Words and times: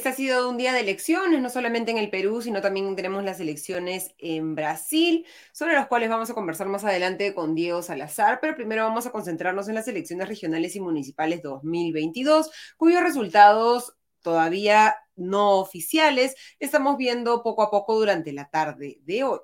Este 0.00 0.08
ha 0.08 0.14
sido 0.14 0.48
un 0.48 0.56
día 0.56 0.72
de 0.72 0.80
elecciones, 0.80 1.42
no 1.42 1.50
solamente 1.50 1.90
en 1.90 1.98
el 1.98 2.08
Perú, 2.08 2.40
sino 2.40 2.62
también 2.62 2.96
tenemos 2.96 3.22
las 3.22 3.38
elecciones 3.38 4.14
en 4.16 4.54
Brasil, 4.54 5.26
sobre 5.52 5.74
las 5.74 5.88
cuales 5.88 6.08
vamos 6.08 6.30
a 6.30 6.32
conversar 6.32 6.68
más 6.68 6.84
adelante 6.84 7.34
con 7.34 7.54
Diego 7.54 7.82
Salazar, 7.82 8.38
pero 8.40 8.54
primero 8.54 8.84
vamos 8.84 9.04
a 9.04 9.12
concentrarnos 9.12 9.68
en 9.68 9.74
las 9.74 9.88
elecciones 9.88 10.26
regionales 10.26 10.74
y 10.74 10.80
municipales 10.80 11.42
2022, 11.42 12.50
cuyos 12.78 13.02
resultados 13.02 13.94
todavía 14.22 14.96
no 15.16 15.58
oficiales 15.58 16.34
estamos 16.60 16.96
viendo 16.96 17.42
poco 17.42 17.62
a 17.62 17.70
poco 17.70 17.98
durante 17.98 18.32
la 18.32 18.48
tarde 18.48 19.00
de 19.02 19.24
hoy 19.24 19.40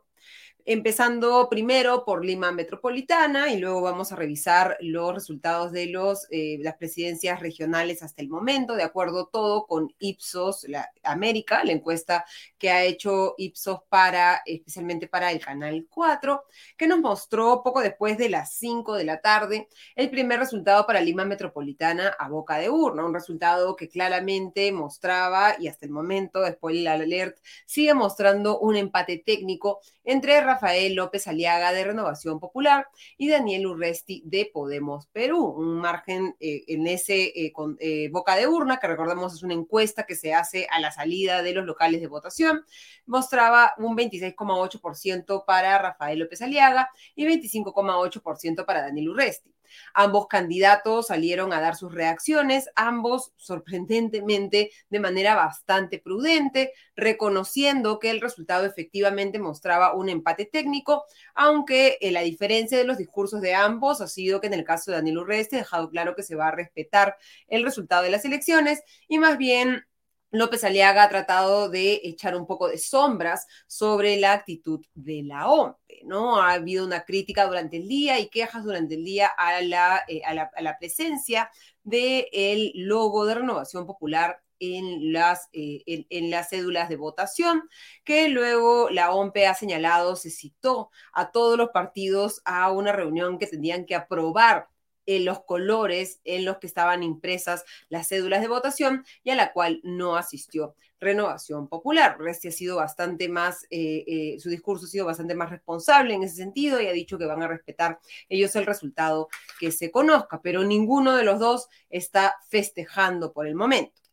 empezando 0.66 1.48
primero 1.48 2.04
por 2.04 2.24
Lima 2.24 2.50
Metropolitana 2.50 3.52
y 3.52 3.58
luego 3.58 3.82
vamos 3.82 4.10
a 4.10 4.16
revisar 4.16 4.76
los 4.80 5.14
resultados 5.14 5.70
de 5.70 5.86
los, 5.86 6.26
eh, 6.30 6.58
las 6.60 6.74
presidencias 6.74 7.38
regionales 7.38 8.02
hasta 8.02 8.20
el 8.20 8.28
momento, 8.28 8.74
de 8.74 8.82
acuerdo 8.82 9.28
todo 9.28 9.66
con 9.66 9.94
Ipsos 10.00 10.66
América, 11.04 11.62
la 11.62 11.70
encuesta 11.70 12.24
que 12.58 12.70
ha 12.70 12.82
hecho 12.82 13.34
Ipsos 13.38 13.82
para, 13.88 14.42
especialmente 14.44 15.06
para 15.06 15.30
el 15.30 15.38
Canal 15.38 15.86
4, 15.88 16.42
que 16.76 16.88
nos 16.88 16.98
mostró 16.98 17.62
poco 17.62 17.80
después 17.80 18.18
de 18.18 18.28
las 18.28 18.52
5 18.54 18.96
de 18.96 19.04
la 19.04 19.20
tarde 19.20 19.68
el 19.94 20.10
primer 20.10 20.40
resultado 20.40 20.84
para 20.84 21.00
Lima 21.00 21.24
Metropolitana 21.24 22.08
a 22.18 22.28
boca 22.28 22.58
de 22.58 22.70
urna, 22.70 23.04
un 23.04 23.14
resultado 23.14 23.76
que 23.76 23.88
claramente 23.88 24.72
mostraba, 24.72 25.54
y 25.60 25.68
hasta 25.68 25.86
el 25.86 25.92
momento, 25.92 26.40
después 26.40 26.74
del 26.74 26.88
alert, 26.88 27.38
sigue 27.66 27.94
mostrando 27.94 28.58
un 28.58 28.74
empate 28.74 29.22
técnico 29.24 29.80
entre 30.06 30.40
Rafael 30.40 30.94
López 30.94 31.26
Aliaga 31.26 31.72
de 31.72 31.84
Renovación 31.84 32.40
Popular 32.40 32.88
y 33.18 33.28
Daniel 33.28 33.66
Urresti 33.66 34.22
de 34.24 34.48
Podemos 34.52 35.08
Perú. 35.08 35.44
Un 35.44 35.80
margen 35.80 36.36
eh, 36.40 36.62
en 36.68 36.86
ese 36.86 37.24
eh, 37.24 37.52
eh, 37.80 38.08
boca 38.10 38.36
de 38.36 38.46
urna, 38.46 38.78
que 38.78 38.86
recordemos 38.86 39.34
es 39.34 39.42
una 39.42 39.54
encuesta 39.54 40.06
que 40.06 40.14
se 40.14 40.32
hace 40.32 40.68
a 40.70 40.80
la 40.80 40.92
salida 40.92 41.42
de 41.42 41.52
los 41.52 41.66
locales 41.66 42.00
de 42.00 42.06
votación, 42.06 42.64
mostraba 43.04 43.74
un 43.78 43.96
26,8% 43.96 45.44
para 45.44 45.76
Rafael 45.78 46.20
López 46.20 46.40
Aliaga 46.40 46.88
y 47.14 47.26
25,8% 47.26 48.64
para 48.64 48.82
Daniel 48.82 49.10
Urresti. 49.10 49.55
Ambos 49.94 50.26
candidatos 50.26 51.08
salieron 51.08 51.52
a 51.52 51.60
dar 51.60 51.76
sus 51.76 51.94
reacciones, 51.94 52.70
ambos 52.76 53.32
sorprendentemente 53.36 54.70
de 54.88 55.00
manera 55.00 55.34
bastante 55.34 55.98
prudente, 55.98 56.72
reconociendo 56.94 57.98
que 57.98 58.10
el 58.10 58.20
resultado 58.20 58.66
efectivamente 58.66 59.38
mostraba 59.38 59.94
un 59.94 60.08
empate 60.08 60.44
técnico, 60.44 61.04
aunque 61.34 61.98
eh, 62.00 62.10
la 62.10 62.20
diferencia 62.22 62.78
de 62.78 62.84
los 62.84 62.98
discursos 62.98 63.40
de 63.40 63.54
ambos 63.54 64.00
ha 64.00 64.08
sido 64.08 64.40
que 64.40 64.46
en 64.46 64.54
el 64.54 64.64
caso 64.64 64.90
de 64.90 64.96
Daniel 64.98 65.18
Urreste 65.18 65.56
ha 65.56 65.60
dejado 65.60 65.90
claro 65.90 66.14
que 66.14 66.22
se 66.22 66.36
va 66.36 66.48
a 66.48 66.52
respetar 66.52 67.16
el 67.48 67.64
resultado 67.64 68.02
de 68.02 68.10
las 68.10 68.24
elecciones 68.24 68.82
y 69.08 69.18
más 69.18 69.38
bien 69.38 69.86
López 70.30 70.64
Aliaga 70.64 71.04
ha 71.04 71.08
tratado 71.08 71.68
de 71.68 72.00
echar 72.04 72.36
un 72.36 72.46
poco 72.46 72.68
de 72.68 72.78
sombras 72.78 73.46
sobre 73.66 74.16
la 74.16 74.32
actitud 74.32 74.84
de 74.94 75.22
la 75.22 75.48
OMP, 75.48 75.78
¿no? 76.04 76.40
Ha 76.40 76.54
habido 76.54 76.84
una 76.84 77.04
crítica 77.04 77.46
durante 77.46 77.76
el 77.78 77.88
día 77.88 78.18
y 78.18 78.28
quejas 78.28 78.64
durante 78.64 78.94
el 78.96 79.04
día 79.04 79.28
a 79.28 79.60
la, 79.62 80.02
eh, 80.08 80.22
a 80.24 80.34
la, 80.34 80.78
presencia 80.78 81.50
del 81.84 82.72
logo 82.74 83.24
de 83.24 83.36
Renovación 83.36 83.86
Popular 83.86 84.42
en 84.58 85.12
las, 85.12 85.48
eh, 85.52 85.82
en, 85.86 86.30
las 86.30 86.50
cédulas 86.50 86.88
de 86.88 86.96
votación, 86.96 87.62
que 88.04 88.28
luego 88.28 88.90
la 88.90 89.12
OMP 89.12 89.46
ha 89.46 89.54
señalado, 89.54 90.16
se 90.16 90.30
citó 90.30 90.90
a 91.12 91.30
todos 91.30 91.56
los 91.58 91.70
partidos 91.70 92.42
a 92.44 92.70
una 92.72 92.92
reunión 92.92 93.38
que 93.38 93.46
tendrían 93.46 93.86
que 93.86 93.94
aprobar 93.94 94.68
en 95.06 95.24
los 95.24 95.40
colores 95.44 96.20
en 96.24 96.44
los 96.44 96.58
que 96.58 96.66
estaban 96.66 97.02
impresas 97.02 97.64
las 97.88 98.08
cédulas 98.08 98.40
de 98.40 98.48
votación 98.48 99.04
y 99.24 99.30
a 99.30 99.36
la 99.36 99.52
cual 99.52 99.80
no 99.82 100.16
asistió 100.16 100.74
Renovación 101.00 101.68
Popular. 101.68 102.16
Resti 102.18 102.48
ha 102.48 102.52
sido 102.52 102.76
bastante 102.76 103.28
más, 103.28 103.64
eh, 103.70 104.04
eh, 104.06 104.40
su 104.40 104.48
discurso 104.48 104.86
ha 104.86 104.88
sido 104.88 105.06
bastante 105.06 105.34
más 105.34 105.50
responsable 105.50 106.14
en 106.14 106.22
ese 106.22 106.36
sentido 106.36 106.80
y 106.80 106.86
ha 106.86 106.92
dicho 106.92 107.18
que 107.18 107.26
van 107.26 107.42
a 107.42 107.48
respetar 107.48 108.00
ellos 108.28 108.56
el 108.56 108.66
resultado 108.66 109.28
que 109.60 109.72
se 109.72 109.90
conozca, 109.90 110.40
pero 110.42 110.64
ninguno 110.64 111.14
de 111.14 111.24
los 111.24 111.38
dos 111.38 111.68
está 111.90 112.36
festejando 112.48 113.32
por 113.32 113.46
el 113.46 113.54
momento. 113.54 114.05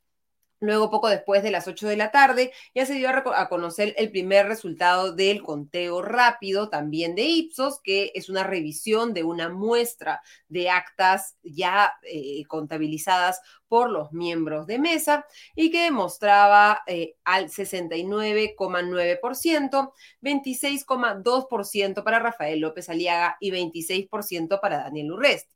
Luego, 0.63 0.89
poco 0.89 1.09
después 1.09 1.43
de 1.43 1.51
las 1.51 1.67
8 1.67 1.89
de 1.89 1.97
la 1.97 2.09
tarde, 2.09 2.53
ya 2.73 2.85
se 2.85 2.93
dio 2.93 3.09
a, 3.09 3.49
conocer 3.49 3.93
el 3.97 4.11
primer 4.11 4.47
resultado 4.47 5.13
del 5.13 5.43
conteo 5.43 6.01
rápido, 6.01 6.69
también 6.69 7.15
de 7.15 7.23
Ipsos, 7.23 7.81
que 7.83 8.13
es 8.15 8.29
una 8.29 8.45
revisión 8.45 9.13
de 9.13 9.25
una 9.25 9.49
muestra 9.49 10.21
de 10.47 10.69
actas 10.69 11.35
ya 11.43 11.91
eh, 12.03 12.45
contabilizadas 12.47 13.41
por 13.67 13.89
los 13.89 14.13
miembros 14.13 14.65
de 14.65 14.79
mesa 14.79 15.25
y 15.53 15.69
que 15.69 15.91
mostraba 15.91 16.81
eh, 16.87 17.15
al 17.25 17.49
69,9%, 17.49 19.91
26,2% 20.21 22.03
para 22.05 22.19
Rafael 22.19 22.61
López 22.61 22.87
Aliaga 22.87 23.35
y 23.41 23.51
26% 23.51 24.61
para 24.61 24.77
Daniel 24.77 25.11
Urresti. 25.11 25.51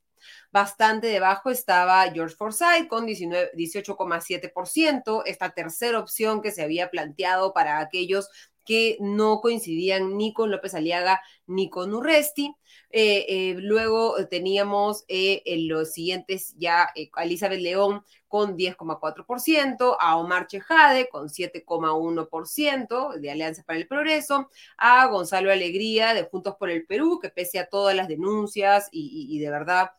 Bastante 0.50 1.08
debajo 1.08 1.50
estaba 1.50 2.10
George 2.10 2.34
Forsyth 2.34 2.88
con 2.88 3.06
18,7%, 3.06 5.22
esta 5.26 5.50
tercera 5.50 5.98
opción 5.98 6.40
que 6.40 6.52
se 6.52 6.62
había 6.62 6.90
planteado 6.90 7.52
para 7.52 7.80
aquellos 7.80 8.30
que 8.68 8.98
no 9.00 9.40
coincidían 9.40 10.18
ni 10.18 10.34
con 10.34 10.50
López 10.50 10.74
Aliaga 10.74 11.22
ni 11.46 11.70
con 11.70 11.94
Urresti. 11.94 12.54
Eh, 12.90 13.24
eh, 13.28 13.54
luego 13.58 14.16
teníamos 14.28 15.04
eh, 15.08 15.40
en 15.46 15.68
los 15.68 15.92
siguientes 15.92 16.54
ya 16.58 16.90
a 17.14 17.24
Elizabeth 17.24 17.60
León 17.60 18.04
con 18.26 18.58
10,4%, 18.58 19.96
a 19.98 20.18
Omar 20.18 20.48
Chejade 20.48 21.08
con 21.08 21.28
7,1% 21.28 23.18
de 23.18 23.30
Alianza 23.30 23.62
para 23.64 23.78
el 23.78 23.86
Progreso, 23.86 24.50
a 24.76 25.06
Gonzalo 25.06 25.50
Alegría 25.50 26.12
de 26.12 26.24
Juntos 26.24 26.56
por 26.58 26.68
el 26.68 26.84
Perú, 26.84 27.20
que 27.20 27.30
pese 27.30 27.58
a 27.58 27.70
todas 27.70 27.96
las 27.96 28.06
denuncias 28.06 28.90
y 28.92 29.38
de 29.38 29.50
verdad 29.50 29.92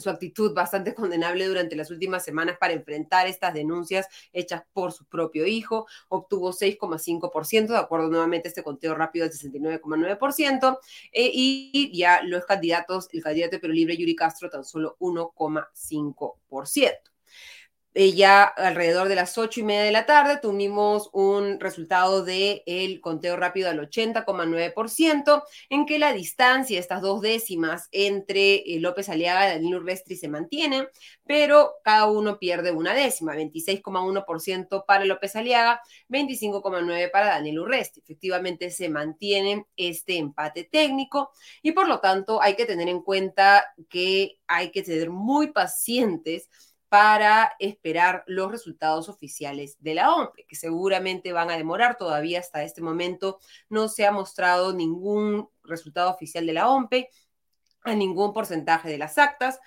su 0.00 0.10
actitud 0.10 0.54
bastante 0.54 0.94
condenable 0.94 1.46
durante 1.46 1.76
las 1.76 1.90
últimas 1.90 2.24
semanas 2.24 2.56
para 2.58 2.72
enfrentar 2.72 3.26
estas 3.26 3.54
denuncias 3.54 4.06
hechas 4.32 4.62
por 4.72 4.92
su 4.92 5.04
propio 5.06 5.46
hijo. 5.46 5.86
Obtuvo 6.08 6.52
6,5%, 6.52 7.68
de 7.68 7.76
acuerdo 7.76 8.08
nuevamente 8.08 8.48
a 8.48 8.50
este 8.50 8.62
conteo 8.62 8.94
rápido 8.94 9.28
del 9.28 9.36
69,9%, 9.36 10.78
eh, 11.12 11.30
y 11.32 11.96
ya 11.96 12.22
los 12.22 12.44
candidatos, 12.44 13.08
el 13.12 13.22
candidato 13.22 13.56
de 13.56 13.60
Perú 13.60 13.74
Libre, 13.74 13.96
Yuri 13.96 14.16
Castro, 14.16 14.50
tan 14.50 14.64
solo 14.64 14.96
1,5%. 15.00 17.17
Eh, 18.00 18.12
ya 18.12 18.44
alrededor 18.44 19.08
de 19.08 19.16
las 19.16 19.36
ocho 19.38 19.58
y 19.58 19.64
media 19.64 19.82
de 19.82 19.90
la 19.90 20.06
tarde 20.06 20.38
tuvimos 20.40 21.10
un 21.12 21.58
resultado 21.58 22.24
del 22.24 22.62
el 22.64 23.00
conteo 23.00 23.34
rápido 23.36 23.70
al 23.70 23.80
80,9%, 23.80 25.42
en 25.68 25.84
que 25.84 25.98
la 25.98 26.12
distancia, 26.12 26.78
estas 26.78 27.02
dos 27.02 27.20
décimas 27.20 27.88
entre 27.90 28.54
eh, 28.58 28.78
López 28.78 29.08
Aliaga 29.08 29.48
y 29.48 29.54
Danilo 29.54 29.80
Restri 29.80 30.14
se 30.14 30.28
mantienen, 30.28 30.86
pero 31.26 31.72
cada 31.82 32.06
uno 32.08 32.38
pierde 32.38 32.70
una 32.70 32.94
décima, 32.94 33.34
26,1% 33.34 34.84
para 34.86 35.04
López 35.04 35.34
Aliaga, 35.34 35.82
25,9% 36.08 37.10
para 37.10 37.26
Daniel 37.26 37.58
Urresti. 37.58 37.98
Efectivamente 37.98 38.70
se 38.70 38.88
mantiene 38.90 39.66
este 39.76 40.18
empate 40.18 40.62
técnico 40.62 41.32
y 41.62 41.72
por 41.72 41.88
lo 41.88 41.98
tanto 41.98 42.40
hay 42.40 42.54
que 42.54 42.64
tener 42.64 42.88
en 42.88 43.02
cuenta 43.02 43.64
que 43.90 44.38
hay 44.46 44.70
que 44.70 44.84
ser 44.84 45.10
muy 45.10 45.48
pacientes 45.50 46.48
para 46.88 47.52
esperar 47.58 48.24
los 48.26 48.50
resultados 48.50 49.08
oficiales 49.08 49.76
de 49.80 49.94
la 49.94 50.14
OMP, 50.14 50.46
que 50.46 50.56
seguramente 50.56 51.32
van 51.32 51.50
a 51.50 51.56
demorar. 51.56 51.96
Todavía 51.96 52.40
hasta 52.40 52.62
este 52.62 52.80
momento 52.80 53.38
no 53.68 53.88
se 53.88 54.06
ha 54.06 54.12
mostrado 54.12 54.72
ningún 54.72 55.48
resultado 55.64 56.10
oficial 56.10 56.46
de 56.46 56.52
la 56.52 56.68
OMP 56.68 57.08
a 57.82 57.94
ningún 57.94 58.32
porcentaje 58.32 58.88
de 58.88 58.98
las 58.98 59.18
actas. 59.18 59.60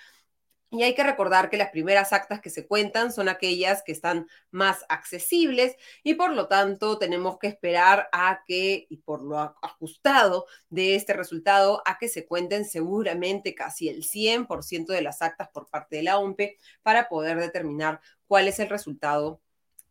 Y 0.74 0.84
hay 0.84 0.96
que 0.96 1.04
recordar 1.04 1.50
que 1.50 1.58
las 1.58 1.70
primeras 1.70 2.14
actas 2.14 2.40
que 2.40 2.50
se 2.50 2.66
cuentan 2.66 3.12
son 3.12 3.28
aquellas 3.28 3.84
que 3.84 3.92
están 3.92 4.28
más 4.52 4.86
accesibles 4.88 5.76
y 6.02 6.14
por 6.14 6.32
lo 6.32 6.48
tanto 6.48 6.98
tenemos 6.98 7.38
que 7.40 7.48
esperar 7.48 8.08
a 8.14 8.42
que, 8.48 8.88
y 8.90 8.98
por 8.98 9.22
lo 9.22 9.38
ajustado 9.38 10.46
de 10.70 10.96
este 10.96 11.12
resultado, 11.12 11.84
a 11.86 11.98
que 11.98 12.08
se 12.08 12.26
cuenten 12.26 12.64
seguramente 12.64 13.54
casi 13.54 13.90
el 13.90 14.06
100% 14.06 14.94
de 14.94 15.02
las 15.02 15.22
actas 15.22 15.50
por 15.50 15.70
parte 15.70 15.98
de 15.98 16.04
la 16.04 16.18
OMPE 16.18 16.58
para 16.84 17.10
poder 17.10 17.38
determinar 17.38 18.00
cuál 18.26 18.48
es 18.48 18.58
el 18.60 18.70
resultado 18.70 19.42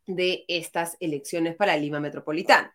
de 0.07 0.47
estas 0.49 0.97
elecciones 0.99 1.57
para 1.57 1.77
Lima 1.77 2.01
Metropolitana. 2.01 2.75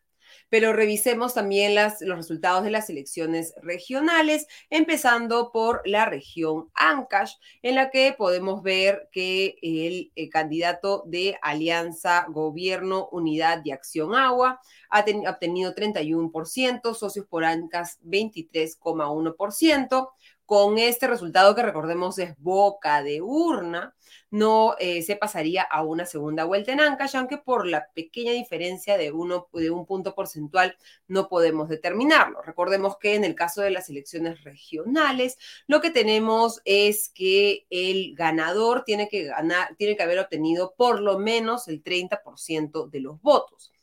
Pero 0.50 0.74
revisemos 0.74 1.34
también 1.34 1.76
los 1.76 2.18
resultados 2.18 2.64
de 2.64 2.72
las 2.72 2.90
elecciones 2.90 3.54
regionales, 3.62 4.48
empezando 4.70 5.52
por 5.52 5.82
la 5.86 6.06
región 6.06 6.70
Ancash, 6.74 7.34
en 7.62 7.76
la 7.76 7.90
que 7.90 8.16
podemos 8.18 8.64
ver 8.64 9.10
que 9.12 9.56
el, 9.62 10.12
el 10.16 10.30
candidato 10.30 11.04
de 11.08 11.38
Alianza 11.42 12.26
Gobierno 12.30 13.10
Unidad 13.12 13.62
de 13.64 13.74
Acción 13.74 14.16
Agua 14.16 14.62
ha 14.90 15.06
obtenido 15.30 15.76
31%, 15.76 16.94
socios 16.94 17.26
por 17.28 17.44
Ancash 17.44 17.96
23,1% 18.04 20.10
con 20.46 20.78
este 20.78 21.08
resultado 21.08 21.56
que 21.56 21.64
recordemos 21.64 22.20
es 22.20 22.36
boca 22.38 23.02
de 23.04 23.22
urna, 23.22 23.96
no 24.30 24.76
eh, 24.80 25.02
se 25.02 25.16
pasaría 25.16 25.64
a 25.64 25.84
una 25.84 26.06
segunda 26.06 26.44
vuelta 26.46 26.72
en 26.72 26.82
Ancash, 26.82 27.16
aunque 27.16 27.38
por 27.38 27.66
la 27.68 27.88
pequeña 27.94 28.32
diferencia 28.34 28.98
de, 28.98 29.12
uno, 29.12 29.48
de 29.54 29.72
un 29.72 29.86
punto 29.86 30.14
porcentual 30.14 30.78
no 31.08 31.30
podemos 31.30 31.70
determinarlo. 31.70 32.42
Recordemos 32.42 32.98
que 32.98 33.16
en 33.16 33.24
el 33.24 33.36
caso 33.36 33.62
de 33.62 33.72
las 33.72 33.90
elecciones 33.90 34.44
regionales, 34.44 35.38
lo 35.68 35.82
que 35.82 35.90
tenemos 35.92 36.62
es 36.66 37.10
que 37.10 37.66
el 37.70 38.14
ganador 38.16 38.84
tiene 38.84 39.08
que, 39.10 39.24
ganar, 39.26 39.76
tiene 39.78 39.96
que 39.96 40.04
haber 40.04 40.20
obtenido 40.20 40.74
por 40.78 41.02
lo 41.02 41.18
menos 41.20 41.68
el 41.68 41.84
30% 41.84 42.90
de 42.90 43.00
los 43.00 43.22
votos 43.22 43.75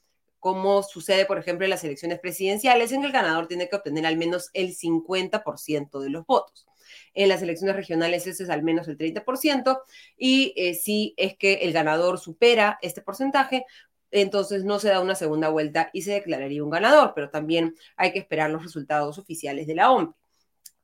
como 0.42 0.82
sucede, 0.82 1.24
por 1.24 1.38
ejemplo, 1.38 1.64
en 1.64 1.70
las 1.70 1.84
elecciones 1.84 2.18
presidenciales, 2.18 2.90
en 2.90 3.00
que 3.00 3.06
el 3.06 3.12
ganador 3.12 3.46
tiene 3.46 3.68
que 3.68 3.76
obtener 3.76 4.04
al 4.06 4.16
menos 4.16 4.50
el 4.54 4.74
50% 4.74 6.00
de 6.00 6.10
los 6.10 6.26
votos. 6.26 6.66
En 7.14 7.28
las 7.28 7.42
elecciones 7.42 7.76
regionales 7.76 8.26
ese 8.26 8.42
es 8.42 8.50
al 8.50 8.64
menos 8.64 8.88
el 8.88 8.98
30% 8.98 9.82
y 10.16 10.52
eh, 10.56 10.74
si 10.74 11.14
es 11.16 11.36
que 11.36 11.60
el 11.62 11.72
ganador 11.72 12.18
supera 12.18 12.76
este 12.82 13.02
porcentaje, 13.02 13.64
entonces 14.10 14.64
no 14.64 14.80
se 14.80 14.88
da 14.88 14.98
una 14.98 15.14
segunda 15.14 15.48
vuelta 15.48 15.90
y 15.92 16.02
se 16.02 16.10
declararía 16.10 16.64
un 16.64 16.70
ganador, 16.70 17.12
pero 17.14 17.30
también 17.30 17.76
hay 17.96 18.12
que 18.12 18.18
esperar 18.18 18.50
los 18.50 18.64
resultados 18.64 19.18
oficiales 19.18 19.68
de 19.68 19.76
la 19.76 19.92
OMP 19.92 20.16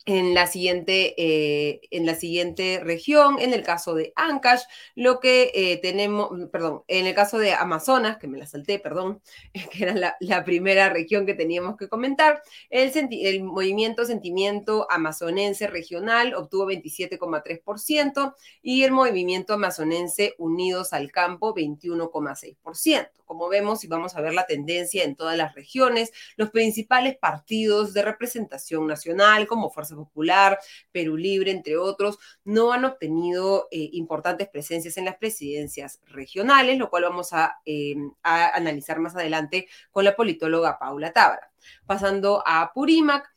en 0.09 0.33
la 0.33 0.47
siguiente, 0.47 1.15
eh, 1.19 1.83
en 1.91 2.07
la 2.07 2.15
siguiente 2.15 2.81
región, 2.83 3.39
en 3.41 3.53
el 3.53 3.63
caso 3.63 3.95
de 3.95 4.15
Ancash, 4.17 4.63
lo 4.95 5.21
que 5.21 5.53
eh, 5.55 5.77
tenemos, 5.83 6.31
perdón, 6.51 6.83
en 6.89 7.07
el 7.07 7.15
caso 7.15 7.37
de 7.39 7.53
Amazonas, 7.53 8.17
que 8.17 8.27
me 8.27 8.39
la 8.39 8.47
salté, 8.47 8.79
perdón, 8.79 9.21
que 9.71 9.85
era 9.85 10.17
la, 10.19 10.45
primera 10.45 10.89
región 10.89 11.27
que 11.27 11.35
teníamos 11.35 11.77
que 11.77 11.89
comentar, 11.89 12.43
el, 12.71 12.91
el 13.11 13.45
movimiento 13.45 14.07
Sentimiento 14.07 14.87
Amazonense 14.89 15.67
Regional 15.67 16.35
obtuvo 16.35 16.71
27,3% 16.71 18.35
y 18.63 18.85
el 18.85 18.93
movimiento 18.93 19.53
amazonense 19.53 20.35
Unidos 20.39 20.95
al 20.95 21.13
Campo 21.13 21.55
21,6%. 21.55 23.11
Como 23.27 23.51
vemos, 23.51 23.85
y 23.85 23.89
vamos 23.89 24.17
a 24.17 24.23
ver 24.23 24.33
la 24.33 24.47
tendencia 24.47 25.05
en 25.05 25.17
todas 25.17 25.37
las 25.37 25.55
regiones, 25.55 26.13
los 26.37 26.49
principales 26.49 27.19
partidos 27.19 27.93
de 27.93 28.01
representación 28.01 28.87
nacional, 28.87 29.47
como 29.47 29.69
Fuerza 29.69 29.98
Popular, 29.99 30.59
Perú 30.93 31.17
Libre, 31.17 31.51
entre 31.51 31.77
otros, 31.77 32.19
no 32.45 32.73
han 32.73 32.85
obtenido 32.85 33.69
eh, 33.71 33.91
importantes 33.93 34.49
presencias 34.49 34.97
en 34.97 35.05
las 35.05 35.17
presidencias 35.17 36.01
regionales, 36.07 36.79
lo 36.79 36.91
cual 36.91 37.05
vamos 37.05 37.33
a, 37.33 37.57
eh, 37.65 37.97
a 38.23 38.57
analizar 38.57 38.99
más 38.99 39.15
adelante 39.15 39.69
con 39.91 40.05
la 40.05 40.17
politóloga 40.17 40.79
Paula 40.79 41.13
Tábara. 41.13 41.51
Pasando 41.87 42.43
a 42.47 42.73
Purímac, 42.73 43.31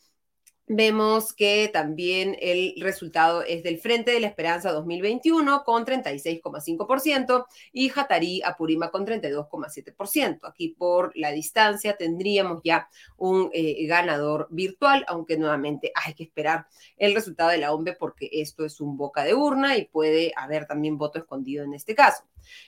Vemos 0.74 1.34
que 1.34 1.70
también 1.74 2.38
el 2.40 2.76
resultado 2.78 3.44
es 3.44 3.62
del 3.62 3.78
Frente 3.78 4.12
de 4.12 4.22
la 4.22 4.28
Esperanza 4.28 4.72
2021 4.72 5.66
con 5.66 5.86
36,5% 5.86 7.46
y 7.74 7.90
Jatarí 7.90 8.42
Apurima 8.42 8.90
con 8.90 9.06
32,7%. 9.06 10.40
Aquí 10.44 10.70
por 10.70 11.12
la 11.18 11.34
distancia 11.34 11.98
tendríamos 11.98 12.62
ya 12.64 12.88
un 13.18 13.50
eh, 13.52 13.86
ganador 13.86 14.48
virtual, 14.50 15.04
aunque 15.10 15.36
nuevamente 15.36 15.92
hay 15.94 16.14
que 16.14 16.24
esperar 16.24 16.68
el 16.96 17.16
resultado 17.16 17.50
de 17.50 17.58
la 17.58 17.74
OMBE 17.74 17.98
porque 17.98 18.30
esto 18.32 18.64
es 18.64 18.80
un 18.80 18.96
boca 18.96 19.26
de 19.26 19.34
urna 19.34 19.76
y 19.76 19.84
puede 19.84 20.32
haber 20.38 20.68
también 20.68 20.98
voto 20.98 21.20
escondido 21.20 21.66
en 21.66 21.74
este 21.74 21.96
caso. 21.96 22.24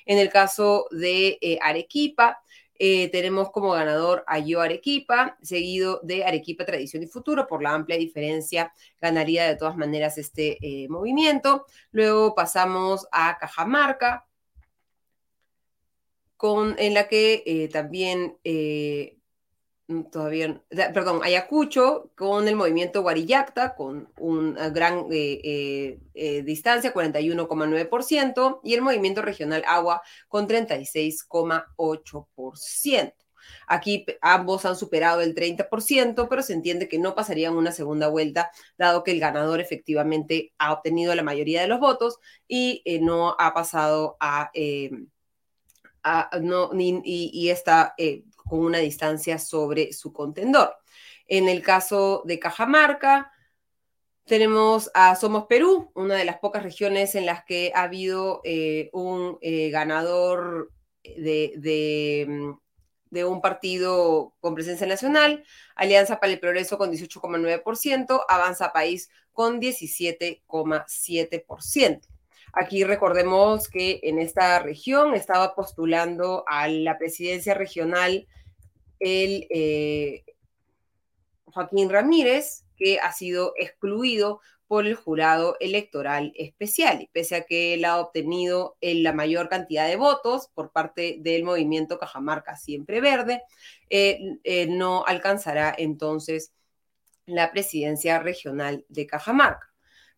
En 0.05 0.17
el 0.19 0.29
caso 0.29 0.87
de 0.91 1.37
eh, 1.39 1.57
Arequipa, 1.61 2.43
eh, 2.85 3.07
tenemos 3.07 3.49
como 3.49 3.71
ganador 3.71 4.25
a 4.27 4.39
Yo 4.39 4.59
Arequipa, 4.59 5.37
seguido 5.41 6.01
de 6.03 6.25
Arequipa 6.25 6.65
Tradición 6.65 7.01
y 7.01 7.07
Futuro. 7.07 7.47
Por 7.47 7.63
la 7.63 7.73
amplia 7.73 7.97
diferencia, 7.97 8.73
ganaría 8.99 9.47
de 9.47 9.55
todas 9.55 9.77
maneras 9.77 10.17
este 10.17 10.57
eh, 10.59 10.89
movimiento. 10.89 11.65
Luego 11.91 12.35
pasamos 12.35 13.07
a 13.13 13.37
Cajamarca, 13.37 14.27
con, 16.35 16.75
en 16.77 16.93
la 16.93 17.07
que 17.07 17.43
eh, 17.45 17.69
también 17.69 18.37
todavía, 20.11 20.61
perdón, 20.69 21.21
Ayacucho 21.23 22.11
con 22.15 22.47
el 22.47 22.55
movimiento 22.55 23.01
Guarillacta 23.01 23.75
con 23.75 24.07
una 24.17 24.69
gran 24.69 25.07
eh, 25.11 25.41
eh, 25.43 25.99
eh, 26.13 26.41
distancia, 26.43 26.93
41,9%, 26.93 28.61
y 28.63 28.73
el 28.73 28.81
movimiento 28.81 29.21
regional 29.21 29.65
Agua 29.67 30.01
con 30.29 30.47
36,8%. 30.47 33.13
Aquí 33.67 34.05
ambos 34.21 34.63
han 34.65 34.77
superado 34.77 35.19
el 35.21 35.35
30%, 35.35 36.27
pero 36.29 36.41
se 36.41 36.53
entiende 36.53 36.87
que 36.87 36.97
no 36.97 37.13
pasarían 37.13 37.55
una 37.55 37.73
segunda 37.73 38.07
vuelta, 38.07 38.51
dado 38.77 39.03
que 39.03 39.11
el 39.11 39.19
ganador 39.19 39.59
efectivamente 39.59 40.53
ha 40.57 40.71
obtenido 40.71 41.13
la 41.13 41.23
mayoría 41.23 41.61
de 41.61 41.67
los 41.67 41.79
votos 41.79 42.19
y 42.47 42.81
no 43.01 43.35
ha 43.37 43.53
pasado 43.53 44.15
a... 44.21 44.49
no, 46.41 46.69
y, 46.73 47.31
y, 47.33 47.49
está 47.49 47.95
con 48.53 48.63
una 48.63 48.77
distancia 48.77 49.39
sobre 49.39 49.93
su 49.93 50.13
contendor. 50.13 50.77
En 51.27 51.49
el 51.49 51.63
caso 51.63 52.21
de 52.23 52.37
Cajamarca, 52.37 53.31
tenemos 54.25 54.91
a 54.93 55.15
Somos 55.15 55.47
Perú, 55.47 55.89
una 55.95 56.13
de 56.13 56.25
las 56.25 56.37
pocas 56.37 56.61
regiones 56.61 57.15
en 57.15 57.25
las 57.25 57.43
que 57.45 57.71
ha 57.73 57.81
habido 57.81 58.41
eh, 58.43 58.91
un 58.93 59.39
eh, 59.41 59.71
ganador 59.71 60.71
de, 61.03 61.55
de, 63.09 63.25
un 63.25 63.41
partido 63.41 64.35
con 64.39 64.53
presencia 64.53 64.85
nacional, 64.85 65.43
Alianza 65.75 66.19
para 66.19 66.33
el 66.33 66.39
Progreso 66.39 66.77
con 66.77 66.91
18,9%, 66.91 68.23
Avanza 68.29 68.71
País 68.71 69.09
con 69.31 69.59
17,7%. 69.59 72.01
Aquí 72.55 72.83
recordemos 72.83 73.67
que 73.67 73.99
en 74.03 74.19
esta 74.19 74.59
región 74.59 75.15
estaba 75.15 75.55
postulando 75.55 76.43
a 76.47 76.67
la 76.67 76.99
presidencia 76.99 77.55
regional 77.55 78.27
el 79.03 79.47
eh, 79.49 80.23
Joaquín 81.45 81.89
Ramírez, 81.89 82.65
que 82.77 82.99
ha 82.99 83.11
sido 83.11 83.53
excluido 83.57 84.39
por 84.67 84.87
el 84.87 84.95
jurado 84.95 85.55
electoral 85.59 86.33
especial. 86.35 87.01
Y 87.01 87.07
pese 87.07 87.35
a 87.35 87.43
que 87.43 87.75
él 87.75 87.85
ha 87.85 87.99
obtenido 87.99 88.77
la 88.81 89.13
mayor 89.13 89.49
cantidad 89.49 89.87
de 89.87 89.97
votos 89.97 90.49
por 90.55 90.71
parte 90.71 91.17
del 91.19 91.43
movimiento 91.43 91.99
Cajamarca 91.99 92.55
Siempre 92.55 93.01
Verde, 93.01 93.43
eh, 93.89 94.19
eh, 94.43 94.67
no 94.67 95.05
alcanzará 95.05 95.75
entonces 95.77 96.53
la 97.25 97.51
presidencia 97.51 98.19
regional 98.19 98.85
de 98.89 99.05
Cajamarca. 99.05 99.71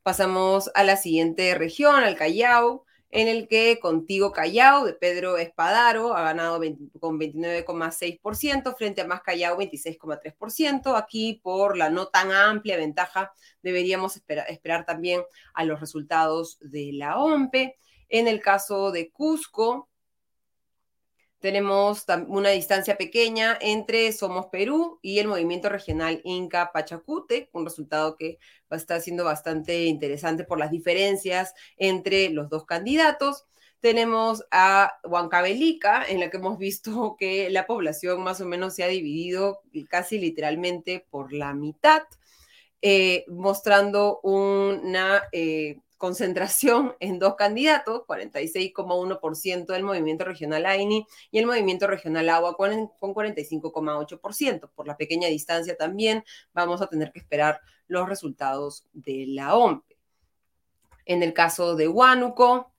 Pasamos 0.04 0.72
a 0.76 0.84
la 0.84 0.96
siguiente 0.96 1.56
región, 1.56 2.04
al 2.04 2.16
Callao, 2.16 2.85
en 3.16 3.30
el 3.30 3.48
que 3.48 3.80
Contigo 3.80 4.34
Callao 4.34 4.84
de 4.84 4.92
Pedro 4.92 5.38
Espadaro 5.38 6.18
ha 6.18 6.22
ganado 6.22 6.60
con 7.00 7.18
29,6% 7.18 8.76
frente 8.76 9.00
a 9.00 9.08
Más 9.08 9.22
Callao 9.22 9.58
26,3%. 9.58 10.98
Aquí 10.98 11.40
por 11.42 11.78
la 11.78 11.90
no 11.90 12.08
tan 12.08 12.34
amplia 12.34 12.76
ventaja 12.76 13.32
deberíamos 13.64 14.18
esperar 14.18 14.86
también 14.86 15.24
a 15.54 15.64
los 15.64 15.80
resultados 15.80 16.58
de 16.60 16.92
la 16.92 17.18
OMPE. 17.18 17.78
En 18.10 18.28
el 18.28 18.42
caso 18.42 18.92
de 18.92 19.10
Cusco, 19.12 19.88
tenemos 21.40 22.06
una 22.28 22.50
distancia 22.50 22.98
pequeña 22.98 23.58
entre 23.62 24.12
Somos 24.12 24.48
Perú 24.48 25.00
y 25.02 25.20
el 25.20 25.28
movimiento 25.28 25.70
regional 25.70 26.22
Inca 26.24 26.72
Pachacute, 26.72 27.50
un 27.52 27.66
resultado 27.66 28.16
que 28.16 28.40
está 28.72 29.00
siendo 29.00 29.24
bastante 29.24 29.86
interesante 29.86 30.44
por 30.44 30.60
las 30.60 30.72
diferencias 30.72 31.54
entre 31.78 32.30
los 32.30 32.50
dos 32.50 32.66
candidatos. 32.66 33.46
Tenemos 33.80 34.44
a 34.50 34.94
Huancavelica, 35.04 36.04
en 36.08 36.20
la 36.20 36.30
que 36.30 36.38
hemos 36.38 36.58
visto 36.58 37.16
que 37.20 37.50
la 37.50 37.68
población 37.68 38.24
más 38.24 38.42
o 38.42 38.46
menos 38.46 38.74
se 38.74 38.84
ha 38.84 38.88
dividido 38.88 39.62
casi 39.90 40.18
literalmente 40.18 41.06
por 41.10 41.34
la 41.34 41.54
mitad, 41.54 42.04
eh, 42.82 43.26
mostrando 43.28 44.20
una 44.24 45.24
eh, 45.32 45.80
concentración 45.98 46.96
en 47.00 47.20
dos 47.20 47.36
candidatos, 47.36 48.02
46,1% 48.08 49.66
del 49.66 49.84
movimiento 49.84 50.26
regional 50.26 50.66
AINI 50.66 51.06
y 51.32 51.40
el 51.40 51.46
movimiento 51.46 51.88
regional 51.88 52.30
Agua 52.30 52.56
con, 52.56 52.90
45,8%. 53.00 54.70
Por 54.74 54.88
la 54.88 54.98
pequeña 54.98 55.28
distancia 55.28 55.76
también 55.76 56.24
vamos 56.54 56.82
a 56.82 56.88
tener 56.88 57.12
que 57.12 57.20
esperar 57.20 57.62
los 57.88 58.10
resultados 58.10 58.88
de 58.94 59.26
la 59.28 59.56
OMPE. 59.56 59.98
En 61.06 61.22
el 61.22 61.34
caso 61.34 61.76
de 61.76 61.88
Huánuco, 61.88 62.72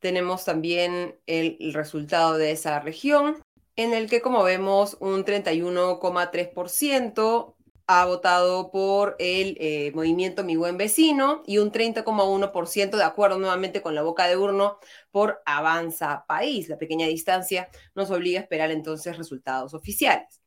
tenemos 0.00 0.44
también 0.44 1.18
el 1.26 1.72
resultado 1.72 2.36
de 2.36 2.50
esa 2.52 2.78
región 2.80 3.42
en 3.76 3.94
el 3.94 4.10
que, 4.10 4.20
como 4.20 4.42
vemos, 4.42 4.98
un 5.00 5.24
31,3% 5.24 7.54
ha 7.92 8.04
votado 8.04 8.70
por 8.70 9.16
el 9.18 9.56
eh, 9.58 9.90
movimiento 9.96 10.44
Mi 10.44 10.54
Buen 10.54 10.76
Vecino 10.76 11.42
y 11.44 11.58
un 11.58 11.72
30,1% 11.72 12.96
de 12.96 13.02
acuerdo 13.02 13.36
nuevamente 13.36 13.82
con 13.82 13.96
la 13.96 14.02
boca 14.02 14.28
de 14.28 14.36
urno 14.36 14.78
por 15.10 15.42
Avanza 15.44 16.24
País. 16.28 16.68
La 16.68 16.78
pequeña 16.78 17.08
distancia 17.08 17.68
nos 17.96 18.12
obliga 18.12 18.38
a 18.38 18.42
esperar 18.44 18.70
entonces 18.70 19.18
resultados 19.18 19.74
oficiales. 19.74 20.40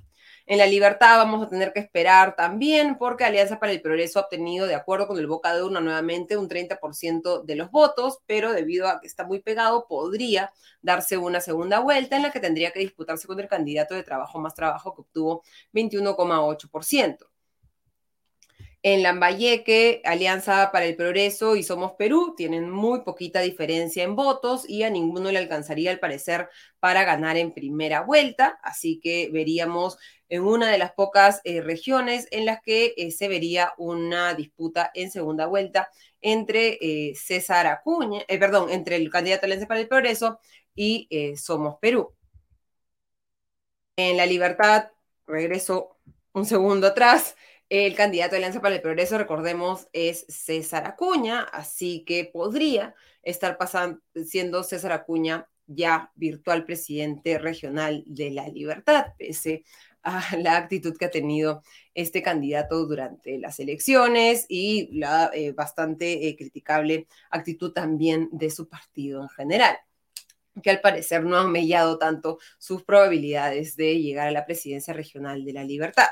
En 0.51 0.59
la 0.59 0.67
libertad 0.67 1.19
vamos 1.19 1.47
a 1.47 1.49
tener 1.49 1.73
que 1.73 1.79
esperar 1.79 2.35
también 2.35 2.99
porque 2.99 3.23
Alianza 3.23 3.61
para 3.61 3.71
el 3.71 3.81
Progreso 3.81 4.19
ha 4.19 4.23
obtenido, 4.23 4.67
de 4.67 4.75
acuerdo 4.75 5.07
con 5.07 5.17
el 5.17 5.29
Boca 5.29 5.55
de 5.55 5.63
Urna, 5.63 5.81
nuevamente 5.81 6.37
un 6.37 6.49
30% 6.49 7.45
de 7.45 7.55
los 7.55 7.71
votos, 7.71 8.19
pero 8.27 8.53
debido 8.53 8.89
a 8.89 9.01
que 9.01 9.07
está 9.07 9.25
muy 9.25 9.41
pegado, 9.41 9.87
podría 9.87 10.53
darse 10.83 11.17
una 11.19 11.41
segunda 11.41 11.79
vuelta 11.79 12.17
en 12.17 12.23
la 12.23 12.33
que 12.33 12.41
tendría 12.41 12.73
que 12.73 12.81
disputarse 12.81 13.29
con 13.29 13.39
el 13.39 13.47
candidato 13.47 13.95
de 13.95 14.03
trabajo 14.03 14.41
más 14.41 14.57
trabajo 14.57 14.93
que 14.93 15.03
obtuvo 15.03 15.45
21,8%. 15.73 17.31
En 18.83 19.03
Lambayeque, 19.03 20.01
Alianza 20.07 20.71
para 20.73 20.87
el 20.87 20.97
Progreso 20.97 21.55
y 21.55 21.63
Somos 21.63 21.93
Perú 21.93 22.35
tienen 22.35 22.71
muy 22.71 23.03
poquita 23.03 23.43
diferencia 23.43 24.03
en 24.03 24.17
votos 24.17 24.67
y 24.67 24.85
a 24.85 24.91
ninguno 24.91 25.31
le 25.31 25.39
alcanzaría, 25.39 25.91
al 25.91 25.99
parecer, 25.99 26.49
para 26.81 27.05
ganar 27.05 27.37
en 27.37 27.53
primera 27.53 28.01
vuelta. 28.01 28.59
Así 28.63 28.99
que 28.99 29.29
veríamos 29.31 29.99
en 30.31 30.43
una 30.43 30.71
de 30.71 30.79
las 30.79 30.93
pocas 30.93 31.41
eh, 31.45 31.61
regiones 31.61 32.29
en 32.31 32.47
las 32.47 32.63
que 32.63 32.95
eh, 32.97 33.11
se 33.11 33.29
vería 33.29 33.75
una 33.77 34.35
disputa 34.35 34.91
en 34.95 35.11
segunda 35.11 35.47
vuelta 35.47 35.91
entre 36.23 36.79
eh, 36.81 37.15
César 37.17 37.67
Acuña, 37.67 38.23
perdón, 38.29 38.71
entre 38.71 38.97
el 38.97 39.11
candidato 39.11 39.47
Alianza 39.47 39.67
para 39.67 39.81
el 39.81 39.89
Progreso 39.89 40.39
y 40.75 41.09
Somos 41.37 41.77
Perú. 41.81 42.15
En 43.97 44.17
La 44.17 44.25
Libertad, 44.25 44.91
regreso 45.27 45.99
un 46.33 46.47
segundo 46.47 46.89
atrás, 46.89 47.37
el 47.69 47.95
candidato 47.95 48.33
de 48.33 48.39
Alianza 48.39 48.61
para 48.61 48.75
el 48.77 48.83
Progreso, 48.83 49.19
recordemos, 49.19 49.89
es 49.93 50.25
César 50.29 50.87
Acuña, 50.87 51.43
así 51.43 52.05
que 52.05 52.25
podría 52.25 52.95
estar 53.23 53.59
pasando, 53.59 54.01
siendo 54.25 54.63
César 54.63 54.93
Acuña 54.93 55.49
ya 55.67 56.11
virtual 56.17 56.65
presidente 56.65 57.39
regional 57.39 58.03
de 58.07 58.31
la 58.31 58.49
Libertad, 58.49 59.15
pese 59.19 59.65
a 60.03 60.37
la 60.39 60.57
actitud 60.57 60.97
que 60.97 61.07
ha 61.07 61.11
tenido 61.11 61.63
este 61.95 62.23
candidato 62.23 62.87
durante 62.87 63.39
las 63.39 63.61
elecciones 63.61 64.47
y 64.49 64.89
la 64.99 65.31
eh, 65.35 65.53
bastante 65.53 66.29
eh, 66.29 66.37
criticable 66.37 67.07
actitud 67.31 67.73
también 67.73 68.29
de 68.33 68.51
su 68.51 68.69
partido 68.69 69.23
en 69.23 69.29
general 69.29 69.77
que 70.63 70.71
al 70.71 70.81
parecer 70.81 71.25
no 71.25 71.39
han 71.39 71.51
mellado 71.51 71.99
tanto 71.99 72.39
sus 72.59 72.83
probabilidades 72.83 73.77
de 73.77 74.01
llegar 74.01 74.29
a 74.29 74.33
la 74.33 74.47
presidencia 74.47 74.93
regional 74.93 75.45
de 75.45 75.53
la 75.53 75.65
libertad. 75.65 76.09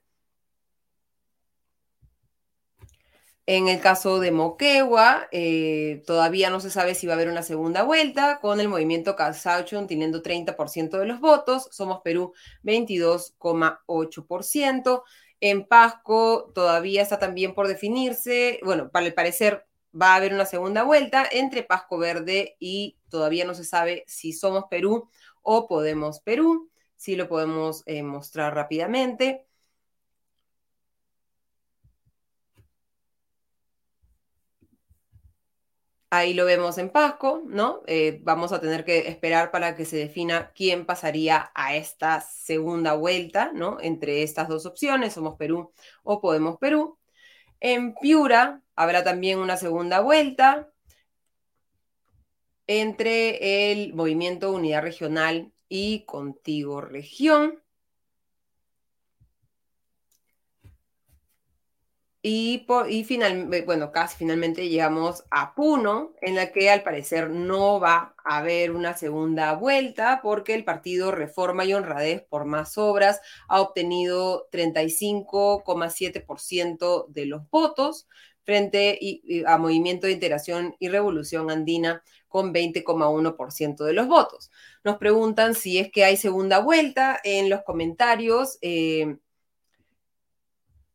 En 3.46 3.68
el 3.68 3.80
caso 3.80 4.20
de 4.20 4.32
Moquegua, 4.32 5.28
eh, 5.32 6.02
todavía 6.08 6.50
no 6.50 6.60
se 6.60 6.72
sabe 6.72 6.96
si 6.96 7.06
va 7.06 7.14
a 7.14 7.18
haber 7.18 7.30
una 7.30 7.44
segunda 7.44 7.84
vuelta, 7.84 8.40
con 8.42 8.60
el 8.60 8.68
movimiento 8.68 9.16
Casauchon 9.16 9.86
teniendo 9.86 10.24
30% 10.24 10.98
de 10.98 11.06
los 11.06 11.20
votos, 11.20 11.68
Somos 11.70 12.02
Perú 12.02 12.34
22,8%. 12.64 15.04
En 15.42 15.66
Pasco 15.66 16.52
todavía 16.56 17.02
está 17.02 17.20
también 17.20 17.54
por 17.54 17.68
definirse, 17.68 18.60
bueno, 18.64 18.90
para 18.92 19.08
el 19.08 19.14
parecer 19.14 19.66
va 20.00 20.14
a 20.14 20.16
haber 20.16 20.34
una 20.34 20.46
segunda 20.46 20.84
vuelta 20.84 21.28
entre 21.32 21.64
Pasco 21.64 21.98
Verde 21.98 22.56
y 22.60 22.98
todavía 23.10 23.44
no 23.46 23.54
se 23.54 23.66
sabe 23.66 24.06
si 24.08 24.34
Somos 24.34 24.66
Perú 24.70 25.10
o 25.42 25.68
Podemos 25.68 26.22
Perú. 26.22 26.70
Si 26.96 27.16
lo 27.16 27.28
podemos 27.28 27.82
eh, 27.88 28.04
mostrar 28.04 28.54
rápidamente. 28.54 29.48
Ahí 36.14 36.34
lo 36.34 36.44
vemos 36.44 36.78
en 36.78 36.90
Pasco, 36.90 37.42
¿no? 37.46 37.84
Eh, 37.88 38.20
vamos 38.24 38.52
a 38.52 38.60
tener 38.60 38.84
que 38.84 39.08
esperar 39.08 39.50
para 39.50 39.78
que 39.78 39.86
se 39.86 39.96
defina 39.96 40.52
quién 40.54 40.86
pasaría 40.86 41.52
a 41.56 41.76
esta 41.76 42.20
segunda 42.20 42.96
vuelta, 42.96 43.52
¿no? 43.54 43.78
Entre 43.80 44.22
estas 44.22 44.50
dos 44.50 44.66
opciones, 44.66 45.14
Somos 45.14 45.38
Perú 45.38 45.72
o 46.04 46.20
Podemos 46.20 46.58
Perú. 46.58 47.00
En 47.62 47.96
Piura 47.96 48.62
habrá 48.76 49.06
también 49.06 49.40
una 49.40 49.56
segunda 49.56 50.02
vuelta 50.02 50.70
entre 52.68 53.72
el 53.72 53.94
Movimiento 53.94 54.52
Unidad 54.52 54.82
Regional 54.82 55.54
y 55.70 56.04
Contigo 56.04 56.82
Región. 56.82 57.64
Y, 62.24 62.68
finalmente, 63.08 63.64
bueno, 63.64 63.92
casi 63.92 64.16
finalmente 64.18 64.70
llegamos 64.70 65.24
a 65.32 65.56
Puno, 65.56 66.14
en 66.22 66.36
la 66.36 66.52
que 66.52 66.70
al 66.70 66.84
parecer 66.84 67.32
no 67.32 67.80
va 67.80 68.14
a 68.24 68.38
haber 68.38 68.70
una 68.72 68.96
segunda 68.96 69.56
vuelta 69.56 70.20
porque 70.22 70.54
el 70.54 70.64
partido 70.64 71.12
Reforma 71.12 71.66
y 71.66 71.74
Honradez 71.74 72.22
por 72.30 72.46
más 72.46 72.78
obras 72.78 73.22
ha 73.48 73.60
obtenido 73.60 74.48
35,7% 74.52 77.08
de 77.08 77.26
los 77.26 77.50
votos 77.50 78.08
frente 78.44 79.00
a 79.48 79.58
Movimiento 79.58 80.06
de 80.06 80.14
Integración 80.14 80.76
y 80.78 80.90
Revolución 80.90 81.50
Andina 81.50 82.04
con 82.28 82.54
20,1% 82.54 83.84
de 83.84 83.94
los 83.94 84.08
votos. 84.08 84.52
Nos 84.84 84.98
preguntan 84.98 85.56
si 85.56 85.80
es 85.80 85.92
que 85.92 86.06
hay 86.06 86.18
segunda 86.18 86.60
vuelta 86.60 87.20
en 87.24 87.50
los 87.50 87.64
comentarios. 87.64 88.60
Eh, 88.62 89.18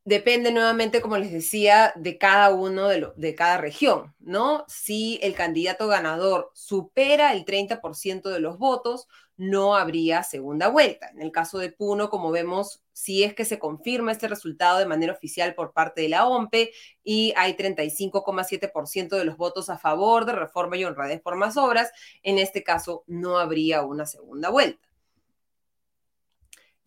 depende 0.07 0.53
nuevamente, 0.53 1.03
como 1.03 1.19
les 1.19 1.33
decía, 1.33 1.93
de 1.97 2.17
cada 2.17 2.55
uno 2.55 2.89
de, 2.89 3.09
de 3.17 3.35
cada 3.35 3.59
región, 3.59 4.15
¿no? 4.21 4.65
Si 4.69 5.19
el 5.21 5.35
candidato 5.35 5.89
ganador 5.89 6.53
supera 6.55 7.33
el 7.33 7.45
30% 7.45 8.31
de 8.31 8.41
los 8.41 8.57
votos, 8.57 9.09
no 9.37 9.75
habría 9.75 10.23
segunda 10.23 10.69
vuelta. 10.69 11.09
En 11.11 11.23
el 11.23 11.33
caso 11.33 11.59
de 11.59 11.73
Puno, 11.73 12.09
como 12.09 12.31
vemos, 12.31 12.85
si 12.93 13.25
es 13.25 13.35
que 13.35 13.45
se 13.45 13.59
confirma 13.59 14.13
este 14.13 14.29
resultado 14.29 14.79
de 14.79 14.87
manera 14.87 15.13
oficial 15.13 15.57
por 15.57 15.73
parte 15.73 16.03
de 16.03 16.09
la 16.09 16.27
OMPE 16.27 16.73
y 17.03 17.35
hay 17.37 17.55
35,7% 17.55 19.09
de 19.09 19.25
los 19.25 19.37
votos 19.37 19.69
a 19.69 19.77
favor 19.77 20.25
de 20.25 20.33
reforma 20.33 20.77
y 20.77 20.85
honradez 20.85 21.21
por 21.21 21.35
más 21.35 21.57
obras, 21.57 21.91
en 22.23 22.39
este 22.39 22.63
caso 22.63 23.03
no 23.09 23.39
habría 23.39 23.83
una 23.83 24.07
segunda 24.07 24.51
vuelta. 24.51 24.89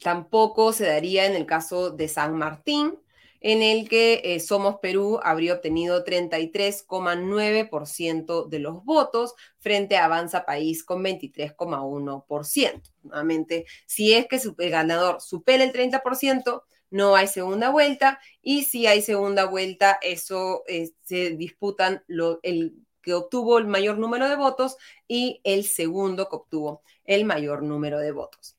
Tampoco 0.02 0.72
se 0.72 0.86
daría 0.86 1.26
en 1.26 1.36
el 1.36 1.46
caso 1.46 1.92
de 1.92 2.08
San 2.08 2.38
Martín, 2.38 2.98
en 3.42 3.62
el 3.62 3.88
que 3.88 4.22
eh, 4.24 4.40
Somos 4.40 4.78
Perú 4.82 5.20
habría 5.24 5.54
obtenido 5.54 6.04
33,9% 6.04 8.48
de 8.48 8.60
los 8.60 8.84
votos 8.84 9.36
frente 9.60 9.98
a 9.98 10.06
Avanza 10.06 10.46
País 10.46 10.84
con 10.84 11.04
23,1%. 11.04 12.82
Nuevamente, 13.04 13.66
si 13.86 14.14
es 14.14 14.28
que 14.28 14.42
el 14.58 14.70
ganador 14.70 15.22
supera 15.22 15.64
el 15.64 15.72
30%, 15.72 16.64
no 16.92 17.16
hay 17.16 17.28
segunda 17.28 17.70
vuelta 17.70 18.20
y 18.42 18.64
si 18.64 18.88
hay 18.88 19.02
segunda 19.02 19.46
vuelta, 19.46 20.00
eso 20.02 20.64
eh, 20.68 20.92
se 21.04 21.32
disputan 21.32 22.04
el 22.42 22.76
que 23.02 23.14
obtuvo 23.14 23.58
el 23.58 23.68
mayor 23.68 23.98
número 23.98 24.28
de 24.28 24.36
votos 24.36 24.78
y 25.08 25.42
el 25.44 25.66
segundo 25.66 26.30
que 26.30 26.36
obtuvo 26.36 26.84
el 27.06 27.26
mayor 27.26 27.64
número 27.64 28.00
de 28.00 28.12
votos. 28.12 28.58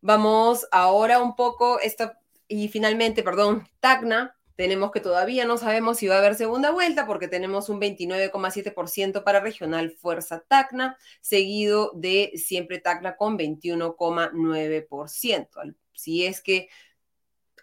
Vamos 0.00 0.66
ahora 0.70 1.20
un 1.20 1.34
poco, 1.34 1.80
esta, 1.80 2.20
y 2.48 2.68
finalmente, 2.68 3.22
perdón, 3.22 3.68
Tacna, 3.80 4.34
tenemos 4.56 4.90
que 4.90 5.00
todavía 5.00 5.44
no 5.44 5.56
sabemos 5.56 5.98
si 5.98 6.08
va 6.08 6.16
a 6.16 6.18
haber 6.18 6.34
segunda 6.34 6.72
vuelta 6.72 7.06
porque 7.06 7.28
tenemos 7.28 7.68
un 7.68 7.80
29,7% 7.80 9.22
para 9.22 9.38
regional 9.38 9.92
Fuerza 9.92 10.42
Tacna, 10.48 10.98
seguido 11.20 11.92
de 11.94 12.32
siempre 12.34 12.80
Tacna 12.80 13.14
con 13.14 13.38
21,9%. 13.38 15.76
Si 15.92 16.26
es 16.26 16.42
que 16.42 16.68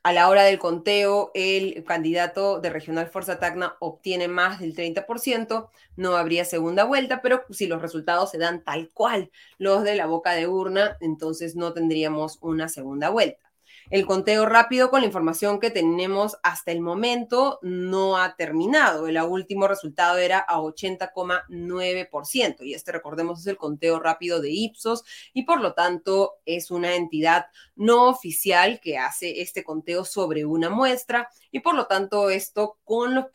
a 0.03 0.13
la 0.13 0.29
hora 0.29 0.43
del 0.43 0.59
conteo 0.59 1.31
el 1.33 1.83
candidato 1.83 2.61
de 2.61 2.69
Regional 2.69 3.07
Fuerza 3.07 3.39
Tacna 3.39 3.75
obtiene 3.79 4.27
más 4.27 4.59
del 4.59 4.73
30%, 4.73 5.69
no 5.97 6.15
habría 6.15 6.45
segunda 6.45 6.85
vuelta, 6.85 7.21
pero 7.21 7.43
si 7.49 7.67
los 7.67 7.81
resultados 7.81 8.31
se 8.31 8.37
dan 8.37 8.63
tal 8.63 8.91
cual 8.91 9.31
los 9.57 9.83
de 9.83 9.95
la 9.95 10.05
boca 10.05 10.33
de 10.33 10.47
urna, 10.47 10.95
entonces 11.01 11.55
no 11.55 11.73
tendríamos 11.73 12.37
una 12.39 12.69
segunda 12.69 13.09
vuelta. 13.09 13.44
El 13.91 14.07
conteo 14.07 14.47
rápido 14.47 14.89
con 14.89 15.01
la 15.01 15.07
información 15.07 15.59
que 15.59 15.69
tenemos 15.69 16.37
hasta 16.41 16.71
el 16.71 16.81
momento 16.81 17.59
no 17.61 18.17
ha 18.17 18.35
terminado. 18.35 19.07
El 19.07 19.19
último 19.19 19.67
resultado 19.67 20.17
era 20.17 20.39
a 20.39 20.59
80,9% 20.59 22.65
y 22.65 22.73
este, 22.73 22.91
recordemos, 22.91 23.41
es 23.41 23.47
el 23.47 23.57
conteo 23.57 23.99
rápido 23.99 24.41
de 24.41 24.49
Ipsos 24.49 25.03
y 25.33 25.43
por 25.43 25.61
lo 25.61 25.73
tanto 25.73 26.37
es 26.45 26.71
una 26.71 26.95
entidad 26.95 27.45
no 27.75 28.09
oficial 28.09 28.79
que 28.79 28.97
hace 28.97 29.41
este 29.41 29.63
conteo 29.63 30.03
sobre 30.03 30.45
una 30.45 30.71
muestra 30.71 31.29
y 31.51 31.59
por 31.59 31.75
lo 31.75 31.85
tanto 31.85 32.31
esto 32.31 32.79
con 32.83 33.13
los, 33.13 33.25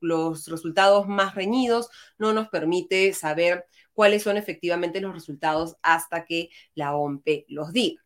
los 0.00 0.48
resultados 0.48 1.08
más 1.08 1.34
reñidos 1.34 1.88
no 2.18 2.34
nos 2.34 2.48
permite 2.48 3.14
saber 3.14 3.64
cuáles 3.94 4.22
son 4.22 4.36
efectivamente 4.36 5.00
los 5.00 5.14
resultados 5.14 5.76
hasta 5.82 6.26
que 6.26 6.50
la 6.74 6.94
OMPE 6.94 7.46
los 7.48 7.72
diga. 7.72 8.05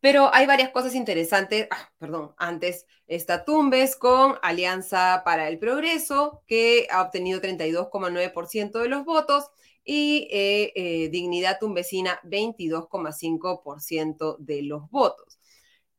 Pero 0.00 0.34
hay 0.34 0.46
varias 0.46 0.70
cosas 0.70 0.94
interesantes. 0.94 1.68
Ah, 1.70 1.90
perdón, 1.98 2.34
antes 2.38 2.86
está 3.06 3.44
Tumbes 3.44 3.96
con 3.96 4.36
Alianza 4.42 5.22
para 5.24 5.48
el 5.48 5.58
Progreso, 5.58 6.42
que 6.46 6.86
ha 6.90 7.02
obtenido 7.02 7.40
32,9% 7.40 8.80
de 8.80 8.88
los 8.88 9.04
votos, 9.04 9.50
y 9.84 10.28
eh, 10.30 10.72
eh, 10.74 11.08
Dignidad 11.10 11.58
Tumbesina 11.58 12.20
22,5% 12.24 14.36
de 14.38 14.62
los 14.62 14.90
votos. 14.90 15.38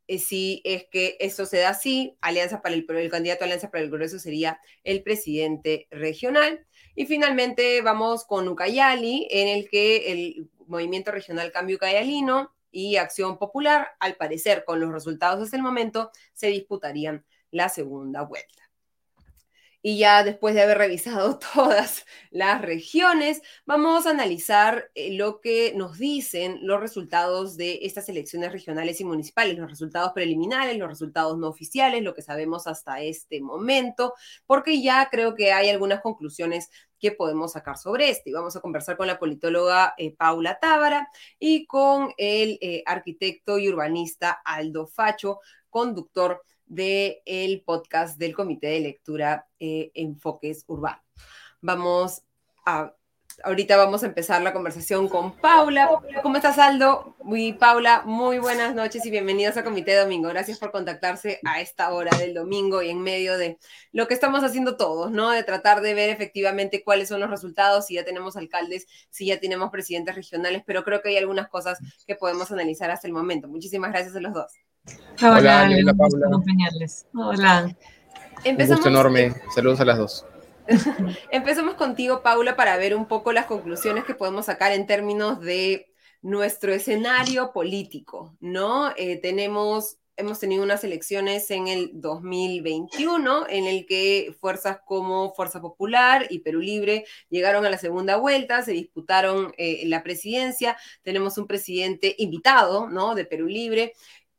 Eh, 0.08 0.20
si 0.20 0.62
es 0.66 0.86
que 0.92 1.18
eso 1.20 1.46
se 1.46 1.60
da 1.60 1.70
así, 1.70 2.18
Alianza 2.22 2.62
para 2.62 2.76
el, 2.76 2.86
el 2.90 3.12
candidato 3.12 3.44
a 3.44 3.46
Alianza 3.46 3.72
para 3.72 3.84
el 3.84 3.90
Progreso 3.90 4.20
sería 4.20 4.60
el 4.84 5.04
presidente 5.04 5.88
regional. 5.92 6.66
Y 6.96 7.06
finalmente 7.06 7.82
vamos 7.82 8.26
con 8.26 8.48
Ucayali, 8.48 9.28
en 9.32 9.48
el 9.48 9.70
que 9.70 10.12
el 10.12 10.50
Movimiento 10.68 11.12
Regional 11.12 11.52
Cambio 11.52 11.78
Ucayalino 11.78 12.54
y 12.72 12.98
Acción 12.98 13.38
Popular, 13.38 13.90
al 14.00 14.16
parecer 14.16 14.64
con 14.66 14.80
los 14.80 14.92
resultados 14.92 15.44
hasta 15.44 15.58
el 15.58 15.64
momento, 15.64 16.12
se 16.34 16.48
disputarían 16.48 17.26
la 17.52 17.70
segunda 17.70 18.22
vuelta. 18.24 18.61
Y 19.84 19.98
ya 19.98 20.24
después 20.24 20.54
de 20.54 20.62
haber 20.62 20.78
revisado 20.78 21.40
todas 21.54 22.06
las 22.30 22.62
regiones, 22.62 23.42
vamos 23.66 24.06
a 24.06 24.12
analizar 24.12 24.92
eh, 24.96 25.14
lo 25.14 25.42
que 25.42 25.74
nos 25.76 25.98
dicen 25.98 26.60
los 26.62 26.80
resultados 26.80 27.58
de 27.58 27.80
estas 27.84 28.08
elecciones 28.10 28.52
regionales 28.52 29.02
y 29.02 29.06
municipales, 29.06 29.58
los 29.58 29.70
resultados 29.70 30.12
preliminares, 30.14 30.78
los 30.78 30.90
resultados 30.90 31.38
no 31.38 31.48
oficiales, 31.48 32.04
lo 32.04 32.14
que 32.14 32.22
sabemos 32.22 32.68
hasta 32.68 33.02
este 33.02 33.42
momento, 33.42 34.14
porque 34.46 34.82
ya 34.82 35.10
creo 35.10 35.36
que 35.36 35.52
hay 35.52 35.70
algunas 35.70 36.02
conclusiones 36.02 36.70
que 37.00 37.12
podemos 37.12 37.54
sacar 37.54 37.78
sobre 37.78 38.10
esto. 38.10 38.30
Y 38.30 38.34
vamos 38.34 38.56
a 38.56 38.62
conversar 38.62 38.96
con 38.96 39.08
la 39.08 39.20
politóloga 39.20 39.96
eh, 39.98 40.16
Paula 40.16 40.60
Tábara 40.60 41.10
y 41.40 41.66
con 41.66 42.14
el 42.18 42.60
eh, 42.62 42.84
arquitecto 42.86 43.58
y 43.58 43.68
urbanista 43.68 44.32
Aldo 44.46 44.88
Facho, 44.88 45.40
conductor 45.70 46.44
del 46.72 47.62
podcast 47.66 48.18
del 48.18 48.34
Comité 48.34 48.68
de 48.68 48.80
Lectura 48.80 49.48
eh, 49.60 49.92
Enfoques 49.94 50.64
Urbanos. 50.68 51.02
Vamos 51.60 52.24
a 52.66 52.94
ahorita 53.44 53.78
vamos 53.78 54.04
a 54.04 54.08
empezar 54.08 54.42
la 54.42 54.54
conversación 54.54 55.08
con 55.08 55.36
Paula. 55.38 55.90
¿Cómo 56.22 56.36
estás, 56.36 56.58
Aldo? 56.58 57.16
Muy, 57.24 57.54
Paula, 57.54 58.04
muy 58.06 58.40
buenas 58.40 58.76
noches 58.76 59.06
y 59.06 59.12
bienvenidos 59.12 59.58
a 59.58 59.64
Comité 59.64 59.96
Domingo. 59.96 60.30
Gracias 60.30 60.60
por 60.60 60.72
contactarse 60.72 61.40
a 61.46 61.62
esta 61.62 61.92
hora 61.94 62.16
del 62.18 62.34
domingo 62.34 62.82
y 62.82 62.90
en 62.90 63.02
medio 63.02 63.38
de 63.38 63.58
lo 63.92 64.08
que 64.08 64.14
estamos 64.14 64.44
haciendo 64.44 64.78
todos, 64.78 65.12
¿no? 65.12 65.32
De 65.32 65.44
tratar 65.44 65.82
de 65.82 65.94
ver 65.94 66.10
efectivamente 66.10 66.84
cuáles 66.84 67.10
son 67.10 67.20
los 67.20 67.30
resultados, 67.30 67.88
si 67.88 67.96
ya 67.96 68.06
tenemos 68.06 68.38
alcaldes, 68.38 68.88
si 69.10 69.28
ya 69.28 69.40
tenemos 69.40 69.72
presidentes 69.72 70.16
regionales, 70.16 70.64
pero 70.66 70.84
creo 70.84 71.02
que 71.02 71.10
hay 71.10 71.18
algunas 71.18 71.50
cosas 71.50 71.80
que 72.06 72.16
podemos 72.16 72.52
analizar 72.52 72.92
hasta 72.92 73.08
el 73.08 73.14
momento. 73.14 73.48
Muchísimas 73.48 73.92
gracias 73.92 74.16
a 74.16 74.22
los 74.22 74.34
dos. 74.34 74.52
Hola, 75.22 75.70
hola, 75.70 75.94
Paula. 75.94 76.28
Hola. 77.14 77.76
Un 78.46 78.68
gusto 78.68 78.90
enorme. 78.90 79.36
Saludos 79.54 79.80
a 79.80 79.86
las 79.86 79.98
dos. 79.98 80.26
Empecemos 81.32 81.76
contigo, 81.76 82.24
Paula, 82.24 82.56
para 82.56 82.78
ver 82.78 82.96
un 82.96 83.08
poco 83.08 83.32
las 83.32 83.46
conclusiones 83.46 84.04
que 84.04 84.16
podemos 84.16 84.48
sacar 84.48 84.72
en 84.72 84.88
términos 84.88 85.40
de 85.42 85.92
nuestro 86.22 86.74
escenario 86.74 87.52
político, 87.52 88.36
¿no? 88.40 88.92
Eh, 88.96 89.18
tenemos, 89.18 89.98
hemos 90.18 90.40
tenido 90.40 90.64
unas 90.64 90.84
elecciones 90.84 91.50
en 91.52 91.68
el 91.68 91.92
2021 91.94 93.48
en 93.50 93.66
el 93.66 93.86
que 93.86 94.36
fuerzas 94.40 94.80
como 94.86 95.34
Fuerza 95.34 95.62
Popular 95.62 96.28
y 96.30 96.40
Perú 96.40 96.62
Libre 96.62 97.06
llegaron 97.30 97.66
a 97.66 97.70
la 97.70 97.78
segunda 97.78 98.18
vuelta, 98.18 98.62
se 98.62 98.72
disputaron 98.72 99.52
eh, 99.58 99.84
la 99.88 100.04
presidencia, 100.04 100.78
tenemos 101.02 101.38
un 101.38 101.48
presidente 101.48 102.16
invitado, 102.20 102.88
¿no? 102.90 103.16
De 103.16 103.26
Perú 103.26 103.48
Libre 103.48 103.94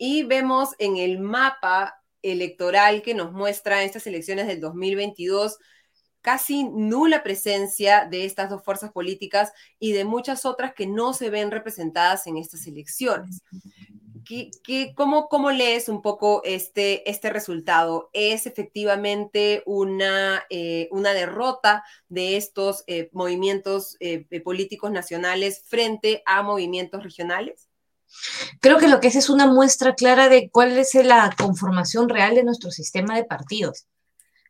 y 0.04 0.24
vemos 0.24 0.70
en 0.78 0.96
el 0.96 1.20
mapa 1.20 2.02
electoral 2.22 3.02
que 3.02 3.14
nos 3.14 3.30
muestra 3.30 3.84
estas 3.84 4.04
elecciones 4.08 4.48
del 4.48 4.58
2022 4.60 5.58
casi 6.20 6.64
nula 6.64 7.22
presencia 7.22 8.08
de 8.10 8.24
estas 8.24 8.50
dos 8.50 8.64
fuerzas 8.64 8.90
políticas 8.90 9.52
y 9.78 9.92
de 9.92 10.04
muchas 10.04 10.44
otras 10.44 10.74
que 10.74 10.88
no 10.88 11.12
se 11.12 11.30
ven 11.30 11.52
representadas 11.52 12.26
en 12.26 12.36
estas 12.36 12.66
elecciones. 12.66 13.42
¿Qué, 14.24 14.92
cómo, 14.96 15.28
cómo, 15.28 15.52
lees 15.52 15.88
un 15.88 16.02
poco 16.02 16.42
este, 16.44 17.08
este 17.08 17.30
resultado? 17.30 18.10
¿Es 18.12 18.48
efectivamente 18.48 19.62
una, 19.66 20.42
eh, 20.50 20.88
una 20.90 21.12
derrota 21.12 21.84
de 22.08 22.36
estos 22.36 22.82
eh, 22.88 23.08
movimientos 23.12 23.96
eh, 24.00 24.26
políticos 24.42 24.90
nacionales 24.90 25.62
frente 25.64 26.24
a 26.26 26.42
movimientos 26.42 27.04
regionales? 27.04 27.68
Creo 28.60 28.78
que 28.78 28.88
lo 28.88 29.00
que 29.00 29.08
es 29.08 29.16
es 29.16 29.30
una 29.30 29.46
muestra 29.46 29.94
clara 29.94 30.28
de 30.28 30.50
cuál 30.50 30.78
es 30.78 30.94
la 30.94 31.34
conformación 31.36 32.08
real 32.08 32.34
de 32.34 32.44
nuestro 32.44 32.70
sistema 32.70 33.16
de 33.16 33.24
partidos. 33.24 33.86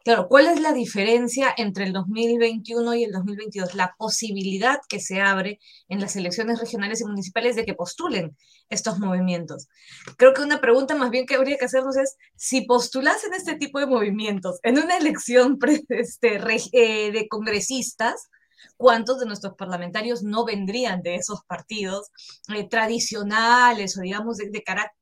Claro, 0.05 0.27
¿cuál 0.27 0.49
es 0.49 0.61
la 0.61 0.73
diferencia 0.73 1.55
entre 1.57 1.85
el 1.85 1.93
2021 1.93 2.95
y 2.95 3.05
el 3.05 3.13
2022? 3.13 3.75
La 3.77 3.95
posibilidad 3.97 4.81
que 4.89 4.99
se 4.99 5.21
abre 5.21 5.61
en 5.89 6.01
las 6.01 6.17
elecciones 6.17 6.59
regionales 6.59 7.01
y 7.01 7.05
municipales 7.05 7.55
de 7.55 7.65
que 7.65 7.75
postulen 7.75 8.37
estos 8.69 8.99
movimientos. 8.99 9.69
Creo 10.17 10.35
que 10.35 10.43
una 10.43 10.61
pregunta 10.61 10.97
más 10.97 11.11
bien 11.11 11.25
que 11.25 11.37
habría 11.37 11.57
que 11.57 11.67
hacernos 11.67 11.97
es, 11.97 12.17
si 12.35 12.63
postulasen 12.63 13.33
este 13.35 13.55
tipo 13.55 13.79
de 13.79 13.87
movimientos 13.87 14.59
en 14.65 14.79
una 14.79 14.97
elección 14.97 15.57
este, 15.89 16.41
eh, 16.73 17.13
de 17.13 17.29
congresistas, 17.29 18.29
¿cuántos 18.77 19.21
de 19.21 19.27
nuestros 19.27 19.55
parlamentarios 19.55 20.23
no 20.23 20.45
vendrían 20.45 21.03
de 21.03 21.17
esos 21.17 21.45
partidos 21.45 22.11
eh, 22.49 22.69
tradicionales 22.69 23.97
o 23.97 24.01
digamos 24.01 24.37
de, 24.39 24.51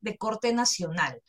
de 0.00 0.16
corte 0.16 0.52
nacional? 0.52 1.20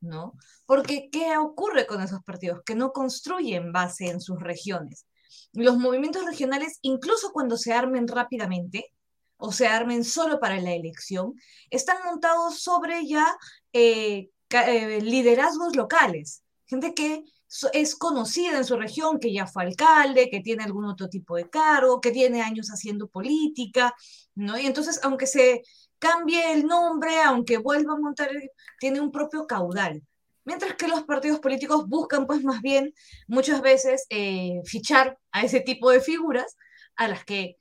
¿no? 0.00 0.34
Porque 0.66 1.08
¿qué 1.10 1.36
ocurre 1.38 1.86
con 1.86 2.02
esos 2.02 2.22
partidos? 2.22 2.62
Que 2.64 2.74
no 2.74 2.92
construyen 2.92 3.72
base 3.72 4.08
en 4.08 4.20
sus 4.20 4.40
regiones. 4.40 5.06
Los 5.52 5.78
movimientos 5.78 6.24
regionales, 6.24 6.78
incluso 6.82 7.32
cuando 7.32 7.56
se 7.56 7.72
armen 7.72 8.06
rápidamente 8.06 8.92
o 9.36 9.52
se 9.52 9.66
armen 9.66 10.04
solo 10.04 10.40
para 10.40 10.60
la 10.60 10.72
elección, 10.72 11.34
están 11.70 11.98
montados 12.04 12.60
sobre 12.60 13.06
ya 13.06 13.36
eh, 13.72 14.30
eh, 14.50 15.00
liderazgos 15.00 15.76
locales, 15.76 16.42
gente 16.66 16.94
que 16.94 17.24
es 17.72 17.96
conocida 17.96 18.58
en 18.58 18.64
su 18.64 18.76
región, 18.76 19.18
que 19.18 19.32
ya 19.32 19.46
fue 19.46 19.62
alcalde, 19.64 20.28
que 20.30 20.40
tiene 20.40 20.64
algún 20.64 20.84
otro 20.84 21.08
tipo 21.08 21.36
de 21.36 21.48
cargo, 21.48 22.00
que 22.00 22.10
tiene 22.10 22.42
años 22.42 22.68
haciendo 22.68 23.08
política, 23.08 23.94
¿no? 24.34 24.58
Y 24.58 24.66
entonces, 24.66 25.00
aunque 25.02 25.26
se 25.26 25.62
cambie 25.98 26.52
el 26.52 26.66
nombre, 26.66 27.20
aunque 27.22 27.58
vuelva 27.58 27.94
a 27.94 27.98
montar, 27.98 28.30
tiene 28.78 29.00
un 29.00 29.10
propio 29.10 29.46
caudal. 29.46 30.02
mientras 30.44 30.76
que 30.76 30.88
los 30.88 31.04
partidos 31.04 31.40
políticos 31.40 31.86
buscan 31.88 32.26
pues 32.26 32.42
más 32.42 32.62
bien 32.62 32.94
muchas 33.26 33.60
veces 33.60 34.06
eh, 34.08 34.62
fichar 34.64 35.18
a 35.30 35.42
ese 35.42 35.60
tipo 35.60 35.90
de 35.90 36.00
figuras 36.00 36.56
a 36.96 37.08
las 37.08 37.24
que 37.24 37.58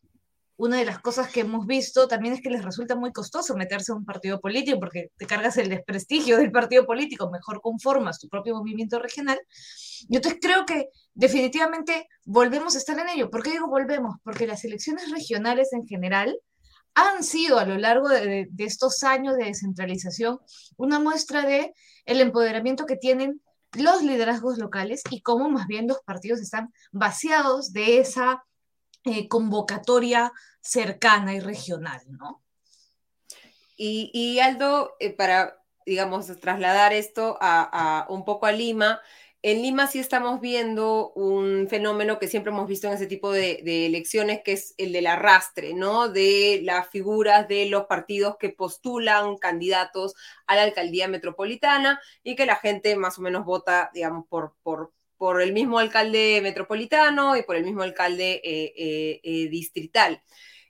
una 0.57 0.77
de 0.77 0.85
las 0.85 0.99
cosas 0.99 1.29
que 1.31 1.41
hemos 1.41 1.67
visto 1.67 2.07
también 2.07 2.33
es 2.33 2.41
que 2.41 2.49
les 2.49 2.65
resulta 2.65 2.95
muy 2.95 3.11
costoso 3.11 3.55
meterse 3.55 3.91
a 3.91 3.95
un 3.95 4.05
partido 4.05 4.41
político 4.41 4.79
porque 4.79 5.11
te 5.15 5.27
cargas 5.27 5.57
el 5.57 5.69
desprestigio 5.69 6.37
del 6.37 6.51
partido 6.51 6.85
político, 6.85 7.29
mejor 7.29 7.61
conformas 7.61 8.19
tu 8.19 8.27
propio 8.27 8.55
movimiento 8.55 8.99
regional. 8.99 9.39
Y 10.09 10.15
entonces 10.15 10.39
creo 10.41 10.65
que 10.65 10.89
definitivamente 11.13 12.07
volvemos 12.25 12.73
a 12.75 12.79
estar 12.79 12.97
en 12.97 13.09
ello. 13.09 13.29
¿Por 13.29 13.43
qué 13.43 13.51
digo 13.51 13.67
volvemos? 13.67 14.15
Porque 14.23 14.47
las 14.47 14.65
elecciones 14.65 15.11
regionales 15.11 15.73
en 15.73 15.85
general 15.85 16.35
han 16.95 17.23
sido 17.23 17.59
a 17.59 17.65
lo 17.65 17.77
largo 17.77 18.09
de, 18.09 18.47
de 18.49 18.63
estos 18.63 19.03
años 19.03 19.37
de 19.37 19.45
descentralización 19.45 20.39
una 20.75 20.99
muestra 20.99 21.43
de 21.43 21.71
el 22.05 22.19
empoderamiento 22.19 22.87
que 22.87 22.95
tienen 22.95 23.41
los 23.73 24.01
liderazgos 24.01 24.57
locales 24.57 25.03
y 25.11 25.21
cómo 25.21 25.49
más 25.49 25.67
bien 25.67 25.87
los 25.87 25.99
partidos 26.03 26.39
están 26.39 26.73
vaciados 26.91 27.73
de 27.73 27.99
esa 27.99 28.43
eh, 29.05 29.27
convocatoria 29.27 30.31
cercana 30.61 31.33
y 31.33 31.39
regional, 31.39 32.01
¿no? 32.09 32.43
Y, 33.79 34.39
Aldo, 34.39 34.95
eh, 34.99 35.11
para, 35.11 35.63
digamos, 35.85 36.25
trasladar 36.39 36.93
esto 36.93 37.37
a, 37.39 38.07
un 38.09 38.25
poco 38.25 38.47
a 38.47 38.51
Lima, 38.51 38.99
en 39.43 39.61
Lima 39.61 39.87
sí 39.87 39.99
estamos 39.99 40.41
viendo 40.41 41.11
un 41.13 41.67
fenómeno 41.69 42.17
que 42.17 42.27
siempre 42.27 42.51
hemos 42.51 42.67
visto 42.67 42.87
en 42.87 42.93
ese 42.93 43.05
tipo 43.05 43.31
de, 43.31 43.85
elecciones, 43.85 44.41
que 44.43 44.53
es 44.53 44.73
el 44.77 44.91
del 44.91 45.07
arrastre, 45.07 45.73
¿no? 45.73 46.09
De 46.09 46.61
las 46.63 46.89
figuras 46.89 47.47
de 47.47 47.67
los 47.67 47.85
partidos 47.85 48.37
que 48.37 48.49
postulan 48.49 49.37
candidatos 49.37 50.15
a 50.47 50.55
la 50.55 50.63
alcaldía 50.63 51.07
metropolitana 51.07 52.01
y 52.23 52.35
que 52.35 52.47
la 52.47 52.55
gente 52.55 52.95
más 52.95 53.19
o 53.19 53.21
menos 53.21 53.45
vota, 53.45 53.91
digamos, 53.93 54.25
por, 54.27 54.55
por 55.17 55.41
el 55.41 55.53
mismo 55.53 55.79
alcalde 55.79 56.39
metropolitano 56.41 57.35
y 57.35 57.43
por 57.43 57.55
el 57.55 57.63
mismo 57.63 57.81
alcalde 57.81 58.41
eh, 58.43 58.73
eh, 58.77 59.19
eh, 59.23 59.49
distrital. 59.49 60.21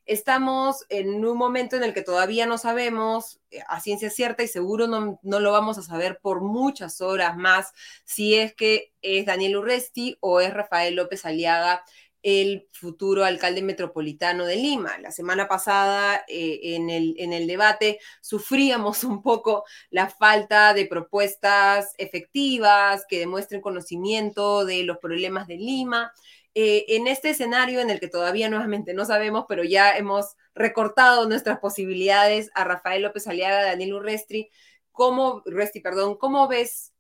Estamos 0.06 0.86
en 0.88 1.26
un 1.26 1.38
momento 1.38 1.76
en 1.76 1.84
el 1.84 1.94
que 1.94 2.02
todavía 2.02 2.46
no 2.46 2.58
sabemos 2.58 3.42
a 3.68 3.82
ciencia 3.82 4.10
cierta 4.10 4.42
y 4.42 4.48
seguro 4.48 4.88
no, 4.88 5.20
no, 5.22 5.40
lo 5.42 5.52
vamos 5.52 5.78
a 5.78 5.82
saber 5.82 6.20
por 6.22 6.40
muchas 6.42 7.02
horas 7.02 7.36
más 7.36 7.74
si 8.06 8.36
es 8.36 8.56
que 8.56 8.94
es 9.02 9.26
Daniel 9.26 9.58
Urresti 9.58 10.18
o 10.22 10.40
es 10.40 10.54
Rafael 10.54 10.96
López 10.96 11.26
Aliaga 11.26 11.84
el 12.28 12.68
futuro 12.74 13.24
alcalde 13.24 13.62
metropolitano 13.62 14.46
de 14.46 14.58
Lima. 14.58 14.98
La 14.98 15.12
semana 15.12 15.48
pasada 15.48 16.26
eh, 16.28 16.60
en, 16.76 16.90
el, 16.90 17.16
en, 17.20 17.32
el, 17.32 17.48
debate 17.48 18.00
sufríamos 18.20 19.04
un 19.06 19.22
poco 19.22 19.64
la 19.92 20.10
falta 20.10 20.74
de 20.74 20.88
propuestas 20.88 21.94
efectivas 21.98 23.06
que 23.08 23.20
demuestren 23.20 23.62
conocimiento 23.62 24.66
de 24.66 24.84
los 24.84 24.98
problemas 24.98 25.48
de 25.48 25.56
Lima. 25.56 26.12
Eh, 26.54 26.84
en 26.98 27.08
este 27.08 27.30
escenario 27.30 27.80
en 27.80 27.90
el 27.92 28.02
que 28.02 28.10
todavía 28.10 28.50
nuevamente 28.50 28.94
no 28.94 29.06
sabemos, 29.06 29.46
pero 29.48 29.64
ya 29.64 29.96
hemos 29.96 30.36
recortado 30.54 31.30
nuestras 31.30 31.60
posibilidades 31.60 32.52
a 32.56 32.66
Rafael 32.66 33.04
López 33.04 33.26
Aliaga, 33.28 33.64
Daniel 33.64 33.94
Urresti, 33.94 34.50
¿cómo, 34.92 35.44
Urresti, 35.46 35.80
perdón, 35.80 36.18
¿cómo 36.18 36.50
ves 36.50 36.92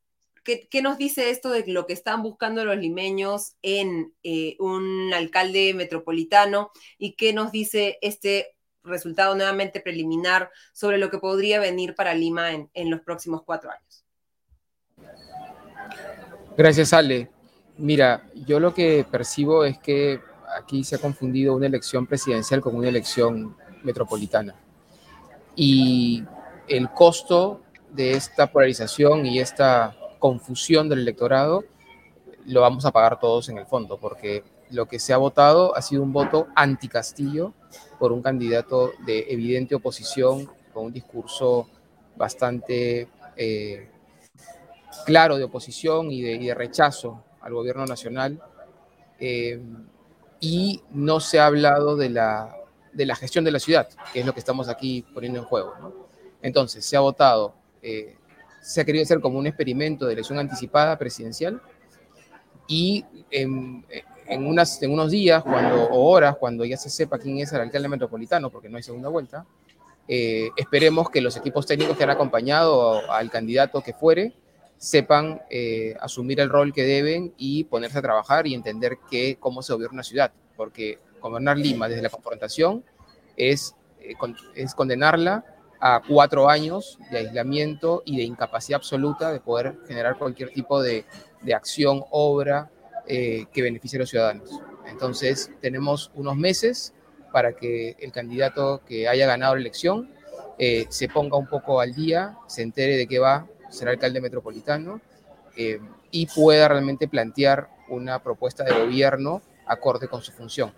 ¿Qué, 0.48 0.82
nos 0.82 0.98
dice 0.98 1.30
esto 1.30 1.50
de 1.50 1.66
lo 1.68 1.86
que 1.86 1.92
están 1.92 2.24
buscando 2.24 2.64
los 2.64 2.78
limeños 2.78 3.58
en 3.62 4.14
eh, 4.24 4.56
un 4.60 5.14
alcalde 5.14 5.74
metropolitano? 5.74 6.72
¿Y 6.98 7.16
qué 7.16 7.34
nos 7.34 7.52
dice 7.52 7.98
este 8.02 8.56
resultado 8.82 9.36
nuevamente 9.36 9.82
preliminar 9.82 10.50
sobre 10.72 11.00
lo 11.00 11.10
que 11.10 11.18
podría 11.18 11.60
venir 11.60 11.96
para 11.96 12.14
Lima 12.14 12.54
en, 12.54 12.70
en 12.74 12.90
los 12.90 13.02
próximos 13.02 13.44
cuatro 13.44 13.72
años? 13.72 14.06
Gracias, 16.56 16.94
Ale. 16.94 17.30
Mira, 17.78 18.30
yo 18.34 18.62
lo 18.62 18.74
que 18.74 19.06
percibo 19.12 19.66
es 19.66 19.78
que 19.80 20.22
aquí 20.58 20.86
se 20.86 20.96
ha 20.96 21.00
confundido 21.00 21.56
una 21.56 21.68
elección 21.68 22.08
presidencial 22.08 22.62
con 22.62 22.74
una 22.74 22.88
elección 22.88 23.58
metropolitana. 23.84 24.56
Y 25.58 26.24
el 26.70 26.90
costo 26.92 27.64
de 27.92 28.14
esta 28.14 28.50
polarización 28.50 29.26
y 29.26 29.40
esta 29.40 29.94
confusión 30.20 30.90
del 30.90 31.00
electorado, 31.00 31.64
lo 32.46 32.62
vamos 32.62 32.86
a 32.86 32.92
pagar 32.92 33.20
todos 33.20 33.50
en 33.50 33.58
el 33.58 33.66
fondo, 33.66 33.98
porque 33.98 34.44
lo 34.70 34.88
que 34.88 35.00
se 35.00 35.14
ha 35.14 35.18
votado 35.18 35.76
ha 35.76 35.82
sido 35.82 36.04
un 36.04 36.14
voto 36.14 36.48
anti-Castillo 36.56 37.54
por 38.00 38.12
un 38.12 38.22
candidato 38.22 38.92
de 39.06 39.26
evidente 39.30 39.76
oposición, 39.76 40.50
con 40.74 40.86
un 40.86 40.94
discurso 40.94 41.68
bastante 42.16 43.08
eh, 43.36 43.90
claro 45.06 45.38
de 45.38 45.46
oposición 45.46 46.12
y 46.12 46.22
de, 46.22 46.54
rechazo 46.54 47.24
al 47.42 47.54
gobierno 47.54 47.86
nacional. 47.86 48.42
Eh, 49.20 49.62
y 50.40 50.82
no 50.92 51.20
se 51.20 51.40
ha 51.40 51.48
hablado 51.48 51.96
de 51.96 52.10
la, 52.10 52.56
de 52.94 53.06
la 53.06 53.16
gestión 53.16 53.44
de 53.44 53.52
la 53.52 53.60
ciudad, 53.60 53.90
que 54.14 54.20
es 54.20 54.26
lo 54.26 54.34
que 54.34 54.40
estamos 54.40 54.70
aquí 54.70 55.04
poniendo 55.14 55.40
en 55.40 55.46
juego. 55.46 56.08
Entonces, 56.42 56.86
se 56.86 56.96
ha 56.96 57.00
votado 57.00 57.56
eh, 57.82 58.17
se 58.62 58.82
ha 58.82 58.86
querido 58.86 59.04
hacer 59.04 59.20
como 59.20 59.40
un 59.40 59.48
experimento 59.48 60.06
de 60.06 60.14
elección 60.14 60.40
anticipada 60.40 60.98
presidencial. 60.98 61.62
Y 62.68 63.06
en, 63.32 63.86
unas, 64.30 64.82
en 64.84 64.92
unos 64.92 65.12
días 65.12 65.42
cuando, 65.44 65.84
o 65.86 66.10
horas, 66.10 66.36
cuando 66.38 66.66
ya 66.66 66.76
se 66.76 66.90
sepa 66.90 67.18
quién 67.18 67.40
es 67.40 67.54
el 67.54 67.62
alcalde 67.62 67.88
metropolitano, 67.88 68.50
porque 68.50 68.68
no 68.68 68.78
hay 68.78 68.84
segunda 68.84 69.08
vuelta, 69.08 69.46
eh, 70.08 70.50
esperemos 70.56 71.10
que 71.10 71.22
los 71.22 71.36
equipos 71.36 71.66
técnicos 71.66 71.98
que 71.98 72.04
han 72.04 72.10
acompañado 72.10 73.10
al 73.12 73.30
candidato 73.30 73.82
que 73.82 73.94
fuere 73.94 74.34
sepan 74.78 75.42
eh, 75.50 75.96
asumir 76.00 76.40
el 76.40 76.50
rol 76.50 76.72
que 76.72 76.84
deben 76.84 77.34
y 77.38 77.66
ponerse 77.66 77.98
a 77.98 78.02
trabajar 78.02 78.48
y 78.48 78.54
entender 78.54 78.98
que, 79.10 79.38
cómo 79.40 79.62
se 79.62 79.74
gobierna 79.74 79.96
una 79.96 80.04
ciudad, 80.04 80.32
porque 80.56 81.00
gobernar 81.20 81.58
Lima 81.58 81.90
desde 81.90 82.04
la 82.04 82.10
confrontación 82.10 82.84
es, 83.36 83.76
eh, 84.00 84.14
es 84.56 84.76
condenarla 84.76 85.44
a 85.80 86.02
cuatro 86.08 86.50
años 86.50 86.98
de 87.12 87.20
aislamiento 87.20 88.02
y 88.06 88.18
de 88.18 88.24
incapacidad 88.24 88.78
absoluta 88.78 89.32
de 89.32 89.40
poder 89.40 89.78
generar 89.88 90.18
cualquier 90.18 90.52
tipo 90.52 90.82
de, 90.82 91.06
de 91.42 91.54
acción, 91.54 92.04
obra 92.10 92.70
eh, 93.06 93.46
que 93.54 93.62
beneficie 93.62 93.98
a 93.98 94.02
los 94.02 94.10
ciudadanos. 94.10 94.62
Entonces, 94.88 95.52
tenemos 95.62 96.12
unos 96.16 96.36
meses 96.36 96.94
para 97.32 97.54
que 97.54 97.96
el 98.00 98.12
candidato 98.12 98.82
que 98.86 99.08
haya 99.08 99.28
ganado 99.28 99.56
la 99.56 99.62
elección 99.62 100.10
eh, 100.58 100.88
se 100.90 101.08
ponga 101.08 101.38
un 101.38 101.48
poco 101.48 101.80
al 101.80 101.94
día, 101.94 102.38
se 102.48 102.64
entere 102.64 102.98
de 102.98 103.08
qué 103.08 103.20
va, 103.20 103.48
ser 103.70 103.90
alcalde 103.90 104.22
metropolitano 104.22 105.02
eh, 105.56 105.80
y 106.10 106.26
pueda 106.28 106.68
realmente 106.68 107.08
plantear 107.08 107.70
una 107.90 108.24
propuesta 108.24 108.64
de 108.64 108.74
gobierno 108.74 109.42
acorde 109.66 110.08
con 110.08 110.22
su 110.22 110.32
función 110.32 110.72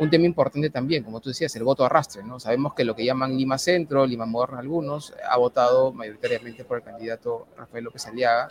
un 0.00 0.08
tema 0.08 0.24
importante 0.24 0.70
también, 0.70 1.04
como 1.04 1.20
tú 1.20 1.28
decías, 1.28 1.54
el 1.56 1.62
voto 1.62 1.84
arrastre, 1.84 2.22
¿no? 2.22 2.40
Sabemos 2.40 2.72
que 2.72 2.84
lo 2.84 2.96
que 2.96 3.04
llaman 3.04 3.36
Lima 3.36 3.58
Centro, 3.58 4.06
Lima 4.06 4.24
Moderna 4.24 4.58
algunos, 4.58 5.12
ha 5.28 5.36
votado 5.36 5.92
mayoritariamente 5.92 6.64
por 6.64 6.78
el 6.78 6.82
candidato 6.82 7.48
Rafael 7.54 7.84
López 7.84 8.06
Aliaga, 8.06 8.48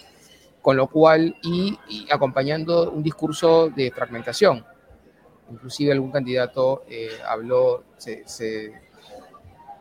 con 0.61 0.77
lo 0.77 0.87
cual, 0.87 1.35
y, 1.41 1.75
acompañando 2.11 2.91
un 2.91 3.01
discurso 3.01 3.69
de 3.69 3.89
fragmentación. 3.89 4.63
Inclusive 5.49 5.91
algún 5.91 6.11
candidato 6.11 6.83
eh, 6.87 7.09
habló, 7.27 7.83
se, 7.97 8.27
se, 8.27 8.71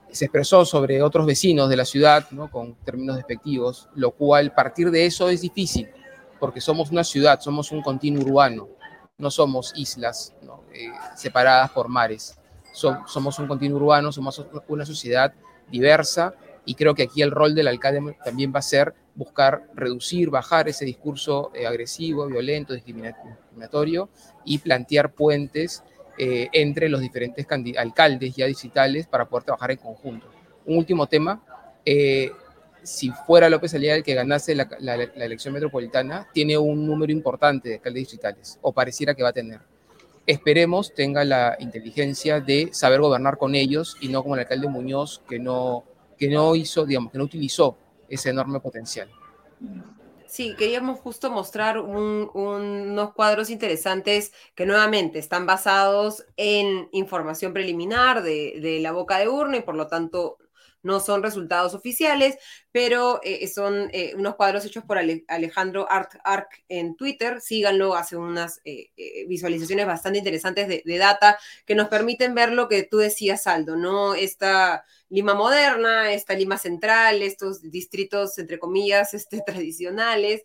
expresó 0.08 0.64
sobre 0.64 1.02
otros 1.02 1.26
vecinos 1.26 1.68
de 1.68 1.76
la 1.76 1.84
ciudad, 1.84 2.30
¿no? 2.30 2.50
Con 2.50 2.76
términos 2.76 3.16
despectivos, 3.16 3.90
lo 3.94 4.12
cual 4.12 4.54
partir 4.54 4.90
de 4.90 5.04
eso 5.04 5.28
es 5.28 5.42
difícil, 5.42 5.90
porque 6.40 6.62
somos 6.62 6.90
una 6.90 7.04
ciudad, 7.04 7.40
somos 7.40 7.70
un 7.72 7.82
continuo 7.82 8.24
urbano, 8.24 8.68
no 9.18 9.32
somos 9.32 9.72
islas 9.76 10.32
eh, 10.72 10.90
separadas 11.16 11.70
por 11.72 11.88
mares. 11.88 12.38
somos 12.72 13.38
un 13.38 13.48
continuo 13.48 13.78
urbano, 13.78 14.12
somos 14.12 14.46
una 14.68 14.86
sociedad 14.86 15.34
diversa 15.68 16.34
y 16.64 16.74
creo 16.74 16.94
que 16.94 17.02
aquí 17.02 17.22
el 17.22 17.32
rol 17.32 17.54
del 17.54 17.66
alcalde 17.66 18.16
también 18.24 18.52
va 18.54 18.60
a 18.60 18.62
ser 18.62 18.94
buscar 19.16 19.64
reducir, 19.74 20.30
bajar 20.30 20.68
ese 20.68 20.84
discurso 20.84 21.50
eh, 21.52 21.66
agresivo, 21.66 22.26
violento, 22.26 22.74
discriminatorio 22.74 24.08
y 24.44 24.58
plantear 24.58 25.12
puentes 25.12 25.82
eh, 26.16 26.48
entre 26.52 26.88
los 26.88 27.00
diferentes 27.00 27.44
alcaldes 27.76 28.36
ya 28.36 28.46
digitales 28.46 29.08
para 29.08 29.28
poder 29.28 29.44
trabajar 29.44 29.72
en 29.72 29.78
conjunto. 29.78 30.28
Un 30.66 30.78
último 30.78 31.08
tema, 31.08 31.42
si 32.88 33.10
fuera 33.10 33.50
López 33.50 33.74
Aliaga 33.74 33.96
el 33.96 34.02
que 34.02 34.14
ganase 34.14 34.54
la, 34.54 34.94
elección 35.16 35.52
metropolitana, 35.52 36.26
tiene 36.32 36.56
un 36.56 36.86
número 36.86 37.12
importante 37.12 37.68
de 37.68 37.74
alcaldes 37.76 38.04
digitales, 38.04 38.58
o 38.62 38.72
pareciera 38.72 39.14
que 39.14 39.22
va 39.22 39.28
a 39.28 39.32
tener. 39.32 39.60
Esperemos 40.26 40.94
tenga 40.94 41.24
la 41.24 41.56
inteligencia 41.60 42.40
de 42.40 42.70
saber 42.72 43.00
gobernar 43.00 43.36
con 43.36 43.54
ellos 43.54 43.96
y 44.00 44.08
no 44.08 44.22
como 44.22 44.34
el 44.34 44.40
alcalde 44.40 44.68
Muñoz, 44.68 45.22
que 45.28 45.38
no, 45.38 45.84
que 46.18 46.28
no 46.28 46.54
hizo, 46.54 46.86
digamos, 46.86 47.12
que 47.12 47.18
no 47.18 47.24
utilizó 47.24 47.76
ese 48.08 48.30
enorme 48.30 48.60
potencial. 48.60 49.08
Sí, 50.26 50.54
queríamos 50.58 51.00
justo 51.00 51.30
mostrar 51.30 51.78
unos 51.78 53.12
cuadros 53.14 53.48
interesantes 53.48 54.32
que 54.54 54.66
nuevamente 54.66 55.18
están 55.18 55.46
basados 55.46 56.26
en 56.36 56.88
información 56.92 57.52
preliminar 57.52 58.22
de, 58.22 58.58
de 58.60 58.80
la 58.80 58.92
boca 58.92 59.18
de 59.18 59.28
urna 59.28 59.58
y 59.58 59.62
por 59.62 59.74
lo 59.74 59.86
tanto 59.86 60.38
no 60.88 61.00
son 61.00 61.22
resultados 61.22 61.74
oficiales, 61.74 62.38
pero 62.72 63.20
eh, 63.22 63.46
son 63.46 63.90
eh, 63.92 64.14
unos 64.16 64.36
cuadros 64.36 64.64
hechos 64.64 64.84
por 64.84 64.96
Alejandro 64.96 65.86
Art 65.90 66.14
Arc 66.24 66.64
en 66.70 66.96
Twitter. 66.96 67.42
Síganlo, 67.42 67.94
hace 67.94 68.16
unas 68.16 68.62
eh, 68.64 68.90
visualizaciones 69.28 69.86
bastante 69.86 70.18
interesantes 70.18 70.66
de, 70.66 70.82
de, 70.86 70.98
data 70.98 71.38
que 71.66 71.74
nos 71.74 71.88
permiten 71.88 72.34
ver 72.34 72.52
lo 72.52 72.68
que 72.68 72.84
tú 72.84 72.96
decías, 72.96 73.46
Aldo, 73.46 73.76
¿no? 73.76 74.14
Esta 74.14 74.86
Lima 75.10 75.34
moderna, 75.34 76.10
esta 76.12 76.32
Lima 76.32 76.56
central, 76.56 77.22
estos 77.22 77.60
distritos, 77.70 78.38
entre 78.38 78.58
comillas, 78.58 79.12
este, 79.18 79.42
tradicionales, 79.46 80.42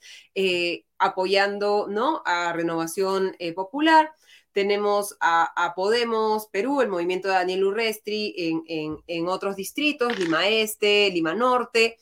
apoyando, 0.98 1.88
¿no? 1.90 2.22
A 2.26 2.52
renovación 2.52 3.38
popular 3.56 4.12
tenemos 4.54 5.18
a, 5.20 5.74
Podemos 5.76 6.48
Perú, 6.48 6.82
el 6.82 6.90
movimiento 6.90 7.28
de 7.28 7.34
Daniel 7.34 7.66
Urrestri 7.66 8.34
en, 9.08 9.28
otros 9.28 9.56
distritos, 9.56 10.18
Lima 10.18 10.48
Este, 10.48 11.10
Lima 11.12 11.34
Norte, 11.34 11.98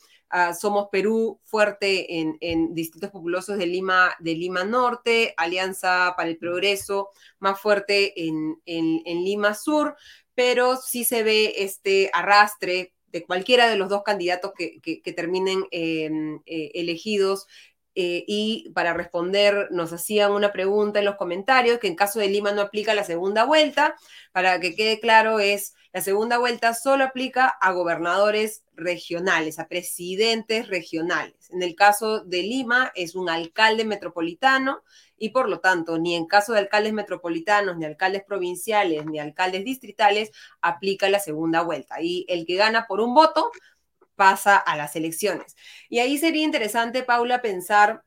Somos 0.59 0.89
Perú 0.91 1.39
fuerte 1.43 2.19
en, 2.19 2.73
distritos 2.73 3.09
populosos 3.09 3.57
de 3.57 3.65
Lima, 3.65 4.13
de 4.19 4.35
Lima 4.35 4.63
Norte, 4.63 5.33
Alianza 5.37 6.13
para 6.17 6.29
el 6.29 6.37
Progreso 6.37 7.09
más 7.39 7.59
fuerte 7.59 8.13
en, 8.15 8.61
Lima 8.65 9.53
Sur, 9.55 9.95
pero 10.35 10.75
sí 10.75 11.05
se 11.05 11.23
ve 11.23 11.53
este 11.57 12.09
arrastre 12.13 12.93
de 13.07 13.25
cualquiera 13.25 13.69
de 13.69 13.75
los 13.75 13.89
dos 13.89 14.03
candidatos 14.03 14.53
que, 14.57 15.13
terminen 15.15 15.65
em, 15.71 16.41
eh, 16.45 16.71
elegidos 16.75 17.47
eh, 17.93 18.23
y 18.27 18.71
para 18.73 18.93
responder 18.93 19.67
nos 19.71 19.91
hacían 19.91 20.31
una 20.31 20.51
pregunta 20.53 20.99
en 20.99 21.05
los 21.05 21.15
comentarios 21.15 21.79
que 21.79 21.87
en 21.87 21.95
caso 21.95 22.19
de 22.19 22.29
Lima 22.29 22.51
no 22.51 22.61
aplica 22.61 22.93
la 22.93 23.03
segunda 23.03 23.43
vuelta. 23.43 23.95
Para 24.31 24.59
que 24.59 24.75
quede 24.75 24.99
claro 24.99 25.39
es, 25.39 25.73
la 25.93 26.01
segunda 26.01 26.37
vuelta 26.37 26.73
solo 26.73 27.03
aplica 27.03 27.47
a 27.47 27.73
gobernadores 27.73 28.63
regionales, 28.75 29.59
a 29.59 29.67
presidentes 29.67 30.69
regionales. 30.69 31.49
En 31.49 31.61
el 31.63 31.75
caso 31.75 32.21
de 32.21 32.43
Lima 32.43 32.93
es 32.95 33.13
un 33.13 33.29
alcalde 33.29 33.83
metropolitano 33.83 34.83
y 35.17 35.29
por 35.29 35.49
lo 35.49 35.59
tanto 35.59 35.99
ni 35.99 36.15
en 36.15 36.25
caso 36.25 36.53
de 36.53 36.59
alcaldes 36.59 36.93
metropolitanos, 36.93 37.77
ni 37.77 37.85
alcaldes 37.85 38.23
provinciales, 38.23 39.05
ni 39.05 39.19
alcaldes 39.19 39.65
distritales 39.65 40.31
aplica 40.61 41.09
la 41.09 41.19
segunda 41.19 41.61
vuelta. 41.61 42.01
Y 42.01 42.25
el 42.29 42.45
que 42.45 42.55
gana 42.55 42.87
por 42.87 43.01
un 43.01 43.13
voto 43.13 43.51
pasa 44.21 44.55
a 44.55 44.77
las 44.77 44.95
elecciones. 44.95 45.55
Y 45.89 45.97
ahí 45.97 46.19
sería 46.19 46.43
interesante, 46.43 47.01
Paula, 47.01 47.41
pensar, 47.41 48.03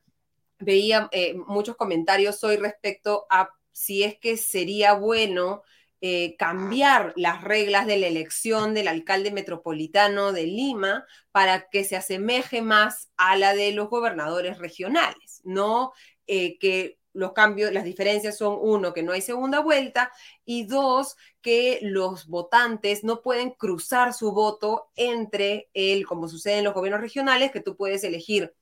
veía 0.59 1.09
eh, 1.11 1.33
muchos 1.45 1.75
comentarios 1.75 2.41
hoy 2.45 2.55
respecto 2.55 3.25
a 3.29 3.49
si 3.73 4.03
es 4.03 4.17
que 4.17 4.37
sería 4.37 4.93
bueno 4.93 5.61
eh, 5.99 6.37
cambiar 6.37 7.11
las 7.17 7.43
reglas 7.43 7.85
de 7.85 7.97
la 7.97 8.07
elección 8.07 8.73
del 8.73 8.87
alcalde 8.87 9.31
metropolitano 9.31 10.31
de 10.31 10.45
Lima 10.45 11.05
para 11.33 11.67
que 11.69 11.83
se 11.83 11.97
asemeje 11.97 12.61
más 12.61 13.11
a 13.17 13.35
la 13.35 13.53
de 13.53 13.73
los 13.73 13.89
gobernadores 13.89 14.57
regionales, 14.57 15.41
no 15.43 15.91
eh, 16.27 16.57
que 16.59 16.97
los 17.15 17.33
cambios, 17.33 17.71
las 17.71 17.83
diferencias 17.83 18.37
son 18.37 18.57
uno, 18.61 18.93
que 18.93 19.03
no 19.03 19.13
hay 19.13 19.21
segunda 19.21 19.59
vuelta 19.59 20.11
y 20.45 20.65
dos, 20.65 21.15
que 21.41 21.79
los 21.81 22.27
votantes 22.27 23.03
no 23.03 23.21
pueden 23.21 23.51
cruzar 23.51 24.13
su 24.13 24.31
voto 24.31 24.91
entre 24.95 25.69
el, 25.73 26.05
como 26.05 26.27
sucede 26.27 26.59
en 26.59 26.65
los 26.65 26.73
gobiernos 26.73 27.01
regionales, 27.01 27.51
que 27.51 27.61
tú 27.61 27.75
puedes 27.75 28.03
elegir 28.03 28.53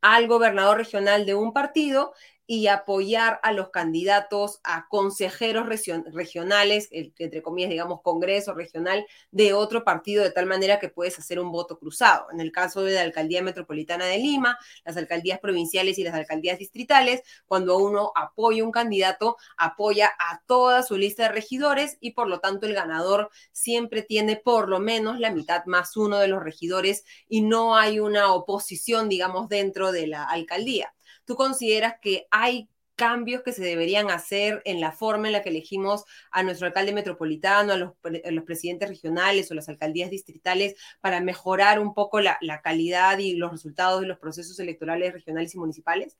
al 0.00 0.28
gobernador 0.28 0.78
regional 0.78 1.26
de 1.26 1.34
un 1.34 1.52
partido 1.52 2.12
y 2.52 2.66
apoyar 2.66 3.38
a 3.44 3.52
los 3.52 3.70
candidatos 3.70 4.58
a 4.64 4.88
consejeros 4.88 5.68
regionales, 5.68 6.88
entre 6.90 7.42
comillas, 7.42 7.70
digamos, 7.70 8.02
congreso 8.02 8.54
regional 8.54 9.06
de 9.30 9.52
otro 9.52 9.84
partido, 9.84 10.24
de 10.24 10.32
tal 10.32 10.46
manera 10.46 10.80
que 10.80 10.88
puedes 10.88 11.16
hacer 11.16 11.38
un 11.38 11.52
voto 11.52 11.78
cruzado. 11.78 12.26
En 12.32 12.40
el 12.40 12.50
caso 12.50 12.82
de 12.82 12.94
la 12.94 13.02
alcaldía 13.02 13.40
metropolitana 13.40 14.04
de 14.06 14.18
Lima, 14.18 14.58
las 14.84 14.96
alcaldías 14.96 15.38
provinciales 15.38 15.96
y 15.98 16.02
las 16.02 16.14
alcaldías 16.14 16.58
distritales, 16.58 17.22
cuando 17.46 17.78
uno 17.78 18.10
apoya 18.16 18.64
un 18.64 18.72
candidato, 18.72 19.36
apoya 19.56 20.10
a 20.18 20.42
toda 20.46 20.82
su 20.82 20.96
lista 20.96 21.22
de 21.22 21.28
regidores 21.28 21.98
y 22.00 22.14
por 22.14 22.26
lo 22.26 22.40
tanto 22.40 22.66
el 22.66 22.74
ganador 22.74 23.30
siempre 23.52 24.02
tiene 24.02 24.34
por 24.34 24.68
lo 24.68 24.80
menos 24.80 25.20
la 25.20 25.30
mitad 25.30 25.64
más 25.66 25.96
uno 25.96 26.18
de 26.18 26.26
los 26.26 26.42
regidores 26.42 27.04
y 27.28 27.42
no 27.42 27.76
hay 27.76 28.00
una 28.00 28.32
oposición, 28.32 29.08
digamos, 29.08 29.48
dentro 29.48 29.92
de 29.92 30.08
la 30.08 30.24
alcaldía. 30.24 30.92
¿Tú 31.30 31.36
consideras 31.36 31.94
que 32.02 32.26
hay 32.32 32.68
cambios 32.96 33.44
que 33.44 33.52
se 33.52 33.62
deberían 33.62 34.10
hacer 34.10 34.62
en 34.64 34.80
la 34.80 34.90
forma 34.90 35.28
en 35.28 35.32
la 35.34 35.42
que 35.42 35.50
elegimos 35.50 36.02
a 36.32 36.42
nuestro 36.42 36.66
alcalde 36.66 36.92
metropolitano, 36.92 37.72
a 37.72 37.76
los, 37.76 38.44
presidentes 38.44 38.88
regionales 38.88 39.48
o 39.48 39.54
las 39.54 39.68
alcaldías 39.68 40.10
distritales 40.10 40.74
para 41.00 41.20
mejorar 41.20 41.78
un 41.78 41.94
poco 41.94 42.18
la, 42.20 42.36
calidad 42.64 43.18
y 43.18 43.36
los 43.36 43.52
resultados 43.52 44.00
de 44.00 44.08
los 44.08 44.18
procesos 44.18 44.58
electorales 44.58 45.12
regionales 45.12 45.54
y 45.54 45.58
municipales? 45.58 46.16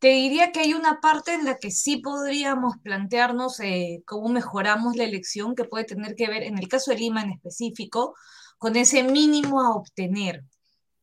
Te 0.00 0.08
diría 0.08 0.50
que 0.50 0.58
hay 0.58 0.74
una 0.74 1.00
parte 1.00 1.32
en 1.32 1.44
la 1.44 1.58
que 1.58 1.70
sí 1.70 1.98
podríamos 1.98 2.78
plantearnos 2.78 3.60
eh, 3.60 4.02
cómo 4.06 4.28
mejoramos 4.28 4.96
la 4.96 5.04
elección 5.04 5.54
que 5.54 5.66
puede 5.66 5.84
tener 5.84 6.16
que 6.16 6.26
ver, 6.26 6.42
en 6.42 6.58
el 6.58 6.66
caso 6.66 6.90
de 6.90 6.98
Lima 6.98 7.22
en 7.22 7.30
específico, 7.30 8.16
con 8.58 8.74
ese 8.74 9.04
mínimo 9.04 9.60
a 9.60 9.70
obtener, 9.70 10.42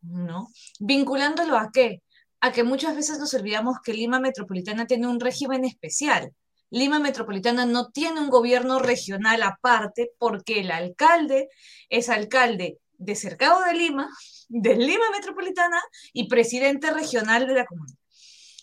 ¿no? 0.02 0.50
Vinculándolo 0.82 1.58
a 1.58 1.72
qué? 1.72 2.02
A 2.40 2.52
que 2.52 2.64
muchas 2.64 2.96
veces 2.96 3.20
nos 3.20 3.34
olvidamos 3.34 3.78
que 3.84 3.94
Lima 3.94 4.20
Metropolitana 4.20 4.86
tiene 4.86 5.08
un 5.08 5.20
régimen 5.20 5.66
especial. 5.66 6.34
Lima 6.70 7.00
Metropolitana 7.00 7.66
no 7.66 7.90
tiene 7.90 8.20
un 8.20 8.30
gobierno 8.30 8.80
regional 8.80 9.42
aparte 9.44 10.12
porque 10.18 10.60
el 10.60 10.72
alcalde 10.72 11.50
es 11.90 12.10
alcalde 12.10 12.80
de 12.98 13.16
Cercado 13.16 13.62
de 13.64 13.74
Lima, 13.74 14.10
de 14.50 14.76
Lima 14.76 15.06
Metropolitana 15.12 15.82
y 16.14 16.28
presidente 16.28 16.92
regional 16.92 17.48
de 17.48 17.54
la 17.54 17.66
comunidad. 17.66 17.98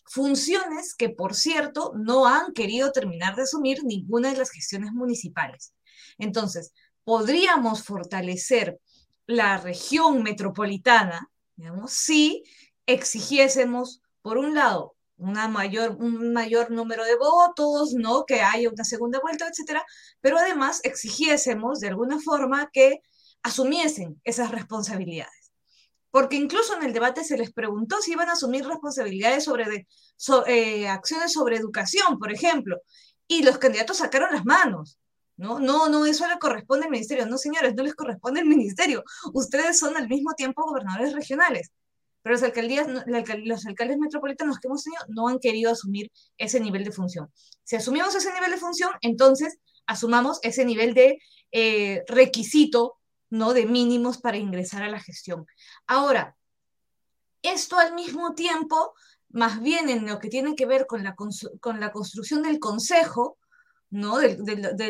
Funciones 0.07 0.95
que, 0.95 1.09
por 1.09 1.35
cierto, 1.35 1.93
no 1.97 2.27
han 2.27 2.53
querido 2.53 2.93
terminar 2.93 3.37
de 3.37 3.43
asumir 3.43 3.85
ninguna 3.85 4.31
de 4.31 4.39
las 4.39 4.51
gestiones 4.51 4.93
municipales. 4.93 5.73
Entonces, 6.19 6.73
podríamos 7.05 7.83
fortalecer 7.83 8.79
la 9.27 9.57
región 9.57 10.23
metropolitana, 10.23 11.31
digamos, 11.57 11.93
si 11.93 12.45
exigiésemos, 12.87 14.03
por 14.23 14.39
un 14.39 14.55
lado, 14.55 14.95
una 15.17 15.49
mayor, 15.49 15.97
un 16.01 16.33
mayor 16.33 16.71
número 16.71 17.05
de 17.05 17.17
votos, 17.17 17.95
¿no? 17.95 18.25
Que 18.27 18.43
haya 18.43 18.69
una 18.69 18.85
segunda 18.85 19.21
vuelta, 19.21 19.47
etcétera, 19.49 19.85
pero 20.21 20.39
además 20.39 20.81
exigiésemos 20.83 21.81
de 21.81 21.89
alguna 21.89 22.21
forma 22.21 22.69
que 22.73 23.01
asumiesen 23.43 24.21
esas 24.25 24.51
responsabilidades. 24.51 25.53
Porque 26.11 26.37
incluso 26.37 26.77
en 26.77 26.85
el 26.85 26.93
debate 26.93 27.25
se 27.25 27.37
les 27.37 27.53
preguntó 27.53 28.01
si 28.01 28.13
iban 28.13 28.29
a 28.29 28.33
asumir 28.33 28.65
responsabilidades 28.67 29.45
sobre 29.45 29.87
eh, 30.47 30.89
acciones 30.89 31.33
sobre 31.33 31.57
educación, 31.57 32.19
por 32.19 32.33
ejemplo, 32.33 32.81
y 33.27 33.43
los 33.43 33.59
candidatos 33.59 33.99
sacaron 33.99 34.33
las 34.33 34.45
manos. 34.45 34.99
¿no? 35.37 35.59
No, 35.59 35.89
no, 35.89 36.07
eso 36.07 36.29
le 36.29 36.39
corresponde 36.39 36.87
al 36.87 36.93
ministerio. 36.93 37.27
No, 37.27 37.37
señores, 37.37 37.75
no 37.75 37.83
les 37.83 37.95
corresponde 37.95 38.41
al 38.41 38.47
ministerio. 38.47 39.03
Ustedes 39.33 39.79
son 39.79 39.97
al 39.97 40.09
mismo 40.09 40.35
tiempo 40.35 40.65
gobernadores 40.65 41.13
regionales 41.13 41.73
pero 42.25 42.37
las 42.37 42.43
alcaldías, 42.43 42.87
los 43.45 43.67
alcaldes 43.67 43.99
metropolitanos 43.99 44.59
que 44.59 44.67
hemos 44.67 44.83
tenido 44.83 45.03
no 45.09 45.29
han 45.29 45.39
querido 45.39 45.71
asumir 45.71 46.11
ese 46.39 46.59
nivel 46.59 46.83
de 46.83 46.91
función. 46.91 47.31
Si 47.65 47.77
asumimos 47.77 48.15
ese 48.15 48.33
nivel 48.33 48.51
de 48.51 48.57
función, 48.57 48.91
entonces 49.03 49.59
asumamos 49.87 50.39
ese 50.43 50.65
nivel 50.65 50.95
de 50.95 51.19
eh, 51.53 52.03
requisito, 52.09 52.97
¿no? 53.29 53.53
De 53.53 53.67
mínimos 53.67 54.17
para 54.17 54.39
ingresar 54.39 54.83
a 54.83 54.89
la 54.89 55.01
gestión. 55.01 55.45
Ahora, 55.87 56.35
esto 57.43 57.79
al 57.79 57.93
mismo 57.93 58.35
tiempo, 58.35 58.95
más 59.29 59.61
bien 59.61 59.91
en 59.91 60.07
lo 60.07 60.19
que 60.19 60.31
tiene 60.31 60.55
que 60.55 60.65
ver 60.65 60.87
con 60.87 61.05
la, 61.05 61.15
con 61.61 61.79
la 61.79 61.93
construcción 61.93 62.43
del 62.43 62.59
consejo, 62.59 63.37
¿no? 63.91 64.17
De, 64.17 64.39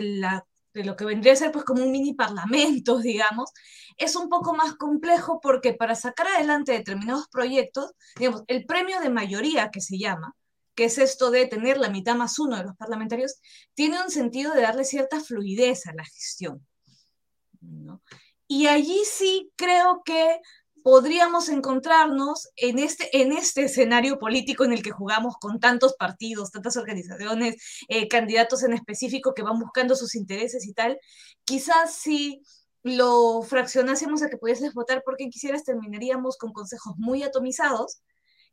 la 0.01 0.47
de 0.75 0.85
lo 0.85 0.97
que 0.97 1.05
vendría 1.05 1.33
a 1.33 1.37
ser 1.37 1.53
pues 1.53 1.65
como 1.65 1.83
un 1.85 1.93
mini 1.93 2.13
parlamento, 2.15 2.99
digamos, 3.01 3.51
es 3.97 4.17
un 4.17 4.29
poco 4.29 4.55
más 4.55 4.75
complejo 4.75 5.41
porque 5.41 5.73
para 5.73 5.95
sacar 5.95 6.27
adelante 6.27 6.73
determinados 6.73 7.29
proyectos, 7.29 7.93
digamos, 8.19 8.43
el 8.49 8.67
premio 8.67 9.01
de 9.01 9.09
mayoría 9.09 9.71
que 9.71 9.81
se 9.81 9.99
llama, 9.99 10.35
que 10.75 10.87
es 10.87 10.99
esto 10.99 11.31
de 11.31 11.47
tener 11.47 11.79
la 11.79 11.89
mitad 11.89 12.17
más 12.17 12.39
uno 12.39 12.57
de 12.57 12.65
los 12.65 12.77
parlamentarios, 12.77 13.41
tiene 13.75 14.03
un 14.03 14.11
sentido 14.11 14.53
de 14.53 14.63
darle 14.63 14.85
cierta 14.85 15.21
fluidez 15.21 15.87
a 15.87 15.95
la 15.95 16.05
gestión. 16.05 16.67
Y 18.49 18.67
allí 18.67 19.03
sí 19.07 19.51
creo 19.57 20.03
que 20.05 20.41
podríamos 20.85 21.49
encontrarnos 21.49 22.51
en 22.57 22.79
este, 22.79 23.09
en 23.23 23.33
este 23.33 23.65
escenario 23.65 24.19
político 24.19 24.65
en 24.65 24.73
el 24.75 24.83
que 24.83 24.91
jugamos 24.91 25.37
con 25.41 25.59
tantos 25.59 25.95
partidos, 25.95 26.51
tantas 26.51 26.77
organizaciones, 26.77 27.57
eh, 27.89 28.07
candidatos 28.07 28.63
en 28.65 28.75
específico 28.75 29.33
que 29.33 29.43
van 29.43 29.59
buscando 29.59 29.97
sus 29.97 30.15
intereses 30.15 30.67
y 30.67 30.75
tal, 30.75 30.99
quizás 31.45 31.95
si 31.95 32.43
lo 32.83 33.41
fraccionásemos 33.41 34.23
a 34.23 34.29
que 34.29 34.37
pudieses 34.37 34.75
votar 34.75 35.03
porque 35.07 35.31
quisieras, 35.31 35.65
terminaríamos 35.65 36.37
con 36.37 36.53
consejos 36.53 36.93
muy 36.99 37.23
atomizados 37.23 38.03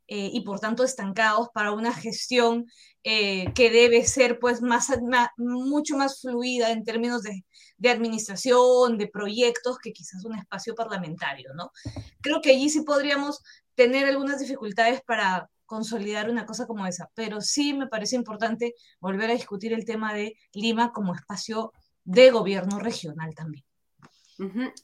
eh, 0.08 0.30
y 0.32 0.40
por 0.40 0.58
tanto 0.58 0.84
estancados 0.84 1.50
para 1.52 1.72
una 1.72 1.92
gestión 1.92 2.64
eh, 3.04 3.52
que 3.52 3.70
debe 3.70 4.06
ser 4.06 4.38
pues 4.38 4.62
más, 4.62 4.88
mucho 5.36 5.98
más 5.98 6.22
fluida 6.22 6.70
en 6.70 6.84
términos 6.84 7.24
de, 7.24 7.44
de, 7.82 7.90
administración, 7.90 8.96
de 8.96 9.08
proyectos, 9.08 9.78
que 9.78 9.92
quizás 9.92 10.24
un 10.24 10.38
espacio 10.38 10.74
parlamentario, 10.74 11.52
¿no? 11.54 11.72
Creo 12.20 12.40
que 12.40 12.52
allí 12.52 12.70
sí 12.70 12.82
podríamos 12.82 13.42
tener 13.74 14.06
algunas 14.06 14.38
dificultades 14.38 15.02
para 15.02 15.48
consolidar 15.66 16.30
una 16.30 16.46
cosa 16.46 16.66
como 16.66 16.86
esa, 16.86 17.10
pero 17.14 17.40
sí 17.40 17.74
me 17.74 17.88
parece 17.88 18.16
importante 18.16 18.74
volver 19.00 19.30
a 19.30 19.34
discutir 19.34 19.72
el 19.72 19.84
tema 19.84 20.14
de 20.14 20.34
Lima 20.52 20.92
como 20.92 21.14
espacio 21.14 21.72
de 22.04 22.30
gobierno 22.30 22.78
regional 22.78 23.34
también. 23.34 23.64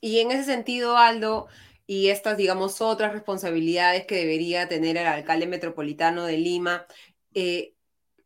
Y 0.01 0.21
en 0.21 0.31
ese 0.31 0.45
sentido, 0.45 0.97
Aldo, 0.97 1.49
y 1.87 2.09
estas, 2.09 2.37
digamos, 2.37 2.81
otras 2.81 3.13
responsabilidades 3.13 4.07
que 4.07 4.17
debería 4.17 4.69
tener 4.69 4.97
el 4.97 5.07
alcalde 5.07 5.47
metropolitano 5.47 6.25
de 6.25 6.37
Lima, 6.37 6.87
eh, 7.35 7.75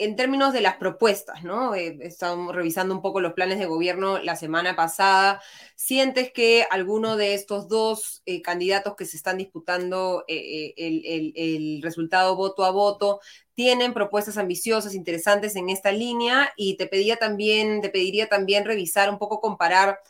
en 0.04 0.16
términos 0.16 0.52
de 0.52 0.60
las 0.60 0.76
propuestas, 0.76 1.44
¿no? 1.44 1.74
Eh, 1.74 1.96
estamos 2.00 2.54
revisando 2.54 2.94
un 2.94 3.02
poco 3.02 3.20
los 3.20 3.34
planes 3.34 3.58
de 3.58 3.66
gobierno 3.66 4.18
la 4.18 4.36
semana 4.36 4.74
pasada. 4.74 5.40
¿Sientes 5.76 6.32
que 6.32 6.66
alguno 6.70 7.16
de 7.16 7.34
estos 7.34 7.68
dos 7.68 8.22
eh, 8.26 8.42
candidatos 8.42 8.96
que 8.96 9.04
se 9.04 9.16
están 9.16 9.38
disputando 9.38 10.24
el, 10.26 10.72
el, 10.76 11.82
resultado 11.82 12.36
voto 12.36 12.64
a 12.64 12.70
voto 12.70 13.20
tienen 13.54 13.92
propuestas 13.94 14.38
ambiciosas, 14.38 14.94
interesantes 14.94 15.56
en 15.56 15.70
esta 15.70 15.92
línea? 15.92 16.52
Y 16.56 16.76
te 16.76 16.86
pedía 16.86 17.16
también, 17.16 17.80
te 17.80 17.88
pediría 17.88 18.28
también 18.28 18.64
revisar 18.64 19.08
un 19.10 19.18
poco, 19.18 19.40
comparar 19.40 20.00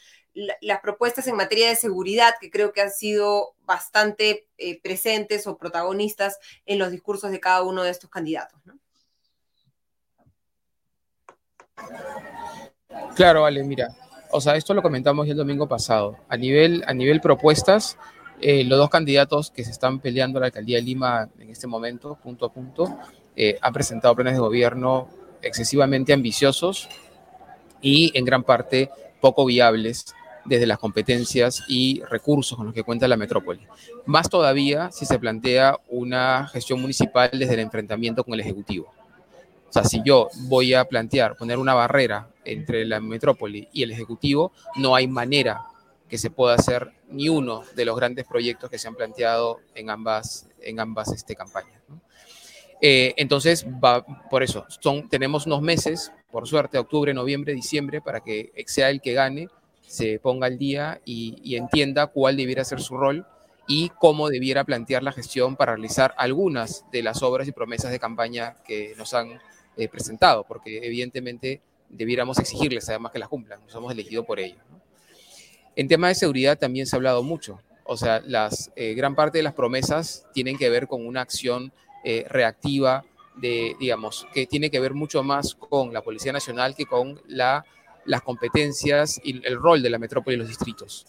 las 0.61 0.81
propuestas 0.81 1.27
en 1.27 1.37
materia 1.37 1.69
de 1.69 1.77
seguridad, 1.77 2.35
que 2.41 2.51
creo 2.51 2.73
que 2.73 2.81
han 2.81 2.91
sido 2.91 3.55
bastante 3.65 4.49
eh, 4.57 4.81
presentes 4.81 5.47
o 5.47 5.59
protagonistas 5.59 6.39
en 6.65 6.79
los 6.79 6.91
discursos 6.91 7.31
de 7.31 7.41
cada 7.41 7.63
uno 7.63 7.83
de 7.83 7.91
estos 7.91 8.11
candidatos. 8.11 8.61
Claro, 13.15 13.43
vale, 13.43 13.63
mira, 13.63 13.89
o 14.31 14.41
sea, 14.41 14.57
esto 14.57 14.73
lo 14.73 14.83
comentamos 14.83 15.29
el 15.29 15.37
domingo 15.37 15.69
pasado. 15.69 16.17
A 16.29 16.37
nivel, 16.37 16.83
a 16.87 16.95
nivel 16.95 17.21
propuestas, 17.21 17.99
eh, 18.41 18.65
los 18.65 18.79
dos 18.79 18.89
candidatos 18.89 19.51
que 19.51 19.65
se 19.65 19.71
están 19.71 20.01
peleando 20.01 20.39
a 20.39 20.41
la 20.41 20.47
alcaldía 20.47 20.79
de 20.79 20.83
Lima 20.83 21.29
en 21.39 21.51
este 21.51 21.67
momento, 21.67 22.19
punto 22.23 22.47
a 22.47 22.53
punto, 22.53 22.99
eh, 23.37 23.59
han 23.61 23.73
presentado 23.73 24.15
planes 24.15 24.35
de 24.35 24.41
gobierno 24.41 25.09
excesivamente 25.43 26.13
ambiciosos 26.13 26.89
y 27.83 28.11
en 28.15 28.25
gran 28.25 28.43
parte 28.43 28.91
poco 29.21 29.45
viables 29.45 30.15
desde 30.45 30.67
las 30.67 30.79
competencias 30.79 31.63
y 31.69 32.03
recursos 32.11 32.57
con 32.57 32.67
los 32.67 32.75
que 32.75 32.83
cuenta 32.83 33.07
la 33.07 33.17
metrópoli. 33.17 33.61
Más 34.07 34.29
todavía 34.29 34.91
si 34.91 35.05
se 35.05 35.19
plantea 35.19 35.79
una 35.89 36.49
gestión 36.49 36.81
municipal 36.81 37.31
desde 37.33 37.55
el 37.55 37.61
enfrentamiento 37.61 38.25
con 38.25 38.35
el 38.35 38.41
Ejecutivo. 38.41 38.93
O 39.73 39.75
sea, 39.75 39.85
si 39.85 40.03
yo 40.05 40.29
voy 40.49 40.75
a 40.75 40.85
plantear 40.85 41.35
poner 41.35 41.57
una 41.57 41.73
barrera 41.73 42.29
entre 42.45 42.85
la 42.85 43.01
metrópoli 43.01 43.71
y 43.73 43.83
el 43.83 43.91
Ejecutivo, 43.91 44.53
no 44.77 44.95
hay 44.95 45.09
manera 45.09 45.65
que 46.11 46.19
se 46.19 46.29
pueda 46.29 46.57
hacer 46.57 46.93
ni 47.09 47.31
uno 47.31 47.63
de 47.75 47.87
los 47.87 47.97
grandes 47.97 48.27
proyectos 48.27 48.69
que 48.69 48.77
se 48.77 48.87
han 48.87 48.95
planteado 48.95 49.61
en 49.75 49.89
ambas, 49.89 50.47
en 50.61 50.79
ambas 50.79 51.11
este, 51.11 51.35
campañas. 51.35 51.81
Eh, 52.83 53.15
entonces, 53.17 53.65
por 54.29 54.43
eso, 54.43 54.67
tenemos 55.09 55.47
unos 55.47 55.63
meses, 55.63 56.13
por 56.31 56.47
suerte, 56.47 56.77
octubre, 56.77 57.15
noviembre, 57.15 57.55
diciembre, 57.55 58.03
para 58.03 58.21
que 58.21 58.53
sea 58.67 58.91
el 58.91 59.01
que 59.01 59.15
gane 59.15 59.49
se 59.87 60.19
ponga 60.19 60.49
al 60.49 60.59
día 60.59 61.01
y, 61.07 61.57
entienda 61.57 62.09
cuál 62.09 62.37
debiera 62.37 62.63
ser 62.63 62.83
su 62.83 62.99
rol 62.99 63.27
y 63.67 63.89
cómo 63.99 64.29
debiera 64.29 64.65
plantear 64.65 65.03
la 65.03 65.13
gestión 65.13 65.57
para 65.57 65.77
realizar 65.77 66.15
algunas 66.19 66.85
de 66.93 67.03
las 67.03 67.23
obras 67.23 67.49
y 67.49 67.53
promesas 67.53 67.91
de 67.91 67.99
campaña 67.99 68.59
que 68.67 68.93
nos 68.99 69.15
han 69.15 69.41
eh, 69.77 69.89
presentado, 69.89 70.45
porque 70.45 70.79
evidentemente 70.83 71.61
debiéramos 71.89 72.39
exigirles 72.39 72.89
además 72.89 73.13
que 73.13 73.19
las 73.19 73.29
cumplan, 73.29 73.61
nos 73.65 73.75
hemos 73.75 73.93
elegido 73.93 74.25
por 74.25 74.41
ello. 74.41 74.57
En 75.77 75.89
tema 75.89 76.09
de 76.09 76.15
seguridad 76.15 76.59
también 76.59 76.87
se 76.87 76.97
ha 76.97 76.99
hablado 76.99 77.23
mucho, 77.23 77.61
o 77.85 77.97
sea, 77.97 78.21
las, 78.25 78.71
eh, 78.77 78.95
gran 78.95 79.15
parte 79.15 79.39
de 79.39 79.45
las 79.45 79.55
promesas 79.55 80.27
tienen 80.33 80.57
que 80.57 80.71
ver 80.71 80.87
con 80.87 81.07
una 81.07 81.21
acción 81.21 81.73
eh, 82.05 82.25
reactiva 82.29 83.05
de, 83.37 83.77
digamos, 83.81 84.27
que 84.35 84.47
tiene 84.47 84.71
que 84.71 84.81
ver 84.81 84.95
mucho 84.95 85.23
más 85.23 85.55
con 85.55 85.93
la 85.93 86.03
Policía 86.03 86.33
Nacional 86.33 86.75
que 86.77 86.87
con 86.87 87.21
la 87.27 87.65
las 88.05 88.23
competencias 88.23 89.21
y 89.23 89.47
el 89.47 89.57
rol 89.57 89.83
de 89.83 89.91
la 89.91 89.99
metrópoli 89.99 90.37
y 90.37 90.39
los 90.39 90.49
distritos. 90.49 91.07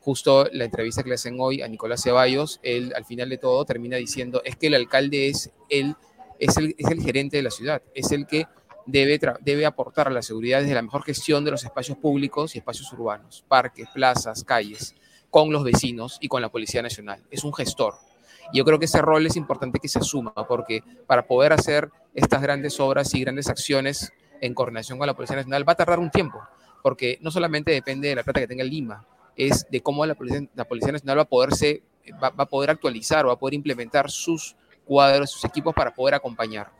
Justo 0.00 0.48
la 0.52 0.64
entrevista 0.64 1.02
que 1.02 1.08
le 1.08 1.16
hacen 1.16 1.36
hoy 1.38 1.62
a 1.62 1.68
Nicolás 1.68 2.02
Ceballos, 2.02 2.60
él 2.62 2.92
al 2.94 3.04
final 3.04 3.28
de 3.28 3.38
todo 3.38 3.64
termina 3.64 3.96
diciendo, 3.96 4.40
es 4.44 4.56
que 4.56 4.68
el 4.68 4.74
alcalde 4.74 5.28
es 5.28 5.50
el, 5.68 5.96
es 6.38 6.56
el, 6.56 6.74
es 6.78 6.90
el 6.90 7.02
gerente 7.02 7.36
de 7.36 7.42
la 7.42 7.50
ciudad, 7.50 7.82
es 7.94 8.12
el 8.12 8.26
que 8.26 8.46
debe, 8.86 9.18
debe 9.40 9.66
aportar 9.66 10.08
a 10.08 10.10
la 10.10 10.22
seguridad 10.22 10.60
desde 10.60 10.74
la 10.74 10.82
mejor 10.82 11.02
gestión 11.02 11.44
de 11.44 11.50
los 11.50 11.64
espacios 11.64 11.98
públicos 11.98 12.54
y 12.54 12.58
espacios 12.58 12.92
urbanos, 12.92 13.44
parques, 13.48 13.88
plazas, 13.92 14.44
calles, 14.44 14.94
con 15.30 15.52
los 15.52 15.64
vecinos 15.64 16.18
y 16.20 16.28
con 16.28 16.40
la 16.40 16.48
Policía 16.48 16.82
Nacional. 16.82 17.22
Es 17.30 17.44
un 17.44 17.52
gestor. 17.52 17.94
Y 18.52 18.58
yo 18.58 18.64
creo 18.64 18.78
que 18.78 18.84
ese 18.84 19.02
rol 19.02 19.26
es 19.26 19.36
importante 19.36 19.80
que 19.80 19.88
se 19.88 19.98
asuma, 19.98 20.32
porque 20.32 20.82
para 21.06 21.26
poder 21.26 21.52
hacer 21.52 21.90
estas 22.14 22.40
grandes 22.40 22.78
obras 22.80 23.12
y 23.14 23.20
grandes 23.20 23.48
acciones 23.48 24.12
en 24.40 24.54
coordinación 24.54 24.98
con 24.98 25.06
la 25.06 25.14
Policía 25.14 25.36
Nacional 25.36 25.68
va 25.68 25.72
a 25.72 25.76
tardar 25.76 25.98
un 25.98 26.10
tiempo, 26.10 26.40
porque 26.82 27.18
no 27.20 27.30
solamente 27.30 27.72
depende 27.72 28.08
de 28.08 28.14
la 28.14 28.22
plata 28.22 28.40
que 28.40 28.46
tenga 28.46 28.64
Lima, 28.64 29.04
es 29.36 29.66
de 29.70 29.80
cómo 29.80 30.06
la 30.06 30.14
Policía, 30.14 30.46
la 30.54 30.64
Policía 30.64 30.92
Nacional 30.92 31.18
va 31.18 31.22
a, 31.22 31.28
poderse, 31.28 31.82
va, 32.22 32.32
a 32.36 32.46
poder 32.46 32.70
actualizar 32.70 33.24
o 33.24 33.28
va 33.28 33.34
a 33.34 33.38
poder 33.38 33.54
implementar 33.54 34.10
sus 34.10 34.56
cuadros, 34.86 35.30
sus 35.30 35.44
equipos 35.44 35.74
para 35.74 35.94
poder 35.94 36.14
acompañar. 36.14 36.70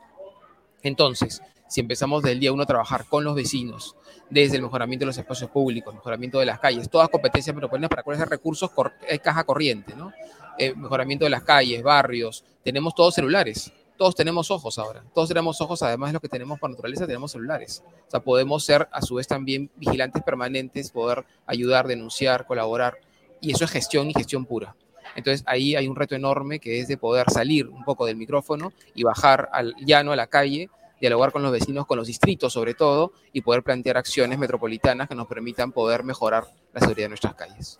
Entonces, 0.82 1.42
si 1.68 1.80
empezamos 1.80 2.22
del 2.22 2.40
día 2.40 2.52
uno 2.52 2.62
a 2.62 2.66
trabajar 2.66 3.06
con 3.06 3.24
los 3.24 3.34
vecinos, 3.34 3.96
desde 4.30 4.56
el 4.56 4.62
mejoramiento 4.62 5.02
de 5.02 5.06
los 5.06 5.18
espacios 5.18 5.50
públicos, 5.50 5.94
mejoramiento 5.94 6.38
de 6.38 6.46
las 6.46 6.58
calles, 6.58 6.88
todas 6.88 7.08
competencias 7.08 7.54
metropolitanas 7.54 7.90
para 7.90 8.02
cuáles 8.02 8.28
recursos 8.28 8.70
es 9.08 9.20
caja 9.20 9.44
corriente, 9.44 9.94
¿no? 9.94 10.12
Eh, 10.58 10.74
mejoramiento 10.74 11.24
de 11.24 11.30
las 11.30 11.42
calles, 11.42 11.82
barrios, 11.82 12.44
tenemos 12.62 12.94
todos 12.94 13.14
celulares 13.14 13.72
todos 13.96 14.14
tenemos 14.14 14.50
ojos 14.50 14.78
ahora. 14.78 15.02
Todos 15.14 15.28
tenemos 15.28 15.60
ojos, 15.60 15.82
además 15.82 16.10
de 16.10 16.14
lo 16.14 16.20
que 16.20 16.28
tenemos 16.28 16.58
por 16.58 16.70
naturaleza, 16.70 17.06
tenemos 17.06 17.32
celulares. 17.32 17.82
O 18.06 18.10
sea, 18.10 18.20
podemos 18.20 18.64
ser 18.64 18.88
a 18.92 19.00
su 19.02 19.14
vez 19.14 19.26
también 19.26 19.70
vigilantes 19.76 20.22
permanentes, 20.22 20.90
poder 20.90 21.24
ayudar, 21.46 21.86
denunciar, 21.86 22.46
colaborar. 22.46 22.98
Y 23.40 23.52
eso 23.52 23.64
es 23.64 23.70
gestión 23.70 24.10
y 24.10 24.14
gestión 24.14 24.44
pura. 24.44 24.76
Entonces 25.16 25.42
ahí 25.46 25.74
hay 25.74 25.88
un 25.88 25.96
reto 25.96 26.14
enorme 26.14 26.58
que 26.58 26.80
es 26.80 26.88
de 26.88 26.96
poder 26.96 27.30
salir 27.30 27.66
un 27.68 27.84
poco 27.84 28.06
del 28.06 28.16
micrófono 28.16 28.72
y 28.94 29.02
bajar 29.02 29.48
al 29.52 29.74
llano, 29.84 30.12
a 30.12 30.16
la 30.16 30.26
calle, 30.26 30.68
dialogar 31.00 31.32
con 31.32 31.42
los 31.42 31.52
vecinos, 31.52 31.86
con 31.86 31.98
los 31.98 32.06
distritos 32.06 32.52
sobre 32.52 32.74
todo, 32.74 33.12
y 33.32 33.40
poder 33.40 33.62
plantear 33.62 33.96
acciones 33.96 34.38
metropolitanas 34.38 35.08
que 35.08 35.14
nos 35.14 35.26
permitan 35.26 35.72
poder 35.72 36.04
mejorar 36.04 36.44
la 36.72 36.80
seguridad 36.80 37.06
de 37.06 37.08
nuestras 37.10 37.34
calles. 37.34 37.78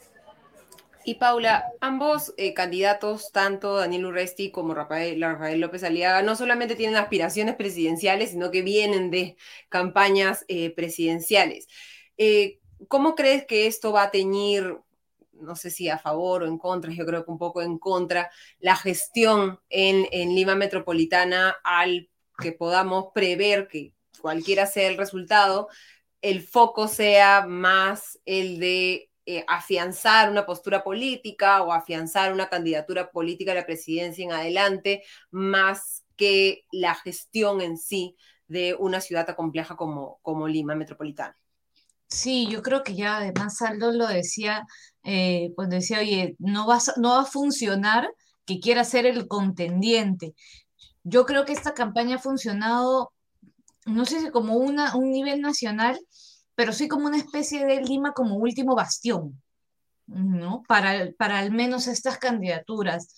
Y 1.07 1.15
Paula, 1.15 1.71
ambos 1.81 2.35
eh, 2.37 2.53
candidatos, 2.53 3.31
tanto 3.31 3.77
Daniel 3.77 4.07
Urresti 4.07 4.51
como 4.51 4.75
Rafael, 4.75 5.21
López 5.61 5.85
Aliaga, 5.85 6.23
no 6.23 6.35
solamente 6.35 6.75
tienen 6.75 6.97
aspiraciones 6.97 7.55
presidenciales, 7.55 8.31
sino 8.31 8.51
que 8.51 8.63
vienen 8.63 9.13
de 9.13 9.37
campañas 9.69 10.45
eh, 10.49 10.71
presidenciales. 10.71 11.69
Eh, 12.19 12.59
¿Cómo 12.89 13.15
crees 13.15 13.47
que 13.47 13.69
esto 13.69 13.93
va 13.93 14.03
a 14.03 14.11
teñir, 14.11 14.79
no 15.41 15.57
sé 15.57 15.71
si 15.71 15.89
a 15.89 15.99
favor 15.99 16.43
o 16.43 16.47
en 16.47 16.59
contra, 16.59 16.93
yo 16.93 17.07
creo 17.07 17.25
que 17.25 17.31
un 17.31 17.39
poco 17.39 17.63
en 17.63 17.79
contra, 17.79 18.31
la 18.59 18.77
gestión 18.77 19.61
en, 19.69 20.35
Lima 20.35 20.55
Metropolitana 20.55 21.57
al 21.65 22.11
que 22.39 22.53
podamos 22.53 23.07
prever 23.15 23.69
que 23.69 23.95
cualquiera 24.21 24.67
sea 24.67 24.89
el 24.89 24.97
resultado, 24.97 25.69
el 26.23 26.43
foco 26.43 26.89
sea 26.89 27.47
más 27.47 28.19
el 28.25 28.59
de 28.59 29.11
eh, 29.27 29.45
afianzar 29.49 30.31
una 30.31 30.47
postura 30.47 30.85
política 30.85 31.63
o 31.63 31.73
afianzar 31.73 32.33
una 32.33 32.49
candidatura 32.49 33.11
política 33.11 33.53
a 33.53 33.57
la 33.57 33.67
presidencia 33.67 34.25
en 34.25 34.33
adelante, 34.33 35.03
más 35.31 36.05
que 36.17 36.65
la 36.73 36.95
gestión 36.95 37.61
en 37.61 37.77
sí 37.77 38.17
de 38.49 38.75
una 38.75 39.01
ciudad 39.01 39.27
tan 39.27 39.35
compleja 39.35 39.77
como 39.77 40.49
Lima 40.49 40.75
Metropolitana. 40.75 41.37
Sí, 42.09 42.47
yo 42.49 42.63
creo 42.63 42.83
que 42.83 42.95
ya 42.95 43.19
además 43.19 43.61
Aldo 43.63 43.93
lo 43.93 44.07
decía 44.07 44.67
eh, 45.03 45.53
cuando 45.57 45.77
decía, 45.77 46.01
oye, 46.01 46.37
no 46.39 46.67
va, 46.67 46.79
no 46.97 47.11
va 47.11 47.21
a 47.23 47.25
funcionar 47.25 48.09
que 48.45 48.61
quiera 48.61 48.85
ser 48.85 49.07
el 49.07 49.29
contendiente. 49.29 50.35
Yo 51.03 51.27
creo 51.27 51.45
que 51.45 51.53
esta 51.53 51.75
campaña 51.75 52.17
ha 52.17 52.19
funcionado, 52.21 53.13
no 53.87 54.05
sé 54.05 54.21
si 54.21 54.31
como 54.31 54.57
una, 54.57 54.97
un 54.97 55.11
nivel 55.11 55.41
nacional, 55.41 55.99
pero 56.55 56.73
sí 56.73 56.89
como 56.89 57.07
una 57.07 57.19
especie 57.19 57.65
de 57.65 57.83
Lima 57.83 58.13
como 58.13 58.37
último 58.37 58.75
bastión, 58.75 59.41
¿no? 60.07 60.63
Para, 60.69 61.13
para 61.19 61.39
al 61.39 61.53
menos 61.53 61.87
estas 61.87 62.19
candidaturas. 62.19 63.15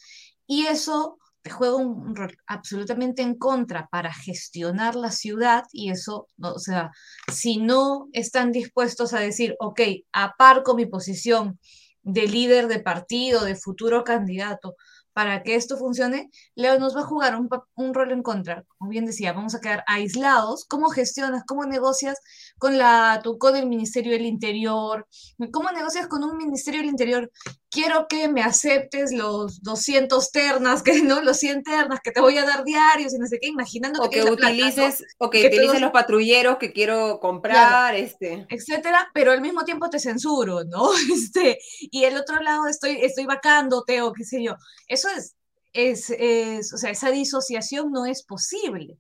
Y 0.47 0.67
eso 0.67 1.19
juega 1.51 1.77
un 1.77 2.15
rol 2.15 2.37
absolutamente 2.47 3.23
en 3.23 3.37
contra 3.37 3.89
para 3.91 4.13
gestionar 4.13 4.95
la 4.95 5.11
ciudad 5.11 5.65
y 5.73 5.91
eso, 5.91 6.27
o 6.43 6.59
sea, 6.59 6.91
si 7.33 7.59
no 7.59 8.09
están 8.13 8.53
dispuestos 8.53 9.15
a 9.15 9.21
decir, 9.21 9.57
ok, 9.61 9.81
aparco 10.13 10.75
mi 10.75 10.87
posición 10.87 11.59
de 12.03 12.27
líder 12.27 12.69
de 12.69 12.81
partido, 12.81 13.45
de 13.45 13.55
futuro 13.55 14.05
candidato, 14.05 14.77
para 15.19 15.43
que 15.43 15.57
esto 15.57 15.77
funcione, 15.77 16.31
Leo 16.55 16.79
nos 16.79 16.97
va 16.97 17.01
a 17.01 17.05
jugar 17.07 17.35
un, 17.35 17.49
un, 17.75 17.93
rol 17.93 18.13
en 18.13 18.23
contra. 18.23 18.65
Como 18.79 18.89
bien 18.89 19.05
decía, 19.05 19.33
vamos 19.33 19.53
a 19.57 19.61
quedar 19.61 19.83
aislados. 19.89 20.65
¿Cómo 20.65 20.91
gestionas, 20.91 21.43
cómo 21.45 21.65
negocias 21.65 22.21
con, 22.57 22.79
la, 22.79 23.21
con 23.41 23.57
el 23.57 23.67
Ministerio 23.67 24.13
del 24.13 24.27
Interior? 24.27 25.09
¿Cómo 25.53 25.73
negocias 25.73 26.07
con 26.07 26.23
un 26.23 26.37
Ministerio 26.37 26.83
del 26.83 26.91
Interior? 26.91 27.33
Quiero 27.71 28.07
que 28.09 28.29
me 28.29 28.43
aceptes 28.43 29.13
los 29.13 29.63
200 29.63 30.31
ternas, 30.31 30.83
que 30.83 31.03
no, 31.03 31.21
los 31.23 31.39
100 31.39 31.63
ternas 31.63 32.01
que 32.03 32.11
te 32.11 32.21
voy 32.21 32.39
a 32.39 32.45
dar 32.45 32.65
diarios 32.65 33.15
y 33.15 33.19
no 33.19 33.27
sé 33.27 33.39
qué, 33.39 33.49
imaginando 33.49 34.03
o 34.03 34.09
que, 34.09 34.23
utilices, 34.23 35.05
o 35.19 35.29
que, 35.29 35.47
utilices 35.47 35.81
los 35.81 35.91
patrulleros 35.91 36.57
que 36.57 36.73
quiero 36.73 37.21
comprar, 37.21 37.95
este. 37.95 38.47
etcétera, 38.49 39.11
pero 39.13 39.33
al 39.33 39.43
mismo 39.43 39.65
tiempo 39.65 39.91
te 39.91 40.01
censuro, 40.01 40.65
¿no? 40.65 40.91
Este, 41.19 41.59
y 41.81 42.05
el 42.05 42.17
otro 42.17 42.41
lado 42.41 42.67
estoy, 42.69 43.01
estoy 43.03 43.27
vacándote 43.27 44.03
o 44.03 44.13
qué 44.13 44.25
sé 44.25 44.43
yo. 44.43 44.55
Eso 44.87 45.09
es, 45.09 45.35
es, 45.73 46.73
o 46.73 46.79
sea, 46.79 46.91
esa 46.91 47.11
disociación 47.11 47.93
no 47.93 48.07
es 48.07 48.23
posible. 48.25 48.99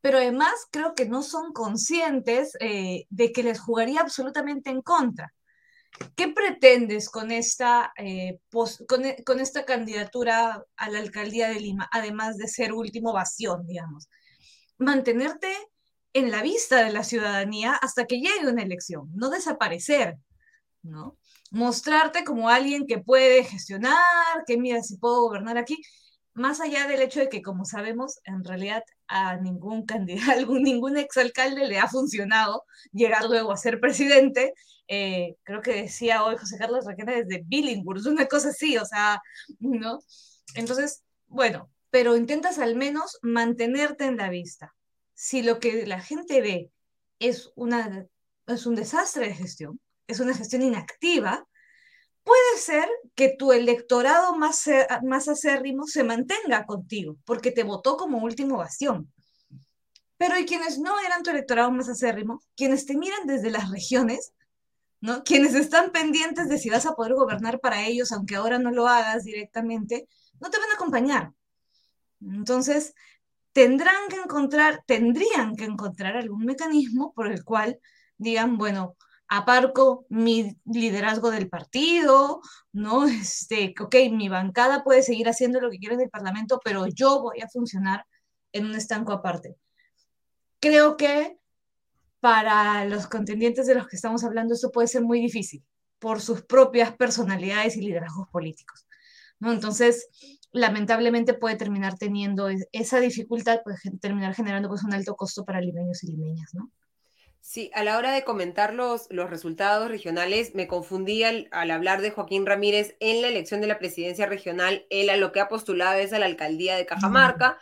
Pero 0.00 0.18
además 0.18 0.54
creo 0.70 0.94
que 0.94 1.06
no 1.06 1.22
son 1.22 1.52
conscientes 1.52 2.56
eh, 2.60 3.06
de 3.10 3.32
que 3.32 3.42
les 3.42 3.60
jugaría 3.60 4.00
absolutamente 4.00 4.70
en 4.70 4.80
contra. 4.80 5.32
¿Qué 6.16 6.28
pretendes 6.28 7.10
con 7.10 7.30
esta, 7.30 7.92
eh, 7.96 8.40
con, 8.86 9.04
e, 9.04 9.22
con, 9.24 9.40
esta 9.40 9.64
candidatura 9.64 10.64
a 10.76 10.90
la 10.90 10.98
alcaldía 10.98 11.48
de 11.48 11.60
Lima, 11.60 11.88
además 11.92 12.36
de 12.36 12.48
ser 12.48 12.72
último 12.72 13.12
bastión, 13.12 13.66
digamos? 13.66 14.08
Mantenerte 14.78 15.52
en 16.12 16.30
la 16.30 16.42
vista 16.42 16.84
de 16.84 16.92
la 16.92 17.04
ciudadanía 17.04 17.74
hasta 17.74 18.06
que 18.06 18.20
llegue 18.20 18.48
una 18.48 18.62
elección, 18.62 19.10
no 19.14 19.30
desaparecer, 19.30 20.16
¿no? 20.82 21.18
mostrarte 21.50 22.24
como 22.24 22.48
alguien 22.48 22.86
que 22.86 22.98
puede 22.98 23.44
gestionar, 23.44 23.96
que 24.46 24.56
mira 24.56 24.82
si 24.82 24.96
puedo 24.96 25.22
gobernar 25.22 25.58
aquí, 25.58 25.80
más 26.34 26.60
allá 26.60 26.86
del 26.86 27.02
hecho 27.02 27.20
de 27.20 27.28
que, 27.28 27.42
como 27.42 27.64
sabemos, 27.64 28.20
en 28.24 28.44
realidad 28.44 28.82
a 29.08 29.36
ningún 29.36 29.84
candidato, 29.84 30.46
ningún 30.58 30.96
exalcalde 30.96 31.66
le 31.66 31.78
ha 31.78 31.88
funcionado 31.88 32.64
llegar 32.92 33.24
luego 33.24 33.52
a 33.52 33.56
ser 33.56 33.80
presidente. 33.80 34.54
Eh, 34.88 35.36
creo 35.42 35.62
que 35.62 35.82
decía 35.82 36.24
hoy 36.24 36.36
José 36.36 36.58
Carlos 36.58 36.84
Raquena 36.84 37.12
desde 37.12 37.42
Billinghurst, 37.46 38.06
una 38.06 38.26
cosa 38.26 38.50
así, 38.50 38.76
o 38.78 38.84
sea, 38.84 39.20
¿no? 39.58 39.98
Entonces, 40.54 41.02
bueno, 41.26 41.70
pero 41.90 42.16
intentas 42.16 42.58
al 42.58 42.76
menos 42.76 43.18
mantenerte 43.22 44.04
en 44.04 44.16
la 44.16 44.30
vista. 44.30 44.74
Si 45.14 45.42
lo 45.42 45.58
que 45.58 45.86
la 45.86 46.00
gente 46.00 46.40
ve 46.40 46.70
es, 47.18 47.52
una, 47.56 48.06
es 48.46 48.66
un 48.66 48.74
desastre 48.74 49.28
de 49.28 49.34
gestión, 49.34 49.80
es 50.06 50.20
una 50.20 50.34
gestión 50.34 50.62
inactiva, 50.62 51.46
puede 52.30 52.58
ser 52.58 52.88
que 53.16 53.34
tu 53.36 53.50
electorado 53.50 54.36
más, 54.36 54.70
más 55.02 55.26
acérrimo 55.26 55.88
se 55.88 56.04
mantenga 56.04 56.64
contigo, 56.64 57.16
porque 57.24 57.50
te 57.50 57.64
votó 57.64 57.96
como 57.96 58.18
último 58.18 58.58
bastión. 58.58 59.12
Pero 60.16 60.34
hay 60.34 60.46
quienes 60.46 60.78
no 60.78 60.94
eran 61.00 61.24
tu 61.24 61.30
electorado 61.30 61.72
más 61.72 61.88
acérrimo, 61.88 62.40
quienes 62.56 62.86
te 62.86 62.96
miran 62.96 63.26
desde 63.26 63.50
las 63.50 63.68
regiones, 63.72 64.32
¿no? 65.00 65.24
Quienes 65.24 65.56
están 65.56 65.90
pendientes 65.90 66.48
de 66.48 66.58
si 66.58 66.70
vas 66.70 66.86
a 66.86 66.94
poder 66.94 67.14
gobernar 67.14 67.58
para 67.58 67.84
ellos, 67.84 68.12
aunque 68.12 68.36
ahora 68.36 68.60
no 68.60 68.70
lo 68.70 68.86
hagas 68.86 69.24
directamente, 69.24 70.06
no 70.38 70.50
te 70.50 70.58
van 70.60 70.70
a 70.70 70.74
acompañar. 70.74 71.32
Entonces, 72.20 72.94
tendrán 73.50 74.08
que 74.08 74.20
encontrar, 74.20 74.84
tendrían 74.86 75.56
que 75.56 75.64
encontrar 75.64 76.16
algún 76.16 76.44
mecanismo 76.44 77.12
por 77.12 77.26
el 77.26 77.42
cual 77.42 77.80
digan, 78.18 78.56
bueno, 78.56 78.94
aparco 79.30 80.06
mi 80.08 80.56
liderazgo 80.66 81.30
del 81.30 81.48
partido, 81.48 82.42
¿no? 82.72 83.06
Este, 83.08 83.74
ok, 83.80 83.94
mi 84.12 84.28
bancada 84.28 84.84
puede 84.84 85.02
seguir 85.02 85.28
haciendo 85.28 85.60
lo 85.60 85.70
que 85.70 85.78
quiere 85.78 85.94
en 85.94 86.02
el 86.02 86.10
Parlamento, 86.10 86.60
pero 86.62 86.86
yo 86.88 87.22
voy 87.22 87.40
a 87.40 87.48
funcionar 87.48 88.04
en 88.52 88.66
un 88.66 88.74
estanco 88.74 89.12
aparte. 89.12 89.56
Creo 90.58 90.96
que 90.96 91.38
para 92.18 92.84
los 92.84 93.06
contendientes 93.06 93.66
de 93.66 93.76
los 93.76 93.86
que 93.86 93.96
estamos 93.96 94.24
hablando 94.24 94.54
esto 94.54 94.70
puede 94.70 94.88
ser 94.88 95.02
muy 95.02 95.20
difícil 95.20 95.64
por 95.98 96.20
sus 96.20 96.42
propias 96.42 96.94
personalidades 96.96 97.76
y 97.76 97.82
liderazgos 97.82 98.28
políticos, 98.28 98.86
¿no? 99.38 99.52
Entonces, 99.52 100.08
lamentablemente 100.50 101.34
puede 101.34 101.56
terminar 101.56 101.96
teniendo 101.96 102.48
esa 102.72 102.98
dificultad, 102.98 103.62
puede 103.62 103.78
terminar 104.00 104.34
generando 104.34 104.68
pues 104.68 104.82
un 104.82 104.92
alto 104.92 105.14
costo 105.14 105.44
para 105.44 105.60
limeños 105.60 106.02
y 106.02 106.08
limeñas, 106.08 106.52
¿no? 106.52 106.70
Sí, 107.40 107.70
a 107.74 107.82
la 107.82 107.96
hora 107.96 108.12
de 108.12 108.22
comentar 108.22 108.74
los, 108.74 109.06
los 109.10 109.30
resultados 109.30 109.88
regionales, 109.88 110.54
me 110.54 110.68
confundí 110.68 111.24
al, 111.24 111.48
hablar 111.52 112.02
de 112.02 112.10
Joaquín 112.10 112.44
Ramírez 112.44 112.96
en 113.00 113.22
la 113.22 113.28
elección 113.28 113.60
de 113.60 113.66
la 113.66 113.78
presidencia 113.78 114.26
regional. 114.26 114.86
Él 114.90 115.08
a 115.08 115.16
lo 115.16 115.32
que 115.32 115.40
ha 115.40 115.48
postulado 115.48 115.98
es 115.98 116.12
a 116.12 116.18
la 116.18 116.26
alcaldía 116.26 116.76
de 116.76 116.86
Cajamarca. 116.86 117.58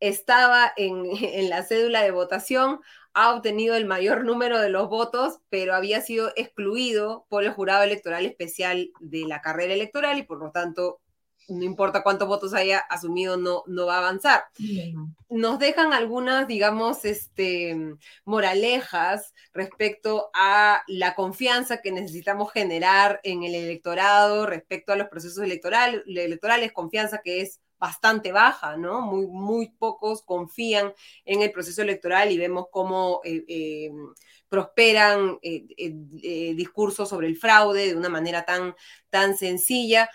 Estaba 0.00 0.72
en, 0.76 1.06
en 1.22 1.48
la 1.48 1.62
cédula 1.62 2.02
de 2.02 2.10
votación, 2.10 2.80
ha 3.14 3.34
obtenido 3.34 3.74
el 3.74 3.86
mayor 3.86 4.24
número 4.24 4.58
de 4.60 4.68
los 4.68 4.88
votos, 4.88 5.40
pero 5.48 5.74
había 5.74 6.00
sido 6.02 6.32
excluido 6.36 7.26
por 7.28 7.44
el 7.44 7.52
jurado 7.52 7.82
electoral 7.84 8.26
especial 8.26 8.90
de 9.00 9.26
la 9.26 9.40
carrera 9.40 9.74
electoral 9.74 10.18
y 10.18 10.22
por 10.22 10.38
lo 10.38 10.50
tanto 10.50 11.00
no 11.48 11.64
importa 11.64 12.02
cuántos 12.02 12.28
votos 12.28 12.54
haya 12.54 12.78
asumido, 12.78 13.36
no, 13.36 13.62
no 13.66 13.86
va 13.86 13.96
a 13.96 13.98
avanzar. 13.98 14.44
Nos 15.28 15.58
dejan 15.58 15.92
algunas, 15.92 16.46
digamos, 16.46 17.04
este, 17.04 17.76
moralejas 18.24 19.34
respecto 19.52 20.30
a 20.34 20.82
la 20.86 21.14
confianza 21.14 21.80
que 21.80 21.92
necesitamos 21.92 22.52
generar 22.52 23.20
en 23.24 23.42
el 23.42 23.54
electorado, 23.54 24.46
respecto 24.46 24.92
a 24.92 24.96
los 24.96 25.08
procesos 25.08 25.42
electorales, 25.42 26.02
electorales 26.06 26.72
confianza 26.72 27.20
que 27.22 27.40
es 27.40 27.60
bastante 27.82 28.30
baja, 28.30 28.76
¿no? 28.76 29.00
Muy, 29.00 29.26
muy 29.26 29.70
pocos 29.70 30.22
confían 30.22 30.94
en 31.24 31.42
el 31.42 31.50
proceso 31.50 31.82
electoral 31.82 32.30
y 32.30 32.38
vemos 32.38 32.66
cómo 32.70 33.20
eh, 33.24 33.44
eh, 33.48 33.90
prosperan 34.48 35.40
eh, 35.42 36.54
discursos 36.54 37.08
sobre 37.08 37.26
el 37.26 37.36
fraude 37.36 37.88
de 37.88 37.96
una 37.96 38.08
manera 38.08 38.44
tan, 38.44 38.76
tan 39.10 39.36
sencilla 39.36 40.08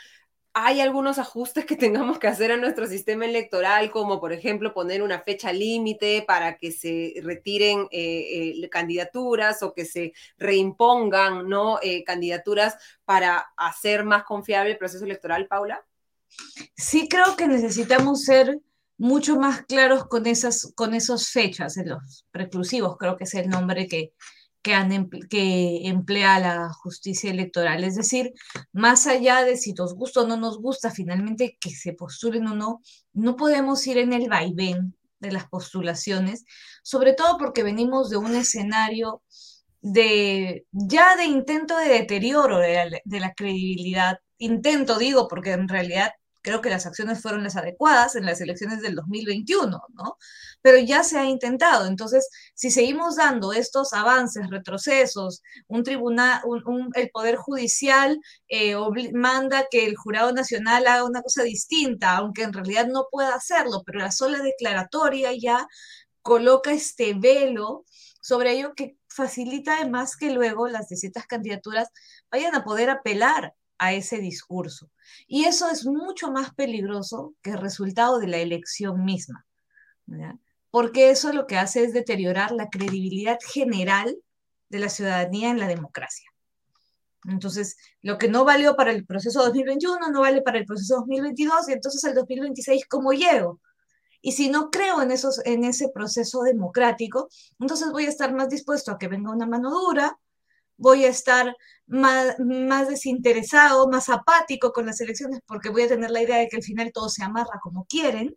hay 0.60 0.82
algunos 0.82 1.20
ajustes 1.20 1.66
que 1.66 1.76
tengamos 1.76 2.18
que 2.18 2.28
hacer 2.28 2.52
a 2.52 2.58
nuestro 2.58 2.88
sistema 2.88 3.26
electoral, 3.26 3.92
como 3.92 4.20
por 4.20 4.34
ejemplo 4.34 4.74
poner 4.74 5.04
una 5.04 5.22
fecha 5.22 5.54
límite 5.54 6.24
para 6.28 6.58
que 6.58 6.72
se 6.72 7.14
retiren 7.24 7.88
eh, 7.92 8.62
eh, 8.64 8.70
candidaturas 8.70 9.62
o 9.62 9.74
que 9.74 9.86
se 9.86 10.14
reimpongan 10.38 11.48
¿no? 11.48 11.80
Eh, 11.82 12.04
candidaturas 12.04 12.76
para 13.06 13.38
hacer 13.56 14.04
más 14.04 14.24
confiable 14.24 14.72
el 14.72 14.78
proceso 14.78 15.06
electoral, 15.06 15.48
Paula? 15.48 15.86
Sí, 16.76 17.08
creo 17.08 17.36
que 17.36 17.48
necesitamos 17.48 18.24
ser 18.24 18.60
mucho 18.98 19.38
más 19.38 19.62
claros 19.62 20.08
con 20.08 20.26
esas 20.26 20.74
con 20.76 20.96
esos 20.96 21.30
fechas, 21.30 21.78
en 21.78 21.90
los 21.90 22.26
preclusivos, 22.32 22.98
creo 22.98 23.16
que 23.16 23.26
es 23.26 23.34
el 23.36 23.48
nombre 23.48 23.88
que, 23.88 24.12
que, 25.30 25.88
emplea 25.88 26.40
la 26.40 26.70
justicia 26.74 27.32
electoral. 27.32 27.84
Es 27.84 27.96
decir, 27.96 28.34
más 28.74 29.08
allá 29.08 29.44
de 29.44 29.58
si 29.58 29.74
nos 29.74 29.96
gusta 29.96 30.22
o 30.22 30.28
no 30.28 30.38
nos 30.38 30.60
gusta 30.60 30.92
finalmente 30.92 31.58
que 31.60 31.70
se 31.72 31.94
postulen 31.94 32.48
o 32.48 32.56
no, 32.56 32.82
no 33.14 33.36
podemos 33.36 33.86
ir 33.88 33.98
en 33.98 34.14
el 34.14 34.30
vaivén 34.30 34.96
de 35.20 35.32
las 35.32 35.48
postulaciones, 35.48 36.46
sobre 36.84 37.14
todo 37.14 37.38
porque 37.38 37.64
venimos 37.64 38.10
de 38.10 38.18
un 38.18 38.36
escenario 38.36 39.24
de 39.82 40.66
ya 40.72 41.16
de 41.16 41.26
intento 41.26 41.78
de 41.78 41.90
deterioro 41.90 42.60
de 42.60 43.02
de 43.04 43.20
la 43.20 43.34
credibilidad. 43.34 44.20
Intento, 44.38 44.98
digo, 45.00 45.28
porque 45.28 45.52
en 45.54 45.68
realidad 45.68 46.12
creo 46.42 46.62
que 46.62 46.70
las 46.70 46.86
acciones 46.86 47.22
fueron 47.22 47.44
las 47.44 47.56
adecuadas 47.56 48.16
en 48.16 48.26
las 48.26 48.42
elecciones 48.42 48.82
del 48.82 48.96
2021, 48.96 49.82
¿no? 49.94 50.18
Pero 50.62 50.78
ya 50.78 51.04
se 51.04 51.18
ha 51.18 51.26
intentado. 51.26 51.88
Entonces, 51.88 52.30
si 52.54 52.72
seguimos 52.72 53.18
dando 53.18 53.54
estos 53.54 53.94
avances, 53.94 54.50
retrocesos, 54.50 55.42
un 55.68 55.84
tribunal, 55.84 56.42
el 56.96 57.10
Poder 57.10 57.36
Judicial 57.36 58.20
eh, 58.48 58.76
manda 59.14 59.68
que 59.70 59.86
el 59.86 59.96
Jurado 59.96 60.32
Nacional 60.32 60.88
haga 60.88 61.04
una 61.04 61.22
cosa 61.22 61.44
distinta, 61.44 62.18
aunque 62.18 62.44
en 62.44 62.54
realidad 62.54 62.88
no 62.88 63.08
pueda 63.12 63.36
hacerlo, 63.36 63.84
pero 63.86 64.00
la 64.00 64.12
sola 64.12 64.40
declaratoria 64.40 65.32
ya 65.40 65.68
coloca 66.22 66.72
este 66.72 67.14
velo 67.14 67.86
sobre 68.22 68.52
ello 68.52 68.74
que 68.76 68.98
facilita 69.08 69.78
además 69.78 70.18
que 70.18 70.32
luego 70.32 70.68
las 70.68 70.90
distintas 70.90 71.26
candidaturas 71.26 71.90
vayan 72.30 72.54
a 72.56 72.64
poder 72.64 72.90
apelar 72.90 73.54
a 73.80 73.94
ese 73.94 74.20
discurso. 74.20 74.90
Y 75.28 75.46
eso 75.46 75.70
es 75.70 75.86
mucho 75.86 76.32
más 76.32 76.54
peligroso 76.54 77.34
que 77.42 77.52
el 77.52 77.58
resultado 77.58 78.20
de 78.20 78.28
la 78.28 78.38
elección 78.38 79.04
misma, 79.04 79.46
porque 80.72 81.10
eso 81.10 81.34
lo 81.34 81.48
que 81.48 81.58
hace 81.58 81.84
es 81.84 81.94
deteriorar 81.94 82.52
la 82.52 82.70
credibilidad 82.70 83.38
general 83.46 84.18
de 84.70 84.80
la 84.80 84.90
ciudadanía 84.90 85.50
en 85.50 85.60
la 85.60 85.68
democracia. 85.68 86.30
Entonces, 87.26 87.78
lo 88.02 88.18
que 88.18 88.30
no 88.30 88.46
valió 88.46 88.76
para 88.76 88.92
el 88.92 89.06
proceso 89.06 89.44
2021 89.44 90.12
no 90.12 90.22
vale 90.22 90.42
para 90.42 90.60
el 90.60 90.66
proceso 90.66 90.98
2022 90.98 91.70
y 91.70 91.74
entonces 91.74 92.04
el 92.04 92.14
2026, 92.14 92.86
¿cómo 92.88 93.12
llego? 93.12 93.60
Y 94.22 94.32
si 94.34 94.50
no 94.50 94.70
creo 94.70 95.02
en, 95.02 95.12
esos, 95.12 95.40
en 95.46 95.64
ese 95.64 95.90
proceso 95.90 96.42
democrático, 96.42 97.30
entonces 97.60 97.92
voy 97.92 98.06
a 98.06 98.10
estar 98.10 98.34
más 98.34 98.50
dispuesto 98.50 98.92
a 98.92 98.98
que 98.98 99.08
venga 99.08 99.32
una 99.32 99.46
mano 99.46 99.72
dura, 99.72 100.18
voy 100.78 101.06
a 101.06 101.10
estar 101.10 101.56
más, 101.88 102.38
desinteresado, 102.88 103.88
más 103.90 104.10
apático 104.10 104.72
con 104.72 104.86
las 104.86 105.02
elecciones, 105.02 105.42
porque 105.46 105.70
voy 105.70 105.84
a 105.84 105.88
tener 105.88 106.12
la 106.12 106.22
idea 106.22 106.38
de 106.38 106.48
que 106.48 106.58
al 106.58 106.64
final 106.64 106.92
todo 106.94 107.10
se 107.10 107.24
amarra 107.24 107.60
como 107.62 107.86
quieren, 107.86 108.36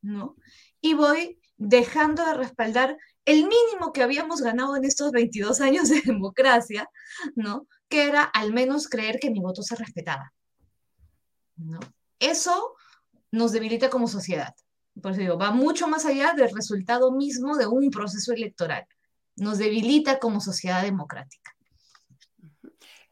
¿no? 0.00 0.36
Y 0.80 0.94
voy 0.94 1.38
dejando 1.56 2.24
de 2.24 2.34
respaldar 2.34 2.96
el 3.24 3.42
mínimo 3.44 3.92
que 3.92 4.02
habíamos 4.02 4.40
ganado 4.40 4.76
en 4.76 4.84
estos 4.84 5.12
22 5.12 5.60
años 5.60 5.88
de 5.88 6.02
democracia, 6.02 6.88
¿no? 7.34 7.66
Que 7.88 8.08
era 8.08 8.22
al 8.22 8.52
menos 8.52 8.88
creer 8.88 9.18
que 9.20 9.30
mi 9.30 9.40
voto 9.40 9.62
se 9.62 9.76
respetaba, 9.76 10.32
¿no? 11.56 11.80
Eso 12.18 12.74
nos 13.30 13.52
debilita 13.52 13.90
como 13.90 14.06
sociedad. 14.06 14.54
Por 15.00 15.12
eso 15.12 15.20
digo, 15.20 15.38
va 15.38 15.50
mucho 15.50 15.88
más 15.88 16.04
allá 16.04 16.34
del 16.34 16.54
resultado 16.54 17.12
mismo 17.12 17.56
de 17.56 17.66
un 17.66 17.90
proceso 17.90 18.32
electoral. 18.32 18.86
Nos 19.36 19.58
debilita 19.58 20.18
como 20.18 20.40
sociedad 20.40 20.82
democrática. 20.82 21.51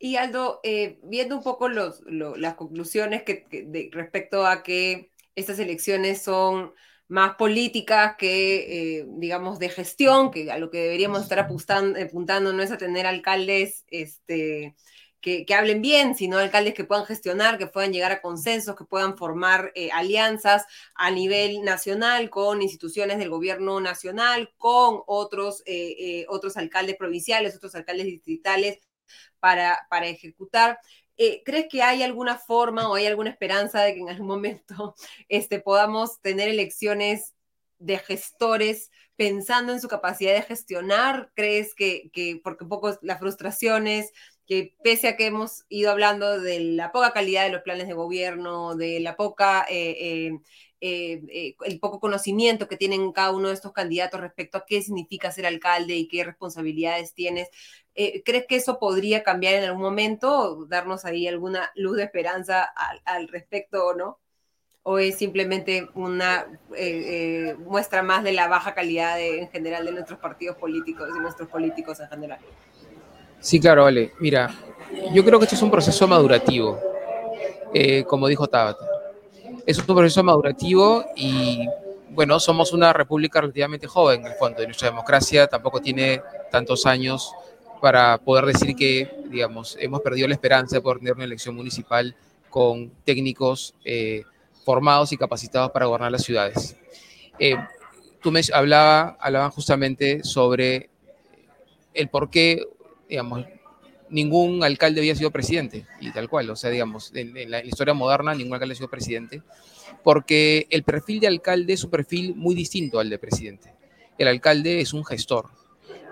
Y 0.02 0.16
Aldo, 0.16 0.60
eh, 0.62 0.98
viendo 1.02 1.36
un 1.36 1.42
poco 1.42 1.68
los, 1.68 2.02
las 2.06 2.54
conclusiones 2.54 3.22
que, 3.22 3.90
respecto 3.92 4.46
a 4.46 4.62
que 4.62 5.12
estas 5.34 5.58
elecciones 5.58 6.22
son 6.22 6.72
más 7.06 7.34
políticas 7.34 8.14
que, 8.16 9.00
eh, 9.00 9.06
digamos, 9.06 9.58
de 9.58 9.68
gestión, 9.68 10.30
que 10.30 10.50
a 10.50 10.56
lo 10.56 10.70
que 10.70 10.78
deberíamos 10.78 11.20
estar 11.20 11.38
apuntando, 11.38 12.52
no 12.54 12.62
es 12.62 12.70
a 12.70 12.78
tener 12.78 13.06
alcaldes 13.06 13.84
este, 13.88 14.74
que, 15.20 15.44
hablen 15.54 15.82
bien, 15.82 16.14
sino 16.14 16.38
alcaldes 16.38 16.72
que 16.72 16.84
puedan 16.84 17.04
gestionar, 17.04 17.58
que 17.58 17.66
puedan 17.66 17.92
llegar 17.92 18.10
a 18.10 18.22
consensos, 18.22 18.76
que 18.76 18.86
puedan 18.86 19.18
formar 19.18 19.70
eh, 19.74 19.90
alianzas 19.92 20.64
a 20.94 21.10
nivel 21.10 21.62
nacional 21.62 22.30
con 22.30 22.62
instituciones 22.62 23.18
del 23.18 23.28
gobierno 23.28 23.80
nacional, 23.80 24.50
con 24.56 25.02
otros, 25.06 25.62
eh, 25.66 26.24
otros 26.30 26.56
alcaldes 26.56 26.96
provinciales, 26.96 27.54
otros 27.54 27.74
alcaldes 27.74 28.06
distritales 28.06 28.78
para, 29.40 29.86
para 29.90 30.06
ejecutar. 30.06 30.78
Eh, 31.22 31.42
¿crees 31.44 31.66
que 31.68 31.82
hay 31.82 32.02
alguna 32.02 32.38
forma 32.38 32.88
o 32.88 32.94
hay 32.94 33.06
alguna 33.06 33.28
esperanza 33.28 33.82
de 33.82 33.92
que 33.92 34.00
en 34.00 34.08
algún 34.08 34.26
momento 34.26 34.94
este, 35.28 35.60
podamos 35.60 36.20
tener 36.22 36.48
elecciones 36.48 37.34
de 37.78 37.98
gestores 37.98 38.90
pensando 39.16 39.74
en 39.74 39.82
su 39.82 39.88
capacidad 39.88 40.32
de 40.32 40.42
gestionar? 40.42 41.30
¿Crees 41.34 41.74
que, 41.74 42.10
porque 42.42 42.64
un 42.64 42.70
poco 42.70 42.98
las 43.02 43.18
frustraciones, 43.18 44.12
que 44.46 44.74
pese 44.82 45.08
a 45.08 45.16
que 45.16 45.26
hemos 45.26 45.64
ido 45.68 45.90
hablando 45.90 46.40
de 46.40 46.60
la 46.60 46.90
poca 46.90 47.12
calidad 47.12 47.44
de 47.44 47.52
los 47.52 47.62
planes 47.62 47.86
de 47.86 47.92
gobierno, 47.92 48.74
de 48.74 49.00
la 49.00 49.14
poca 49.16 49.66
eh, 49.68 49.96
eh, 50.00 50.40
eh, 50.82 51.20
eh, 51.28 51.56
el 51.66 51.78
poco 51.78 52.00
conocimiento 52.00 52.66
que 52.66 52.78
tienen 52.78 53.12
cada 53.12 53.32
uno 53.32 53.48
de 53.48 53.54
estos 53.54 53.72
candidatos 53.72 54.18
respecto 54.18 54.56
a 54.56 54.64
qué 54.66 54.80
significa 54.80 55.30
ser 55.30 55.44
alcalde 55.44 55.94
y 55.94 56.08
qué 56.08 56.24
responsabilidades 56.24 57.12
tienes. 57.12 57.50
Eh, 57.94 58.22
¿Crees 58.24 58.46
que 58.48 58.56
eso 58.56 58.78
podría 58.78 59.22
cambiar 59.22 59.54
en 59.54 59.64
algún 59.64 59.82
momento 59.82 60.64
darnos 60.70 61.04
ahí 61.04 61.28
alguna 61.28 61.70
luz 61.74 61.98
de 61.98 62.04
esperanza 62.04 62.62
al, 63.04 63.28
respecto 63.28 63.88
o 63.88 63.94
no? 63.94 64.20
¿O 64.82 64.98
es 64.98 65.18
simplemente 65.18 65.86
una 65.94 66.46
muestra 67.58 68.02
más 68.02 68.24
de 68.24 68.32
la 68.32 68.48
baja 68.48 68.72
calidad 68.72 69.20
en 69.20 69.50
general 69.50 69.84
de 69.84 69.92
nuestros 69.92 70.18
partidos 70.18 70.56
políticos 70.56 71.10
y 71.14 71.20
nuestros 71.20 71.50
políticos 71.50 72.00
en 72.00 72.08
general? 72.08 72.38
Sí, 73.38 73.60
claro, 73.60 73.84
vale. 73.84 74.12
Mira, 74.20 74.50
yo 75.12 75.22
creo 75.22 75.38
que 75.38 75.44
esto 75.44 75.56
es 75.56 75.62
un 75.62 75.70
proceso 75.70 76.08
madurativo, 76.08 76.80
como 78.06 78.26
dijo 78.26 78.46
Tabata 78.46 78.99
es 79.70 79.78
un 79.78 79.86
proceso 79.86 80.24
madurativo 80.24 81.04
y 81.14 81.64
bueno, 82.10 82.40
somos 82.40 82.72
una 82.72 82.92
república 82.92 83.40
relativamente 83.40 83.86
joven 83.86 84.22
en 84.22 84.32
el 84.32 84.34
fondo, 84.34 84.62
y 84.62 84.66
nuestra 84.66 84.88
democracia 84.90 85.46
tampoco 85.46 85.80
tiene 85.80 86.20
tantos 86.50 86.86
años 86.86 87.32
para 87.80 88.18
poder 88.18 88.46
decir 88.46 88.74
que, 88.74 89.08
digamos, 89.28 89.76
hemos 89.80 90.00
perdido 90.00 90.26
la 90.26 90.34
esperanza 90.34 90.76
de 90.76 90.82
poder 90.82 90.98
tener 90.98 91.14
una 91.14 91.24
elección 91.24 91.54
municipal 91.54 92.16
con 92.50 92.90
técnicos 93.04 93.74
eh, 93.84 94.24
formados 94.64 95.12
y 95.12 95.16
capacitados 95.16 95.70
para 95.70 95.86
gobernar 95.86 96.10
las 96.10 96.24
ciudades. 96.24 96.76
Eh, 97.38 97.54
tú 98.20 98.32
me 98.32 98.40
hablaba, 98.52 99.16
hablaban 99.20 99.52
justamente 99.52 100.24
sobre 100.24 100.90
el 101.94 102.08
por 102.08 102.28
qué, 102.28 102.66
digamos, 103.08 103.46
ningún 104.10 104.62
alcalde 104.64 105.00
había 105.00 105.14
sido 105.14 105.30
presidente, 105.30 105.86
y 106.00 106.10
tal 106.12 106.28
cual, 106.28 106.50
o 106.50 106.56
sea, 106.56 106.70
digamos, 106.70 107.12
en, 107.14 107.50
la 107.50 107.64
historia 107.64 107.94
moderna 107.94 108.34
ningún 108.34 108.54
alcalde 108.54 108.74
ha 108.74 108.76
sido 108.76 108.90
presidente, 108.90 109.42
porque 110.02 110.66
el 110.70 110.82
perfil 110.82 111.20
de 111.20 111.28
alcalde 111.28 111.72
es 111.72 111.84
un 111.84 111.90
perfil 111.90 112.34
muy 112.34 112.54
distinto 112.54 112.98
al 112.98 113.08
de 113.08 113.18
presidente. 113.18 113.72
El 114.18 114.28
alcalde 114.28 114.80
es 114.80 114.92
un 114.92 115.04
gestor, 115.04 115.50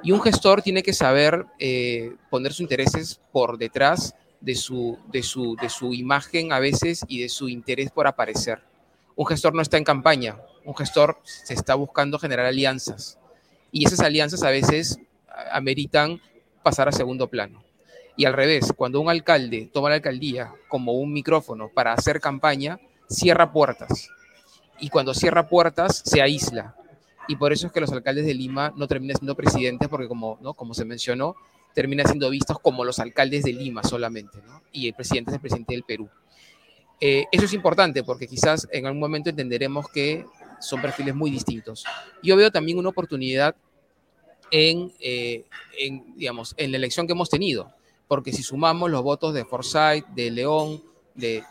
y 0.03 0.13
un 0.13 0.21
gestor 0.23 0.63
tiene 0.63 0.83
que 0.83 0.93
saber 0.93 1.45
eh, 1.59 2.15
poner 2.31 2.53
sus 2.53 2.61
intereses 2.61 3.21
por 3.33 3.59
detrás 3.59 4.15
de 4.41 4.55
su, 4.55 4.99
de, 5.09 5.23
su, 5.23 5.57
de 5.61 5.69
su 5.69 5.93
imagen 5.93 6.53
a 6.53 6.61
veces 6.61 7.05
y 7.09 7.21
de 7.21 7.29
su 7.29 7.49
interés 7.49 7.91
por 7.91 8.07
aparecer. 8.07 8.61
Un 9.17 9.27
gestor 9.27 9.55
no 9.55 9.63
está 9.63 9.77
en 9.77 9.85
campaña, 9.85 10.37
un 10.65 10.77
gestor 10.77 11.19
se 11.25 11.55
está 11.55 11.75
buscando 11.75 12.19
generar 12.19 12.47
alianzas, 12.47 13.19
y 13.73 13.85
esas 13.87 14.01
alianzas 14.01 14.43
a 14.45 14.51
veces 14.51 14.99
ameritan 15.51 16.21
pasar 16.63 16.89
a 16.89 16.93
segundo 16.93 17.29
plano. 17.29 17.68
Y 18.19 18.25
al 18.25 18.33
revés, 18.33 18.73
cuando 18.77 19.01
un 19.01 19.09
alcalde 19.09 19.71
toma 19.73 19.91
la 19.91 19.95
alcaldía 19.95 20.53
como 20.67 20.95
un 20.95 21.13
micrófono 21.13 21.71
para 21.73 21.93
hacer 21.93 22.21
campaña, 22.21 22.81
cierra 23.09 23.53
puertas. 23.53 24.11
Y 24.81 24.89
cuando 24.89 25.15
cierra 25.15 25.49
puertas, 25.49 26.03
se 26.05 26.21
aísla. 26.21 26.75
Y 27.29 27.37
por 27.37 27.53
eso 27.53 27.69
es 27.69 27.73
que 27.73 27.81
los 27.81 27.93
alcaldes 27.93 28.27
de 28.27 28.35
Lima 28.35 28.73
no 28.75 28.89
terminan 28.89 29.19
siendo 29.19 29.37
presidentes, 29.37 29.89
porque 29.89 30.09
como, 30.09 30.37
¿no? 30.43 30.55
como 30.55 30.75
se 30.75 30.85
mencionó, 30.85 31.37
terminan 31.77 32.07
siendo 32.07 32.29
vistos 32.29 32.59
como 32.59 32.85
los 32.85 32.99
alcaldes 32.99 33.45
de 33.45 33.53
Lima 33.53 33.85
solamente, 33.85 34.39
y 34.73 34.89
el 34.89 34.95
presidente 34.95 35.31
es 35.31 35.35
el 35.37 35.41
presidente 35.41 35.75
del 35.75 35.85
Perú. 35.85 36.09
Eh, 37.01 37.27
eso 37.31 37.45
es 37.45 37.53
importante 37.53 38.03
porque 38.03 38.27
quizás 38.27 38.67
en 38.73 38.87
algún 38.87 38.99
momento 38.99 39.31
entenderemos 39.31 39.89
que 39.91 40.27
son 40.59 40.83
perfiles 40.83 41.15
muy 41.15 41.31
distintos. 41.31 41.85
Yo 42.21 42.35
veo 42.35 42.51
también 42.51 42.79
una 42.79 42.89
oportunidad 42.89 43.55
en, 44.51 44.93
eh, 44.99 45.45
en, 45.79 46.17
digamos, 46.17 46.55
en 46.57 46.73
la 46.73 46.79
elección 46.79 47.07
que 47.07 47.13
hemos 47.13 47.31
tenido 47.31 47.78
porque 48.09 48.33
si 48.33 48.43
sumamos 48.43 48.91
los 48.91 49.03
votos 49.03 49.35
de 49.35 49.45
Forsyth, 49.45 50.07
de 50.09 50.31
León, 50.31 50.83
de 51.15 51.45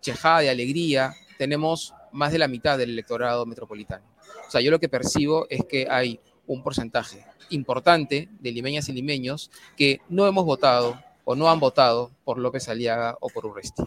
Chejá, 0.00 0.40
de 0.40 0.50
Alegría, 0.50 1.14
tenemos 1.38 1.94
más 2.12 2.30
de 2.30 2.38
la 2.38 2.48
mitad 2.48 2.76
del 2.76 2.90
electorado 2.90 3.46
metropolitano. 3.46 4.04
O 4.46 4.50
sea, 4.50 4.60
yo 4.60 4.70
lo 4.70 4.78
que 4.78 4.90
percibo 4.90 5.46
es 5.48 5.64
que 5.64 5.88
hay 5.90 6.20
un 6.46 6.62
porcentaje 6.62 7.24
importante 7.50 8.28
de 8.38 8.52
limeñas 8.52 8.88
y 8.88 8.92
limeños 8.92 9.50
que 9.76 10.00
no 10.08 10.26
hemos 10.26 10.44
votado 10.44 11.00
o 11.24 11.34
no 11.34 11.50
han 11.50 11.60
votado 11.60 12.10
por 12.24 12.38
López 12.38 12.68
Aliaga 12.68 13.16
o 13.20 13.28
por 13.28 13.46
Urresti 13.46 13.84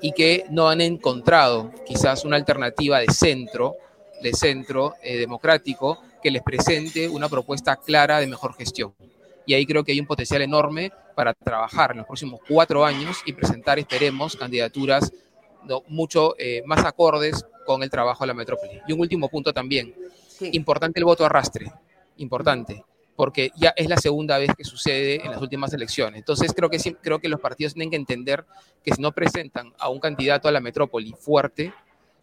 y 0.00 0.12
que 0.12 0.44
no 0.50 0.68
han 0.68 0.80
encontrado 0.80 1.72
quizás 1.86 2.24
una 2.24 2.36
alternativa 2.36 3.00
de 3.00 3.12
centro, 3.12 3.76
de 4.22 4.32
centro 4.32 4.94
eh, 5.02 5.16
democrático 5.18 5.98
que 6.22 6.30
les 6.30 6.42
presente 6.42 7.08
una 7.08 7.28
propuesta 7.28 7.76
clara 7.76 8.20
de 8.20 8.26
mejor 8.26 8.54
gestión 8.54 8.94
y 9.46 9.54
ahí 9.54 9.64
creo 9.64 9.84
que 9.84 9.92
hay 9.92 10.00
un 10.00 10.06
potencial 10.06 10.42
enorme 10.42 10.92
para 11.14 11.32
trabajar 11.32 11.92
en 11.92 11.98
los 11.98 12.06
próximos 12.06 12.40
cuatro 12.46 12.84
años 12.84 13.18
y 13.24 13.32
presentar, 13.32 13.78
esperemos, 13.78 14.36
candidaturas 14.36 15.12
mucho 15.88 16.34
eh, 16.38 16.62
más 16.66 16.84
acordes 16.84 17.44
con 17.64 17.82
el 17.82 17.90
trabajo 17.90 18.24
de 18.24 18.28
la 18.28 18.34
metrópoli. 18.34 18.80
Y 18.86 18.92
un 18.92 19.00
último 19.00 19.28
punto 19.28 19.52
también, 19.52 19.94
importante 20.52 21.00
el 21.00 21.04
voto 21.04 21.24
arrastre, 21.24 21.72
importante, 22.18 22.84
porque 23.16 23.50
ya 23.56 23.72
es 23.76 23.88
la 23.88 23.96
segunda 23.96 24.38
vez 24.38 24.50
que 24.56 24.64
sucede 24.64 25.24
en 25.24 25.32
las 25.32 25.40
últimas 25.40 25.72
elecciones. 25.72 26.18
Entonces 26.18 26.52
creo 26.54 26.70
que, 26.70 26.78
creo 27.00 27.18
que 27.18 27.28
los 27.28 27.40
partidos 27.40 27.74
tienen 27.74 27.90
que 27.90 27.96
entender 27.96 28.44
que 28.84 28.94
si 28.94 29.00
no 29.00 29.12
presentan 29.12 29.72
a 29.78 29.88
un 29.88 29.98
candidato 29.98 30.48
a 30.48 30.52
la 30.52 30.60
metrópoli 30.60 31.12
fuerte, 31.18 31.72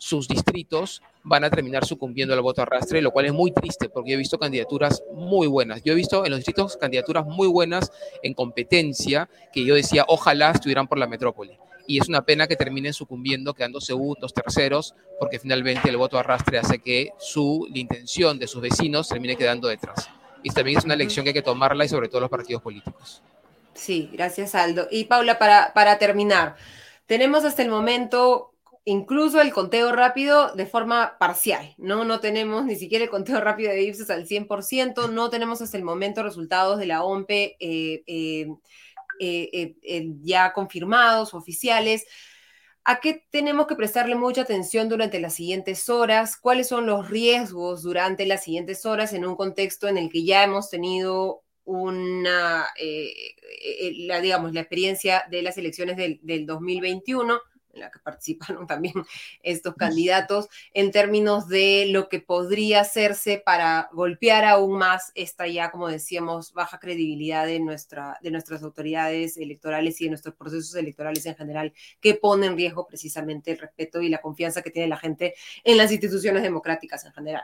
sus 0.03 0.27
distritos 0.27 1.01
van 1.23 1.45
a 1.45 1.49
terminar 1.49 1.85
sucumbiendo 1.85 2.33
al 2.33 2.41
voto 2.41 2.61
arrastre, 2.61 3.01
lo 3.01 3.11
cual 3.11 3.27
es 3.27 3.31
muy 3.31 3.53
triste 3.53 3.87
porque 3.87 4.11
yo 4.11 4.15
he 4.15 4.17
visto 4.17 4.37
candidaturas 4.37 5.01
muy 5.13 5.47
buenas. 5.47 5.81
Yo 5.81 5.93
he 5.93 5.95
visto 5.95 6.25
en 6.25 6.31
los 6.31 6.39
distritos 6.39 6.75
candidaturas 6.75 7.25
muy 7.25 7.47
buenas 7.47 7.89
en 8.21 8.33
competencia 8.33 9.29
que 9.53 9.63
yo 9.63 9.75
decía, 9.75 10.03
ojalá 10.09 10.51
estuvieran 10.51 10.89
por 10.89 10.97
la 10.97 11.07
metrópoli. 11.07 11.57
Y 11.87 12.01
es 12.01 12.09
una 12.09 12.21
pena 12.23 12.47
que 12.47 12.57
terminen 12.57 12.91
sucumbiendo, 12.91 13.53
quedando 13.53 13.79
segundos, 13.79 14.33
terceros, 14.33 14.93
porque 15.21 15.39
finalmente 15.39 15.87
el 15.87 15.95
voto 15.95 16.19
arrastre 16.19 16.57
hace 16.57 16.79
que 16.79 17.11
su, 17.17 17.65
la 17.71 17.79
intención 17.79 18.37
de 18.37 18.47
sus 18.47 18.61
vecinos 18.61 19.07
termine 19.07 19.37
quedando 19.37 19.69
detrás. 19.69 20.09
Y 20.43 20.49
también 20.49 20.79
es 20.79 20.83
una 20.83 20.97
lección 20.97 21.23
que 21.23 21.29
hay 21.29 21.33
que 21.33 21.41
tomarla 21.41 21.85
y 21.85 21.87
sobre 21.87 22.09
todo 22.09 22.19
los 22.19 22.29
partidos 22.29 22.61
políticos. 22.61 23.21
Sí, 23.73 24.09
gracias 24.11 24.53
Aldo. 24.53 24.89
Y 24.91 25.05
Paula, 25.05 25.39
para, 25.39 25.71
para 25.73 25.97
terminar, 25.97 26.57
tenemos 27.05 27.45
hasta 27.45 27.61
el 27.61 27.69
momento 27.69 28.52
incluso 28.85 29.39
el 29.41 29.53
conteo 29.53 29.91
rápido 29.93 30.53
de 30.55 30.65
forma 30.65 31.17
parcial, 31.17 31.73
¿no? 31.77 32.03
No 32.03 32.19
tenemos 32.19 32.65
ni 32.65 32.75
siquiera 32.75 33.03
el 33.03 33.09
conteo 33.09 33.39
rápido 33.39 33.71
de 33.71 33.83
Ipsos 33.83 34.09
al 34.09 34.27
100%, 34.27 35.09
no 35.09 35.29
tenemos 35.29 35.61
hasta 35.61 35.77
el 35.77 35.83
momento 35.83 36.23
resultados 36.23 36.79
de 36.79 36.85
la 36.85 37.03
OMPE 37.03 37.55
eh, 37.59 38.03
eh, 39.19 39.75
eh, 39.81 40.07
ya 40.21 40.51
confirmados, 40.53 41.33
oficiales. 41.33 42.05
¿A 42.83 42.99
qué 42.99 43.25
tenemos 43.29 43.67
que 43.67 43.77
prestarle 43.77 44.15
mucha 44.15 44.41
atención 44.41 44.89
durante 44.89 45.21
las 45.21 45.35
siguientes 45.35 45.87
horas? 45.87 46.35
¿Cuáles 46.35 46.67
son 46.67 46.85
los 46.85 47.09
riesgos 47.09 47.83
durante 47.83 48.25
las 48.25 48.43
siguientes 48.43 48.85
horas 48.85 49.13
en 49.13 49.25
un 49.25 49.37
contexto 49.37 49.87
en 49.87 49.97
el 49.97 50.09
que 50.09 50.25
ya 50.25 50.43
hemos 50.43 50.69
tenido 50.69 51.43
una, 51.63 52.67
la, 54.07 54.19
digamos, 54.19 54.53
la 54.53 54.59
experiencia 54.59 55.23
de 55.31 55.43
las 55.43 55.57
elecciones 55.57 55.95
del, 55.95 56.19
del 56.23 56.45
2021 56.45 57.39
en 57.73 57.81
la 57.81 57.91
que 57.91 57.99
participaron 57.99 58.67
también 58.67 58.93
estos 59.41 59.75
candidatos, 59.75 60.47
en 60.73 60.91
términos 60.91 61.47
de 61.47 61.87
lo 61.89 62.09
que 62.09 62.19
podría 62.19 62.81
hacerse 62.81 63.41
para 63.43 63.89
golpear 63.91 64.45
aún 64.45 64.77
más 64.77 65.11
esta 65.15 65.47
ya, 65.47 65.71
como 65.71 65.87
decíamos, 65.87 66.53
baja 66.53 66.79
credibilidad 66.79 67.45
de, 67.45 67.59
nuestra, 67.59 68.17
de 68.21 68.31
nuestras 68.31 68.63
autoridades 68.63 69.37
electorales 69.37 69.99
y 69.99 70.05
de 70.05 70.11
nuestros 70.11 70.35
procesos 70.35 70.75
electorales 70.75 71.25
en 71.25 71.35
general, 71.35 71.73
que 71.99 72.15
pone 72.15 72.47
en 72.47 72.57
riesgo 72.57 72.87
precisamente 72.87 73.51
el 73.51 73.59
respeto 73.59 74.01
y 74.01 74.09
la 74.09 74.21
confianza 74.21 74.61
que 74.61 74.71
tiene 74.71 74.87
la 74.87 74.97
gente 74.97 75.35
en 75.63 75.77
las 75.77 75.91
instituciones 75.91 76.43
democráticas 76.43 77.05
en 77.05 77.13
general. 77.13 77.43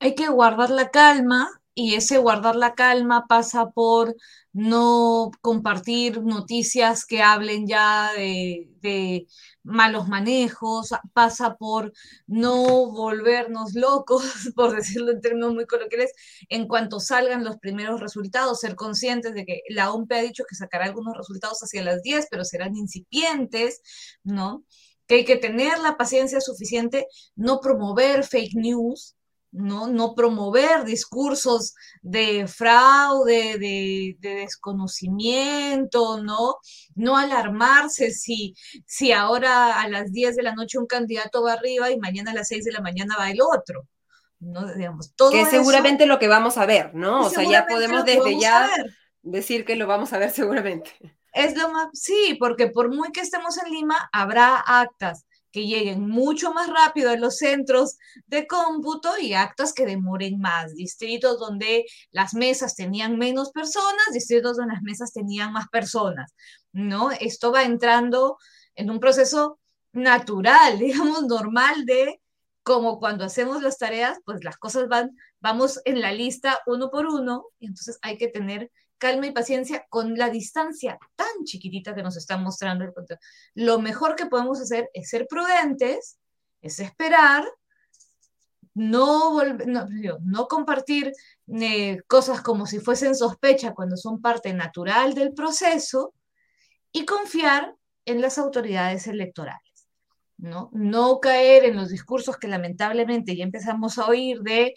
Hay 0.00 0.14
que 0.14 0.28
guardar 0.28 0.70
la 0.70 0.90
calma 0.90 1.62
y 1.74 1.94
ese 1.94 2.18
guardar 2.18 2.56
la 2.56 2.74
calma 2.74 3.26
pasa 3.28 3.70
por 3.70 4.14
no 4.52 5.32
compartir 5.40 6.22
noticias 6.22 7.04
que 7.04 7.22
hablen 7.22 7.66
ya 7.66 8.12
de, 8.14 9.26
malos 9.64 10.08
manejos, 10.08 10.90
pasa 11.12 11.56
por 11.56 11.92
no 12.26 12.90
volvernos 12.92 13.74
locos, 13.74 14.22
por 14.56 14.76
decirlo 14.76 15.10
en 15.12 15.20
términos 15.20 15.54
muy 15.54 15.66
coloquiales, 15.66 16.12
en 16.48 16.68
cuanto 16.68 17.00
salgan 17.00 17.44
los 17.44 17.58
primeros 17.58 18.00
resultados, 18.00 18.60
ser 18.60 18.76
conscientes 18.76 19.34
de 19.34 19.44
que 19.44 19.62
la 19.68 19.92
OMP 19.92 20.12
ha 20.12 20.22
dicho 20.22 20.44
que 20.48 20.54
sacará 20.54 20.84
algunos 20.84 21.16
resultados 21.16 21.58
hacia 21.60 21.82
las 21.82 22.02
10, 22.02 22.28
pero 22.30 22.44
serán 22.44 22.76
incipientes, 22.76 23.80
¿no? 24.22 24.64
Que 25.06 25.16
hay 25.16 25.24
que 25.24 25.36
tener 25.36 25.78
la 25.80 25.96
paciencia 25.96 26.40
suficiente, 26.40 27.06
no 27.34 27.60
promover 27.60 28.24
fake 28.24 28.54
news, 28.54 29.16
¿no? 29.54 29.86
No 29.86 30.14
promover 30.14 30.84
discursos 30.84 31.74
de 32.02 32.46
fraude, 32.48 33.58
de, 33.58 34.16
desconocimiento, 34.20 36.20
¿no? 36.20 36.56
No 36.94 37.16
alarmarse 37.16 38.10
si, 38.10 38.54
si 38.84 39.12
ahora 39.12 39.80
a 39.80 39.88
las 39.88 40.12
10 40.12 40.36
de 40.36 40.42
la 40.42 40.54
noche 40.54 40.78
un 40.78 40.86
candidato 40.86 41.42
va 41.42 41.52
arriba 41.52 41.90
y 41.90 41.98
mañana 41.98 42.32
a 42.32 42.34
las 42.34 42.48
6 42.48 42.64
de 42.64 42.72
la 42.72 42.80
mañana 42.80 43.16
va 43.16 43.30
el 43.30 43.40
otro. 43.40 43.86
¿no? 44.40 44.74
Digamos, 44.74 45.14
todo 45.14 45.30
que 45.30 45.42
es 45.42 45.48
seguramente 45.48 46.04
lo 46.04 46.18
que 46.18 46.28
vamos 46.28 46.58
a 46.58 46.66
ver, 46.66 46.94
¿no? 46.94 47.26
O 47.26 47.30
sea, 47.30 47.48
ya 47.48 47.66
podemos 47.66 48.04
desde 48.04 48.38
ya 48.38 48.68
decir 49.22 49.64
que 49.64 49.76
lo 49.76 49.86
vamos 49.86 50.12
a 50.12 50.18
ver 50.18 50.30
seguramente. 50.32 50.90
Es 51.32 51.56
lo 51.56 51.70
más, 51.70 51.88
sí, 51.92 52.36
porque 52.38 52.68
por 52.68 52.94
muy 52.94 53.10
que 53.12 53.20
estemos 53.20 53.56
en 53.58 53.72
Lima, 53.72 54.08
habrá 54.12 54.56
actas 54.56 55.24
que 55.54 55.68
lleguen 55.68 56.08
mucho 56.08 56.52
más 56.52 56.68
rápido 56.68 57.10
a 57.10 57.16
los 57.16 57.36
centros 57.36 57.96
de 58.26 58.48
cómputo 58.48 59.16
y 59.20 59.34
actas 59.34 59.72
que 59.72 59.86
demoren 59.86 60.40
más. 60.40 60.74
Distritos 60.74 61.38
donde 61.38 61.84
las 62.10 62.34
mesas 62.34 62.74
tenían 62.74 63.18
menos 63.18 63.52
personas, 63.52 64.04
distritos 64.12 64.56
donde 64.56 64.74
las 64.74 64.82
mesas 64.82 65.12
tenían 65.12 65.52
más 65.52 65.68
personas, 65.68 66.34
¿no? 66.72 67.12
Esto 67.12 67.52
va 67.52 67.62
entrando 67.62 68.36
en 68.74 68.90
un 68.90 68.98
proceso 68.98 69.60
natural, 69.92 70.76
digamos, 70.80 71.22
normal 71.22 71.86
de 71.86 72.20
como 72.64 72.98
cuando 72.98 73.24
hacemos 73.24 73.62
las 73.62 73.78
tareas, 73.78 74.18
pues 74.24 74.42
las 74.42 74.56
cosas 74.56 74.88
van, 74.88 75.16
vamos 75.38 75.80
en 75.84 76.00
la 76.00 76.10
lista 76.10 76.58
uno 76.66 76.90
por 76.90 77.06
uno, 77.06 77.44
y 77.60 77.66
entonces 77.66 78.00
hay 78.02 78.18
que 78.18 78.26
tener 78.26 78.72
calma 78.98 79.26
y 79.26 79.32
paciencia 79.32 79.86
con 79.88 80.16
la 80.16 80.30
distancia 80.30 80.98
tan 81.16 81.44
chiquitita 81.44 81.94
que 81.94 82.02
nos 82.02 82.16
está 82.16 82.36
mostrando 82.36 82.84
el 82.84 82.92
control. 82.92 83.18
Lo 83.54 83.78
mejor 83.78 84.16
que 84.16 84.26
podemos 84.26 84.60
hacer 84.60 84.90
es 84.94 85.08
ser 85.08 85.26
prudentes, 85.28 86.18
es 86.62 86.80
esperar, 86.80 87.44
no, 88.74 89.40
no, 89.44 90.48
compartir 90.48 91.12
eh, 91.46 92.02
cosas 92.08 92.40
como 92.40 92.66
si 92.66 92.80
fuesen 92.80 93.14
sospecha 93.14 93.72
cuando 93.72 93.96
son 93.96 94.20
parte 94.20 94.52
natural 94.52 95.14
del 95.14 95.32
proceso 95.32 96.12
y 96.90 97.04
confiar 97.04 97.74
en 98.04 98.20
las 98.20 98.38
autoridades 98.38 99.06
electorales. 99.06 99.62
¿no? 100.36 100.68
no 100.72 101.20
caer 101.20 101.64
en 101.64 101.76
los 101.76 101.90
discursos 101.90 102.36
que 102.36 102.48
lamentablemente 102.48 103.36
ya 103.36 103.44
empezamos 103.44 103.98
a 103.98 104.06
oír 104.06 104.40
de 104.40 104.74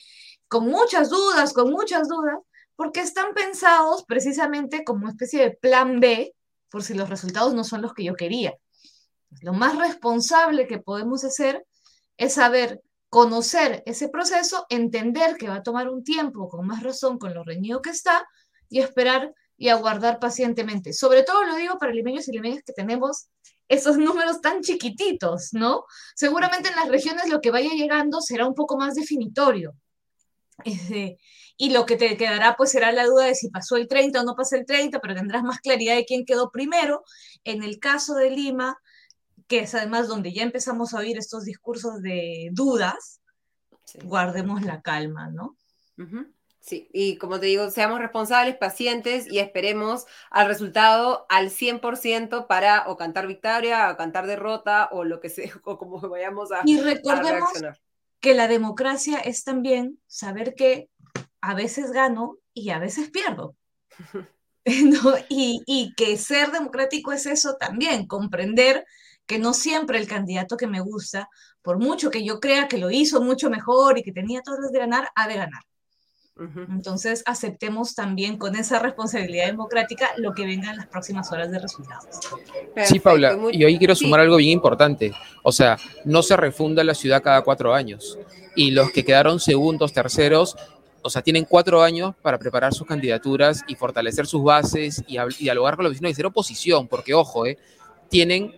con 0.47 0.67
muchas 0.67 1.09
dudas, 1.09 1.51
con 1.51 1.71
muchas 1.71 2.07
dudas, 2.07 2.37
porque 2.77 3.01
están 3.01 3.33
pensados 3.33 4.05
precisamente 4.05 4.85
como 4.85 5.09
especie 5.09 5.41
de 5.41 5.51
plan 5.51 5.99
B 5.99 6.33
por 6.69 6.83
si 6.83 6.93
los 6.93 7.09
resultados 7.09 7.53
no 7.53 7.63
son 7.63 7.81
los 7.81 7.93
que 7.93 8.03
yo 8.03 8.13
quería. 8.13 8.55
Lo 9.41 9.51
más 9.51 9.77
responsable 9.77 10.67
que 10.67 10.77
podemos 10.77 11.25
hacer 11.25 11.65
es 12.17 12.35
saber 12.35 12.81
conocer 13.09 13.83
ese 13.85 14.09
proceso, 14.09 14.65
entender 14.69 15.37
que 15.37 15.49
va 15.49 15.55
a 15.55 15.63
tomar 15.63 15.89
un 15.89 16.03
tiempo, 16.03 16.47
con 16.47 16.67
más 16.67 16.83
razón, 16.83 17.17
con 17.17 17.33
lo 17.33 17.43
reñido 17.43 17.81
que 17.81 17.89
está, 17.89 18.27
y 18.69 18.79
esperar 18.79 19.33
y 19.57 19.69
aguardar 19.69 20.19
pacientemente. 20.19 20.93
Sobre 20.93 21.23
todo 21.23 21.43
lo 21.45 21.55
digo 21.55 21.79
para 21.79 21.91
limeños 21.91 22.27
y 22.27 22.31
limeñas 22.31 22.63
que 22.63 22.73
tenemos 22.73 23.29
esos 23.67 23.97
números 23.97 24.39
tan 24.39 24.61
chiquititos, 24.61 25.49
¿no? 25.53 25.85
Seguramente 26.15 26.69
en 26.69 26.75
las 26.75 26.89
regiones 26.89 27.27
lo 27.27 27.41
que 27.41 27.49
vaya 27.49 27.71
llegando 27.71 28.21
será 28.21 28.45
un 28.45 28.53
poco 28.53 28.77
más 28.77 28.93
definitorio. 28.93 29.73
Este, 30.63 31.17
y 31.57 31.71
lo 31.71 31.85
que 31.85 31.97
te 31.97 32.15
quedará 32.17 32.55
pues 32.55 32.71
será 32.71 32.91
la 32.91 33.05
duda 33.05 33.25
de 33.25 33.35
si 33.35 33.49
pasó 33.49 33.75
el 33.75 33.87
30 33.87 34.21
o 34.21 34.23
no 34.23 34.35
pasó 34.35 34.55
el 34.55 34.65
30, 34.65 34.99
pero 34.99 35.15
tendrás 35.15 35.43
más 35.43 35.59
claridad 35.59 35.95
de 35.95 36.05
quién 36.05 36.23
quedó 36.23 36.51
primero. 36.51 37.03
En 37.43 37.63
el 37.63 37.79
caso 37.79 38.13
de 38.13 38.29
Lima, 38.29 38.79
que 39.47 39.59
es 39.59 39.73
además 39.73 40.07
donde 40.07 40.31
ya 40.33 40.43
empezamos 40.43 40.93
a 40.93 40.99
oír 40.99 41.17
estos 41.17 41.45
discursos 41.45 42.01
de 42.01 42.49
dudas, 42.51 43.21
guardemos 44.03 44.61
la 44.61 44.81
calma, 44.81 45.29
¿no? 45.29 45.57
Sí, 46.59 46.89
y 46.93 47.17
como 47.17 47.39
te 47.39 47.45
digo, 47.47 47.71
seamos 47.71 47.99
responsables, 47.99 48.57
pacientes 48.57 49.25
y 49.25 49.39
esperemos 49.39 50.05
al 50.29 50.47
resultado 50.47 51.25
al 51.29 51.49
100% 51.49 52.45
para 52.45 52.87
o 52.87 52.97
cantar 52.97 53.25
victoria, 53.25 53.89
o 53.89 53.97
cantar 53.97 54.27
derrota 54.27 54.89
o 54.91 55.05
lo 55.05 55.19
que 55.19 55.29
sea, 55.29 55.49
o 55.63 55.77
como 55.77 55.99
vayamos 56.01 56.51
a, 56.51 56.61
y 56.65 56.79
recordemos 56.81 57.49
que 58.19 58.33
la 58.33 58.47
democracia 58.47 59.19
es 59.19 59.43
también 59.43 59.99
saber 60.07 60.55
que 60.55 60.89
a 61.41 61.53
veces 61.53 61.91
gano 61.91 62.37
y 62.53 62.69
a 62.69 62.79
veces 62.79 63.09
pierdo. 63.09 63.55
y, 65.29 65.61
y, 65.65 65.93
que 65.95 66.17
ser 66.17 66.51
democrático 66.51 67.11
es 67.11 67.25
eso 67.25 67.55
también, 67.59 68.05
comprender 68.05 68.85
que 69.25 69.39
no 69.39 69.53
siempre 69.53 69.99
el 69.99 70.07
candidato 70.07 70.57
que 70.57 70.67
me 70.67 70.81
gusta, 70.81 71.29
por 71.61 71.79
mucho 71.79 72.09
que 72.09 72.23
yo 72.23 72.39
crea 72.39 72.67
que 72.67 72.77
lo 72.77 72.91
hizo 72.91 73.21
mucho 73.21 73.49
mejor 73.49 73.97
y 73.97 74.03
que 74.03 74.11
tenía 74.11 74.41
todas 74.41 74.61
las 74.61 74.71
de 74.71 74.79
ganar, 74.79 75.09
ha 75.15 75.27
de 75.27 75.35
ganar. 75.35 75.63
Entonces, 76.69 77.23
aceptemos 77.25 77.95
también 77.95 78.37
con 78.37 78.55
esa 78.55 78.79
responsabilidad 78.79 79.47
democrática 79.47 80.09
lo 80.17 80.33
que 80.33 80.45
venga 80.45 80.69
en 80.69 80.77
las 80.77 80.87
próximas 80.87 81.31
horas 81.31 81.49
de 81.51 81.59
resultados. 81.59 82.19
sí, 82.85 82.99
Paula, 82.99 83.37
y 83.51 83.63
hoy 83.65 83.77
quiero 83.77 83.95
sumar 83.95 84.19
algo 84.19 84.37
bien 84.37 84.51
importante. 84.51 85.11
O 85.43 85.51
sea, 85.51 85.77
no 86.05 86.21
se 86.21 86.37
refunda 86.37 86.83
la 86.83 86.93
ciudad 86.93 87.23
cada 87.23 87.41
cuatro 87.41 87.73
años. 87.73 88.19
Y 88.55 88.71
los 88.71 88.91
que 88.91 89.03
quedaron 89.03 89.39
segundos, 89.39 89.93
terceros, 89.93 90.55
o 91.01 91.09
sea, 91.09 91.21
tienen 91.21 91.45
cuatro 91.45 91.81
años 91.81 92.15
para 92.21 92.37
preparar 92.37 92.73
sus 92.73 92.87
candidaturas 92.87 93.63
y 93.67 93.75
fortalecer 93.75 94.25
sus 94.27 94.43
bases 94.43 95.03
y, 95.07 95.17
dialogar 95.39 95.75
con 95.75 95.83
los 95.83 95.93
vecinos 95.93 96.11
y 96.11 96.15
ser 96.15 96.25
oposición, 96.25 96.87
porque 96.87 97.13
ojo, 97.13 97.45
eh, 97.45 97.57
tienen, 98.09 98.55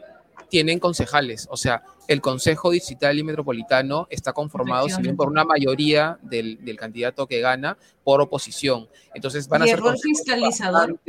tienen 0.50 0.80
concejales, 0.80 1.48
o 1.52 1.58
sea, 1.58 1.84
el 2.08 2.22
Consejo 2.22 2.72
Digital 2.72 3.20
y 3.20 3.24
Metropolitano 3.24 4.08
está 4.10 4.34
conformado, 4.34 4.90
si 4.90 5.00
bien 5.00 5.16
por 5.16 5.28
una 5.28 5.46
mayoría 5.46 6.18
del, 6.24 6.58
candidato 6.76 7.28
que 7.28 7.40
gana, 7.40 7.78
por 8.04 8.20
oposición. 8.20 8.88
Entonces 9.14 9.48
van 9.48 9.62
a 9.62 9.66
ser... 9.68 9.80
fiscalizador. 10.02 11.00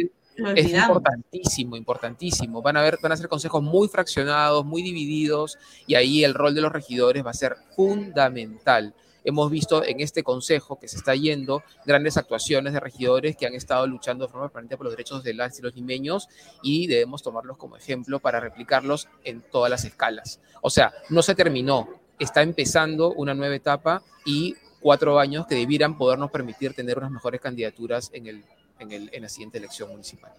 Es 0.56 0.72
importantísimo, 0.72 1.76
importantísimo. 1.76 2.62
Van 2.62 2.76
a, 2.76 2.82
ver, 2.82 2.98
van 3.02 3.12
a 3.12 3.16
ser 3.16 3.28
consejos 3.28 3.62
muy 3.62 3.88
fraccionados, 3.88 4.64
muy 4.64 4.82
divididos, 4.82 5.58
y 5.86 5.94
ahí 5.94 6.22
el 6.22 6.34
rol 6.34 6.54
de 6.54 6.60
los 6.60 6.72
regidores 6.72 7.24
va 7.24 7.30
a 7.30 7.34
ser 7.34 7.56
fundamental. 7.74 8.94
Hemos 9.24 9.50
visto 9.50 9.84
en 9.84 10.00
este 10.00 10.22
consejo 10.22 10.78
que 10.78 10.88
se 10.88 10.96
está 10.96 11.14
yendo 11.14 11.62
grandes 11.84 12.16
actuaciones 12.16 12.72
de 12.72 12.80
regidores 12.80 13.36
que 13.36 13.46
han 13.46 13.54
estado 13.54 13.86
luchando 13.86 14.26
de 14.26 14.32
forma 14.32 14.48
permanente 14.48 14.76
por 14.76 14.86
los 14.86 14.92
derechos 14.92 15.22
de 15.22 15.34
las 15.34 15.58
y 15.58 15.62
los 15.62 15.74
limeños 15.74 16.28
y 16.62 16.86
debemos 16.86 17.22
tomarlos 17.22 17.56
como 17.56 17.76
ejemplo 17.76 18.20
para 18.20 18.40
replicarlos 18.40 19.08
en 19.24 19.42
todas 19.42 19.70
las 19.70 19.84
escalas. 19.84 20.40
O 20.62 20.70
sea, 20.70 20.92
no 21.08 21.22
se 21.22 21.34
terminó, 21.34 21.88
está 22.18 22.42
empezando 22.42 23.12
una 23.12 23.34
nueva 23.34 23.54
etapa 23.54 24.02
y 24.24 24.54
cuatro 24.80 25.18
años 25.18 25.46
que 25.46 25.54
debieran 25.54 25.96
podernos 25.96 26.30
permitir 26.30 26.74
tener 26.74 26.98
unas 26.98 27.10
mejores 27.10 27.40
candidaturas 27.40 28.10
en, 28.12 28.26
el, 28.26 28.44
en, 28.78 28.92
el, 28.92 29.10
en 29.12 29.22
la 29.22 29.28
siguiente 29.28 29.58
elección 29.58 29.90
municipal 29.90 30.32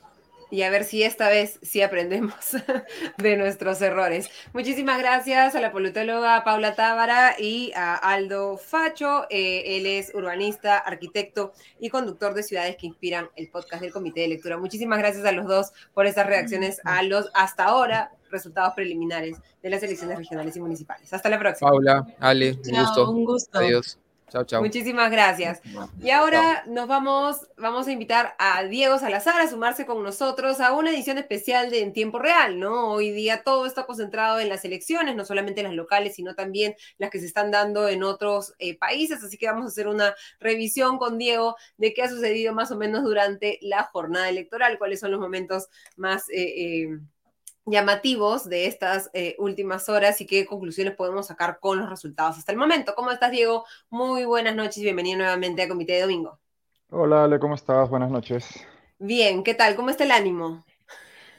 y 0.52 0.64
a 0.64 0.70
ver 0.70 0.84
si 0.84 1.02
esta 1.02 1.30
vez 1.30 1.60
sí 1.64 1.82
aprendemos 1.82 2.36
de 3.18 3.38
nuestros 3.38 3.82
errores. 3.82 4.30
Muchísimas 4.54 4.99
gracias 4.99 5.56
a 5.56 5.62
la 5.62 5.72
politóloga 5.72 6.43
Paula 6.43 6.76
Tábara 6.76 7.36
y 7.39 7.72
a 7.76 7.95
Aldo 7.95 8.58
Facho. 8.58 9.26
Eh, 9.30 9.78
él 9.78 9.86
es 9.86 10.14
urbanista, 10.14 10.78
arquitecto 10.78 11.54
y 11.80 11.89
conductor 11.89 12.34
de 12.34 12.43
Ciudades 12.43 12.76
que 12.76 12.88
Inspiran, 12.88 13.30
el 13.36 13.49
podcast 13.49 13.82
del 13.82 13.93
Comité 13.93 14.22
de 14.22 14.28
Lectura. 14.28 14.58
Muchísimas 14.58 14.99
gracias 14.99 15.26
a 15.26 15.32
los 15.32 15.47
dos 15.47 15.72
por 15.93 16.06
estas 16.06 16.28
reacciones 16.28 16.82
a 16.84 17.02
los 17.04 17.32
hasta 17.34 17.64
ahora 17.64 18.12
resultados 18.30 18.74
preliminares 18.74 19.38
de 19.62 19.70
las 19.70 19.82
elecciones 19.84 20.18
regionales 20.18 20.56
y 20.56 20.60
municipales. 20.60 21.14
Hasta 21.14 21.30
la 21.30 21.39
próxima. 21.39 21.70
Paula, 21.70 22.06
Ale, 22.20 22.52
un 22.52 22.84
gusto. 22.84 23.12
Un 23.12 23.26
gusto. 23.26 23.58
Adiós. 23.58 24.01
Chao, 24.32 24.46
chao. 24.46 24.62
Muchísimas 24.62 25.12
gracias. 25.12 25.62
Y 26.02 26.10
ahora 26.12 26.64
nos 26.66 26.88
vamos, 26.88 27.50
vamos 27.58 27.88
a 27.88 27.92
invitar 27.92 28.34
a 28.40 28.64
Diego 28.64 28.98
Salazar 28.98 29.42
a 29.42 29.50
sumarse 29.50 29.86
con 29.86 30.02
nosotros 30.04 30.62
a 30.62 30.72
una 30.72 30.92
edición 30.92 31.18
especial 31.18 31.70
de 31.70 31.82
En 31.82 31.92
Tiempo 31.92 32.18
Real, 32.18 32.58
¿no? 32.58 32.94
Hoy 32.94 33.12
día 33.12 33.44
todo 33.44 33.66
está 33.66 33.86
concentrado 33.86 34.40
en 34.40 34.48
las 34.48 34.64
elecciones, 34.64 35.18
no 35.18 35.26
solamente 35.26 35.64
las 35.64 35.74
locales, 35.74 36.16
sino 36.16 36.34
también 36.34 36.76
las 36.98 37.10
que 37.10 37.20
se 37.20 37.26
están 37.26 37.52
dando 37.52 37.90
en 37.90 38.04
otros 38.04 38.54
eh, 38.58 38.78
países. 38.78 39.22
Así 39.22 39.38
que 39.38 39.48
vamos 39.48 39.66
a 39.66 39.68
hacer 39.68 39.90
una 39.90 40.16
revisión 40.40 40.98
con 40.98 41.18
Diego 41.18 41.58
de 41.76 41.94
qué 41.94 42.04
ha 42.04 42.10
sucedido 42.10 42.54
más 42.54 42.72
o 42.72 42.78
menos 42.78 43.04
durante 43.04 43.60
la 43.62 43.84
jornada 43.92 44.30
electoral, 44.30 44.78
cuáles 44.78 45.02
son 45.02 45.12
los 45.12 45.20
momentos 45.20 45.68
más... 45.98 46.30
Eh, 46.30 46.86
eh, 46.86 47.00
llamativos 47.66 48.49
de 48.49 48.68
estas 48.68 49.09
eh, 49.14 49.36
últimas 49.38 49.88
horas 49.89 50.20
y 50.22 50.26
qué 50.26 50.45
conclusiones 50.45 50.95
podemos 50.95 51.28
sacar 51.28 51.59
con 51.59 51.80
los 51.80 51.89
resultados 51.89 52.38
hasta 52.38 52.51
el 52.51 52.57
momento. 52.57 52.93
¿Cómo 52.95 53.12
estás, 53.12 53.32
Diego? 53.32 53.66
Muy 53.89 54.26
buenas 54.26 54.55
noches 54.55 54.78
y 54.78 54.84
bienvenido 54.84 55.18
nuevamente 55.18 55.62
a 55.62 55.68
Comité 55.68 55.93
de 55.93 56.01
Domingo. 56.01 56.39
Hola, 56.89 57.24
Ale, 57.24 57.39
¿cómo 57.39 57.55
estás? 57.55 57.89
Buenas 57.89 58.12
noches. 58.12 58.47
Bien, 58.99 59.43
¿qué 59.43 59.53
tal? 59.53 59.76
¿Cómo 59.76 59.89
está 59.89 60.03
el 60.03 60.12
ánimo? 60.12 60.66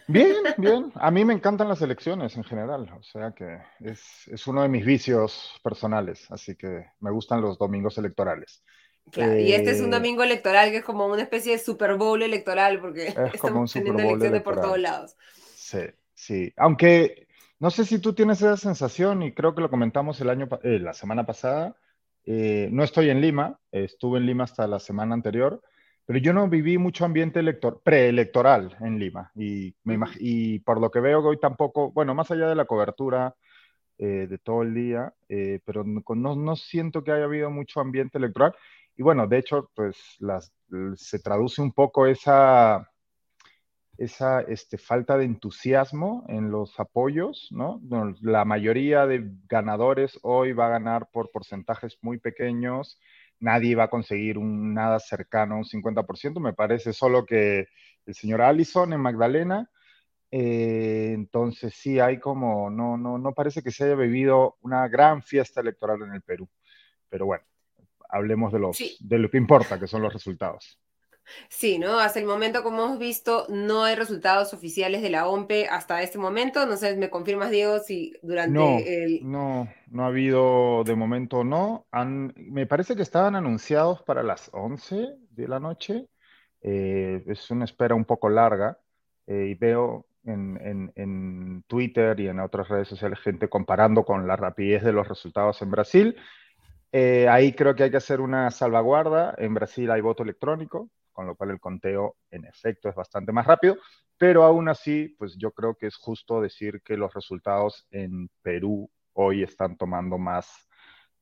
Bien, 0.09 0.37
bien. 0.57 0.93
A 0.95 1.11
mí 1.11 1.25
me 1.25 1.33
encantan 1.33 1.69
las 1.69 1.81
elecciones 1.81 2.37
en 2.37 2.45
general, 2.45 2.91
o 2.99 3.03
sea 3.03 3.33
que 3.33 3.59
es, 3.81 4.03
es 4.27 4.47
uno 4.47 4.63
de 4.63 4.69
mis 4.69 4.85
vicios 4.85 5.59
personales, 5.63 6.31
así 6.31 6.57
que 6.57 6.87
me 7.01 7.11
gustan 7.11 7.41
los 7.41 7.59
domingos 7.59 7.99
electorales. 7.99 8.63
Claro, 9.11 9.39
y 9.39 9.53
este 9.53 9.71
es 9.71 9.81
un 9.81 9.89
eh, 9.89 9.97
domingo 9.97 10.23
electoral 10.23 10.71
que 10.71 10.79
es 10.79 10.85
como 10.85 11.07
una 11.07 11.23
especie 11.23 11.53
de 11.53 11.59
Super 11.59 11.97
Bowl 11.97 12.23
electoral 12.23 12.81
porque 12.81 13.15
estamos 13.33 13.73
teniendo 13.73 14.03
elecciones 14.03 14.43
por 14.43 14.61
todos 14.61 14.79
lados. 14.79 15.17
Sí, 15.55 15.81
Sí, 16.23 16.53
aunque 16.57 17.27
no 17.59 17.71
sé 17.73 17.85
si 17.85 17.99
tú 17.99 18.13
tienes 18.15 18.39
esa 18.41 18.57
sensación 18.57 19.25
y 19.25 19.33
creo 19.35 19.57
que 19.57 19.61
lo 19.61 19.69
comentamos 19.69 20.21
el 20.21 20.31
año, 20.31 20.49
eh, 20.63 20.79
la 20.79 20.95
semana 20.95 21.27
pasada. 21.27 21.75
Eh, 22.25 22.69
no 22.71 22.85
estoy 22.85 23.11
en 23.11 23.21
Lima, 23.21 23.59
estuve 23.73 24.21
en 24.21 24.27
Lima 24.27 24.45
hasta 24.45 24.69
la 24.69 24.79
semana 24.79 25.15
anterior, 25.15 25.61
pero 26.07 26.21
yo 26.21 26.33
no 26.33 26.49
viví 26.49 26.79
mucho 26.79 27.05
ambiente 27.05 27.41
elector, 27.41 27.83
preelectoral 27.85 28.77
en 28.81 29.01
Lima 29.01 29.33
y, 29.35 29.75
me 29.83 29.99
y 30.21 30.61
por 30.61 30.81
lo 30.81 30.93
que 30.93 31.01
veo 31.01 31.19
hoy 31.27 31.41
tampoco, 31.41 31.91
bueno, 31.91 32.15
más 32.15 32.31
allá 32.31 32.49
de 32.49 32.55
la 32.55 32.67
cobertura 32.67 33.35
eh, 33.99 34.29
de 34.31 34.39
todo 34.39 34.63
el 34.63 34.75
día, 34.75 35.13
pero 35.65 35.83
no, 35.83 36.37
no, 36.37 36.55
siento 36.57 37.03
que 37.03 37.11
haya 37.11 37.25
habido 37.25 37.51
mucho 37.51 37.81
ambiente 37.81 38.19
electoral. 38.19 38.55
Y 38.97 39.03
bueno, 39.03 39.27
de 39.27 39.39
hecho, 39.39 39.73
pues 39.75 39.97
las, 40.21 40.53
se 40.95 41.19
traduce 41.19 41.61
un 41.61 41.73
poco 41.73 42.07
esa 42.07 42.92
esa 43.99 44.41
este, 44.41 44.79
falta 44.79 45.19
de 45.19 45.25
entusiasmo 45.25 46.25
en 46.29 46.51
los 46.51 46.79
apoyos, 46.81 47.49
¿no? 47.51 47.81
La 48.21 48.45
mayoría 48.45 49.07
de 49.07 49.23
ganadores 49.49 50.19
hoy 50.23 50.53
va 50.53 50.67
a 50.67 50.71
ganar 50.71 51.09
por 51.13 51.31
porcentajes 51.31 51.99
muy 52.01 52.19
pequeños, 52.19 52.99
nadie 53.39 53.75
va 53.75 53.85
a 53.85 53.91
conseguir 53.91 54.39
un 54.39 54.75
nada 54.75 54.99
cercano 54.99 55.55
a 55.55 55.59
un 55.59 55.65
50%, 55.65 56.41
me 56.41 56.55
parece 56.55 56.93
solo 56.93 57.27
que 57.27 57.69
el 58.07 58.15
señor 58.15 58.43
Allison 58.43 58.93
en 58.93 59.01
Magdalena, 59.01 59.71
eh, 60.31 61.13
entonces 61.13 61.75
sí 61.75 62.01
hay 62.01 62.19
como, 62.19 62.71
no, 62.71 62.97
no, 62.97 63.19
no 63.19 63.35
parece 63.35 63.63
que 63.63 63.71
se 63.71 63.85
haya 63.85 63.95
vivido 63.95 64.57
una 64.63 64.89
gran 64.89 65.23
fiesta 65.23 65.61
electoral 65.61 66.01
en 66.03 66.15
el 66.15 66.23
Perú, 66.23 66.49
pero 67.09 67.27
bueno, 67.27 67.45
hablemos 68.09 68.53
de, 68.53 68.59
los, 68.59 68.79
de 69.01 69.19
lo 69.19 69.31
que 69.31 69.37
importa, 69.37 69.79
que 69.79 69.87
son 69.87 70.03
los 70.03 70.13
resultados. 70.13 70.79
Sí, 71.49 71.79
¿no? 71.79 71.99
Hasta 71.99 72.19
el 72.21 72.27
momento, 72.27 72.63
como 72.63 72.85
hemos 72.85 72.99
visto, 72.99 73.47
no 73.49 73.85
hay 73.85 73.95
resultados 73.95 74.53
oficiales 74.55 75.03
de 75.03 75.11
la 75.11 75.29
OMPE 75.29 75.69
hasta 75.69 76.03
este 76.03 76.19
momento. 76.19 76.67
No 76.67 76.77
sé, 76.77 76.97
¿me 76.97 77.11
confirmas, 77.11 77.51
Diego, 77.51 77.79
si 77.79 78.15
durante 78.23 78.59
no, 78.59 78.79
el... 78.79 79.21
No, 79.23 79.69
no 79.91 80.05
ha 80.05 80.09
habido 80.09 80.85
de 80.85 80.95
momento, 80.95 81.45
no. 81.45 81.87
Han, 81.91 82.33
me 82.37 82.67
parece 82.67 82.97
que 82.97 83.03
estaban 83.03 83.37
anunciados 83.37 84.03
para 84.03 84.23
las 84.23 84.51
11 84.53 85.17
de 85.31 85.49
la 85.49 85.61
noche. 85.61 86.09
Eh, 86.63 87.23
es 87.27 87.51
una 87.51 87.65
espera 87.65 87.95
un 87.95 88.05
poco 88.05 88.29
larga 88.29 88.79
eh, 89.27 89.49
y 89.51 89.55
veo 89.55 90.07
en, 90.25 90.93
en, 90.95 91.65
Twitter 91.67 92.19
y 92.21 92.29
en 92.29 92.39
otras 92.39 92.69
redes 92.69 92.89
sociales 92.89 93.19
gente 93.19 93.49
comparando 93.49 94.05
con 94.05 94.27
la 94.27 94.37
rapidez 94.37 94.83
de 94.83 94.93
los 94.93 95.09
resultados 95.09 95.61
en 95.63 95.71
Brasil. 95.71 96.17
Eh, 96.93 97.27
ahí 97.29 97.53
creo 97.53 97.75
que 97.75 97.85
hay 97.85 97.91
que 97.91 97.97
hacer 97.97 98.21
una 98.21 98.51
salvaguarda. 98.51 99.35
En 99.39 99.55
Brasil 99.55 99.91
hay 99.91 100.01
voto 100.01 100.23
electrónico, 100.23 100.91
con 101.13 101.27
lo 101.27 101.37
cual 101.37 101.51
el 101.51 101.61
conteo 101.61 102.17
en 102.31 102.45
efecto 102.45 102.89
es 102.89 102.95
bastante 102.95 103.33
más 103.33 103.47
rápido, 103.47 103.77
pero 104.19 104.45
aún 104.45 104.69
así, 104.69 105.15
pues 105.19 105.37
yo 105.37 105.51
creo 105.53 105.75
que 105.75 105.87
es 105.87 105.97
justo 105.97 106.41
decir 106.41 106.83
que 106.83 106.97
los 106.97 107.13
resultados 107.13 107.87
en 107.91 108.31
Perú 108.43 108.91
hoy 109.13 109.43
están 109.43 109.77
tomando 109.77 110.19
más 110.19 110.69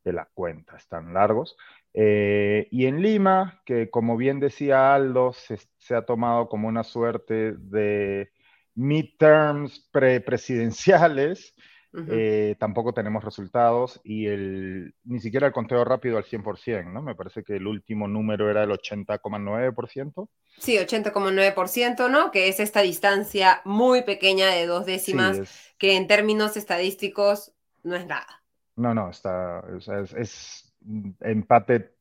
de 0.05 0.13
la 0.13 0.29
cuenta, 0.33 0.77
están 0.77 1.13
largos. 1.13 1.57
Eh, 1.93 2.69
y 2.71 2.87
en 2.87 3.03
Lima, 3.03 3.63
que 3.65 3.91
como 3.91 4.17
bien 4.17 4.41
decía 4.41 4.95
Aldo, 4.95 5.33
se, 5.33 5.95
ha 5.95 6.03
tomado 6.03 6.49
como 6.49 6.69
una 6.69 6.85
suerte 6.85 7.53
de 7.53 8.31
midterms 8.75 9.89
pre-presidenciales, 9.91 11.55
eh, 11.93 12.55
tampoco 12.59 12.93
tenemos 12.93 13.25
resultados 13.25 14.01
y 14.05 14.27
el, 14.27 14.95
ni 15.05 15.19
siquiera 15.19 15.49
el 15.49 15.53
conteo 15.53 15.85
rápido 15.85 16.19
al 16.19 16.25
100%, 16.25 16.93
¿no? 16.93 17.03
Me 17.03 17.17
parece 17.17 17.43
que 17.43 17.57
el 17.57 17.67
último 17.67 18.07
número 18.07 18.49
era 18.49 18.63
el 18.63 18.71
80,9%. 18.71 20.29
Sí, 20.59 20.77
80,9%, 20.77 22.09
¿no? 22.11 22.31
Que 22.31 22.49
es 22.49 22.61
esta 22.61 22.83
distancia 22.83 23.61
muy 23.65 24.03
pequeña 24.03 24.49
de 24.49 24.67
dos 24.67 24.87
décimas, 24.87 25.41
que 25.79 25.97
en 25.97 26.07
términos 26.07 26.57
estadísticos 26.57 27.53
no 27.83 27.97
es 27.97 28.07
nada. 28.07 28.45
No, 28.77 28.95
no, 28.95 29.11
está, 29.11 29.65
es, 29.77 30.13
es 30.13 30.73
empate, 31.21 31.95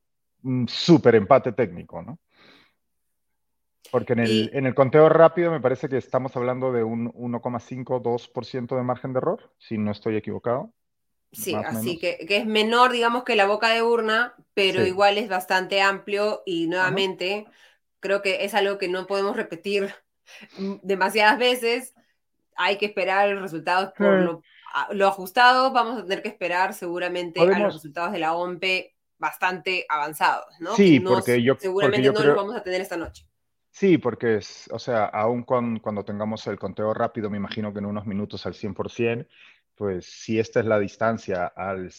súper 0.66 1.16
empate 1.16 1.52
técnico, 1.52 2.00
¿no? 2.00 2.18
Porque 3.90 4.12
en 4.12 4.20
el, 4.20 4.50
en 4.52 4.66
el 4.66 4.74
conteo 4.74 5.08
rápido 5.08 5.50
me 5.50 5.60
parece 5.60 5.88
que 5.88 5.96
estamos 5.96 6.36
hablando 6.36 6.72
de 6.72 6.84
un 6.84 7.12
1,5-2% 7.12 8.76
de 8.76 8.82
margen 8.82 9.12
de 9.12 9.18
error, 9.18 9.52
si 9.58 9.78
no 9.78 9.90
estoy 9.90 10.16
equivocado. 10.16 10.72
Sí, 11.32 11.54
así 11.54 11.98
que, 11.98 12.18
que, 12.26 12.38
es 12.38 12.46
menor, 12.46 12.90
digamos, 12.90 13.22
que 13.24 13.36
la 13.36 13.46
boca 13.46 13.68
de 13.68 13.82
urna, 13.82 14.34
pero 14.54 14.84
igual 14.84 15.16
es 15.16 15.28
bastante 15.28 15.80
amplio 15.80 16.42
y 16.44 16.66
nuevamente 16.66 17.46
creo 18.00 18.20
que 18.22 18.44
es 18.44 18.54
algo 18.54 18.78
que 18.78 18.88
no 18.88 19.06
podemos 19.06 19.36
repetir 19.36 19.94
demasiadas 20.82 21.38
veces. 21.38 21.94
Hay 22.56 22.76
que 22.76 22.86
esperar 22.86 23.28
los 23.30 23.42
resultados 23.42 23.92
por 23.96 24.20
lo, 24.20 24.42
lo, 24.90 25.06
ajustado. 25.06 25.72
Vamos 25.72 25.98
a 25.98 26.02
tener 26.02 26.20
que 26.22 26.28
esperar 26.28 26.74
seguramente 26.74 27.40
a 27.40 27.58
los 27.58 27.74
resultados 27.74 28.12
de 28.12 28.18
la 28.18 28.34
OMP 28.34 28.64
bastante 29.18 29.86
avanzados, 29.88 30.46
¿no? 30.60 30.74
Sí, 30.74 30.98
porque 31.00 31.42
yo 31.42 31.56
seguramente 31.58 32.10
no 32.10 32.22
los 32.22 32.36
vamos 32.36 32.56
a 32.56 32.62
tener 32.62 32.80
esta 32.80 32.96
noche. 32.96 33.29
Sí, 33.70 33.98
porque 33.98 34.36
es, 34.36 34.68
o 34.72 34.78
sea, 34.78 35.04
aún 35.06 35.44
cuando, 35.44 36.04
tengamos 36.04 36.46
el 36.48 36.58
conteo 36.58 36.92
rápido, 36.92 37.30
me 37.30 37.36
imagino 37.36 37.72
que 37.72 37.78
en 37.78 37.86
unos 37.86 38.06
minutos 38.06 38.44
al 38.46 38.54
100%, 38.54 39.26
pues 39.76 40.06
si 40.06 40.38
esta 40.38 40.60
es 40.60 40.66
la 40.66 40.78
distancia 40.78 41.46
al, 41.46 41.90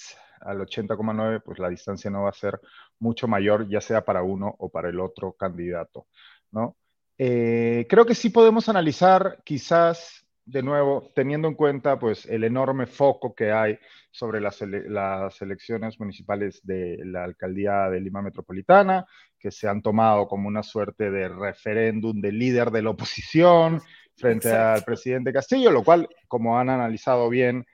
al 0.41 0.59
80,9, 0.59 1.41
pues 1.43 1.59
la 1.59 1.69
distancia 1.69 2.11
no 2.11 2.24
va 2.24 2.30
a 2.30 2.34
ser 2.34 2.59
mucho 2.99 3.28
mayor, 3.28 3.67
ya 3.67 3.82
sea 3.82 4.03
para 4.03 4.22
uno 4.22 4.53
o 4.59 4.69
para 4.69 4.89
el 4.89 4.99
otro 4.99 5.34
candidato, 5.34 6.07
¿no? 6.51 6.76
Eh, 7.17 7.86
creo 7.89 8.05
que 8.05 8.15
sí 8.15 8.30
podemos 8.30 8.67
analizar 8.67 9.41
quizás 9.43 10.20
de 10.51 10.63
nuevo, 10.63 11.09
teniendo 11.15 11.47
en 11.47 11.55
cuenta 11.55 11.97
pues 11.97 12.25
el 12.25 12.43
enorme 12.43 12.85
foco 12.85 13.33
que 13.33 13.51
hay 13.51 13.79
sobre 14.11 14.41
las, 14.41 14.61
las, 14.61 15.41
elecciones 15.41 15.97
municipales 15.97 16.59
de 16.63 16.99
la 17.05 17.23
alcaldía 17.23 17.89
de 17.89 18.01
Lima 18.01 18.21
Metropolitana, 18.21 19.05
que 19.39 19.49
se 19.49 19.69
han 19.69 19.81
tomado 19.81 20.27
como 20.27 20.49
una 20.49 20.61
suerte 20.61 21.09
de 21.09 21.29
referéndum 21.29 22.19
de 22.19 22.33
líder 22.33 22.69
de 22.69 22.81
la 22.81 22.89
oposición 22.89 23.81
frente 24.17 24.51
al 24.51 24.83
presidente 24.83 25.31
Castillo, 25.31 25.71
lo 25.71 25.83
cual, 25.83 26.09
como 26.27 26.59
han 26.59 26.69
analizado 26.69 27.29
bien 27.29 27.65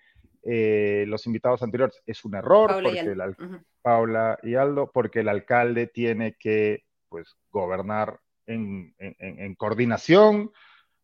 eh, 0.44 1.06
los 1.08 1.26
invitados 1.26 1.64
anteriores, 1.64 2.00
es 2.06 2.24
un 2.24 2.36
error, 2.36 2.70
Paula 2.70 2.90
porque 2.90 3.04
y, 3.04 3.08
el, 3.08 3.58
Paula 3.82 4.38
y 4.44 4.54
Aldo, 4.54 4.92
porque 4.94 5.22
el 5.22 5.30
alcalde 5.30 5.88
tiene 5.88 6.36
que 6.40 6.84
pues, 7.10 7.36
gobernar 7.50 8.20
en, 8.46 8.94
en, 9.00 9.16
en 9.18 9.56
coordinación 9.56 10.52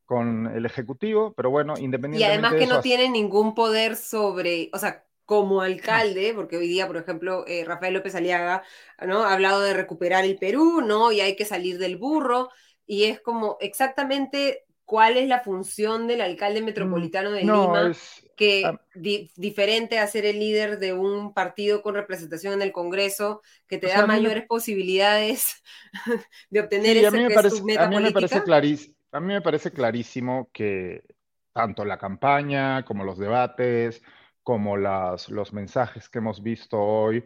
con 0.05 0.47
el 0.47 0.65
Ejecutivo, 0.65 1.33
pero 1.33 1.49
bueno, 1.49 1.73
independientemente. 1.77 2.19
Y 2.19 2.23
además 2.23 2.53
que 2.53 2.67
no 2.67 2.81
tiene 2.81 3.09
ningún 3.09 3.55
poder 3.55 3.95
sobre, 3.95 4.69
o 4.73 4.79
sea, 4.79 5.05
como 5.25 5.61
alcalde, 5.61 6.33
porque 6.35 6.57
hoy 6.57 6.67
día, 6.67 6.87
por 6.87 6.97
ejemplo, 6.97 7.45
eh, 7.47 7.63
Rafael 7.65 7.93
López 7.93 8.13
Aliaga, 8.15 8.63
¿no? 9.05 9.23
Ha 9.23 9.33
hablado 9.33 9.61
de 9.61 9.73
recuperar 9.73 10.25
el 10.25 10.37
Perú, 10.37 10.81
¿no? 10.81 11.11
Y 11.11 11.21
hay 11.21 11.35
que 11.35 11.45
salir 11.45 11.77
del 11.77 11.97
burro, 11.97 12.49
y 12.85 13.05
es 13.05 13.21
como 13.21 13.57
exactamente 13.61 14.65
cuál 14.85 15.17
es 15.17 15.27
la 15.27 15.39
función 15.39 16.07
del 16.07 16.21
alcalde 16.21 16.61
mm, 16.61 16.65
metropolitano 16.65 17.31
de 17.31 17.41
Lima, 17.41 17.93
que 18.35 18.65
ah, 18.65 18.79
diferente 18.93 19.99
a 19.99 20.07
ser 20.07 20.25
el 20.25 20.39
líder 20.39 20.79
de 20.79 20.91
un 20.91 21.33
partido 21.33 21.81
con 21.81 21.95
representación 21.95 22.53
en 22.53 22.61
el 22.61 22.71
Congreso, 22.71 23.41
que 23.67 23.77
te 23.77 23.87
da 23.87 24.05
mayores 24.05 24.45
posibilidades 24.45 25.63
de 26.49 26.59
obtener 26.59 26.97
ese 26.97 27.27
que 27.27 27.33
es 27.33 27.55
tu 27.55 27.63
meta 27.63 27.85
a 27.85 27.89
mí 27.89 27.99
me 27.99 28.11
parece 28.11 28.43
clarísimo 28.43 28.95
a 29.13 29.19
mí 29.19 29.27
me 29.27 29.41
parece 29.41 29.71
clarísimo 29.71 30.49
que 30.51 31.03
tanto 31.53 31.85
la 31.85 31.97
campaña 31.99 32.83
como 32.83 33.03
los 33.03 33.19
debates, 33.19 34.01
como 34.41 34.75
los 34.75 35.53
mensajes 35.53 36.09
que 36.09 36.17
hemos 36.17 36.41
visto 36.41 36.81
hoy, 36.81 37.23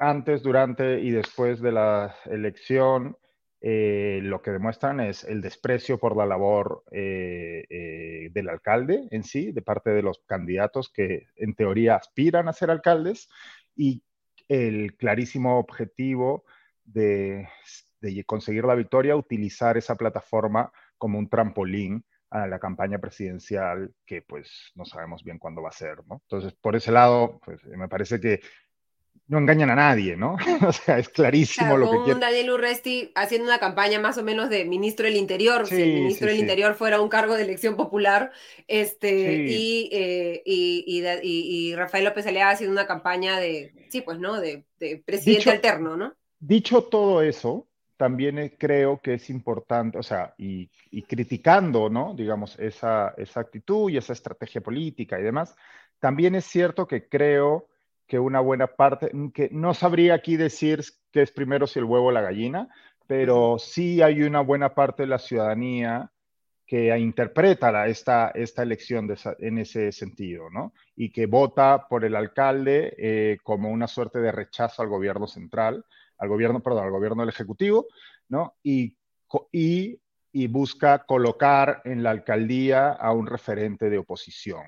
antes, 0.00 0.42
durante 0.42 1.00
y 1.00 1.10
después 1.10 1.60
de 1.60 1.72
la 1.72 2.14
elección, 2.26 3.16
eh, 3.60 4.18
lo 4.22 4.42
que 4.42 4.50
demuestran 4.50 4.98
es 5.00 5.22
el 5.24 5.40
desprecio 5.40 5.98
por 5.98 6.16
la 6.16 6.26
labor 6.26 6.82
eh, 6.90 7.64
eh, 7.70 8.30
del 8.32 8.48
alcalde 8.48 9.06
en 9.12 9.22
sí, 9.22 9.52
de 9.52 9.62
parte 9.62 9.90
de 9.90 10.02
los 10.02 10.18
candidatos 10.26 10.90
que 10.90 11.28
en 11.36 11.54
teoría 11.54 11.94
aspiran 11.94 12.48
a 12.48 12.52
ser 12.52 12.70
alcaldes, 12.70 13.28
y 13.76 14.02
el 14.48 14.96
clarísimo 14.96 15.58
objetivo 15.58 16.44
de, 16.84 17.48
de 18.02 18.24
conseguir 18.24 18.64
la 18.64 18.74
victoria, 18.74 19.16
utilizar 19.16 19.76
esa 19.78 19.96
plataforma 19.96 20.70
como 20.98 21.18
un 21.18 21.28
trampolín 21.28 22.04
a 22.30 22.46
la 22.46 22.58
campaña 22.58 22.98
presidencial 22.98 23.92
que 24.06 24.22
pues 24.22 24.72
no 24.74 24.84
sabemos 24.84 25.22
bien 25.22 25.38
cuándo 25.38 25.62
va 25.62 25.68
a 25.68 25.72
ser, 25.72 25.98
¿no? 26.08 26.22
Entonces, 26.22 26.54
por 26.54 26.74
ese 26.76 26.90
lado, 26.90 27.40
pues 27.44 27.62
me 27.64 27.88
parece 27.88 28.20
que 28.20 28.40
no 29.28 29.38
engañan 29.38 29.70
a 29.70 29.74
nadie, 29.74 30.16
¿no? 30.16 30.36
o 30.66 30.72
sea, 30.72 30.98
es 30.98 31.08
clarísimo 31.08 31.76
lo 31.76 31.90
que 31.90 32.04
quiere. 32.04 32.20
Daniel 32.20 32.50
Urresti 32.50 33.12
haciendo 33.14 33.46
una 33.46 33.58
campaña 33.58 34.00
más 34.00 34.18
o 34.18 34.22
menos 34.22 34.50
de 34.50 34.64
ministro 34.64 35.06
del 35.06 35.16
Interior, 35.16 35.66
si 35.66 35.80
el 35.80 35.94
ministro 35.94 36.28
del 36.28 36.38
Interior 36.38 36.74
fuera 36.74 37.00
un 37.00 37.08
cargo 37.08 37.34
de 37.34 37.42
elección 37.42 37.76
popular, 37.76 38.32
este, 38.66 39.46
eh, 39.46 40.42
y, 40.44 41.04
y, 41.22 41.74
Rafael 41.74 42.04
López 42.04 42.26
Aliaga 42.26 42.50
haciendo 42.50 42.72
una 42.72 42.86
campaña 42.86 43.38
de, 43.38 43.72
sí, 43.90 44.00
pues, 44.00 44.18
¿no? 44.18 44.40
De, 44.40 44.64
presidente 45.04 45.50
alterno, 45.50 45.96
¿no? 45.96 46.14
Dicho 46.38 46.82
todo 46.82 47.22
eso, 47.22 47.68
también 47.96 48.54
creo 48.58 49.00
que 49.00 49.14
es 49.14 49.30
importante, 49.30 49.98
o 49.98 50.02
sea, 50.02 50.34
y, 50.38 50.70
criticando, 51.08 51.88
¿no? 51.88 52.14
Digamos, 52.14 52.58
esa, 52.58 53.14
esa 53.16 53.40
actitud 53.40 53.90
y 53.90 53.96
esa 53.96 54.12
estrategia 54.12 54.60
política 54.60 55.18
y 55.18 55.22
demás, 55.22 55.54
también 55.98 56.34
es 56.34 56.44
cierto 56.44 56.86
que 56.86 57.08
creo 57.08 57.68
que 58.06 58.18
una 58.18 58.40
buena 58.40 58.66
parte, 58.66 59.10
que 59.32 59.48
no 59.52 59.74
sabría 59.74 60.14
aquí 60.14 60.36
decir 60.36 60.82
qué 61.12 61.22
es 61.22 61.32
primero 61.32 61.66
si 61.66 61.78
el 61.78 61.84
huevo 61.84 62.06
o 62.06 62.12
la 62.12 62.20
gallina, 62.20 62.68
pero 63.06 63.56
sí 63.58 64.02
hay 64.02 64.22
una 64.22 64.40
buena 64.40 64.74
parte 64.74 65.04
de 65.04 65.08
la 65.08 65.18
ciudadanía 65.18 66.10
que 66.66 66.96
interpreta 66.98 67.86
esta, 67.86 68.30
esta 68.34 68.62
elección 68.62 69.14
en 69.38 69.58
ese 69.58 69.92
sentido, 69.92 70.48
¿no? 70.48 70.72
Y 70.96 71.10
que 71.10 71.26
vota 71.26 71.86
por 71.88 72.04
el 72.04 72.16
alcalde 72.16 72.94
eh, 72.96 73.38
como 73.42 73.70
una 73.70 73.86
suerte 73.86 74.20
de 74.20 74.32
rechazo 74.32 74.80
al 74.80 74.88
gobierno 74.88 75.26
central, 75.26 75.84
al 76.22 76.28
gobierno, 76.28 76.62
al 76.64 76.90
gobierno 76.90 77.22
del 77.22 77.30
Ejecutivo, 77.30 77.88
¿no? 78.28 78.54
Y, 78.62 78.96
y, 79.50 80.00
y 80.30 80.46
busca 80.46 81.04
colocar 81.04 81.82
en 81.84 82.04
la 82.04 82.10
alcaldía 82.10 82.92
a 82.92 83.12
un 83.12 83.26
referente 83.26 83.90
de 83.90 83.98
oposición, 83.98 84.62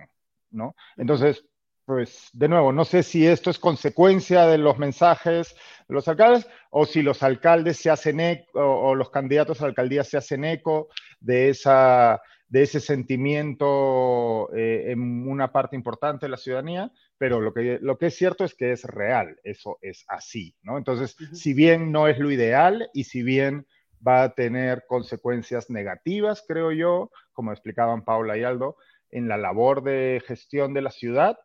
¿no? 0.50 0.74
Entonces, 0.96 1.46
pues 1.84 2.28
de 2.32 2.48
nuevo, 2.48 2.72
no 2.72 2.84
sé 2.84 3.05
si 3.05 3.24
esto 3.24 3.50
es 3.50 3.59
consecuencia 3.61 4.46
de 4.46 4.59
los 4.59 4.78
mensajes 4.78 5.55
de 5.86 5.94
los 5.94 6.09
alcaldes 6.09 6.48
o 6.70 6.86
si 6.86 7.02
los 7.02 7.22
alcaldes 7.22 7.76
se 7.76 7.90
hacen 7.90 8.18
eco 8.18 8.50
o, 8.55 8.94
los 8.96 9.11
candidatos 9.11 9.61
a 9.61 9.64
la 9.64 9.68
alcaldía 9.68 10.02
se 10.02 10.16
hacen 10.16 10.44
eco 10.44 10.88
de, 11.20 11.50
esa, 11.50 12.20
de 12.48 12.62
ese 12.62 12.80
sentimiento 12.80 14.52
eh, 14.57 14.92
en 14.92 15.28
una 15.28 15.52
parte 15.52 15.76
importante 15.76 16.26
de 16.26 16.30
la 16.30 16.36
ciudadanía, 16.36 16.90
pero 17.18 17.40
lo 17.40 17.52
que, 17.52 17.78
lo 17.80 17.98
que 17.98 18.06
es 18.06 18.16
cierto 18.16 18.44
es 18.44 18.54
que 18.54 18.72
es 18.72 18.84
real, 18.84 19.38
eso 19.44 19.78
es 19.80 20.04
así, 20.08 20.54
¿no? 20.62 20.78
Entonces, 20.78 21.16
si 21.32 21.54
bien 21.54 21.92
no 21.92 22.08
es 22.08 22.18
lo 22.18 22.30
ideal 22.30 22.90
y 22.92 23.04
si 23.04 23.22
bien 23.22 23.66
va 24.06 24.22
a 24.24 24.34
tener 24.34 24.84
consecuencias 24.86 25.70
negativas, 25.70 26.44
creo 26.46 26.72
yo, 26.72 27.10
como 27.32 27.52
explicaban 27.52 28.04
Paula 28.04 28.36
y 28.36 28.44
Aldo, 28.44 28.76
en 29.10 29.28
la 29.28 29.36
labor 29.36 29.82
de 29.82 30.22
gestión 30.26 30.74
de 30.74 30.82
la 30.82 30.90
ciudad, 30.90 31.38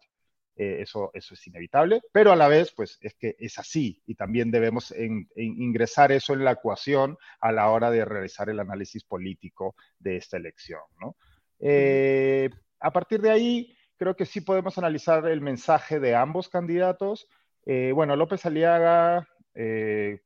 eh, 0.60 0.82
eso, 0.82 1.12
eso 1.14 1.36
es 1.36 1.48
inevitable, 1.48 2.02
pero 2.12 2.34
a 2.34 2.36
la 2.36 2.50
vez, 2.50 2.74
pues 2.76 2.98
es 3.00 3.14
que 3.16 3.38
es 3.40 3.58
así 3.60 4.04
y 4.06 4.16
también 4.16 4.52
debemos 4.52 4.94
ingresar 5.38 6.12
eso 6.12 6.34
en 6.34 6.44
la 6.44 6.52
ecuación 6.52 7.18
a 7.40 7.54
la 7.54 7.70
hora 7.70 7.90
de 7.92 8.04
realizar 8.04 8.50
el 8.50 8.60
análisis 8.60 9.06
político 9.06 9.76
de 10.00 10.18
esta 10.18 10.36
elección. 10.36 10.82
¿no? 11.00 11.16
Eh, 11.60 12.50
a 12.82 12.92
partir 12.92 13.22
de 13.22 13.30
ahí, 13.30 13.78
creo 14.00 14.16
que 14.16 14.26
sí 14.26 14.42
podemos 14.42 14.80
analizar 14.80 15.28
el 15.28 15.42
mensaje 15.42 16.00
de 16.00 16.16
ambos 16.16 16.50
candidatos. 16.50 17.28
Eh, 17.68 17.92
bueno, 17.94 18.16
López 18.16 18.46
Aliaga, 18.46 19.28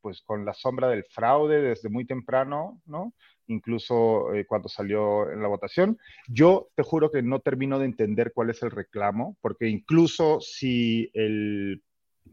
pues 0.01 0.21
con 0.21 0.45
la 0.45 0.53
sombra 0.53 0.87
del 0.89 1.05
fraude 1.05 1.59
desde 1.59 1.89
muy 1.89 2.05
temprano, 2.05 2.79
¿no? 2.85 3.13
incluso 3.47 4.33
eh, 4.33 4.45
cuando 4.45 4.69
salió 4.69 5.31
en 5.31 5.41
la 5.41 5.47
votación. 5.47 5.97
Yo 6.27 6.69
te 6.75 6.83
juro 6.83 7.11
que 7.11 7.21
no 7.21 7.39
termino 7.39 7.79
de 7.79 7.85
entender 7.85 8.31
cuál 8.33 8.49
es 8.49 8.61
el 8.63 8.71
reclamo, 8.71 9.37
porque 9.41 9.67
incluso 9.67 10.39
si 10.41 11.09
el, 11.13 11.83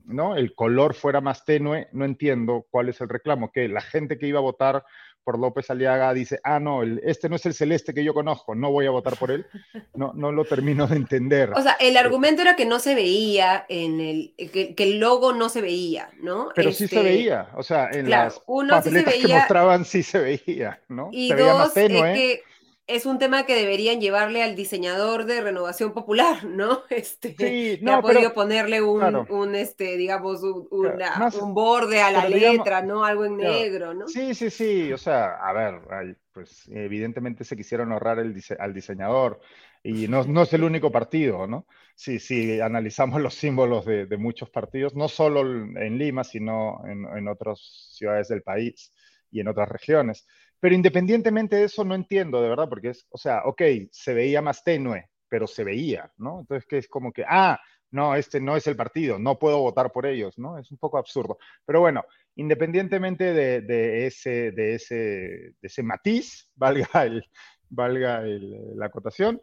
¿no? 0.05 0.37
el 0.37 0.55
color 0.55 0.95
fuera 0.95 1.21
más 1.21 1.45
tenue, 1.45 1.89
no 1.93 2.05
entiendo 2.05 2.67
cuál 2.71 2.89
es 2.89 3.01
el 3.01 3.09
reclamo, 3.09 3.51
que 3.53 3.69
la 3.69 3.81
gente 3.81 4.19
que 4.19 4.29
iba 4.29 4.39
a 4.39 4.43
votar 4.43 4.85
por 5.25 5.39
López 5.39 5.71
Aliaga 5.71 6.13
dice, 6.15 6.41
ah, 6.45 6.59
no, 6.59 6.83
este 6.83 7.29
no 7.29 7.37
es 7.37 7.47
el 7.47 7.55
celeste 7.55 7.95
que 7.95 8.05
yo 8.05 8.15
conozco, 8.15 8.55
no 8.55 8.71
voy 8.71 8.87
a 8.87 8.91
votar 8.91 9.17
por 9.17 9.31
él, 9.31 9.47
no, 9.95 10.13
no 10.15 10.33
lo 10.33 10.45
termino 10.45 10.87
de 10.87 10.97
entender. 10.97 11.53
O 11.55 11.63
sea, 11.63 11.77
el 11.81 11.97
argumento 11.97 12.43
era 12.43 12.57
que 12.57 12.67
no 12.67 12.79
se 12.79 12.95
veía 12.95 13.65
en 13.69 14.01
el, 14.01 14.35
que, 14.51 14.75
el 14.79 14.99
logo 14.99 15.33
no 15.33 15.49
se 15.49 15.61
veía, 15.61 16.11
¿no? 16.21 16.49
Pero 16.55 16.71
sí 16.71 16.89
se 16.89 16.97
este, 16.97 17.03
veía, 17.03 17.49
o 17.55 17.63
sea, 17.63 17.91
en 17.93 18.11
las 18.11 18.43
uno 18.47 18.83
sí 18.83 18.91
se 18.91 19.03
veía, 19.03 19.27
que 19.27 19.35
mostraban 19.35 19.85
sí 19.85 20.03
se 20.03 20.19
veía, 20.19 20.81
¿no? 20.89 21.11
Y 21.13 21.33
dos, 21.33 21.77
es 21.77 21.89
que 21.89 22.43
es 22.91 23.07
un 23.07 23.19
tema 23.19 23.47
que 23.47 23.55
deberían 23.55 24.01
llevarle 24.01 24.43
al 24.43 24.57
diseñador 24.57 25.25
de 25.25 25.41
renovación 25.41 25.93
popular, 25.93 26.45
¿no? 26.45 26.83
Este, 26.91 27.35
sí, 27.39 27.79
no, 27.83 27.95
ha 27.95 28.03
podido 28.03 28.33
ponerle 28.33 28.83
un, 28.83 29.55
este, 29.55 29.97
digamos, 29.97 30.43
un, 30.43 30.69
un, 30.71 31.55
borde 31.55 32.01
a 32.03 32.11
la 32.11 32.29
letra, 32.29 32.83
¿no? 32.83 33.05
Algo 33.05 33.25
en 33.25 33.37
negro, 33.37 33.95
¿no? 33.95 34.09
Sí, 34.09 34.35
sí, 34.35 34.51
sí, 34.51 34.93
o 34.93 34.99
sea, 34.99 35.37
a 35.37 35.53
ver, 35.53 36.17
pues 36.33 36.69
evidentemente 36.69 37.45
se 37.45 37.57
quisieron 37.57 37.93
ahorrar 37.93 38.19
el 38.19 38.35
al 38.59 38.75
diseñador 38.75 39.41
y 39.83 40.09
no, 40.09 40.25
no, 40.25 40.43
es 40.43 40.53
el 40.53 40.65
único 40.65 40.93
partido, 40.93 41.47
¿no? 41.47 41.67
Sí, 41.95 42.19
sí, 42.19 42.61
analizamos 42.61 43.21
los 43.23 43.35
símbolos 43.35 43.87
de, 43.87 44.07
de 44.07 44.17
muchos 44.17 44.51
partidos, 44.51 44.95
no 44.95 45.09
solo 45.09 45.41
en 45.41 45.99
Lima, 45.99 46.25
sino 46.25 46.83
en, 46.87 47.07
en 47.17 47.29
otras 47.29 47.91
ciudades 47.93 48.29
del 48.29 48.43
país 48.43 48.93
y 49.31 49.41
en 49.41 49.49
otras 49.49 49.69
regiones. 49.69 50.27
Pero 50.61 50.75
independientemente 50.75 51.57
de 51.57 51.65
eso, 51.65 51.85
no 51.85 51.95
entiendo, 51.95 52.41
de 52.43 52.51
verdad, 52.51 52.69
porque 52.69 52.91
es, 52.91 53.07
o 53.11 53.19
sea, 53.19 53.43
ok, 53.45 53.63
se 53.91 54.15
veía 54.15 54.43
más 54.43 54.63
tenue, 54.63 55.09
pero 55.29 55.47
se 55.47 55.65
veía, 55.65 56.13
¿no? 56.19 56.41
Entonces, 56.41 56.67
que 56.67 56.79
es 56.79 56.89
como 56.89 57.13
que, 57.13 57.25
ah, 57.27 57.59
no, 57.91 58.15
este 58.15 58.41
no 58.41 58.57
es 58.57 58.67
el 58.67 58.77
partido, 58.77 59.19
no 59.19 59.39
puedo 59.39 59.61
votar 59.61 59.91
por 59.93 60.07
ellos, 60.07 60.39
¿no? 60.39 60.59
Es 60.59 60.71
un 60.71 60.79
poco 60.79 60.99
absurdo. 60.99 61.39
Pero 61.65 61.81
bueno, 61.81 62.05
independientemente 62.37 63.33
de, 63.33 64.07
ese, 64.07 64.53
de, 64.53 64.75
ese, 64.75 64.95
de 64.95 65.55
ese 65.63 65.83
matiz, 65.83 66.49
valga, 66.55 67.05
el, 67.05 67.25
valga 67.69 68.23
la 68.23 68.87
acotación, 68.87 69.41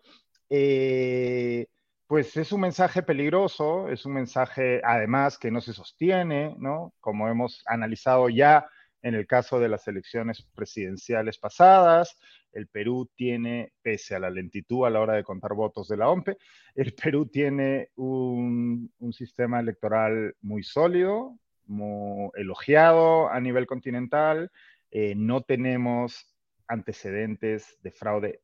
eh, 0.50 1.68
pues 2.08 2.38
es 2.38 2.52
un 2.54 2.62
mensaje 2.62 3.04
peligroso, 3.04 3.90
es 3.90 4.06
un 4.06 4.14
mensaje 4.14 4.82
además 4.84 5.38
que 5.38 5.52
no 5.52 5.60
se 5.60 5.74
sostiene, 5.74 6.56
¿no? 6.58 6.94
Como 7.02 7.28
hemos 7.28 7.64
analizado 7.68 8.30
ya 8.30 8.66
en 9.02 9.16
el 9.16 9.28
caso 9.28 9.60
de 9.60 9.70
las 9.70 9.88
elecciones 9.88 10.42
presidenciales 10.56 11.38
pasadas, 11.38 12.18
el 12.52 12.68
Perú 12.68 13.10
tiene, 13.16 13.74
pese 13.82 14.16
a 14.16 14.20
la 14.20 14.30
lentitud 14.30 14.86
a 14.86 14.90
la 14.90 15.00
hora 15.00 15.14
de 15.14 15.24
contar 15.24 15.54
votos 15.54 15.88
de 15.88 15.98
la 15.98 16.10
OMPE, 16.10 16.38
el 16.76 16.94
Perú 16.94 17.28
tiene 17.28 17.90
un, 17.96 18.92
sistema 19.12 19.60
electoral 19.60 20.36
muy 20.42 20.64
sólido, 20.64 21.38
muy 21.66 22.30
elogiado 22.36 23.30
a 23.30 23.40
nivel 23.40 23.68
continental. 23.68 24.52
Eh, 24.92 25.14
no 25.16 25.42
tenemos 25.42 26.36
antecedentes 26.68 27.78
de 27.82 27.92
fraude 27.92 28.42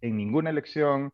en 0.00 0.16
ninguna 0.16 0.50
elección, 0.50 1.12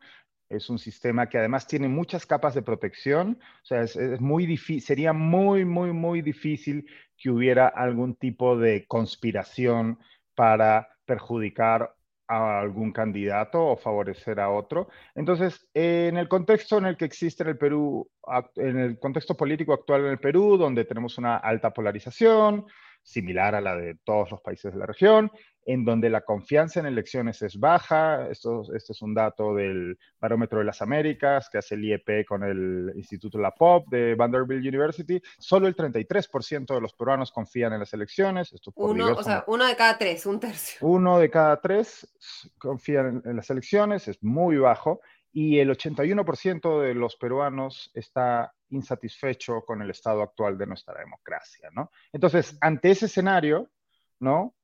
es 0.48 0.70
un 0.70 0.78
sistema 0.78 1.28
que 1.28 1.38
además 1.38 1.66
tiene 1.66 1.88
muchas 1.88 2.26
capas 2.26 2.54
de 2.54 2.62
protección, 2.62 3.38
o 3.62 3.66
sea, 3.66 3.82
es, 3.82 3.96
muy 4.20 4.56
sería 4.56 5.12
muy, 5.12 5.64
muy, 5.64 5.92
muy 5.92 6.22
difícil 6.22 6.86
que 7.16 7.30
hubiera 7.30 7.68
algún 7.68 8.14
tipo 8.14 8.56
de 8.56 8.86
conspiración 8.86 9.98
para 10.34 10.88
perjudicar 11.04 11.94
a 12.28 12.60
algún 12.60 12.92
candidato 12.92 13.64
o 13.64 13.76
favorecer 13.76 14.40
a 14.40 14.50
otro. 14.50 14.88
Entonces, 15.14 15.68
en 15.74 16.16
el 16.16 16.28
contexto 16.28 16.78
en 16.78 16.86
el 16.86 16.96
que 16.96 17.04
existe 17.04 17.44
en 17.44 17.50
el 17.50 17.58
Perú, 17.58 18.10
en 18.56 18.78
el 18.78 18.98
contexto 18.98 19.36
político 19.36 19.72
actual 19.72 20.02
en 20.02 20.10
el 20.12 20.18
Perú, 20.18 20.56
donde 20.56 20.84
tenemos 20.84 21.18
una 21.18 21.36
alta 21.36 21.72
polarización, 21.72 22.66
similar 23.02 23.54
a 23.54 23.60
la 23.60 23.76
de 23.76 23.94
todos 24.04 24.32
los 24.32 24.40
países 24.40 24.72
de 24.72 24.78
la 24.80 24.86
región, 24.86 25.30
en 25.66 25.84
donde 25.84 26.08
la 26.08 26.20
confianza 26.20 26.78
en 26.78 26.86
elecciones 26.86 27.42
es 27.42 27.58
baja. 27.58 28.28
Esto, 28.30 28.62
este 28.72 28.92
es 28.92 29.02
un 29.02 29.14
dato 29.14 29.52
del 29.52 29.98
Barómetro 30.20 30.60
de 30.60 30.64
las 30.64 30.80
Américas 30.80 31.50
que 31.50 31.58
hace 31.58 31.74
el 31.74 31.84
IEP 31.84 32.24
con 32.24 32.44
el 32.44 32.92
Instituto 32.94 33.36
La 33.38 33.50
Pop 33.50 33.88
de 33.88 34.14
Vanderbilt 34.14 34.64
University. 34.64 35.20
Solo 35.38 35.66
el 35.66 35.74
33% 35.74 36.72
de 36.72 36.80
los 36.80 36.94
peruanos 36.94 37.32
confían 37.32 37.72
en 37.72 37.80
las 37.80 37.92
elecciones. 37.92 38.52
Esto 38.52 38.72
uno, 38.76 39.12
o 39.12 39.22
sea, 39.24 39.42
uno 39.48 39.66
de 39.66 39.74
cada 39.74 39.98
tres, 39.98 40.24
un 40.24 40.38
tercio. 40.38 40.86
Uno 40.86 41.18
de 41.18 41.30
cada 41.30 41.60
tres 41.60 42.06
confían 42.58 43.22
en, 43.24 43.30
en 43.30 43.36
las 43.36 43.50
elecciones, 43.50 44.06
es 44.06 44.22
muy 44.22 44.58
bajo. 44.58 45.00
Y 45.32 45.58
el 45.58 45.70
81% 45.70 46.80
de 46.80 46.94
los 46.94 47.16
peruanos 47.16 47.90
está 47.92 48.54
insatisfecho 48.70 49.62
con 49.66 49.82
el 49.82 49.90
estado 49.90 50.22
actual 50.22 50.56
de 50.56 50.66
nuestra 50.66 50.98
democracia, 50.98 51.68
¿no? 51.72 51.90
Entonces, 52.12 52.56
ante 52.60 52.92
ese 52.92 53.06
escenario, 53.06 53.68
¿no? 54.20 54.55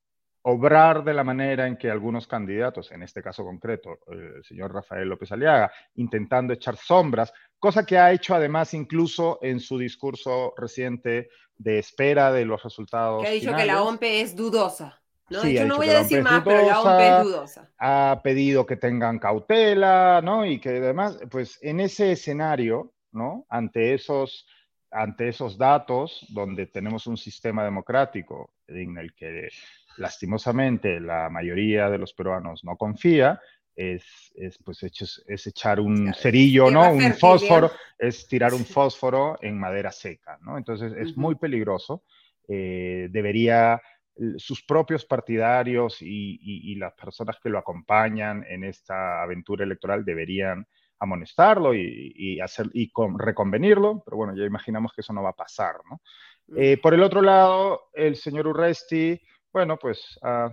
Obrar 0.43 1.03
de 1.03 1.13
la 1.13 1.23
manera 1.23 1.67
en 1.67 1.77
que 1.77 1.89
algunos 1.89 2.27
candidatos, 2.27 2.91
en 2.91 3.01
este 3.01 3.21
caso 3.21 3.43
concreto, 3.43 3.99
el 4.07 4.43
señor 4.43 4.73
Rafael 4.73 5.07
López 5.07 5.31
Aliaga, 5.31 5.71
intentando 5.95 6.53
echar 6.53 6.75
sombras, 6.75 7.33
cosa 7.59 7.85
que 7.85 7.97
ha 7.97 8.11
hecho 8.11 8.35
además 8.35 8.73
incluso 8.73 9.39
en 9.41 9.59
su 9.59 9.77
discurso 9.77 10.53
reciente 10.57 11.29
de 11.57 11.79
espera 11.79 12.31
de 12.31 12.45
los 12.45 12.61
resultados. 12.61 13.23
Que 13.23 13.29
ha 13.29 13.31
dicho 13.31 13.45
finales. 13.45 13.65
que 13.65 13.71
la 13.71 13.83
OMP 13.83 14.03
es 14.03 14.35
dudosa. 14.35 15.01
¿no? 15.29 15.41
Sí, 15.41 15.53
Yo 15.53 15.65
no 15.65 15.77
voy 15.77 15.89
a 15.89 15.99
decir 15.99 16.21
más, 16.21 16.43
pero 16.43 16.67
la 16.67 16.81
OMP 16.81 16.89
dudosa. 16.89 17.19
es 17.19 17.23
dudosa. 17.23 17.71
ha 17.77 18.21
pedido 18.21 18.65
que 18.65 18.75
tengan 18.75 19.19
cautela, 19.19 20.21
¿no? 20.21 20.45
Y 20.45 20.59
que 20.59 20.69
además, 20.69 21.17
pues 21.31 21.57
en 21.61 21.79
ese 21.79 22.11
escenario, 22.11 22.91
¿no? 23.13 23.45
Ante 23.47 23.93
esos, 23.93 24.45
ante 24.91 25.29
esos 25.29 25.57
datos, 25.57 26.25
donde 26.29 26.67
tenemos 26.67 27.07
un 27.07 27.15
sistema 27.15 27.63
democrático 27.63 28.53
en 28.67 28.97
el 28.97 29.13
que 29.13 29.49
lastimosamente 29.97 30.99
la 30.99 31.29
mayoría 31.29 31.89
de 31.89 31.97
los 31.97 32.13
peruanos 32.13 32.63
no 32.63 32.77
confía, 32.77 33.39
es, 33.75 34.31
es 34.35 34.57
pues 34.63 34.83
es, 34.83 35.23
es 35.27 35.47
echar 35.47 35.79
un 35.79 36.13
cerillo, 36.13 36.69
¿no? 36.69 36.91
Un 36.91 37.13
fósforo, 37.13 37.71
es 37.97 38.27
tirar 38.27 38.53
un 38.53 38.65
fósforo 38.65 39.37
en 39.41 39.59
madera 39.59 39.91
seca, 39.91 40.37
¿no? 40.41 40.57
Entonces 40.57 40.93
es 40.93 41.17
muy 41.17 41.35
peligroso. 41.35 42.03
Eh, 42.47 43.07
debería 43.09 43.81
sus 44.37 44.63
propios 44.63 45.05
partidarios 45.05 46.01
y, 46.01 46.37
y, 46.41 46.71
y, 46.71 46.75
las 46.75 46.93
personas 46.93 47.37
que 47.41 47.49
lo 47.49 47.57
acompañan 47.57 48.45
en 48.47 48.63
esta 48.63 49.23
aventura 49.23 49.63
electoral 49.63 50.05
deberían 50.05 50.67
amonestarlo 50.99 51.73
y, 51.73 52.13
y 52.15 52.39
hacer, 52.39 52.67
y 52.73 52.91
con, 52.91 53.17
reconvenirlo, 53.17 54.03
pero 54.05 54.17
bueno, 54.17 54.35
ya 54.35 54.45
imaginamos 54.45 54.93
que 54.93 55.01
eso 55.01 55.13
no 55.13 55.23
va 55.23 55.29
a 55.29 55.35
pasar, 55.35 55.75
¿no? 55.89 56.01
Eh, 56.55 56.77
por 56.77 56.93
el 56.93 57.03
otro 57.03 57.21
lado, 57.21 57.89
el 57.93 58.15
señor 58.15 58.47
Urresti, 58.47 59.19
bueno, 59.53 59.77
pues 59.77 60.19
ha, 60.23 60.51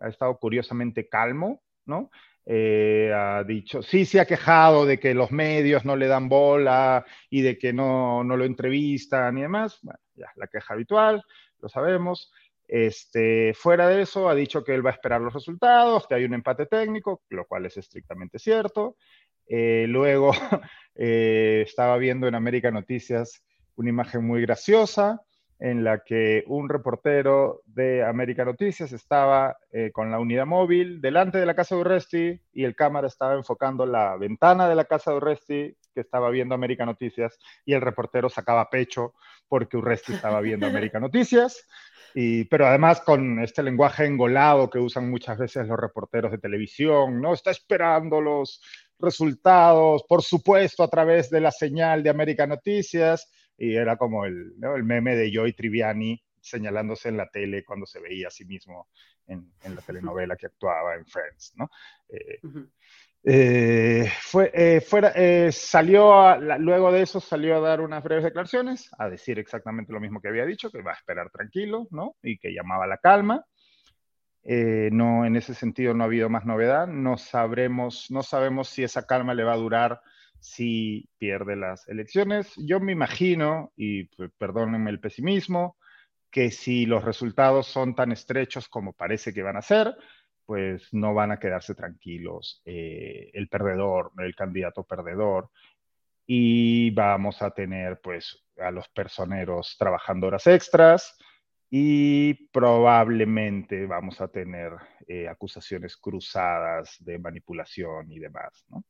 estado 0.00 0.36
curiosamente 0.38 1.08
calmo, 1.08 1.62
¿no? 1.86 2.10
Eh, 2.44 3.10
ha 3.14 3.42
dicho, 3.44 3.82
sí, 3.82 4.04
se 4.04 4.20
ha 4.20 4.26
quejado 4.26 4.84
de 4.84 4.98
que 4.98 5.14
los 5.14 5.30
medios 5.30 5.84
no 5.86 5.96
le 5.96 6.08
dan 6.08 6.28
bola 6.28 7.06
y 7.30 7.40
de 7.40 7.56
que 7.56 7.72
no, 7.72 8.22
no 8.22 8.36
lo 8.36 8.44
entrevistan 8.44 9.38
y 9.38 9.42
demás. 9.42 9.78
Bueno, 9.82 10.00
ya, 10.14 10.30
la 10.36 10.48
queja 10.48 10.74
habitual, 10.74 11.22
lo 11.60 11.68
sabemos. 11.68 12.30
Este, 12.66 13.54
fuera 13.54 13.88
de 13.88 14.02
eso, 14.02 14.28
ha 14.28 14.34
dicho 14.34 14.64
que 14.64 14.74
él 14.74 14.84
va 14.84 14.90
a 14.90 14.94
esperar 14.94 15.20
los 15.20 15.32
resultados, 15.32 16.06
que 16.06 16.16
hay 16.16 16.24
un 16.24 16.34
empate 16.34 16.66
técnico, 16.66 17.22
lo 17.30 17.46
cual 17.46 17.66
es 17.66 17.76
estrictamente 17.76 18.38
cierto. 18.38 18.96
Eh, 19.46 19.86
luego 19.88 20.32
eh, 20.94 21.62
estaba 21.66 21.96
viendo 21.98 22.26
en 22.26 22.34
América 22.34 22.70
Noticias 22.70 23.44
una 23.76 23.90
imagen 23.90 24.26
muy 24.26 24.40
graciosa 24.42 25.22
en 25.64 25.82
la 25.82 26.00
que 26.04 26.44
un 26.46 26.68
reportero 26.68 27.62
de 27.64 28.04
América 28.04 28.44
Noticias 28.44 28.92
estaba 28.92 29.56
eh, 29.72 29.92
con 29.94 30.10
la 30.10 30.18
unidad 30.18 30.44
móvil 30.44 31.00
delante 31.00 31.38
de 31.38 31.46
la 31.46 31.54
casa 31.54 31.74
de 31.74 31.80
Urresti 31.80 32.38
y 32.52 32.64
el 32.64 32.76
cámara 32.76 33.06
estaba 33.06 33.32
enfocando 33.32 33.86
la 33.86 34.14
ventana 34.18 34.68
de 34.68 34.74
la 34.74 34.84
casa 34.84 35.10
de 35.10 35.16
Urresti 35.16 35.74
que 35.94 36.02
estaba 36.02 36.28
viendo 36.28 36.54
América 36.54 36.84
Noticias 36.84 37.38
y 37.64 37.72
el 37.72 37.80
reportero 37.80 38.28
sacaba 38.28 38.68
pecho 38.68 39.14
porque 39.48 39.78
Urresti 39.78 40.12
estaba 40.12 40.42
viendo 40.42 40.66
América 40.66 41.00
Noticias. 41.00 41.66
Y, 42.14 42.44
pero 42.44 42.66
además 42.66 43.00
con 43.00 43.40
este 43.40 43.62
lenguaje 43.62 44.04
engolado 44.04 44.68
que 44.68 44.78
usan 44.78 45.08
muchas 45.08 45.38
veces 45.38 45.66
los 45.66 45.80
reporteros 45.80 46.30
de 46.30 46.38
televisión, 46.38 47.22
¿no? 47.22 47.32
Está 47.32 47.50
esperando 47.50 48.20
los 48.20 48.60
resultados, 48.98 50.04
por 50.06 50.22
supuesto, 50.22 50.82
a 50.82 50.88
través 50.88 51.30
de 51.30 51.40
la 51.40 51.50
señal 51.50 52.02
de 52.02 52.10
América 52.10 52.46
Noticias. 52.46 53.30
Y 53.56 53.76
era 53.76 53.96
como 53.96 54.24
el, 54.24 54.58
¿no? 54.58 54.74
el 54.76 54.84
meme 54.84 55.16
de 55.16 55.30
Joy 55.32 55.52
Triviani 55.52 56.22
señalándose 56.40 57.08
en 57.08 57.16
la 57.16 57.28
tele 57.30 57.64
cuando 57.64 57.86
se 57.86 58.00
veía 58.00 58.28
a 58.28 58.30
sí 58.30 58.44
mismo 58.44 58.88
en, 59.26 59.52
en 59.62 59.74
la 59.74 59.80
telenovela 59.80 60.36
que 60.36 60.46
actuaba 60.46 60.94
en 60.94 61.06
Friends, 61.06 61.54
¿no? 61.56 61.70
Eh, 62.08 62.38
uh 62.42 62.48
-huh. 62.48 62.70
Eh, 63.26 64.06
fue, 64.20 64.50
eh, 64.52 64.82
fuera, 64.82 65.12
eh, 65.16 65.50
salió 65.50 66.12
a, 66.12 66.36
la, 66.36 66.58
luego 66.58 66.92
de 66.92 67.00
eso 67.00 67.20
salió 67.20 67.56
a 67.56 67.60
dar 67.60 67.80
unas 67.80 68.02
breves 68.04 68.22
declaraciones, 68.24 68.90
a 68.98 69.08
decir 69.08 69.38
exactamente 69.38 69.94
lo 69.94 70.00
mismo 70.00 70.20
que 70.20 70.28
había 70.28 70.44
dicho, 70.44 70.70
que 70.70 70.82
va 70.82 70.90
a 70.90 70.96
esperar 70.96 71.30
tranquilo, 71.30 71.88
¿no? 71.90 72.16
Y 72.22 72.36
que 72.38 72.52
llamaba 72.52 72.86
la 72.86 72.98
calma. 72.98 73.42
Eh, 74.42 74.90
no, 74.92 75.24
en 75.24 75.36
ese 75.36 75.54
sentido 75.54 75.94
no 75.94 76.04
ha 76.04 76.06
habido 76.06 76.28
más 76.28 76.44
novedad. 76.44 76.86
No 76.86 77.16
sabremos, 77.16 78.10
no 78.10 78.22
sabemos 78.22 78.68
si 78.68 78.84
esa 78.84 79.06
calma 79.06 79.32
le 79.32 79.44
va 79.44 79.54
a 79.54 79.56
durar 79.56 80.02
si 80.44 81.08
pierde 81.16 81.56
las 81.56 81.88
elecciones. 81.88 82.52
Yo 82.56 82.78
me 82.78 82.92
imagino, 82.92 83.72
y 83.76 84.04
perdónenme 84.36 84.90
el 84.90 85.00
pesimismo, 85.00 85.78
que 86.30 86.50
si 86.50 86.84
los 86.84 87.02
resultados 87.02 87.66
son 87.66 87.94
tan 87.94 88.12
estrechos 88.12 88.68
como 88.68 88.92
parece 88.92 89.32
que 89.32 89.42
van 89.42 89.56
a 89.56 89.62
ser, 89.62 89.96
pues 90.44 90.92
no 90.92 91.14
van 91.14 91.32
a 91.32 91.38
quedarse 91.38 91.74
tranquilos 91.74 92.60
eh, 92.66 93.30
el 93.32 93.48
perdedor, 93.48 94.12
el 94.18 94.34
candidato 94.36 94.84
perdedor, 94.84 95.48
y 96.26 96.90
vamos 96.90 97.40
a 97.40 97.50
tener 97.50 98.00
pues 98.02 98.44
a 98.58 98.70
los 98.70 98.88
personeros 98.90 99.76
trabajando 99.78 100.26
horas 100.26 100.46
extras 100.46 101.16
y 101.70 102.34
probablemente 102.50 103.86
vamos 103.86 104.20
a 104.20 104.28
tener 104.28 104.72
eh, 105.08 105.26
acusaciones 105.26 105.96
cruzadas 105.96 106.96
de 107.00 107.18
manipulación 107.18 108.12
y 108.12 108.18
demás, 108.18 108.66
¿no? 108.68 108.84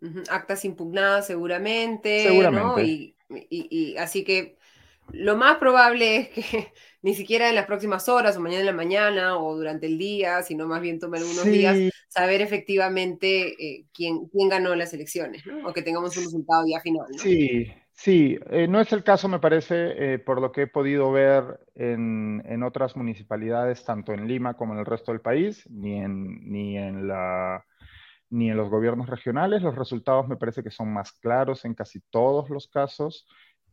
Uh 0.00 0.06
-huh. 0.06 0.24
Actas 0.30 0.64
impugnadas 0.64 1.26
seguramente, 1.26 2.24
seguramente. 2.24 2.66
¿no? 2.66 2.80
Y, 2.80 3.16
y, 3.50 3.68
y 3.70 3.96
así 3.96 4.24
que 4.24 4.56
lo 5.12 5.36
más 5.36 5.58
probable 5.58 6.16
es 6.16 6.28
que 6.28 6.72
ni 7.02 7.14
siquiera 7.14 7.48
en 7.48 7.54
las 7.54 7.66
próximas 7.66 8.08
horas 8.08 8.36
o 8.36 8.40
mañana 8.40 8.60
en 8.60 8.66
la 8.66 8.72
mañana 8.72 9.38
o 9.38 9.56
durante 9.56 9.86
el 9.86 9.98
día, 9.98 10.42
sino 10.42 10.66
más 10.66 10.80
bien 10.80 10.98
tome 10.98 11.18
algunos 11.18 11.42
sí. 11.42 11.50
días, 11.50 11.92
saber 12.08 12.40
efectivamente 12.40 13.54
eh, 13.58 13.84
quién, 13.92 14.26
quién, 14.28 14.48
ganó 14.48 14.74
las 14.74 14.94
elecciones, 14.94 15.44
¿no? 15.46 15.68
O 15.68 15.72
que 15.72 15.82
tengamos 15.82 16.16
un 16.16 16.24
resultado 16.24 16.64
ya 16.66 16.80
final, 16.80 17.06
¿no? 17.10 17.18
Sí, 17.18 17.70
sí. 17.92 18.38
Eh, 18.50 18.66
no 18.68 18.80
es 18.80 18.92
el 18.92 19.04
caso, 19.04 19.28
me 19.28 19.38
parece, 19.38 20.14
eh, 20.14 20.18
por 20.18 20.40
lo 20.40 20.50
que 20.50 20.62
he 20.62 20.66
podido 20.66 21.12
ver 21.12 21.60
en, 21.74 22.42
en, 22.46 22.62
otras 22.62 22.96
municipalidades, 22.96 23.84
tanto 23.84 24.12
en 24.12 24.26
Lima 24.26 24.54
como 24.54 24.72
en 24.72 24.80
el 24.80 24.86
resto 24.86 25.12
del 25.12 25.20
país, 25.20 25.68
ni 25.68 25.98
en, 25.98 26.50
ni 26.50 26.78
en 26.78 27.06
la 27.06 27.66
ni 28.34 28.50
en 28.50 28.56
los 28.56 28.68
gobiernos 28.68 29.08
regionales. 29.08 29.62
Los 29.62 29.76
resultados 29.76 30.28
me 30.28 30.36
parece 30.36 30.62
que 30.62 30.70
son 30.70 30.92
más 30.92 31.12
claros 31.12 31.64
en 31.64 31.74
casi 31.74 32.00
todos 32.10 32.50
los 32.50 32.68
casos 32.68 33.26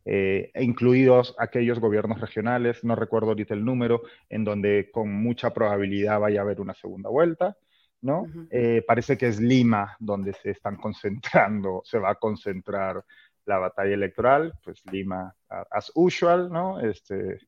eh, 0.04 0.50
incluidos 0.56 1.34
aquellos 1.38 1.78
gobiernos 1.78 2.20
regionales, 2.20 2.82
no 2.82 2.96
recuerdo 2.96 3.28
ahorita 3.28 3.54
el 3.54 3.64
número, 3.64 4.02
en 4.28 4.42
donde 4.42 4.90
con 4.92 5.12
mucha 5.12 5.54
probabilidad 5.54 6.18
vaya 6.18 6.40
a 6.40 6.42
haber 6.42 6.60
una 6.60 6.74
segunda 6.74 7.08
vuelta, 7.08 7.56
¿no? 8.00 8.22
Uh 8.22 8.26
-huh. 8.26 8.48
eh, 8.50 8.84
parece 8.86 9.16
que 9.16 9.28
es 9.28 9.40
Lima 9.40 9.96
donde 10.00 10.32
se 10.32 10.50
están 10.50 10.76
concentrando, 10.76 11.82
se 11.84 11.98
va 11.98 12.10
a 12.10 12.14
concentrar 12.16 13.04
la 13.44 13.58
batalla 13.58 13.94
electoral, 13.94 14.52
pues 14.64 14.82
Lima, 14.90 15.32
as 15.70 15.92
usual, 15.94 16.50
¿no? 16.50 16.80
Este, 16.80 17.38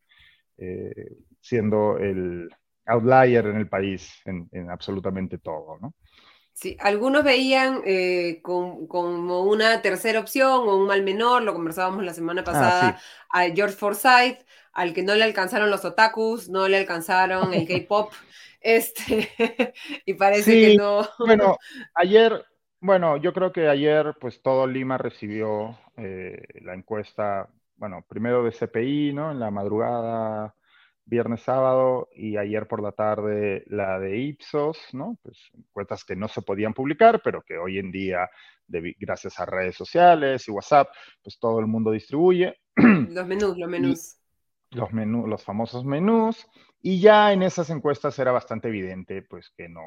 eh, 0.57 1.17
siendo 1.41 1.99
el 1.99 2.49
outlier 2.87 3.47
en 3.47 3.57
el 3.57 3.69
país 3.69 4.21
en, 4.27 4.49
en 4.53 4.71
absolutamente 4.71 5.39
todo, 5.39 5.79
¿no? 5.81 5.95
Sí, 6.55 6.77
algunos 6.81 7.25
veían 7.25 7.83
eh, 7.85 8.39
con, 8.41 8.87
como 8.87 9.43
una 9.43 9.83
tercera 9.83 10.21
opción 10.21 10.69
o 10.69 10.77
un 10.77 10.87
mal 10.87 11.03
menor, 11.03 11.43
lo 11.43 11.53
conversábamos 11.53 12.05
la 12.05 12.15
semana 12.15 12.45
pasada, 12.45 12.97
ah, 12.97 12.99
sí. 12.99 13.51
a 13.51 13.55
George 13.55 13.75
Forsyth, 13.75 14.39
al 14.73 14.95
que 14.95 15.03
no 15.03 15.17
le 15.17 15.25
alcanzaron 15.25 15.69
los 15.69 15.85
otakus, 15.85 16.49
no 16.49 16.69
le 16.69 16.79
alcanzaron 16.79 17.53
el 17.53 17.67
K-pop, 17.69 18.13
este, 18.61 19.33
y 20.07 20.15
parece 20.15 20.53
sí, 20.53 20.61
que 20.61 20.77
no. 20.77 21.09
Bueno, 21.19 21.59
ayer, 21.95 22.45
bueno, 22.81 23.17
yo 23.17 23.33
creo 23.33 23.53
que 23.53 23.69
ayer, 23.69 24.15
pues 24.21 24.41
todo 24.41 24.69
Lima 24.69 24.97
recibió 24.97 25.77
eh, 25.97 26.41
la 26.63 26.75
encuesta, 26.75 27.49
bueno, 27.77 28.05
primero 28.09 28.45
de 28.45 28.53
CPI, 28.53 29.13
¿no? 29.13 29.33
En 29.33 29.41
la 29.41 29.51
madrugada 29.51 30.55
viernes, 31.07 31.43
sábado 31.43 32.09
y 32.15 32.37
ayer 32.37 32.67
por 32.67 32.83
la 32.83 32.93
tarde 32.93 33.65
la 33.67 33.99
de 33.99 34.19
Ipsos, 34.19 34.79
¿no? 34.93 35.19
Pues 35.23 35.39
encuestas 35.53 36.05
que 36.05 36.17
no 36.17 36.29
se 36.29 36.43
podían 36.43 36.73
publicar, 36.73 37.21
pero 37.23 37.43
que 37.43 37.59
hoy 37.59 37.79
en 37.79 37.91
día, 37.91 38.31
de, 38.67 38.97
gracias 38.99 39.39
a 39.39 39.47
redes 39.47 39.77
sociales 39.77 40.49
y 40.49 40.51
WhatsApp, 40.51 40.89
pues 41.23 41.39
todo 41.39 41.61
el 41.61 41.67
mundo 41.67 41.91
distribuye. 41.91 42.57
Los 42.77 43.27
menús, 43.27 43.57
los 43.57 43.69
menús. 43.69 44.17
Y 44.71 44.77
los 44.77 44.93
menús, 44.93 45.29
los 45.29 45.45
famosos 45.45 45.85
menús. 45.85 46.47
Y 46.83 47.01
ya 47.01 47.33
en 47.33 47.43
esas 47.43 47.71
encuestas 47.71 48.19
era 48.19 48.33
bastante 48.33 48.69
evidente, 48.69 49.23
pues 49.23 49.51
que 49.57 49.69
no, 49.69 49.83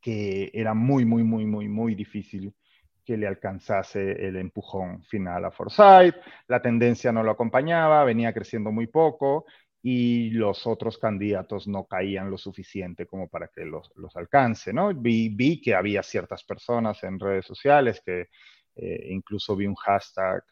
que 0.00 0.50
era 0.52 0.74
muy, 0.74 1.04
muy, 1.04 1.22
muy, 1.22 1.46
muy, 1.46 1.68
muy 1.68 1.94
difícil 1.94 2.54
que 3.04 3.16
le 3.16 3.26
alcanzase 3.26 4.26
el 4.26 4.36
empujón 4.36 5.02
final 5.04 5.44
a 5.44 5.50
Forsyth. 5.50 6.16
La 6.48 6.60
tendencia 6.60 7.12
no 7.12 7.22
lo 7.22 7.30
acompañaba, 7.30 8.04
venía 8.04 8.32
creciendo 8.32 8.70
muy 8.70 8.86
poco 8.86 9.46
y 9.82 10.30
los 10.30 10.66
otros 10.66 10.98
candidatos 10.98 11.66
no 11.66 11.86
caían 11.86 12.30
lo 12.30 12.36
suficiente 12.36 13.06
como 13.06 13.28
para 13.28 13.48
que 13.48 13.64
los, 13.64 13.90
los 13.96 14.14
alcance, 14.16 14.72
¿no? 14.72 14.94
Vi, 14.94 15.30
vi, 15.30 15.60
que 15.60 15.74
había 15.74 16.02
ciertas 16.02 16.44
personas 16.44 17.02
en 17.02 17.18
redes 17.18 17.46
sociales 17.46 18.02
que 18.04 18.28
eh, 18.76 19.06
incluso 19.10 19.56
vi 19.56 19.66
un 19.66 19.74
hashtag 19.74 20.44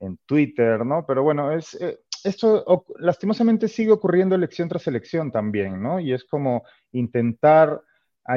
en 0.00 0.18
Twitter, 0.24 0.84
¿no? 0.84 1.04
Pero 1.06 1.22
bueno, 1.22 1.52
es, 1.52 1.74
eh, 1.74 2.00
esto 2.24 2.84
lastimosamente 2.98 3.68
sigue 3.68 3.92
ocurriendo 3.92 4.34
elección 4.34 4.68
tras 4.68 4.86
elección 4.86 5.30
también, 5.30 5.82
¿no? 5.82 6.00
Y 6.00 6.12
es 6.12 6.24
como 6.24 6.64
intentar, 6.92 7.82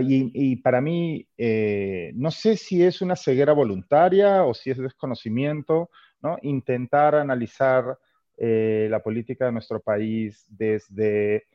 y, 0.02 0.56
para 0.58 0.82
mí, 0.82 1.28
eh, 1.38 2.12
no 2.16 2.32
sé 2.32 2.58
si 2.58 2.84
es 2.84 3.02
una 3.02 3.16
ceguera 3.16 3.54
voluntaria 3.54 4.44
o 4.44 4.54
si 4.54 4.72
es 4.72 4.78
desconocimiento, 4.78 5.90
¿no? 6.22 6.38
Intentar 6.42 7.16
analizar 7.16 7.98
eh, 8.38 8.88
la 8.90 9.02
política 9.02 9.46
de 9.46 9.52
nuestro 9.52 9.82
país 9.82 10.46
desde 10.50 11.48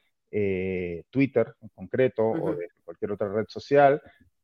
Twitter 1.11 1.55
en 1.63 1.69
concreto 1.71 2.23
o 2.23 2.55
de 2.55 2.69
cualquier 2.85 3.13
otra 3.13 3.33
red 3.33 3.47
social, 3.49 4.03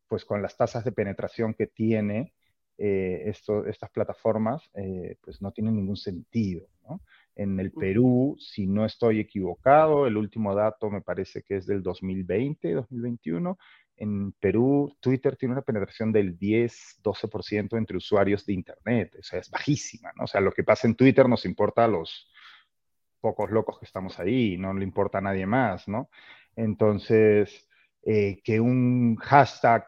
pues 0.09 0.24
con 0.24 0.41
las 0.41 0.57
tasas 0.57 0.82
de 0.85 0.93
penetración 0.93 1.53
que 1.53 1.66
tiene 1.66 2.32
eh, 2.76 3.24
estas 3.26 3.91
plataformas, 3.93 4.68
eh, 4.74 5.16
pues 5.20 5.41
no 5.41 5.53
tienen 5.53 5.76
ningún 5.76 5.97
sentido. 5.97 6.66
En 7.37 7.59
el 7.59 7.72
Perú, 7.72 8.37
si 8.39 8.66
no 8.66 8.85
estoy 8.85 9.20
equivocado, 9.20 10.07
el 10.07 10.16
último 10.16 10.55
dato 10.55 10.91
me 10.91 11.01
parece 11.01 11.43
que 11.43 11.57
es 11.57 11.66
del 11.66 11.82
2020, 11.82 12.72
2021. 12.72 13.59
En 13.97 14.32
Perú, 14.32 14.97
Twitter 15.01 15.37
tiene 15.37 15.55
una 15.55 15.62
penetración 15.62 16.12
del 16.12 16.39
10-12% 16.39 17.76
entre 17.76 17.97
usuarios 17.97 18.47
de 18.47 18.53
Internet. 18.53 19.16
O 19.18 19.22
sea, 19.22 19.41
es 19.41 19.51
bajísima, 19.51 20.12
¿no? 20.16 20.24
O 20.24 20.26
sea, 20.26 20.41
lo 20.41 20.53
que 20.53 20.64
pasa 20.64 20.87
en 20.87 20.95
Twitter 20.95 21.28
nos 21.28 21.45
importa 21.45 21.85
a 21.85 21.89
los 21.89 22.30
pocos 23.20 23.51
locos 23.51 23.78
que 23.78 23.87
estamos 23.87 24.18
ahí, 24.20 24.57
no 24.57 24.74
le 24.74 24.85
importa 24.85 25.18
a 25.18 25.22
nadie 25.22 25.47
más, 25.47 25.89
¿no? 25.89 26.11
Entonces, 26.57 27.66
eh, 28.03 28.41
que 28.45 28.61
un 28.61 29.16
hashtag 29.16 29.87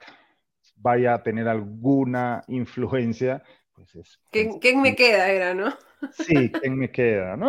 vaya 0.77 1.15
a 1.15 1.23
tener 1.23 1.47
alguna 1.49 2.43
influencia, 2.49 3.43
pues 3.77 3.95
es... 3.95 4.21
¿Quién, 4.31 4.59
¿quién 4.59 4.83
me 4.83 4.97
queda 4.97 5.29
era, 5.29 5.55
no? 5.55 5.73
Sí, 6.13 6.51
¿quién 6.51 6.77
me 6.77 6.91
queda? 6.91 7.37
¿no? 7.37 7.49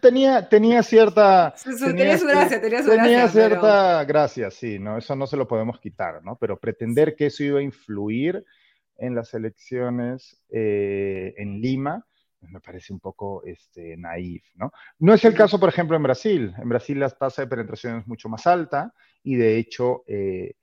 Tenía, 0.00 0.48
tenía 0.48 0.82
cierta... 0.82 1.54
tenía, 1.64 2.18
su 2.18 2.26
gracia, 2.26 2.60
tenía 2.60 2.82
su 2.82 2.90
tenía 2.90 3.28
cierta 3.28 4.04
gracia, 4.04 4.50
sí, 4.50 4.78
¿no? 4.78 4.98
Eso 4.98 5.16
no 5.16 5.26
se 5.26 5.36
lo 5.36 5.48
podemos 5.48 5.80
quitar, 5.80 6.22
¿no? 6.22 6.36
Pero 6.36 6.58
pretender 6.58 7.16
que 7.16 7.26
eso 7.26 7.42
iba 7.42 7.58
a 7.58 7.62
influir 7.62 8.44
en 8.96 9.14
las 9.14 9.34
elecciones 9.34 10.40
eh, 10.50 11.34
en 11.36 11.60
Lima, 11.60 12.06
pues 12.38 12.52
me 12.52 12.60
parece 12.60 12.92
un 12.92 13.00
poco 13.00 13.42
este, 13.44 13.96
naif, 13.96 14.44
¿no? 14.54 14.72
No 14.98 15.14
es 15.14 15.24
el 15.24 15.34
caso, 15.34 15.58
por 15.58 15.68
ejemplo, 15.68 15.96
en 15.96 16.02
Brasil. 16.02 16.54
En 16.58 16.68
Brasil 16.68 17.00
la 17.00 17.10
tasa 17.10 17.42
de 17.42 17.48
penetración 17.48 17.98
es 17.98 18.06
mucho 18.06 18.28
más 18.28 18.46
alta 18.46 18.92
y 19.22 19.36
de 19.36 19.56
hecho 19.56 20.04
eh, 20.06 20.54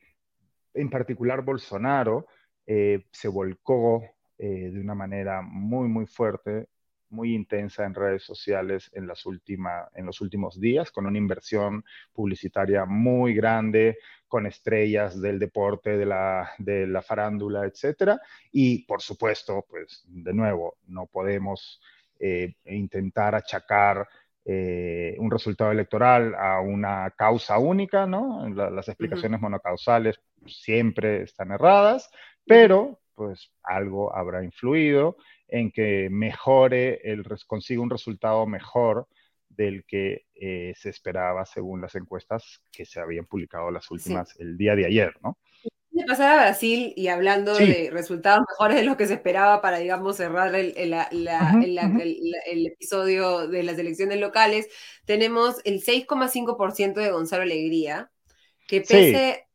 en 0.74 0.90
particular 0.90 1.42
Bolsonaro, 1.42 2.28
eh, 2.66 3.06
se 3.12 3.28
volcó 3.28 4.04
eh, 4.42 4.72
de 4.72 4.80
una 4.80 4.96
manera 4.96 5.42
muy, 5.42 5.90
muy 5.90 6.06
fuerte, 6.06 6.70
muy 7.10 7.36
intensa 7.36 7.84
en 7.84 7.94
redes 7.94 8.24
sociales 8.24 8.90
en, 8.94 9.06
las 9.06 9.26
en 9.26 10.06
los 10.06 10.22
últimos 10.22 10.62
días, 10.62 10.92
con 10.92 11.06
una 11.06 11.18
inversión 11.18 11.84
publicitaria 12.14 12.86
muy 12.86 13.34
grande, 13.34 13.98
con 14.30 14.46
estrellas 14.46 15.20
del 15.20 15.40
deporte, 15.40 15.98
de 15.98 16.06
la, 16.06 16.52
de 16.58 16.88
la 16.88 17.02
farándula, 17.02 17.66
etc. 17.66 18.18
Y, 18.54 18.86
por 18.86 19.02
supuesto, 19.02 19.66
pues, 19.70 20.06
de 20.08 20.34
nuevo, 20.34 20.78
no 20.88 21.06
podemos 21.08 21.82
eh, 22.18 22.54
intentar 22.64 23.36
achacar 23.36 24.08
un 24.46 25.30
resultado 25.30 25.72
electoral 25.72 26.34
a 26.34 26.60
una 26.60 27.12
causa 27.12 27.60
única, 27.60 28.08
¿no? 28.08 28.50
las 28.50 28.88
explicaciones 28.88 29.40
monocausales 29.40 30.20
siempre 30.48 31.22
están 31.22 31.52
erradas, 31.52 32.10
pero 32.48 33.00
pues 33.20 33.52
algo 33.64 34.16
habrá 34.16 34.46
influido 34.46 35.18
en 35.50 35.74
que 35.74 36.08
mejore, 36.10 37.02
el, 37.04 37.26
consiga 37.48 37.82
un 37.82 37.90
resultado 37.90 38.48
mejor 38.48 39.10
del 39.50 39.84
que 39.84 40.24
eh, 40.36 40.72
se 40.78 40.88
esperaba 40.88 41.46
según 41.46 41.82
las 41.82 41.96
encuestas 41.96 42.62
que 42.72 42.86
se 42.86 43.02
habían 43.02 43.26
publicado 43.26 43.72
las 43.72 43.92
últimas 43.92 44.40
el 44.40 44.58
día 44.58 44.74
de 44.74 44.86
ayer, 44.86 45.14
¿no? 45.22 45.38
De 45.90 46.06
pasar 46.06 46.32
a 46.32 46.44
Brasil 46.44 46.94
y 46.96 47.10
hablando 47.10 47.56
de 47.56 47.90
resultados 47.92 48.46
mejores 48.48 48.78
de 48.78 48.86
lo 48.86 48.96
que 48.96 49.06
se 49.06 49.16
esperaba 49.16 49.62
para, 49.62 49.80
digamos, 49.80 50.16
cerrar 50.16 50.56
el, 50.56 50.74
el, 50.78 52.68
episodio 52.68 53.50
de 53.50 53.64
las 53.64 53.78
elecciones 53.78 54.18
locales, 54.18 54.70
tenemos 55.04 55.58
el 55.66 55.82
6,5% 55.82 56.94
de 56.94 57.12
Gonzalo 57.12 57.44
Alegría, 57.44 58.10
que 58.66 58.80
pese 58.80 59.46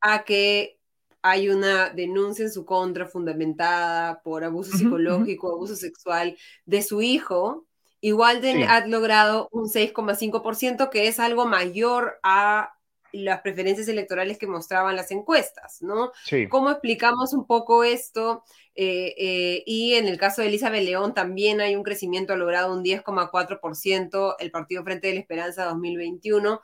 a 0.00 0.24
que 0.24 0.79
hay 1.22 1.48
una 1.48 1.90
denuncia 1.90 2.44
en 2.44 2.52
su 2.52 2.64
contra 2.64 3.06
fundamentada 3.06 4.22
por 4.22 4.44
abuso 4.44 4.76
psicológico, 4.76 5.52
abuso 5.52 5.76
sexual 5.76 6.36
de 6.64 6.82
su 6.82 7.02
hijo, 7.02 7.66
igual 8.00 8.40
ha 8.68 8.86
logrado 8.86 9.48
un 9.52 9.68
6,5%, 9.68 10.90
que 10.90 11.08
es 11.08 11.20
algo 11.20 11.46
mayor 11.46 12.18
a 12.22 12.74
las 13.12 13.40
preferencias 13.40 13.88
electorales 13.88 14.38
que 14.38 14.46
mostraban 14.46 14.96
las 14.96 15.10
encuestas, 15.10 15.82
¿no? 15.82 16.12
¿Cómo 16.48 16.70
explicamos 16.70 17.32
un 17.32 17.46
poco 17.46 17.84
esto? 17.84 18.44
Eh, 18.74 19.14
eh, 19.18 19.62
y 19.66 19.94
en 19.94 20.06
el 20.06 20.16
caso 20.16 20.42
de 20.42 20.48
Elizabeth 20.48 20.84
León 20.84 21.12
también 21.12 21.60
hay 21.60 21.76
un 21.76 21.82
crecimiento, 21.82 22.32
ha 22.32 22.36
logrado 22.36 22.72
un 22.72 22.84
10,4%, 22.84 24.36
el 24.38 24.50
Partido 24.50 24.84
Frente 24.84 25.08
de 25.08 25.14
la 25.14 25.20
Esperanza 25.20 25.64
2021, 25.64 26.60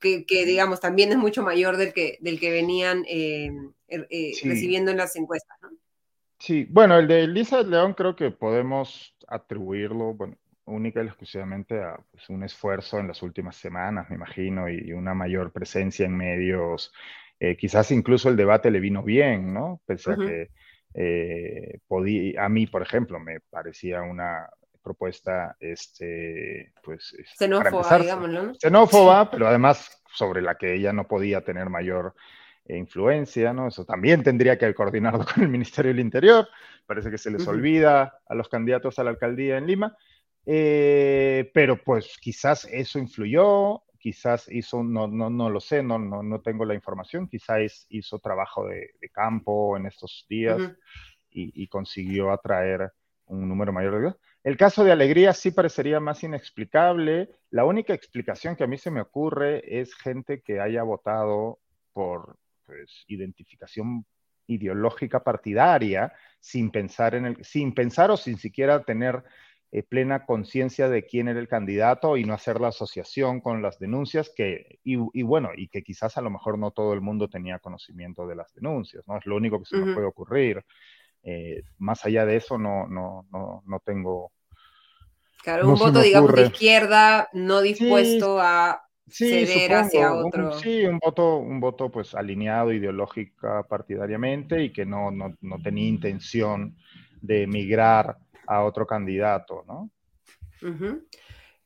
que, 0.00 0.46
digamos 0.46 0.80
también 0.80 1.10
es 1.10 1.18
mucho 1.18 1.42
mayor 1.42 1.76
del 1.76 1.92
que, 1.92 2.18
del 2.20 2.38
que 2.38 2.50
venían 2.50 3.04
eh, 3.08 3.50
er, 3.88 4.06
eh, 4.10 4.32
recibiendo 4.44 4.90
en 4.90 4.98
las 4.98 5.16
encuestas. 5.16 5.56
¿no? 5.62 5.70
Sí, 6.38 6.66
bueno, 6.70 6.98
el 6.98 7.08
de 7.08 7.24
Elisa 7.24 7.62
León 7.62 7.94
creo 7.94 8.14
que 8.14 8.30
podemos 8.30 9.14
atribuirlo, 9.28 10.14
bueno, 10.14 10.36
única 10.64 11.02
y 11.02 11.06
exclusivamente 11.06 11.82
a 11.82 11.98
pues, 12.10 12.28
un 12.28 12.44
esfuerzo 12.44 12.98
en 12.98 13.08
las 13.08 13.22
últimas 13.22 13.56
semanas, 13.56 14.08
me 14.10 14.16
imagino, 14.16 14.68
y, 14.68 14.92
una 14.92 15.14
mayor 15.14 15.52
presencia 15.52 16.06
en 16.06 16.16
medios. 16.16 16.92
Eh, 17.40 17.56
quizás 17.56 17.90
incluso 17.90 18.28
el 18.28 18.36
debate 18.36 18.70
le 18.70 18.78
vino 18.78 19.02
bien, 19.02 19.52
¿no? 19.52 19.80
Pese 19.84 20.12
a 20.12 20.16
que 20.16 20.50
podía, 21.88 22.44
a 22.44 22.48
mí, 22.48 22.66
por 22.66 22.82
ejemplo, 22.82 23.18
me 23.18 23.40
parecía 23.40 24.02
una, 24.02 24.46
propuesta, 24.82 25.56
este, 25.60 26.72
pues... 26.82 27.16
Xenófoba, 27.38 27.98
digámoslo. 27.98 28.54
Xenófoba, 28.54 29.30
pero 29.30 29.48
además 29.48 30.02
sobre 30.12 30.42
la 30.42 30.56
que 30.56 30.74
ella 30.74 30.92
no 30.92 31.06
podía 31.06 31.42
tener 31.42 31.70
mayor 31.70 32.14
eh, 32.64 32.76
influencia, 32.76 33.52
¿no? 33.52 33.68
Eso 33.68 33.84
también 33.84 34.22
tendría 34.22 34.56
que 34.58 34.72
coordinarlo 34.74 35.24
con 35.34 35.42
el 35.42 35.48
Ministerio 35.48 35.90
del 35.90 36.00
Interior. 36.00 36.48
Parece 36.86 37.10
que 37.10 37.18
se 37.18 37.30
les 37.30 37.46
olvida 37.46 38.20
a 38.28 38.34
los 38.34 38.48
candidatos 38.48 38.98
a 38.98 39.04
la 39.04 39.10
alcaldía 39.10 39.58
en 39.58 39.66
Lima. 39.66 39.96
Eh, 40.44 41.50
pero 41.54 41.82
pues 41.82 42.16
quizás 42.20 42.64
eso 42.64 42.98
influyó, 42.98 43.82
quizás 43.98 44.48
hizo, 44.50 44.82
no, 44.82 45.06
no, 45.06 45.30
no 45.30 45.48
lo 45.48 45.60
sé, 45.60 45.82
no, 45.82 45.98
no, 45.98 46.22
no 46.22 46.40
tengo 46.40 46.64
la 46.64 46.74
información, 46.74 47.28
quizás 47.28 47.86
hizo 47.88 48.18
trabajo 48.18 48.66
de, 48.66 48.90
campo 49.12 49.76
en 49.76 49.86
estos 49.86 50.26
días 50.28 50.60
y, 51.30 51.62
y, 51.62 51.68
consiguió 51.68 52.32
atraer 52.32 52.92
un 53.26 53.48
número 53.48 53.72
mayor 53.72 53.94
de 53.94 54.00
el 54.44 54.56
caso 54.56 54.82
de 54.84 54.92
Alegría 54.92 55.32
sí 55.32 55.52
parecería 55.52 56.00
más 56.00 56.22
inexplicable. 56.24 57.30
La 57.50 57.64
única 57.64 57.94
explicación 57.94 58.56
que 58.56 58.64
a 58.64 58.66
mí 58.66 58.76
se 58.76 58.90
me 58.90 59.00
ocurre 59.00 59.80
es 59.80 59.94
gente 59.94 60.42
que 60.42 60.60
haya 60.60 60.82
votado 60.82 61.60
por 61.92 62.36
pues, 62.66 63.04
identificación 63.06 64.04
ideológica 64.46 65.22
partidaria 65.22 66.12
sin 66.40 66.70
pensar 66.70 67.14
en 67.14 67.26
el, 67.26 67.44
sin 67.44 67.72
pensar 67.72 68.10
o 68.10 68.16
sin 68.16 68.36
siquiera 68.36 68.82
tener 68.82 69.22
eh, 69.74 69.82
plena 69.82 70.26
conciencia 70.26 70.88
de 70.90 71.06
quién 71.06 71.28
era 71.28 71.40
el 71.40 71.48
candidato 71.48 72.18
y 72.18 72.24
no 72.24 72.34
hacer 72.34 72.60
la 72.60 72.68
asociación 72.68 73.40
con 73.40 73.62
las 73.62 73.78
denuncias 73.78 74.30
que, 74.36 74.80
y, 74.84 75.22
bueno, 75.22 75.48
y 75.56 75.68
que 75.68 75.82
quizás 75.82 76.18
a 76.18 76.20
lo 76.20 76.28
mejor 76.28 76.58
no 76.58 76.72
todo 76.72 76.92
el 76.92 77.00
mundo 77.00 77.28
tenía 77.28 77.58
conocimiento 77.58 78.26
de 78.26 78.34
las 78.34 78.52
denuncias, 78.52 79.08
¿no? 79.08 79.16
Es 79.16 79.24
lo 79.24 79.36
único 79.36 79.60
que 79.60 79.64
se 79.64 79.78
me 79.78 79.94
puede 79.94 80.06
ocurrir. 80.06 80.62
Eh, 81.22 81.62
más 81.78 82.04
allá 82.04 82.26
de 82.26 82.36
eso, 82.36 82.58
no, 82.58 82.86
no, 82.86 83.26
no, 83.30 83.62
no 83.66 83.80
tengo. 83.80 84.32
Claro, 85.42 85.68
un 85.68 85.78
voto, 85.78 86.00
digamos, 86.00 86.32
de 86.34 86.42
izquierda, 86.42 87.28
no 87.32 87.60
dispuesto 87.60 88.40
a 88.40 88.82
ceder 89.08 89.74
hacia 89.74 90.14
otro. 90.14 90.52
sí, 90.58 90.84
un 90.84 90.98
voto, 90.98 91.36
un 91.38 91.60
voto 91.60 91.90
pues 91.90 92.14
alineado 92.14 92.72
ideológica 92.72 93.64
partidariamente 93.68 94.62
y 94.62 94.72
que 94.72 94.86
no, 94.86 95.10
no, 95.10 95.36
no 95.40 95.60
tenía 95.60 95.88
intención 95.88 96.76
de 97.20 97.42
emigrar 97.42 98.16
a 98.46 98.62
otro 98.62 98.86
candidato, 98.86 99.64
¿no? 99.66 99.90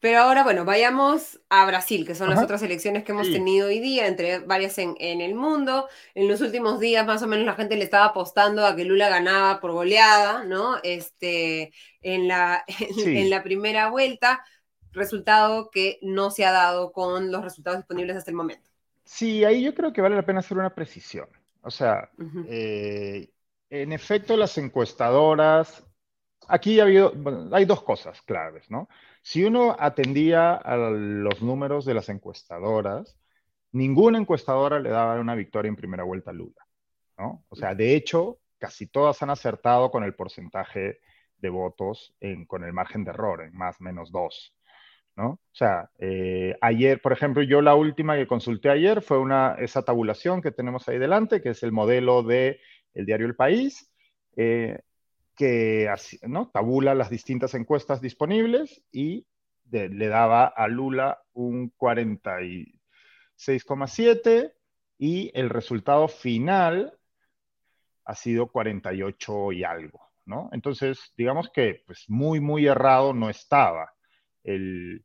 Pero 0.06 0.20
ahora, 0.20 0.44
bueno, 0.44 0.64
vayamos 0.64 1.40
a 1.48 1.66
Brasil, 1.66 2.06
que 2.06 2.14
son 2.14 2.30
las 2.30 2.40
otras 2.40 2.62
elecciones 2.62 3.02
que 3.02 3.10
hemos 3.10 3.28
tenido 3.28 3.66
hoy 3.66 3.80
día, 3.80 4.06
entre 4.06 4.38
varias 4.38 4.78
en, 4.78 4.94
el 5.00 5.34
mundo. 5.34 5.88
En 6.14 6.28
los 6.28 6.40
últimos 6.42 6.78
días, 6.78 7.04
más 7.04 7.24
o 7.24 7.26
menos, 7.26 7.44
la 7.44 7.56
gente 7.56 7.74
le 7.74 7.82
estaba 7.82 8.04
apostando 8.04 8.64
a 8.64 8.76
que 8.76 8.84
Lula 8.84 9.08
ganaba 9.08 9.58
por 9.58 9.72
goleada, 9.72 10.44
¿no? 10.44 10.76
Este, 10.84 11.72
en, 12.02 12.28
la, 12.28 12.64
en, 12.98 13.30
la 13.30 13.42
primera 13.42 13.90
vuelta, 13.90 14.44
resultado 14.92 15.72
que 15.72 15.98
no 16.02 16.30
se 16.30 16.44
ha 16.44 16.52
dado 16.52 16.92
con 16.92 17.32
los 17.32 17.42
resultados 17.42 17.78
disponibles 17.80 18.16
hasta 18.16 18.30
el 18.30 18.36
momento. 18.36 18.70
Sí, 19.02 19.44
ahí 19.44 19.60
yo 19.64 19.74
creo 19.74 19.92
que 19.92 20.02
vale 20.02 20.14
la 20.14 20.24
pena 20.24 20.38
hacer 20.38 20.56
una 20.56 20.72
precisión. 20.72 21.26
O 21.62 21.70
sea, 21.72 22.12
eh, 22.46 23.28
en 23.70 23.90
efecto, 23.90 24.36
las 24.36 24.56
encuestadoras 24.56 25.82
aquí 26.46 26.78
ha 26.78 26.84
habido, 26.84 27.12
hay 27.50 27.64
dos 27.64 27.82
cosas 27.82 28.22
claves, 28.22 28.70
¿no? 28.70 28.88
Si 29.26 29.42
uno 29.42 29.74
atendía 29.76 30.54
a 30.54 30.76
los 30.76 31.42
números 31.42 31.84
de 31.84 31.94
las 31.94 32.08
encuestadoras, 32.10 33.18
ninguna 33.72 34.18
encuestadora 34.18 34.78
le 34.78 34.90
daba 34.90 35.18
una 35.18 35.34
victoria 35.34 35.68
en 35.68 35.74
primera 35.74 36.04
vuelta 36.04 36.30
a 36.30 36.32
Lula, 36.32 36.64
¿no? 37.18 37.44
O 37.48 37.56
sea, 37.56 37.74
de 37.74 37.96
hecho, 37.96 38.38
casi 38.56 38.86
todas 38.86 39.20
han 39.24 39.30
acertado 39.30 39.90
con 39.90 40.04
el 40.04 40.14
porcentaje 40.14 41.00
de 41.38 41.48
votos 41.48 42.14
con 42.46 42.62
el 42.62 42.72
margen 42.72 43.02
de 43.02 43.10
error, 43.10 43.42
en 43.42 43.52
más 43.52 43.80
menos 43.80 44.12
dos. 44.12 44.54
¿no? 45.16 45.30
O 45.30 45.40
sea, 45.50 45.90
eh, 45.98 46.56
ayer, 46.60 47.02
por 47.02 47.12
ejemplo, 47.12 47.42
yo 47.42 47.60
la 47.62 47.74
última 47.74 48.14
que 48.14 48.28
consulté 48.28 48.70
ayer 48.70 49.02
fue 49.02 49.18
una, 49.18 49.56
esa 49.58 49.82
tabulación 49.82 50.40
que 50.40 50.52
tenemos 50.52 50.88
ahí 50.88 50.98
delante, 50.98 51.42
que 51.42 51.48
es 51.48 51.64
el 51.64 51.72
modelo 51.72 52.22
de 52.22 52.60
el 52.94 53.06
diario 53.06 53.26
El 53.26 53.34
País, 53.34 53.90
eh, 54.36 54.78
que 55.36 55.92
¿no? 56.22 56.50
tabula 56.50 56.94
las 56.94 57.10
distintas 57.10 57.52
encuestas 57.54 58.00
disponibles 58.00 58.82
y 58.90 59.26
le 59.70 60.08
daba 60.08 60.46
a 60.46 60.66
Lula 60.68 61.22
un 61.32 61.72
46,7 61.76 64.52
y 64.98 65.30
el 65.34 65.50
resultado 65.50 66.08
final 66.08 66.98
ha 68.04 68.14
sido 68.14 68.46
48 68.46 69.52
y 69.52 69.64
algo, 69.64 70.00
¿no? 70.24 70.48
Entonces, 70.52 71.12
digamos 71.16 71.50
que 71.50 71.82
pues 71.86 72.04
muy, 72.08 72.40
muy 72.40 72.66
errado 72.66 73.12
no 73.12 73.28
estaba. 73.28 73.92
El, 74.44 75.04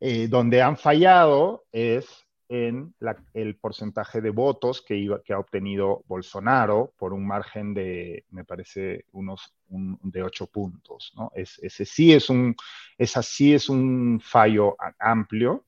eh, 0.00 0.26
donde 0.26 0.60
han 0.60 0.76
fallado 0.76 1.64
es 1.70 2.26
en 2.52 2.94
el 3.32 3.56
porcentaje 3.56 4.20
de 4.20 4.28
votos 4.28 4.82
que, 4.82 4.94
iba, 4.94 5.22
que 5.22 5.32
ha 5.32 5.38
obtenido 5.38 6.04
Bolsonaro 6.06 6.92
por 6.98 7.14
un 7.14 7.26
margen 7.26 7.72
de, 7.72 8.26
me 8.30 8.44
parece, 8.44 9.06
unos 9.12 9.54
de 9.68 10.22
ocho 10.22 10.46
puntos. 10.48 11.14
¿no? 11.16 11.32
Es, 11.34 11.58
ese 11.62 11.86
sí 11.86 12.12
es 12.12 12.28
un, 12.28 12.54
esa 12.98 13.22
sí 13.22 13.54
es 13.54 13.70
un 13.70 14.20
fallo 14.22 14.76
amplio 14.98 15.64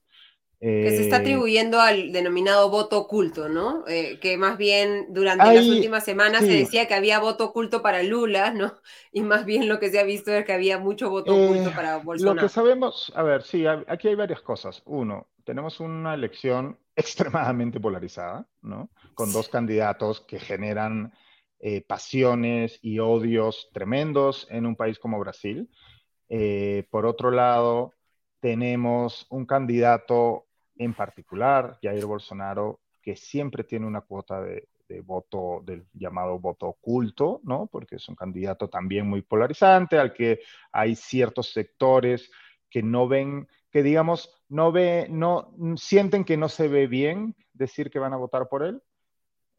que 0.64 0.90
se 0.96 1.02
está 1.02 1.16
eh, 1.16 1.20
atribuyendo 1.20 1.78
al 1.78 2.10
denominado 2.10 2.70
voto 2.70 2.98
oculto, 2.98 3.50
¿no? 3.50 3.84
Eh, 3.86 4.18
que 4.18 4.38
más 4.38 4.56
bien 4.56 5.08
durante 5.10 5.52
las 5.52 5.66
últimas 5.66 6.06
semanas 6.06 6.40
se 6.40 6.54
decía 6.54 6.88
que 6.88 6.94
había 6.94 7.18
voto 7.18 7.46
oculto 7.46 7.82
para 7.82 8.02
Lula, 8.02 8.50
¿no? 8.50 8.72
Y 9.12 9.20
más 9.20 9.44
bien 9.44 9.68
lo 9.68 9.78
que 9.78 9.90
se 9.90 10.00
ha 10.00 10.04
visto 10.04 10.32
es 10.32 10.46
que 10.46 10.54
había 10.54 10.78
mucho 10.78 11.10
voto 11.10 11.36
eh, 11.36 11.44
oculto 11.44 11.70
para 11.74 11.98
Bolsonaro. 11.98 12.36
Lo 12.36 12.42
que 12.42 12.48
sabemos, 12.48 13.12
a 13.14 13.22
ver, 13.22 13.42
sí, 13.42 13.66
aquí 13.66 14.08
hay 14.08 14.14
varias 14.14 14.40
cosas. 14.40 14.80
Uno, 14.86 15.26
tenemos 15.44 15.80
una 15.80 16.14
elección 16.14 16.78
extremadamente 16.96 17.80
polarizada, 17.80 18.46
¿no? 18.62 18.90
Con 19.14 19.32
dos 19.32 19.48
candidatos 19.48 20.20
que 20.20 20.38
generan 20.38 21.12
pasiones 21.88 22.78
y 22.82 22.98
odios 22.98 23.70
tremendos 23.72 24.46
en 24.50 24.66
un 24.66 24.76
país 24.76 24.98
como 24.98 25.18
Brasil. 25.18 25.70
por 26.90 27.06
otro 27.06 27.30
lado, 27.30 27.94
tenemos 28.38 29.26
un 29.30 29.46
candidato 29.46 30.44
en 30.76 30.94
particular 30.94 31.78
Jair 31.82 32.04
Bolsonaro, 32.04 32.80
que 33.00 33.16
siempre 33.16 33.64
tiene 33.64 33.86
una 33.86 34.00
cuota 34.00 34.42
de, 34.42 34.68
voto, 35.02 35.62
del 35.64 35.86
llamado 35.92 36.38
voto 36.38 36.66
oculto, 36.66 37.40
¿no? 37.44 37.66
Porque 37.66 37.96
es 37.96 38.08
un 38.08 38.14
candidato 38.14 38.68
también 38.68 39.06
muy 39.06 39.22
polarizante, 39.22 39.98
al 39.98 40.12
que 40.12 40.40
hay 40.72 40.94
ciertos 40.94 41.52
sectores 41.52 42.30
que 42.70 42.82
no 42.82 43.08
ven, 43.08 43.48
que 43.74 43.82
digamos, 43.82 44.30
no 44.48 44.70
ve, 44.70 45.08
no 45.10 45.52
sienten 45.74 46.22
que 46.24 46.36
no 46.36 46.48
se 46.48 46.68
ve 46.68 46.86
bien 46.86 47.34
decir 47.52 47.90
que 47.90 47.98
van 47.98 48.12
a 48.12 48.16
votar 48.16 48.48
por 48.48 48.62
él. 48.62 48.80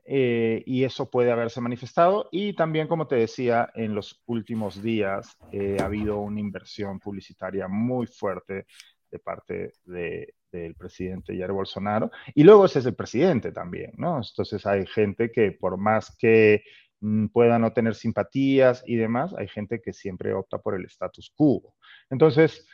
Eh, 0.05 0.63
y 0.65 0.85
eso 0.85 1.11
puede 1.11 1.33
haberse 1.33 1.59
manifestado. 1.59 2.29
Y 2.31 2.53
también, 2.53 2.87
como 2.87 3.07
te 3.07 3.17
decía, 3.17 3.69
en 3.75 3.93
los 3.93 4.23
últimos 4.25 4.81
días 4.81 5.35
eh, 5.51 5.75
ha 5.81 5.85
habido 5.87 6.19
una 6.21 6.39
inversión 6.39 6.97
publicitaria 6.97 7.67
muy 7.67 8.07
fuerte 8.07 8.67
de 9.11 9.19
parte 9.19 9.73
de, 9.83 10.33
del 10.49 10.75
presidente 10.75 11.37
Jair 11.37 11.51
Bolsonaro. 11.51 12.09
Y 12.33 12.45
luego 12.45 12.67
ese 12.67 12.79
es 12.79 12.85
el 12.85 12.95
presidente 12.95 13.51
también, 13.51 13.91
¿no? 13.97 14.15
Entonces 14.15 14.65
hay 14.65 14.87
gente 14.87 15.29
que 15.29 15.51
por 15.51 15.75
más 15.75 16.15
que 16.17 16.63
mm, 17.01 17.25
pueda 17.33 17.59
no 17.59 17.73
tener 17.73 17.95
simpatías 17.95 18.81
y 18.87 18.95
demás, 18.95 19.35
hay 19.37 19.49
gente 19.49 19.81
que 19.81 19.91
siempre 19.91 20.33
opta 20.33 20.59
por 20.59 20.73
el 20.75 20.85
status 20.85 21.33
quo. 21.35 21.75
Entonces, 22.09 22.65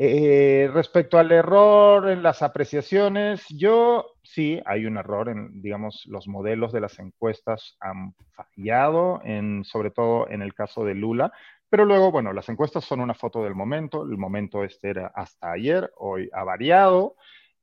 eh, 0.00 0.70
respecto 0.72 1.18
al 1.18 1.32
error 1.32 2.08
en 2.08 2.22
las 2.22 2.42
apreciaciones, 2.42 3.44
yo 3.48 4.14
sí, 4.22 4.62
hay 4.64 4.86
un 4.86 4.96
error 4.96 5.28
en, 5.28 5.60
digamos, 5.60 6.06
los 6.06 6.28
modelos 6.28 6.72
de 6.72 6.80
las 6.80 7.00
encuestas 7.00 7.76
han 7.80 8.14
fallado, 8.30 9.20
sobre 9.64 9.90
todo 9.90 10.30
en 10.30 10.42
el 10.42 10.54
caso 10.54 10.84
de 10.84 10.94
Lula. 10.94 11.32
Pero 11.68 11.84
luego, 11.84 12.12
bueno, 12.12 12.32
las 12.32 12.48
encuestas 12.48 12.84
son 12.84 13.00
una 13.00 13.14
foto 13.14 13.42
del 13.42 13.56
momento, 13.56 14.04
el 14.04 14.18
momento 14.18 14.62
este 14.62 14.90
era 14.90 15.08
hasta 15.16 15.50
ayer, 15.50 15.90
hoy 15.96 16.30
ha 16.32 16.44
variado, 16.44 17.16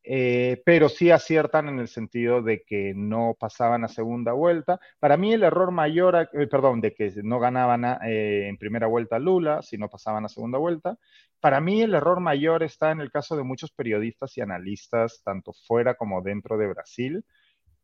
eh, 0.07 0.61
pero 0.63 0.87
sí 0.87 1.09
aciertan 1.09 1.67
en 1.67 1.79
el 1.79 1.87
sentido 1.87 2.43
de 2.43 2.63
que 2.63 2.93
no 2.95 3.35
pasaban 3.39 3.83
a 3.83 3.87
segunda 3.87 4.33
vuelta. 4.33 4.79
Para 4.99 5.17
mí 5.17 5.33
el 5.33 5.43
error 5.43 5.71
mayor, 5.71 6.29
eh, 6.31 6.47
perdón, 6.47 6.79
de 6.81 6.93
que 6.93 7.11
no 7.23 7.39
ganaban 7.39 7.83
eh, 8.05 8.47
en 8.47 8.57
primera 8.57 8.85
vuelta 8.85 9.17
Lula, 9.17 9.63
si 9.63 9.77
no 9.77 9.89
pasaban 9.89 10.23
a 10.23 10.29
segunda 10.29 10.59
vuelta, 10.59 10.97
para 11.39 11.59
mí 11.59 11.81
el 11.81 11.95
error 11.95 12.19
mayor 12.19 12.61
está 12.61 12.91
en 12.91 13.01
el 13.01 13.11
caso 13.11 13.35
de 13.35 13.43
muchos 13.43 13.71
periodistas 13.71 14.37
y 14.37 14.41
analistas, 14.41 15.21
tanto 15.23 15.53
fuera 15.53 15.95
como 15.95 16.21
dentro 16.21 16.57
de 16.57 16.67
Brasil, 16.67 17.25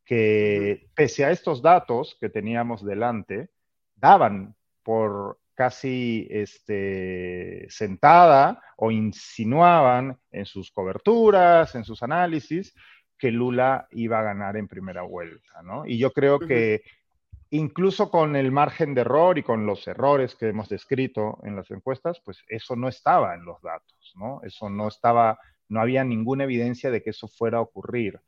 que 0.05 0.89
pese 0.93 1.25
a 1.25 1.31
estos 1.31 1.61
datos 1.63 2.17
que 2.19 2.29
teníamos 2.29 2.85
delante, 2.85 3.49
daban 3.95 4.55
por 4.83 5.39
casi 5.55 6.27
este, 6.29 7.65
sentada 7.69 8.61
o 8.77 8.91
insinuaban 8.91 10.17
en 10.31 10.45
sus 10.45 10.71
coberturas, 10.71 11.75
en 11.75 11.83
sus 11.83 12.01
análisis, 12.03 12.73
que 13.17 13.31
Lula 13.31 13.87
iba 13.91 14.19
a 14.19 14.23
ganar 14.23 14.57
en 14.57 14.67
primera 14.67 15.03
vuelta, 15.03 15.61
¿no? 15.63 15.85
Y 15.85 15.97
yo 15.99 16.11
creo 16.11 16.39
que 16.39 16.81
incluso 17.51 18.09
con 18.09 18.35
el 18.35 18.51
margen 18.51 18.95
de 18.95 19.01
error 19.01 19.37
y 19.37 19.43
con 19.43 19.65
los 19.65 19.87
errores 19.87 20.35
que 20.35 20.47
hemos 20.47 20.69
descrito 20.69 21.37
en 21.43 21.55
las 21.55 21.69
encuestas, 21.69 22.19
pues 22.25 22.43
eso 22.47 22.75
no 22.75 22.87
estaba 22.87 23.35
en 23.35 23.43
los 23.45 23.61
datos, 23.61 24.13
¿no? 24.15 24.41
Eso 24.43 24.69
no 24.69 24.87
estaba, 24.87 25.37
no 25.67 25.81
había 25.81 26.03
ninguna 26.03 26.45
evidencia 26.45 26.89
de 26.89 27.03
que 27.03 27.11
eso 27.11 27.27
fuera 27.27 27.59
a 27.59 27.61
ocurrir. 27.61 28.19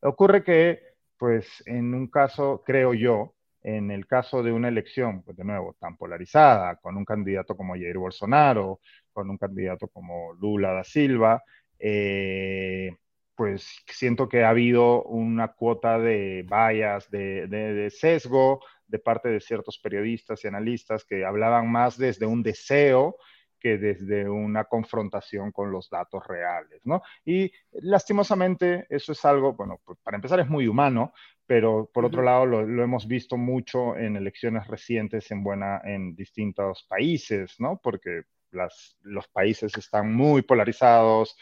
Ocurre 0.00 0.44
que, 0.44 0.80
pues 1.18 1.62
en 1.66 1.92
un 1.92 2.06
caso, 2.08 2.62
creo 2.64 2.94
yo, 2.94 3.34
en 3.62 3.90
el 3.90 4.06
caso 4.06 4.42
de 4.42 4.52
una 4.52 4.68
elección, 4.68 5.22
pues 5.22 5.36
de 5.36 5.44
nuevo, 5.44 5.74
tan 5.78 5.96
polarizada, 5.96 6.76
con 6.76 6.96
un 6.96 7.04
candidato 7.04 7.56
como 7.56 7.74
Jair 7.74 7.98
Bolsonaro, 7.98 8.80
con 9.12 9.30
un 9.30 9.38
candidato 9.38 9.88
como 9.88 10.32
Lula 10.34 10.72
da 10.72 10.84
Silva, 10.84 11.42
eh, 11.78 12.96
pues 13.34 13.84
siento 13.86 14.28
que 14.28 14.42
ha 14.42 14.50
habido 14.50 15.04
una 15.04 15.48
cuota 15.48 15.98
de 15.98 16.44
vallas, 16.48 17.08
de, 17.10 17.88
sesgo 17.96 18.60
de 18.86 18.98
parte 18.98 19.28
de 19.28 19.40
ciertos 19.40 19.78
periodistas 19.78 20.42
y 20.42 20.48
analistas 20.48 21.04
que 21.04 21.24
hablaban 21.24 21.70
más 21.70 21.96
desde 21.96 22.26
un 22.26 22.42
deseo 22.42 23.16
que 23.58 23.78
desde 23.78 24.28
una 24.28 24.64
confrontación 24.64 25.52
con 25.52 25.70
los 25.70 25.90
datos 25.90 26.26
reales, 26.26 26.80
¿no? 26.84 27.02
Y 27.24 27.50
lastimosamente 27.72 28.86
eso 28.88 29.12
es 29.12 29.24
algo, 29.24 29.54
bueno, 29.54 29.80
para 30.02 30.16
empezar 30.16 30.40
es 30.40 30.48
muy 30.48 30.66
humano, 30.66 31.12
pero 31.46 31.90
por 31.92 32.04
otro 32.04 32.22
lado 32.22 32.46
lo, 32.46 32.82
hemos 32.82 33.06
visto 33.08 33.36
mucho 33.36 33.96
en 33.96 34.16
elecciones 34.16 34.66
recientes 34.66 35.30
en, 35.30 35.42
buena, 35.42 35.80
en 35.84 36.14
distintos 36.14 36.84
países, 36.88 37.58
¿no? 37.58 37.80
Porque 37.82 38.22
las, 38.50 38.98
los 39.02 39.28
países 39.28 39.76
están 39.76 40.12
muy 40.14 40.42
polarizados, 40.42 41.36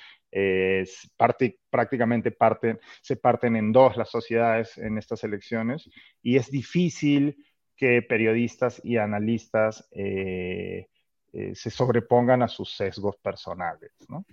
parte, 1.17 1.61
prácticamente 1.71 2.31
parten, 2.31 2.79
se 3.01 3.17
parten 3.17 3.57
en 3.57 3.73
dos 3.73 3.97
las 3.97 4.11
sociedades 4.11 4.77
en 4.79 4.99
estas 4.99 5.25
elecciones 5.25 5.89
y 6.23 6.37
es 6.37 6.51
difícil 6.51 7.37
que 7.77 8.03
periodistas 8.03 8.81
y 8.85 8.97
analistas 8.97 9.89
eh, 9.93 10.89
eh, 11.39 11.55
se 11.55 11.69
sobrepongan 11.69 12.43
a 12.43 12.49
sus 12.49 12.75
sesgos 12.75 13.17
personales, 13.17 13.93
¿no? 14.09 14.25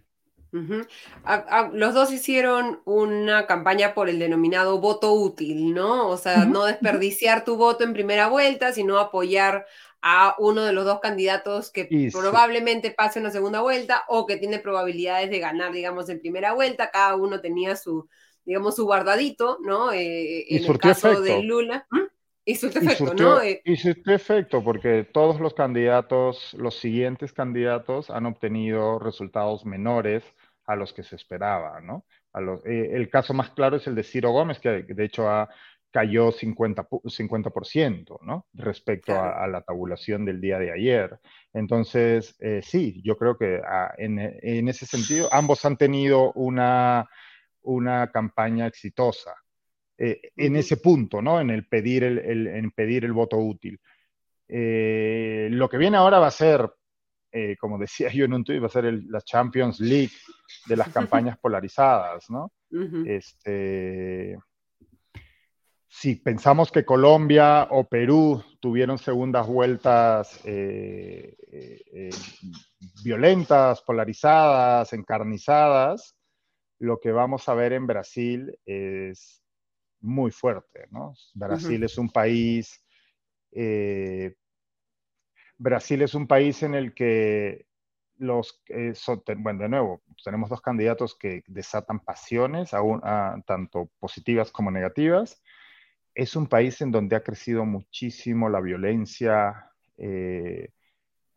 los 1.74 1.94
dos 1.96 2.12
hicieron 2.14 2.82
una 2.86 3.48
campaña 3.48 3.96
por 3.96 4.08
el 4.08 4.20
denominado 4.20 4.80
voto 4.80 5.12
útil, 5.12 5.74
¿no? 5.74 6.08
O 6.08 6.16
sea, 6.16 6.46
no 6.46 6.66
desperdiciar 6.66 7.44
tu 7.44 7.58
voto 7.58 7.84
en 7.84 7.92
primera 7.92 8.28
vuelta, 8.28 8.72
sino 8.72 9.00
apoyar 9.00 9.66
a 10.02 10.36
uno 10.38 10.62
de 10.62 10.72
los 10.72 10.86
dos 10.86 11.00
candidatos 11.00 11.72
que 11.72 11.90
probablemente 12.14 12.92
pase 12.92 13.20
una 13.20 13.32
segunda 13.32 13.62
vuelta 13.62 14.04
o 14.08 14.26
que 14.26 14.38
tiene 14.38 14.60
probabilidades 14.60 15.30
de 15.32 15.40
ganar, 15.40 15.74
digamos, 15.74 16.08
en 16.10 16.22
primera 16.22 16.54
vuelta. 16.54 16.92
Cada 16.92 17.16
uno 17.16 17.42
tenía 17.42 17.76
su, 17.76 18.08
digamos, 18.46 18.76
su 18.76 18.86
guardadito, 18.86 19.58
¿no? 19.62 19.92
Eh, 19.92 20.46
en 20.56 20.64
el 20.64 20.78
caso 20.78 21.20
de 21.20 21.42
Lula. 21.42 21.86
¿Mm? 21.90 22.14
Y 22.46 22.56
su 22.56 22.68
efecto, 22.68 23.14
¿no? 23.14 23.42
Eh, 23.42 23.62
y 23.64 23.78
su 23.78 23.94
efecto, 24.06 24.64
porque 24.64 25.04
todos 25.06 25.40
los 25.40 25.54
candidatos, 25.54 26.54
los 26.56 26.78
siguientes 26.78 27.32
candidatos 27.32 28.10
han 28.10 28.26
obtenido 28.26 29.00
resultados 29.00 29.66
menores 29.66 30.24
a 30.66 30.76
los 30.76 30.94
que 30.94 31.04
se 31.04 31.16
esperaba, 31.16 31.80
¿no? 31.82 32.06
A 32.34 32.42
eh, 32.66 32.92
el 32.94 33.10
caso 33.10 33.34
más 33.34 33.52
claro 33.52 33.78
es 33.78 33.88
el 33.88 33.96
de 33.96 34.04
Ciro 34.04 34.32
Gómez, 34.32 34.60
que 34.60 34.84
de 34.84 35.06
hecho 35.06 35.30
ha 35.30 35.50
cayó 35.94 36.32
50%, 36.32 36.88
50% 37.04 38.18
¿no? 38.24 38.48
respecto 38.54 39.14
a, 39.14 39.48
la 39.48 39.62
tabulación 39.62 40.26
del 40.26 40.42
día 40.42 40.58
de 40.58 40.72
ayer. 40.72 41.20
Entonces, 41.54 42.36
eh, 42.40 42.62
sí, 42.64 43.00
yo 43.06 43.16
creo 43.16 43.38
que 43.38 43.62
ah, 43.64 43.94
en, 43.98 44.18
ese 44.68 44.88
sentido 44.88 45.30
ambos 45.32 45.64
han 45.66 45.78
tenido 45.78 46.34
una, 46.34 47.08
una 47.62 48.12
campaña 48.12 48.66
exitosa. 48.66 49.36
Eh, 49.98 50.32
en 50.36 50.56
ese 50.56 50.78
punto, 50.78 51.22
¿no? 51.22 51.40
En 51.40 51.50
el 51.50 51.68
pedir 51.68 52.04
el, 52.04 52.48
en 52.48 52.72
pedir 52.72 53.06
el 53.06 53.14
voto 53.14 53.38
útil. 53.38 53.80
Eh, 54.48 55.50
lo 55.52 55.70
que 55.70 55.78
viene 55.78 55.98
ahora 55.98 56.20
va 56.20 56.28
a 56.28 56.32
ser, 56.32 56.70
como 57.60 57.78
decía 57.78 58.10
yo 58.14 58.26
en 58.26 58.34
un 58.34 58.44
tuit, 58.44 58.62
va 58.62 58.68
a 58.68 58.70
ser 58.70 58.86
la 59.08 59.22
Champions 59.22 59.80
League 59.80 60.14
de 60.68 60.78
las 60.78 60.90
campañas 60.90 61.38
polarizadas, 61.38 62.30
¿no? 62.30 62.52
este, 63.06 64.36
si 65.96 66.16
pensamos 66.16 66.72
que 66.72 66.84
Colombia 66.84 67.68
o 67.70 67.88
Perú 67.88 68.44
tuvieron 68.60 68.98
segundas 68.98 69.46
vueltas 69.46 70.42
eh, 70.44 71.36
eh, 71.52 71.82
eh, 71.94 72.10
violentas, 73.04 73.84
polarizadas, 73.84 74.92
encarnizadas, 74.94 76.16
lo 76.80 77.00
que 77.00 77.12
vamos 77.12 77.48
a 77.48 77.54
ver 77.54 77.74
en 77.74 77.86
Brasil 77.86 78.58
es 78.66 79.43
muy 80.04 80.32
fuerte, 80.32 80.88
¿no? 80.92 81.14
Brasil 81.34 81.84
es 81.84 81.98
un 81.98 82.10
país, 82.10 82.84
Brasil 85.58 86.02
es 86.02 86.14
un 86.14 86.28
país 86.28 86.62
en 86.64 86.76
el 86.76 86.94
que 86.94 87.66
los, 88.18 88.62
bueno, 89.38 89.64
de 89.64 89.70
nuevo, 89.70 90.04
tenemos 90.24 90.50
dos 90.50 90.62
candidatos 90.62 91.18
que 91.18 91.44
desatan 91.48 92.00
pasiones, 92.00 92.74
aún, 92.74 93.02
tanto 93.46 93.90
positivas 94.00 94.52
como 94.52 94.70
negativas 94.70 95.42
es 96.16 96.36
un 96.36 96.48
país 96.48 96.82
en 96.82 96.92
donde 96.92 97.16
ha 97.16 97.24
crecido 97.24 97.66
muchísimo 97.66 98.50
la 98.50 98.62
violencia 98.62 99.72
eh, 99.98 100.70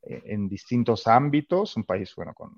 e-, 0.02 0.22
en 0.26 0.48
distintos 0.48 1.06
ámbitos, 1.06 1.76
un 1.76 1.84
país 1.84 2.14
bueno, 2.14 2.34
con, 2.34 2.54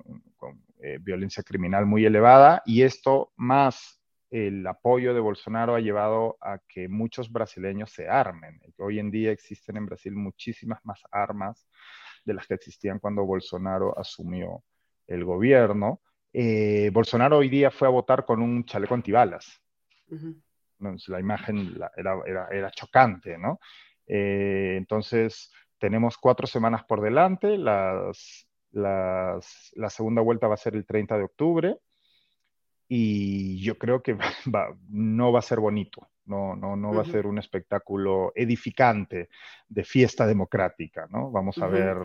eh, 0.81 0.99
violencia 1.01 1.43
criminal 1.43 1.87
muy 1.87 2.05
elevada, 2.05 2.63
y 2.67 2.83
esto 2.83 3.33
más 3.37 3.98
el 4.31 4.67
apoyo 4.67 5.15
de 5.15 5.21
Bolsonaro 5.21 5.75
ha 5.75 5.81
llevado 5.81 6.37
a 6.41 6.59
que 6.69 6.89
muchos 6.89 7.31
brasileños 7.31 7.91
se 7.91 8.09
armen. 8.09 8.61
Hoy 8.79 8.99
en 8.99 9.11
día 9.11 9.33
existen 9.33 9.77
en 9.77 9.87
Brasil 9.87 10.15
muchísimas 10.15 10.85
más 10.85 11.01
armas 11.11 11.67
de 12.25 12.35
las 12.35 12.47
que 12.47 12.55
existían 12.55 12.99
cuando 12.99 13.25
Bolsonaro 13.25 13.99
asumió 13.99 14.63
el 15.07 15.25
gobierno. 15.25 16.03
Eh, 16.33 16.91
Bolsonaro 16.93 17.39
hoy 17.39 17.49
día 17.49 17.71
fue 17.71 17.89
a 17.89 17.91
votar 17.91 18.27
con 18.27 18.43
un 18.43 18.65
chaleco 18.65 18.95
antibalas 18.95 19.63
la 21.09 21.21
imagen 21.21 21.77
era, 21.97 22.71
chocante, 22.71 23.37
¿no? 23.37 23.59
Eh, 24.07 24.75
entonces, 24.77 25.53
tenemos 25.79 26.17
cuatro 26.17 26.47
semanas 26.47 26.85
por 26.85 27.01
delante, 27.01 27.59
las, 27.59 28.47
la 28.71 29.41
segunda 29.91 30.23
vuelta 30.23 30.47
va 30.47 30.55
a 30.55 30.59
ser 30.59 30.77
el 30.77 30.87
30 30.87 31.19
de 31.19 31.25
octubre 31.25 31.79
y 32.89 33.61
yo 33.61 33.77
creo 33.77 34.03
que 34.03 34.17
no 34.89 35.33
va 35.33 35.39
a 35.39 35.43
ser 35.43 35.61
bonito, 35.61 36.09
no, 36.25 36.57
no, 36.57 36.77
no 36.77 36.95
va 36.95 37.03
a 37.03 37.07
ser 37.07 37.27
un 37.27 37.39
espectáculo 37.39 38.33
edificante 38.35 39.29
de 39.69 39.85
fiesta 39.85 40.27
democrática, 40.27 41.07
¿no? 41.11 41.31
Vamos 41.31 41.59
a 41.59 41.67
ver 41.67 41.97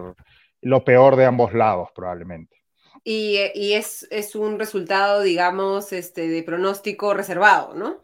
lo 0.61 0.83
peor 0.83 1.15
de 1.15 1.25
ambos 1.25 1.53
lados 1.53 1.89
probablemente. 1.95 2.57
Y, 3.03 3.37
y 3.53 3.73
es, 3.73 4.07
es, 4.11 4.35
un 4.35 4.59
resultado, 4.59 5.21
digamos, 5.21 5.91
este, 5.91 6.29
de 6.29 6.43
pronóstico 6.43 7.13
reservado, 7.13 7.73
¿no? 7.73 8.01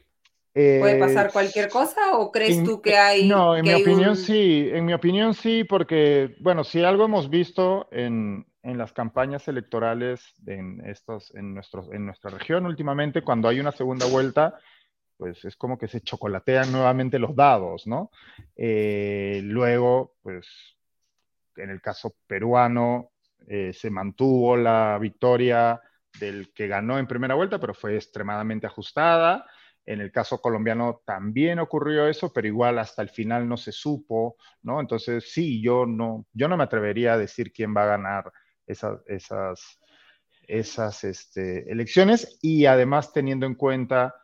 ¿Puede 0.52 1.00
pasar 1.00 1.32
cualquier 1.32 1.70
cosa 1.70 2.18
o 2.18 2.32
crees 2.34 2.62
tú 2.66 2.82
que 2.82 2.98
hay... 2.98 3.30
No, 3.30 3.56
en 3.56 3.64
mi 3.64 3.74
opinión 3.74 4.18
sí, 4.18 4.68
en 4.70 4.84
mi 4.84 4.94
opinión 4.94 5.34
sí, 5.34 5.64
porque, 5.64 6.36
bueno, 6.42 6.66
si 6.66 6.84
algo 6.84 7.06
hemos 7.06 7.30
visto 7.30 7.88
en, 7.92 8.46
en 8.64 8.78
las 8.78 8.94
campañas 8.94 9.48
electorales 9.48 10.34
en, 10.46 10.82
estos, 10.86 11.34
en, 11.36 11.54
nuestros, 11.54 11.90
en 11.92 12.06
nuestra 12.06 12.32
región 12.32 12.66
últimamente, 12.66 13.22
cuando 13.22 13.48
hay 13.48 13.60
una 13.60 13.72
segunda 13.72 14.06
vuelta, 14.08 14.60
pues 15.18 15.44
es 15.46 15.56
como 15.56 15.78
que 15.78 15.88
se 15.88 16.02
chocolatean 16.02 16.72
nuevamente 16.72 17.20
los 17.20 17.36
dados, 17.36 17.88
¿no? 17.88 18.12
Eh, 18.56 19.42
luego, 19.44 20.16
pues, 20.22 20.48
en 21.56 21.70
el 21.70 21.82
caso 21.82 22.16
peruano, 22.28 23.12
eh, 23.48 23.74
se 23.74 23.90
mantuvo 23.90 24.56
la 24.56 24.98
victoria 25.00 25.82
del 26.20 26.54
que 26.54 26.68
ganó 26.68 26.98
en 26.98 27.08
primera 27.08 27.36
vuelta, 27.36 27.60
pero 27.60 27.74
fue 27.74 27.96
extremadamente 27.96 28.68
ajustada. 28.68 29.46
En 29.86 30.02
el 30.02 30.12
caso 30.12 30.40
colombiano 30.40 31.02
también 31.06 31.60
ocurrió 31.60 32.08
eso, 32.08 32.32
pero 32.32 32.48
igual 32.48 32.80
hasta 32.80 33.02
el 33.02 33.10
final 33.10 33.48
no 33.48 33.58
se 33.58 33.72
supo, 33.72 34.38
¿no? 34.62 34.80
Entonces, 34.80 35.32
sí, 35.32 35.62
yo 35.62 35.86
no, 35.86 36.28
yo 36.34 36.48
no 36.48 36.58
me 36.58 36.64
atrevería 36.64 37.14
a 37.14 37.18
decir 37.18 37.52
quién 37.52 37.76
va 37.76 37.84
a 37.84 37.98
ganar 37.98 38.32
esas, 38.70 39.00
esas, 39.08 39.80
esas 40.48 41.04
este, 41.04 41.72
elecciones 41.72 42.40
y 42.42 42.66
además 42.66 43.12
teniendo 43.12 43.46
en 43.46 43.56
cuenta 43.56 44.16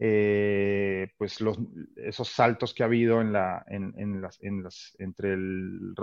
eh, 0.00 1.08
pues 1.18 1.40
los, 1.40 1.58
esos 1.96 2.28
saltos 2.28 2.72
que 2.72 2.84
ha 2.84 2.86
habido 2.86 3.20
en 3.20 3.32
la, 3.32 3.64
en, 3.66 4.20
las, 4.22 4.40
en 4.42 4.62
las, 4.62 4.94
entre, 4.98 5.32
el 5.32 5.94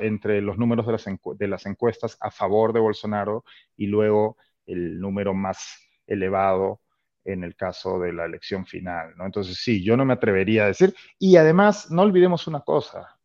entre 0.00 0.40
los 0.40 0.58
números 0.58 0.86
de 0.86 0.92
las, 0.92 1.04
de 1.04 1.48
las 1.48 1.64
encuestas 1.66 2.16
a 2.20 2.30
favor 2.32 2.72
de 2.72 2.80
Bolsonaro 2.80 3.44
y 3.76 3.86
luego 3.86 4.36
el 4.66 4.98
número 4.98 5.34
más 5.34 5.78
elevado 6.06 6.80
en 7.24 7.44
el 7.44 7.56
caso 7.56 7.98
de 8.00 8.12
la 8.12 8.26
elección 8.26 8.66
final, 8.66 9.14
¿no? 9.16 9.24
Entonces, 9.24 9.56
sí, 9.56 9.82
yo 9.82 9.96
no 9.96 10.04
me 10.04 10.12
atrevería 10.12 10.64
a 10.64 10.68
decir. 10.68 10.94
Y 11.18 11.36
además, 11.36 11.90
no 11.90 12.02
olvidemos 12.02 12.46
una 12.46 12.60
cosa. 12.60 13.18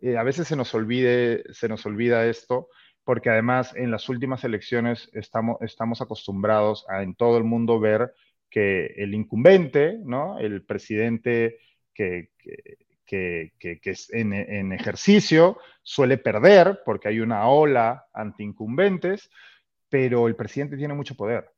Eh, 0.00 0.16
a 0.16 0.22
veces 0.22 0.46
se 0.46 0.56
nos, 0.56 0.72
olvide, 0.74 1.42
se 1.52 1.68
nos 1.68 1.84
olvida 1.84 2.26
esto, 2.26 2.68
porque 3.04 3.30
además 3.30 3.74
en 3.76 3.90
las 3.90 4.08
últimas 4.08 4.44
elecciones 4.44 5.10
estamos, 5.12 5.58
estamos 5.62 6.00
acostumbrados 6.00 6.84
a 6.88 7.02
en 7.02 7.14
todo 7.14 7.38
el 7.38 7.44
mundo 7.44 7.80
ver 7.80 8.12
que 8.50 8.86
el 8.96 9.14
incumbente, 9.14 9.98
¿no? 10.04 10.38
El 10.38 10.64
presidente 10.64 11.58
que, 11.94 12.30
que, 13.06 13.52
que, 13.58 13.80
es 13.82 14.12
en, 14.12 14.32
en, 14.32 14.72
ejercicio 14.72 15.58
suele 15.82 16.18
perder 16.18 16.80
porque 16.84 17.08
hay 17.08 17.20
una 17.20 17.48
ola 17.48 18.06
anti-incumbentes, 18.12 19.30
pero 19.88 20.26
el 20.28 20.36
presidente 20.36 20.76
tiene 20.76 20.94
mucho 20.94 21.14
poder 21.14 21.50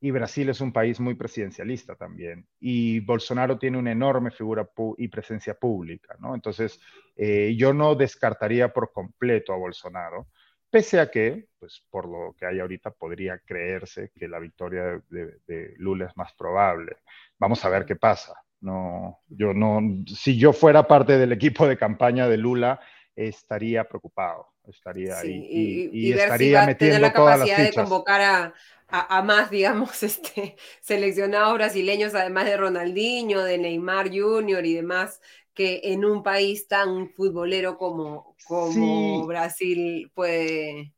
y 0.00 0.10
Brasil 0.10 0.48
es 0.48 0.60
un 0.60 0.72
país 0.72 1.00
muy 1.00 1.14
presidencialista 1.14 1.96
también. 1.96 2.46
Y 2.60 3.00
Bolsonaro 3.00 3.58
tiene 3.58 3.78
una 3.78 3.92
enorme 3.92 4.30
figura 4.30 4.68
y 4.96 5.08
presencia 5.08 5.54
pública, 5.54 6.16
¿no? 6.20 6.34
Entonces, 6.34 6.80
eh, 7.16 7.54
yo 7.56 7.72
no 7.72 7.94
descartaría 7.94 8.72
por 8.72 8.92
completo 8.92 9.52
a 9.52 9.56
Bolsonaro, 9.56 10.28
pese 10.70 11.00
a 11.00 11.10
que, 11.10 11.48
pues 11.58 11.82
por 11.90 12.08
lo 12.08 12.34
que 12.38 12.46
hay 12.46 12.60
ahorita, 12.60 12.90
podría 12.90 13.38
creerse 13.38 14.10
que 14.14 14.28
la 14.28 14.38
victoria 14.38 15.02
de, 15.08 15.74
Lula 15.76 16.06
es 16.06 16.16
más 16.16 16.32
probable. 16.34 16.96
Vamos 17.38 17.64
a 17.64 17.68
ver 17.68 17.84
qué 17.84 17.96
pasa. 17.96 18.34
No, 18.60 19.20
yo 19.28 19.54
no, 19.54 19.80
si 20.06 20.36
yo 20.36 20.52
fuera 20.52 20.86
parte 20.86 21.16
del 21.16 21.32
equipo 21.32 21.66
de 21.66 21.78
campaña 21.78 22.28
de 22.28 22.36
Lula, 22.36 22.80
estaría 23.14 23.84
preocupado, 23.84 24.48
estaría 24.66 25.18
ahí 25.18 25.90
y, 25.92 26.12
estaría 26.12 26.66
metiendo 26.66 26.98
la 26.98 27.12
todas 27.12 27.38
las 27.38 27.48
fichas. 27.48 27.66
de 27.66 27.72
convocar 27.72 28.20
a, 28.20 28.54
a, 28.88 29.22
más, 29.22 29.50
digamos, 29.50 30.02
este, 30.02 30.56
seleccionados 30.80 31.54
brasileños, 31.54 32.14
además 32.14 32.46
de 32.46 32.56
Ronaldinho, 32.56 33.44
de 33.44 33.58
Neymar 33.58 34.08
Jr. 34.08 34.64
y 34.64 34.74
demás, 34.74 35.20
que 35.58 35.80
en 35.82 36.04
un 36.04 36.22
país 36.22 36.68
tan 36.68 37.10
futbolero 37.10 37.76
como, 37.76 38.36
como 38.46 39.26
Brasil 39.26 40.08
puede... 40.14 40.94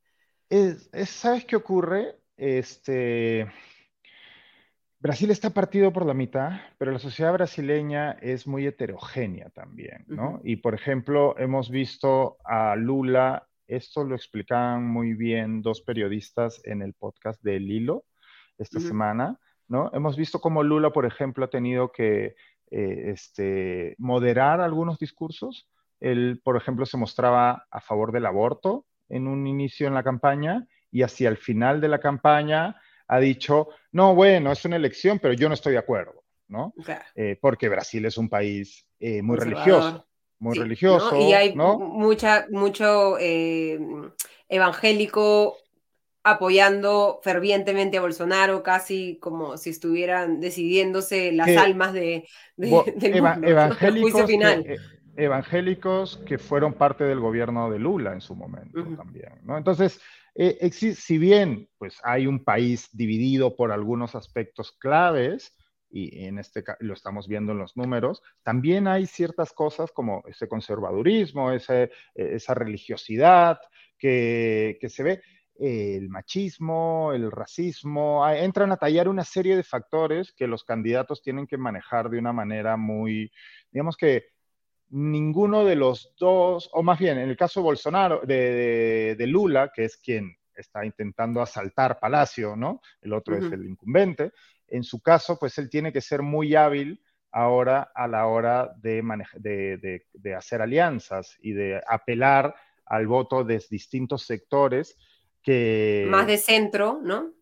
¿Sabes 1.07 1.47
qué 1.47 1.57
ocurre? 1.57 2.19
Este, 2.37 3.51
Brasil 4.99 5.31
está 5.31 5.49
partido 5.49 5.95
por 5.95 6.05
la 6.05 6.13
mitad, 6.13 6.61
pero 6.77 6.93
la 6.93 6.99
sociedad 6.99 7.33
brasileña 7.33 8.19
es 8.21 8.47
muy 8.47 8.67
heterogénea 8.67 9.49
también, 9.49 10.05
¿no? 10.09 10.43
Y 10.45 10.57
por 10.57 10.75
ejemplo, 10.75 11.39
hemos 11.39 11.71
visto 11.71 12.37
a 12.45 12.77
Lula 12.77 13.49
esto 13.67 14.05
lo 14.05 14.15
explicaban 14.15 14.85
muy 14.85 15.15
bien 15.15 15.63
dos 15.63 15.81
periodistas 15.81 16.61
en 16.65 16.83
el 16.83 16.93
podcast 16.93 17.43
de 17.43 17.61
Lilo 17.61 18.05
esta 18.59 18.79
semana, 18.79 19.39
¿no? 19.69 19.91
Hemos 19.95 20.19
visto 20.19 20.39
cómo 20.39 20.63
Lula, 20.63 20.91
por 20.91 21.07
ejemplo, 21.07 21.47
ha 21.47 21.51
tenido 21.51 21.93
que 21.93 22.35
eh, 22.71 23.11
este, 23.13 23.95
moderar 23.99 24.61
algunos 24.61 24.99
discursos. 24.99 25.69
Él, 26.01 26.41
por 26.43 26.57
ejemplo, 26.57 26.87
se 26.87 26.97
mostraba 26.97 27.67
a 27.71 27.81
favor 27.81 28.13
del 28.13 28.27
aborto 28.27 28.87
en 29.09 29.27
un 29.27 29.47
inicio 29.47 29.87
en 29.87 29.95
la 29.95 30.03
campaña 30.03 30.67
y 30.91 31.03
hacia 31.03 31.29
el 31.29 31.37
final 31.37 31.81
de 31.81 31.89
la 31.89 31.99
campaña 31.99 32.81
ha 33.07 33.19
dicho, 33.19 33.69
no, 33.93 34.15
bueno, 34.15 34.53
es 34.53 34.65
una 34.65 34.77
elección, 34.77 35.19
pero 35.19 35.35
yo 35.35 35.49
no 35.49 35.55
estoy 35.55 35.73
de 35.73 35.79
acuerdo, 35.79 36.23
¿no? 36.49 36.73
Eh, 37.15 37.37
porque 37.41 37.69
Brasil 37.69 38.05
es 38.07 38.17
un 38.17 38.29
país 38.29 38.87
eh, 38.99 39.21
muy 39.21 39.37
religioso 39.37 40.07
muy 40.41 40.59
religioso. 40.59 41.17
Y 41.17 41.33
hay 41.35 41.55
mucha, 41.55 42.47
mucho 42.51 43.17
evangélico 44.49 45.59
apoyando 46.23 47.21
fervientemente 47.23 47.99
a 47.99 48.03
Bolsonaro, 48.03 48.63
casi 48.63 49.19
como 49.21 49.57
si 49.57 49.71
estuvieran 49.71 50.41
decidiéndose 50.41 51.33
las 51.33 51.49
almas 51.57 51.93
de, 51.93 52.29
evangélicos, 52.57 54.27
final. 54.27 54.65
Que, 54.65 54.75
eh, 54.75 54.79
evangélicos 55.17 56.19
que 56.27 56.39
fueron 56.39 56.75
parte 56.75 57.05
del 57.05 57.21
gobierno 57.21 57.71
de 57.71 57.79
Lula 57.79 58.13
en 58.13 58.21
su 58.21 58.35
momento 58.35 58.85
también. 58.97 59.33
¿no? 59.45 59.57
Entonces, 59.57 60.01
eh, 60.35 60.71
si 60.71 61.19
bien 61.19 61.69
pues, 61.79 61.99
hay 62.03 62.27
un 62.27 62.45
país 62.45 62.89
dividido 62.93 63.57
por 63.57 63.73
algunos 63.73 64.15
aspectos 64.15 64.73
claves, 64.73 65.57
y 65.93 66.25
en 66.27 66.39
este 66.39 66.63
lo 66.81 66.95
estamos 66.95 67.27
viendo 67.27 67.51
en 67.51 67.59
los 67.59 67.77
números, 67.77 68.23
también 68.45 68.87
hay 68.87 69.07
ciertas 69.07 69.53
cosas 69.53 69.91
como 69.91 70.23
ese 70.29 70.47
conservadurismo, 70.47 71.51
ese, 71.51 71.91
esa 72.15 72.55
religiosidad 72.55 73.59
que, 73.99 74.79
que 74.81 74.89
se 74.89 75.03
ve 75.03 75.23
el 75.61 76.09
machismo, 76.09 77.13
el 77.13 77.31
racismo, 77.31 78.27
entran 78.31 78.73
a 78.73 78.79
tallar 78.79 79.09
una 79.09 79.25
serie 79.25 79.57
de 79.57 79.63
factores 79.63 80.33
que 80.33 80.47
los 80.47 80.65
candidatos 80.65 81.21
tienen 81.21 81.47
que 81.47 81.59
manejar 81.59 82.09
de 82.09 82.19
una 82.19 82.33
manera 82.33 82.79
muy, 82.79 83.31
digamos 83.71 83.99
que 83.99 84.29
ninguno 84.89 85.67
de 85.67 85.77
los 85.77 86.15
dos, 86.19 86.71
o 86.73 86.83
más 86.83 86.99
bien 86.99 87.19
en 87.19 87.29
el 87.29 87.37
caso 87.37 87.61
de 87.61 87.65
Bolsonaro, 87.65 88.23
de, 88.25 89.25
Lula, 89.29 89.71
que 89.75 89.85
es 89.85 89.99
quien 89.99 90.35
está 90.55 90.85
intentando 90.85 91.43
asaltar 91.43 92.01
Palacio, 92.01 92.57
¿no? 92.57 92.81
El 93.03 93.13
otro 93.13 93.37
es 93.37 93.53
el 93.53 93.67
incumbente. 93.67 94.33
En 94.67 94.83
su 94.83 95.03
caso, 95.03 95.39
pues 95.39 95.59
él 95.59 95.69
tiene 95.69 95.93
que 95.93 96.01
ser 96.01 96.23
muy 96.23 96.55
hábil 96.55 97.03
ahora 97.33 97.93
a 97.95 98.09
la 98.09 98.27
hora 98.27 98.73
de, 98.79 99.03
de, 99.35 100.07
de 100.13 100.35
hacer 100.35 100.63
alianzas 100.63 101.37
y 101.43 101.53
de 101.53 101.83
apelar 101.87 102.55
al 102.87 103.07
voto 103.07 103.45
de 103.45 103.63
distintos 103.71 104.23
sectores 104.23 104.97
que... 105.43 106.07
Más 106.09 106.27
de 106.27 106.39
centro, 106.39 107.01
¿no? 107.03 107.33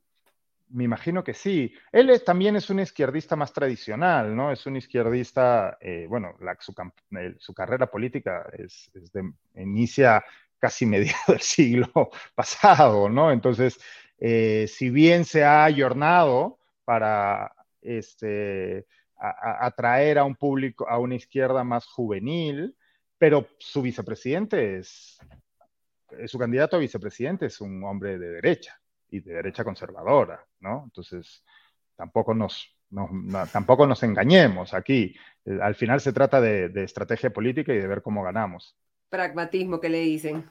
Me 0.70 0.84
imagino 0.84 1.24
que 1.24 1.32
sí. 1.32 1.72
Él 1.92 2.22
también 2.24 2.56
es 2.56 2.68
un 2.68 2.80
izquierdista 2.80 3.36
más 3.36 3.52
tradicional, 3.52 4.36
¿no? 4.36 4.52
Es 4.52 4.66
un 4.66 4.76
izquierdista, 4.76 5.78
eh, 5.80 6.06
bueno, 6.08 6.34
su, 7.38 7.54
carrera 7.54 7.86
política 7.86 8.46
es, 8.52 8.90
inicia 9.54 10.22
casi 10.58 10.84
mediado 10.86 11.18
del 11.28 11.40
siglo 11.40 12.10
pasado, 12.34 13.08
¿no? 13.08 13.32
Entonces, 13.32 13.80
eh, 14.18 14.66
si 14.68 14.90
bien 14.90 15.24
se 15.24 15.44
ha 15.44 15.64
ayornado 15.64 16.58
para 16.84 17.52
este, 17.80 18.86
atraer 19.18 20.18
a 20.18 20.24
un 20.24 20.36
público, 20.36 20.88
a 20.88 20.98
una 20.98 21.14
izquierda 21.14 21.64
más 21.64 21.86
juvenil, 21.86 22.76
pero 23.16 23.48
su 23.58 23.82
vicepresidente 23.82 24.78
es 24.78 25.18
eh, 25.30 25.36
su 26.26 26.38
candidato 26.38 26.76
a 26.76 26.80
vicepresidente 26.80 27.46
es 27.46 27.60
un 27.60 27.82
hombre 27.84 28.18
de 28.18 28.30
derecha 28.30 28.80
y 29.10 29.20
de 29.20 29.34
derecha 29.34 29.64
conservadora, 29.64 30.44
¿no? 30.60 30.84
Entonces, 30.84 31.44
tampoco 31.96 32.34
nos, 32.34 32.74
tampoco 33.52 33.86
nos 33.86 34.02
engañemos 34.02 34.74
aquí. 34.74 35.14
Eh, 35.44 35.58
al 35.60 35.74
final 35.74 36.00
se 36.00 36.12
trata 36.12 36.40
de, 36.40 36.70
estrategia 36.82 37.30
política 37.30 37.72
y 37.72 37.78
de 37.78 37.86
ver 37.86 38.02
cómo 38.02 38.22
ganamos. 38.22 38.76
Pragmatismo 39.08 39.80
que 39.80 39.88
le 39.88 40.00
dicen. 40.00 40.48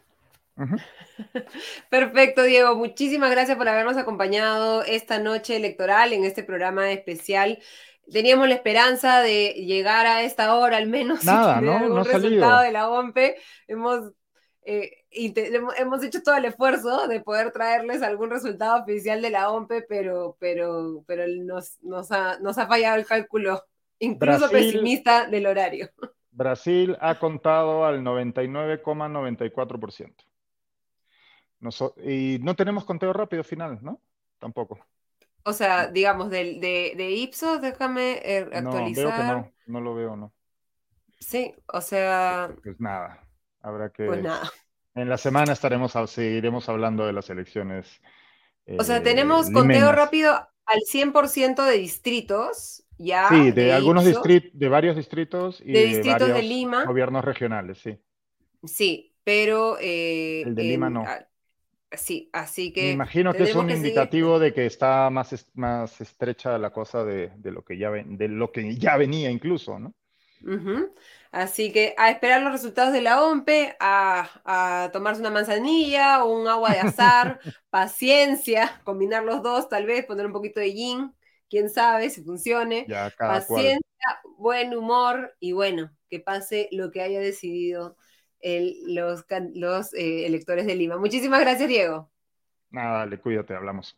Perfecto, 1.90 2.44
Diego. 2.44 2.76
Muchísimas 2.76 3.30
gracias 3.32 3.58
por 3.58 3.70
habernos 3.70 3.98
acompañado 3.98 4.84
esta 4.84 5.20
noche 5.20 5.56
electoral 5.56 6.14
en 6.14 6.24
este 6.24 6.44
programa 6.44 6.92
especial. 6.92 7.60
Teníamos 8.12 8.48
la 8.48 8.56
esperanza 8.56 9.20
de 9.22 9.54
llegar 9.54 10.08
a 10.08 10.24
esta 10.24 10.56
hora 10.56 10.78
al 10.78 10.88
menos 10.88 11.26
Nada, 11.26 11.62
¿no? 11.62 11.78
algún 11.78 12.06
resultado 12.06 12.62
de 12.62 12.72
la 12.72 12.90
OMPE. 12.90 13.36
Hemos 13.68 14.14
eh, 14.70 15.06
hemos 15.78 16.04
hecho 16.04 16.22
todo 16.22 16.36
el 16.36 16.44
esfuerzo 16.44 17.08
de 17.08 17.22
poder 17.22 17.52
traerles 17.52 18.02
algún 18.02 18.30
resultado 18.30 18.84
oficial 18.84 19.22
de 19.22 19.30
la 19.30 19.50
OMPE, 19.50 19.84
pero, 19.84 20.36
pero, 20.42 21.06
pero 21.08 21.24
nos, 21.46 21.82
nos, 21.82 22.12
ha, 22.12 22.38
nos 22.40 22.58
ha 22.58 22.68
fallado 22.68 22.98
el 22.98 23.06
cálculo, 23.06 23.64
incluso 23.98 24.50
pesimista 24.50 25.26
del 25.26 25.46
horario. 25.46 25.90
Brasil 26.32 26.98
ha 27.00 27.18
contado 27.18 27.86
al 27.86 28.02
99,94%. 28.02 30.14
y 32.04 32.40
no 32.44 32.54
tenemos 32.58 32.84
conteo 32.84 33.14
rápido 33.14 33.46
final, 33.46 33.80
¿no? 33.82 34.02
Tampoco. 34.38 34.86
O 35.44 35.54
sea, 35.54 35.88
digamos, 35.88 36.30
de, 36.30 36.94
de, 36.94 37.12
Ipsos, 37.12 37.62
déjame 37.62 38.22
actualizar. 38.54 39.06
No, 39.06 39.12
veo 39.12 39.18
que 39.18 39.24
no, 39.24 39.50
no 39.68 39.80
lo 39.80 39.96
veo, 39.96 40.18
no. 40.18 40.34
Sí, 41.22 41.56
o 41.72 41.80
sea. 41.80 42.54
Pues 42.62 42.78
nada. 42.82 43.27
Habrá 43.62 43.90
que. 43.90 44.06
Pues 44.06 44.24
nada. 44.24 44.50
En 44.96 45.10
la 45.10 45.18
semana 45.18 45.54
estaremos, 45.54 45.94
seguiremos 46.08 46.68
hablando 46.70 47.06
de 47.06 47.14
las 47.14 47.30
elecciones. 47.30 48.02
o 48.80 48.84
sea, 48.84 49.04
tenemos 49.04 49.50
eh, 49.50 49.54
conteo 49.54 49.92
rápido 49.92 50.34
al 50.66 50.80
100% 50.92 51.64
de 51.66 51.78
distritos. 51.78 52.84
Ya, 52.98 53.30
sí, 53.30 53.52
de, 53.52 53.74
algunos 53.74 54.06
distritos, 54.06 54.50
de 54.54 54.70
varios 54.70 54.96
distritos 54.96 55.62
y 55.64 55.72
de, 55.72 55.86
distritos 55.86 56.34
de, 56.34 56.42
Lima. 56.42 56.84
Gobiernos 56.86 57.24
regionales, 57.24 57.78
sí. 57.78 57.96
Sí, 58.64 59.16
pero. 59.24 59.78
Eh, 59.80 60.42
el 60.48 60.56
de 60.56 60.64
Lima 60.64 60.90
no. 60.90 61.06
Sí, 61.92 62.30
así 62.34 62.74
que. 62.74 62.84
Me 62.84 62.92
imagino 62.92 63.34
que 63.34 63.44
es 63.44 63.56
un 63.56 63.70
indicativo 63.70 64.40
de 64.40 64.52
que 64.52 64.66
está 64.66 65.10
más, 65.12 65.50
más 65.54 66.02
estrecha 66.02 66.58
la 66.58 66.72
cosa 66.72 67.06
de, 67.06 67.32
lo 67.44 67.64
que 67.64 67.78
ya 67.78 67.92
de 67.92 68.28
lo 68.28 68.52
que 68.52 68.76
ya 68.78 68.98
venía 68.98 69.30
incluso, 69.30 69.78
¿no? 69.78 69.94
Así 71.32 71.72
que 71.72 71.94
a 71.98 72.10
esperar 72.10 72.42
los 72.42 72.52
resultados 72.52 72.94
de 72.94 73.02
la 73.02 73.24
OMPE, 73.24 73.76
a, 73.80 74.90
tomarse 74.94 75.22
una 75.22 75.30
manzanilla 75.30 76.24
o 76.24 76.40
un 76.40 76.48
agua 76.48 76.72
de 76.72 76.80
azar, 76.80 77.40
paciencia, 77.70 78.82
combinar 78.84 79.24
los 79.24 79.44
dos, 79.44 79.70
tal 79.70 79.86
vez 79.86 80.06
poner 80.06 80.26
un 80.26 80.34
poquito 80.34 80.60
de 80.60 80.74
yin, 80.74 81.14
quién 81.50 81.70
sabe 81.70 82.10
si 82.10 82.24
funcione. 82.24 82.88
paciencia, 83.18 83.82
buen 84.38 84.76
humor 84.76 85.36
y 85.40 85.52
bueno, 85.52 85.92
que 86.10 86.20
pase 86.20 86.70
lo 86.72 86.92
que 86.92 87.02
haya 87.02 87.20
decidido 87.20 87.98
los, 88.42 89.26
los 89.54 89.94
eh, 89.94 90.26
electores 90.26 90.66
de 90.66 90.76
Lima. 90.76 90.98
Muchísimas 90.98 91.42
gracias, 91.42 91.68
Diego. 91.68 92.12
Nada, 92.70 93.00
dale, 93.00 93.20
cuídate, 93.20 93.56
hablamos. 93.56 93.98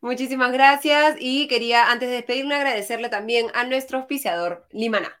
Muchísimas 0.00 0.52
gracias 0.52 1.16
y 1.20 1.46
quería 1.48 1.90
antes 1.90 2.08
de 2.08 2.16
despedirme 2.16 2.54
agradecerle 2.54 3.08
también 3.08 3.46
a 3.54 3.64
nuestro 3.64 3.98
auspiciador 3.98 4.66
Limaná. 4.70 5.20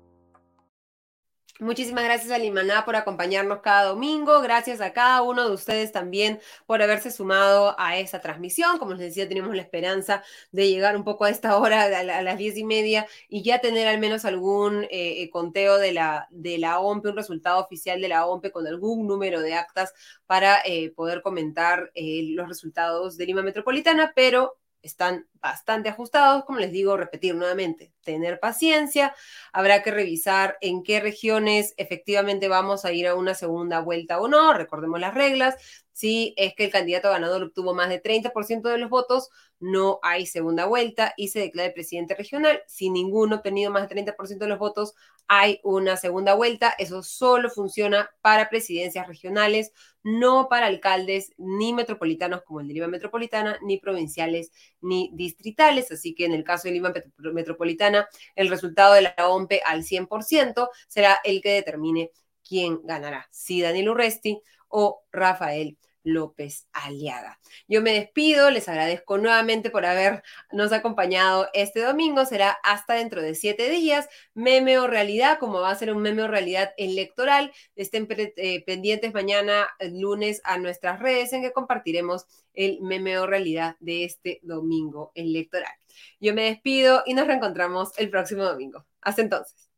Muchísimas 1.61 2.03
gracias 2.05 2.31
a 2.31 2.39
Limaná 2.39 2.85
por 2.85 2.95
acompañarnos 2.95 3.59
cada 3.59 3.89
domingo. 3.89 4.41
Gracias 4.41 4.81
a 4.81 4.93
cada 4.93 5.21
uno 5.21 5.47
de 5.47 5.53
ustedes 5.53 5.91
también 5.91 6.39
por 6.65 6.81
haberse 6.81 7.11
sumado 7.11 7.75
a 7.77 7.99
esta 7.99 8.19
transmisión. 8.19 8.79
Como 8.79 8.93
les 8.93 9.01
decía, 9.01 9.29
tenemos 9.29 9.55
la 9.55 9.61
esperanza 9.61 10.23
de 10.51 10.67
llegar 10.69 10.95
un 10.97 11.03
poco 11.03 11.25
a 11.25 11.29
esta 11.29 11.55
hora, 11.57 11.83
a, 11.83 12.23
las 12.23 12.37
diez 12.39 12.57
y 12.57 12.63
media, 12.63 13.05
y 13.29 13.43
ya 13.43 13.61
tener 13.61 13.87
al 13.87 13.99
menos 13.99 14.25
algún 14.25 14.87
eh, 14.89 15.29
conteo 15.29 15.77
de 15.77 15.91
la, 15.93 16.27
de 16.31 16.57
la 16.57 16.79
OMPE, 16.79 17.09
un 17.09 17.15
resultado 17.15 17.59
oficial 17.59 18.01
de 18.01 18.07
la 18.07 18.25
OMPE 18.25 18.51
con 18.51 18.65
algún 18.65 19.05
número 19.05 19.39
de 19.39 19.53
actas 19.53 19.93
para 20.25 20.61
eh, 20.65 20.89
poder 20.95 21.21
comentar 21.21 21.91
eh, 21.93 22.23
los 22.29 22.47
resultados 22.47 23.17
de 23.17 23.27
Lima 23.27 23.43
Metropolitana, 23.43 24.13
pero 24.15 24.57
están 24.81 25.27
bastante 25.33 25.89
ajustados, 25.89 26.45
como 26.45 26.59
les 26.59 26.71
digo, 26.71 26.97
repetir 26.97 27.35
nuevamente, 27.35 27.93
tener 28.03 28.39
paciencia, 28.39 29.15
habrá 29.51 29.83
que 29.83 29.91
revisar 29.91 30.57
en 30.61 30.83
qué 30.83 30.99
regiones 30.99 31.73
efectivamente 31.77 32.47
vamos 32.47 32.85
a 32.85 32.91
ir 32.91 33.07
a 33.07 33.15
una 33.15 33.33
segunda 33.33 33.79
vuelta 33.79 34.19
o 34.19 34.27
no, 34.27 34.53
recordemos 34.53 34.99
las 34.99 35.13
reglas, 35.13 35.55
si 36.01 36.33
es 36.35 36.55
que 36.55 36.65
el 36.65 36.71
candidato 36.71 37.11
ganador 37.11 37.43
obtuvo 37.43 37.75
más 37.75 37.87
de 37.87 38.01
30% 38.01 38.69
de 38.69 38.79
los 38.79 38.89
votos, 38.89 39.29
no 39.59 39.99
hay 40.01 40.25
segunda 40.25 40.65
vuelta 40.65 41.13
y 41.15 41.27
se 41.27 41.41
declara 41.41 41.75
presidente 41.75 42.15
regional. 42.15 42.63
Si 42.65 42.89
ninguno 42.89 43.35
ha 43.35 43.37
obtenido 43.37 43.69
más 43.69 43.87
de 43.87 43.95
30% 43.95 44.39
de 44.39 44.47
los 44.47 44.57
votos, 44.57 44.95
hay 45.27 45.59
una 45.63 45.97
segunda 45.97 46.33
vuelta. 46.33 46.73
Eso 46.79 47.03
solo 47.03 47.51
funciona 47.51 48.09
para 48.21 48.49
presidencias 48.49 49.07
regionales, 49.07 49.73
no 50.01 50.47
para 50.49 50.65
alcaldes 50.65 51.33
ni 51.37 51.71
metropolitanos 51.71 52.41
como 52.41 52.61
el 52.61 52.67
de 52.67 52.73
Lima 52.73 52.87
Metropolitana, 52.87 53.59
ni 53.61 53.77
provinciales 53.77 54.51
ni 54.81 55.11
distritales. 55.13 55.91
Así 55.91 56.15
que 56.15 56.25
en 56.25 56.33
el 56.33 56.43
caso 56.43 56.67
de 56.67 56.73
Lima 56.73 56.91
Metropolitana, 57.17 58.09
el 58.35 58.49
resultado 58.49 58.95
de 58.95 59.03
la 59.03 59.29
OMPE 59.29 59.61
al 59.63 59.83
100% 59.83 60.67
será 60.87 61.19
el 61.23 61.43
que 61.43 61.53
determine 61.53 62.09
quién 62.43 62.79
ganará, 62.83 63.27
si 63.29 63.61
Daniel 63.61 63.89
Urresti 63.89 64.41
o 64.67 65.03
Rafael 65.11 65.77
López 66.03 66.67
Aliaga. 66.73 67.39
Yo 67.67 67.81
me 67.81 67.93
despido, 67.93 68.49
les 68.51 68.67
agradezco 68.67 69.17
nuevamente 69.17 69.69
por 69.69 69.85
habernos 69.85 70.71
acompañado 70.71 71.47
este 71.53 71.81
domingo. 71.81 72.25
Será 72.25 72.57
hasta 72.63 72.95
dentro 72.95 73.21
de 73.21 73.35
siete 73.35 73.69
días. 73.69 74.07
Meme 74.33 74.79
o 74.79 74.87
realidad, 74.87 75.37
como 75.39 75.61
va 75.61 75.71
a 75.71 75.75
ser 75.75 75.91
un 75.91 76.01
meme 76.01 76.23
o 76.23 76.27
realidad 76.27 76.73
electoral. 76.77 77.51
Estén 77.75 78.07
eh, 78.09 78.63
pendientes 78.65 79.13
mañana, 79.13 79.67
lunes, 79.79 80.41
a 80.43 80.57
nuestras 80.57 80.99
redes 80.99 81.33
en 81.33 81.41
que 81.41 81.51
compartiremos 81.51 82.25
el 82.53 82.81
meme 82.81 83.17
o 83.17 83.27
realidad 83.27 83.75
de 83.79 84.05
este 84.05 84.39
domingo 84.43 85.11
electoral. 85.15 85.73
Yo 86.19 86.33
me 86.33 86.43
despido 86.43 87.03
y 87.05 87.13
nos 87.13 87.27
reencontramos 87.27 87.91
el 87.97 88.09
próximo 88.09 88.43
domingo. 88.43 88.85
Hasta 89.01 89.21
entonces. 89.21 89.69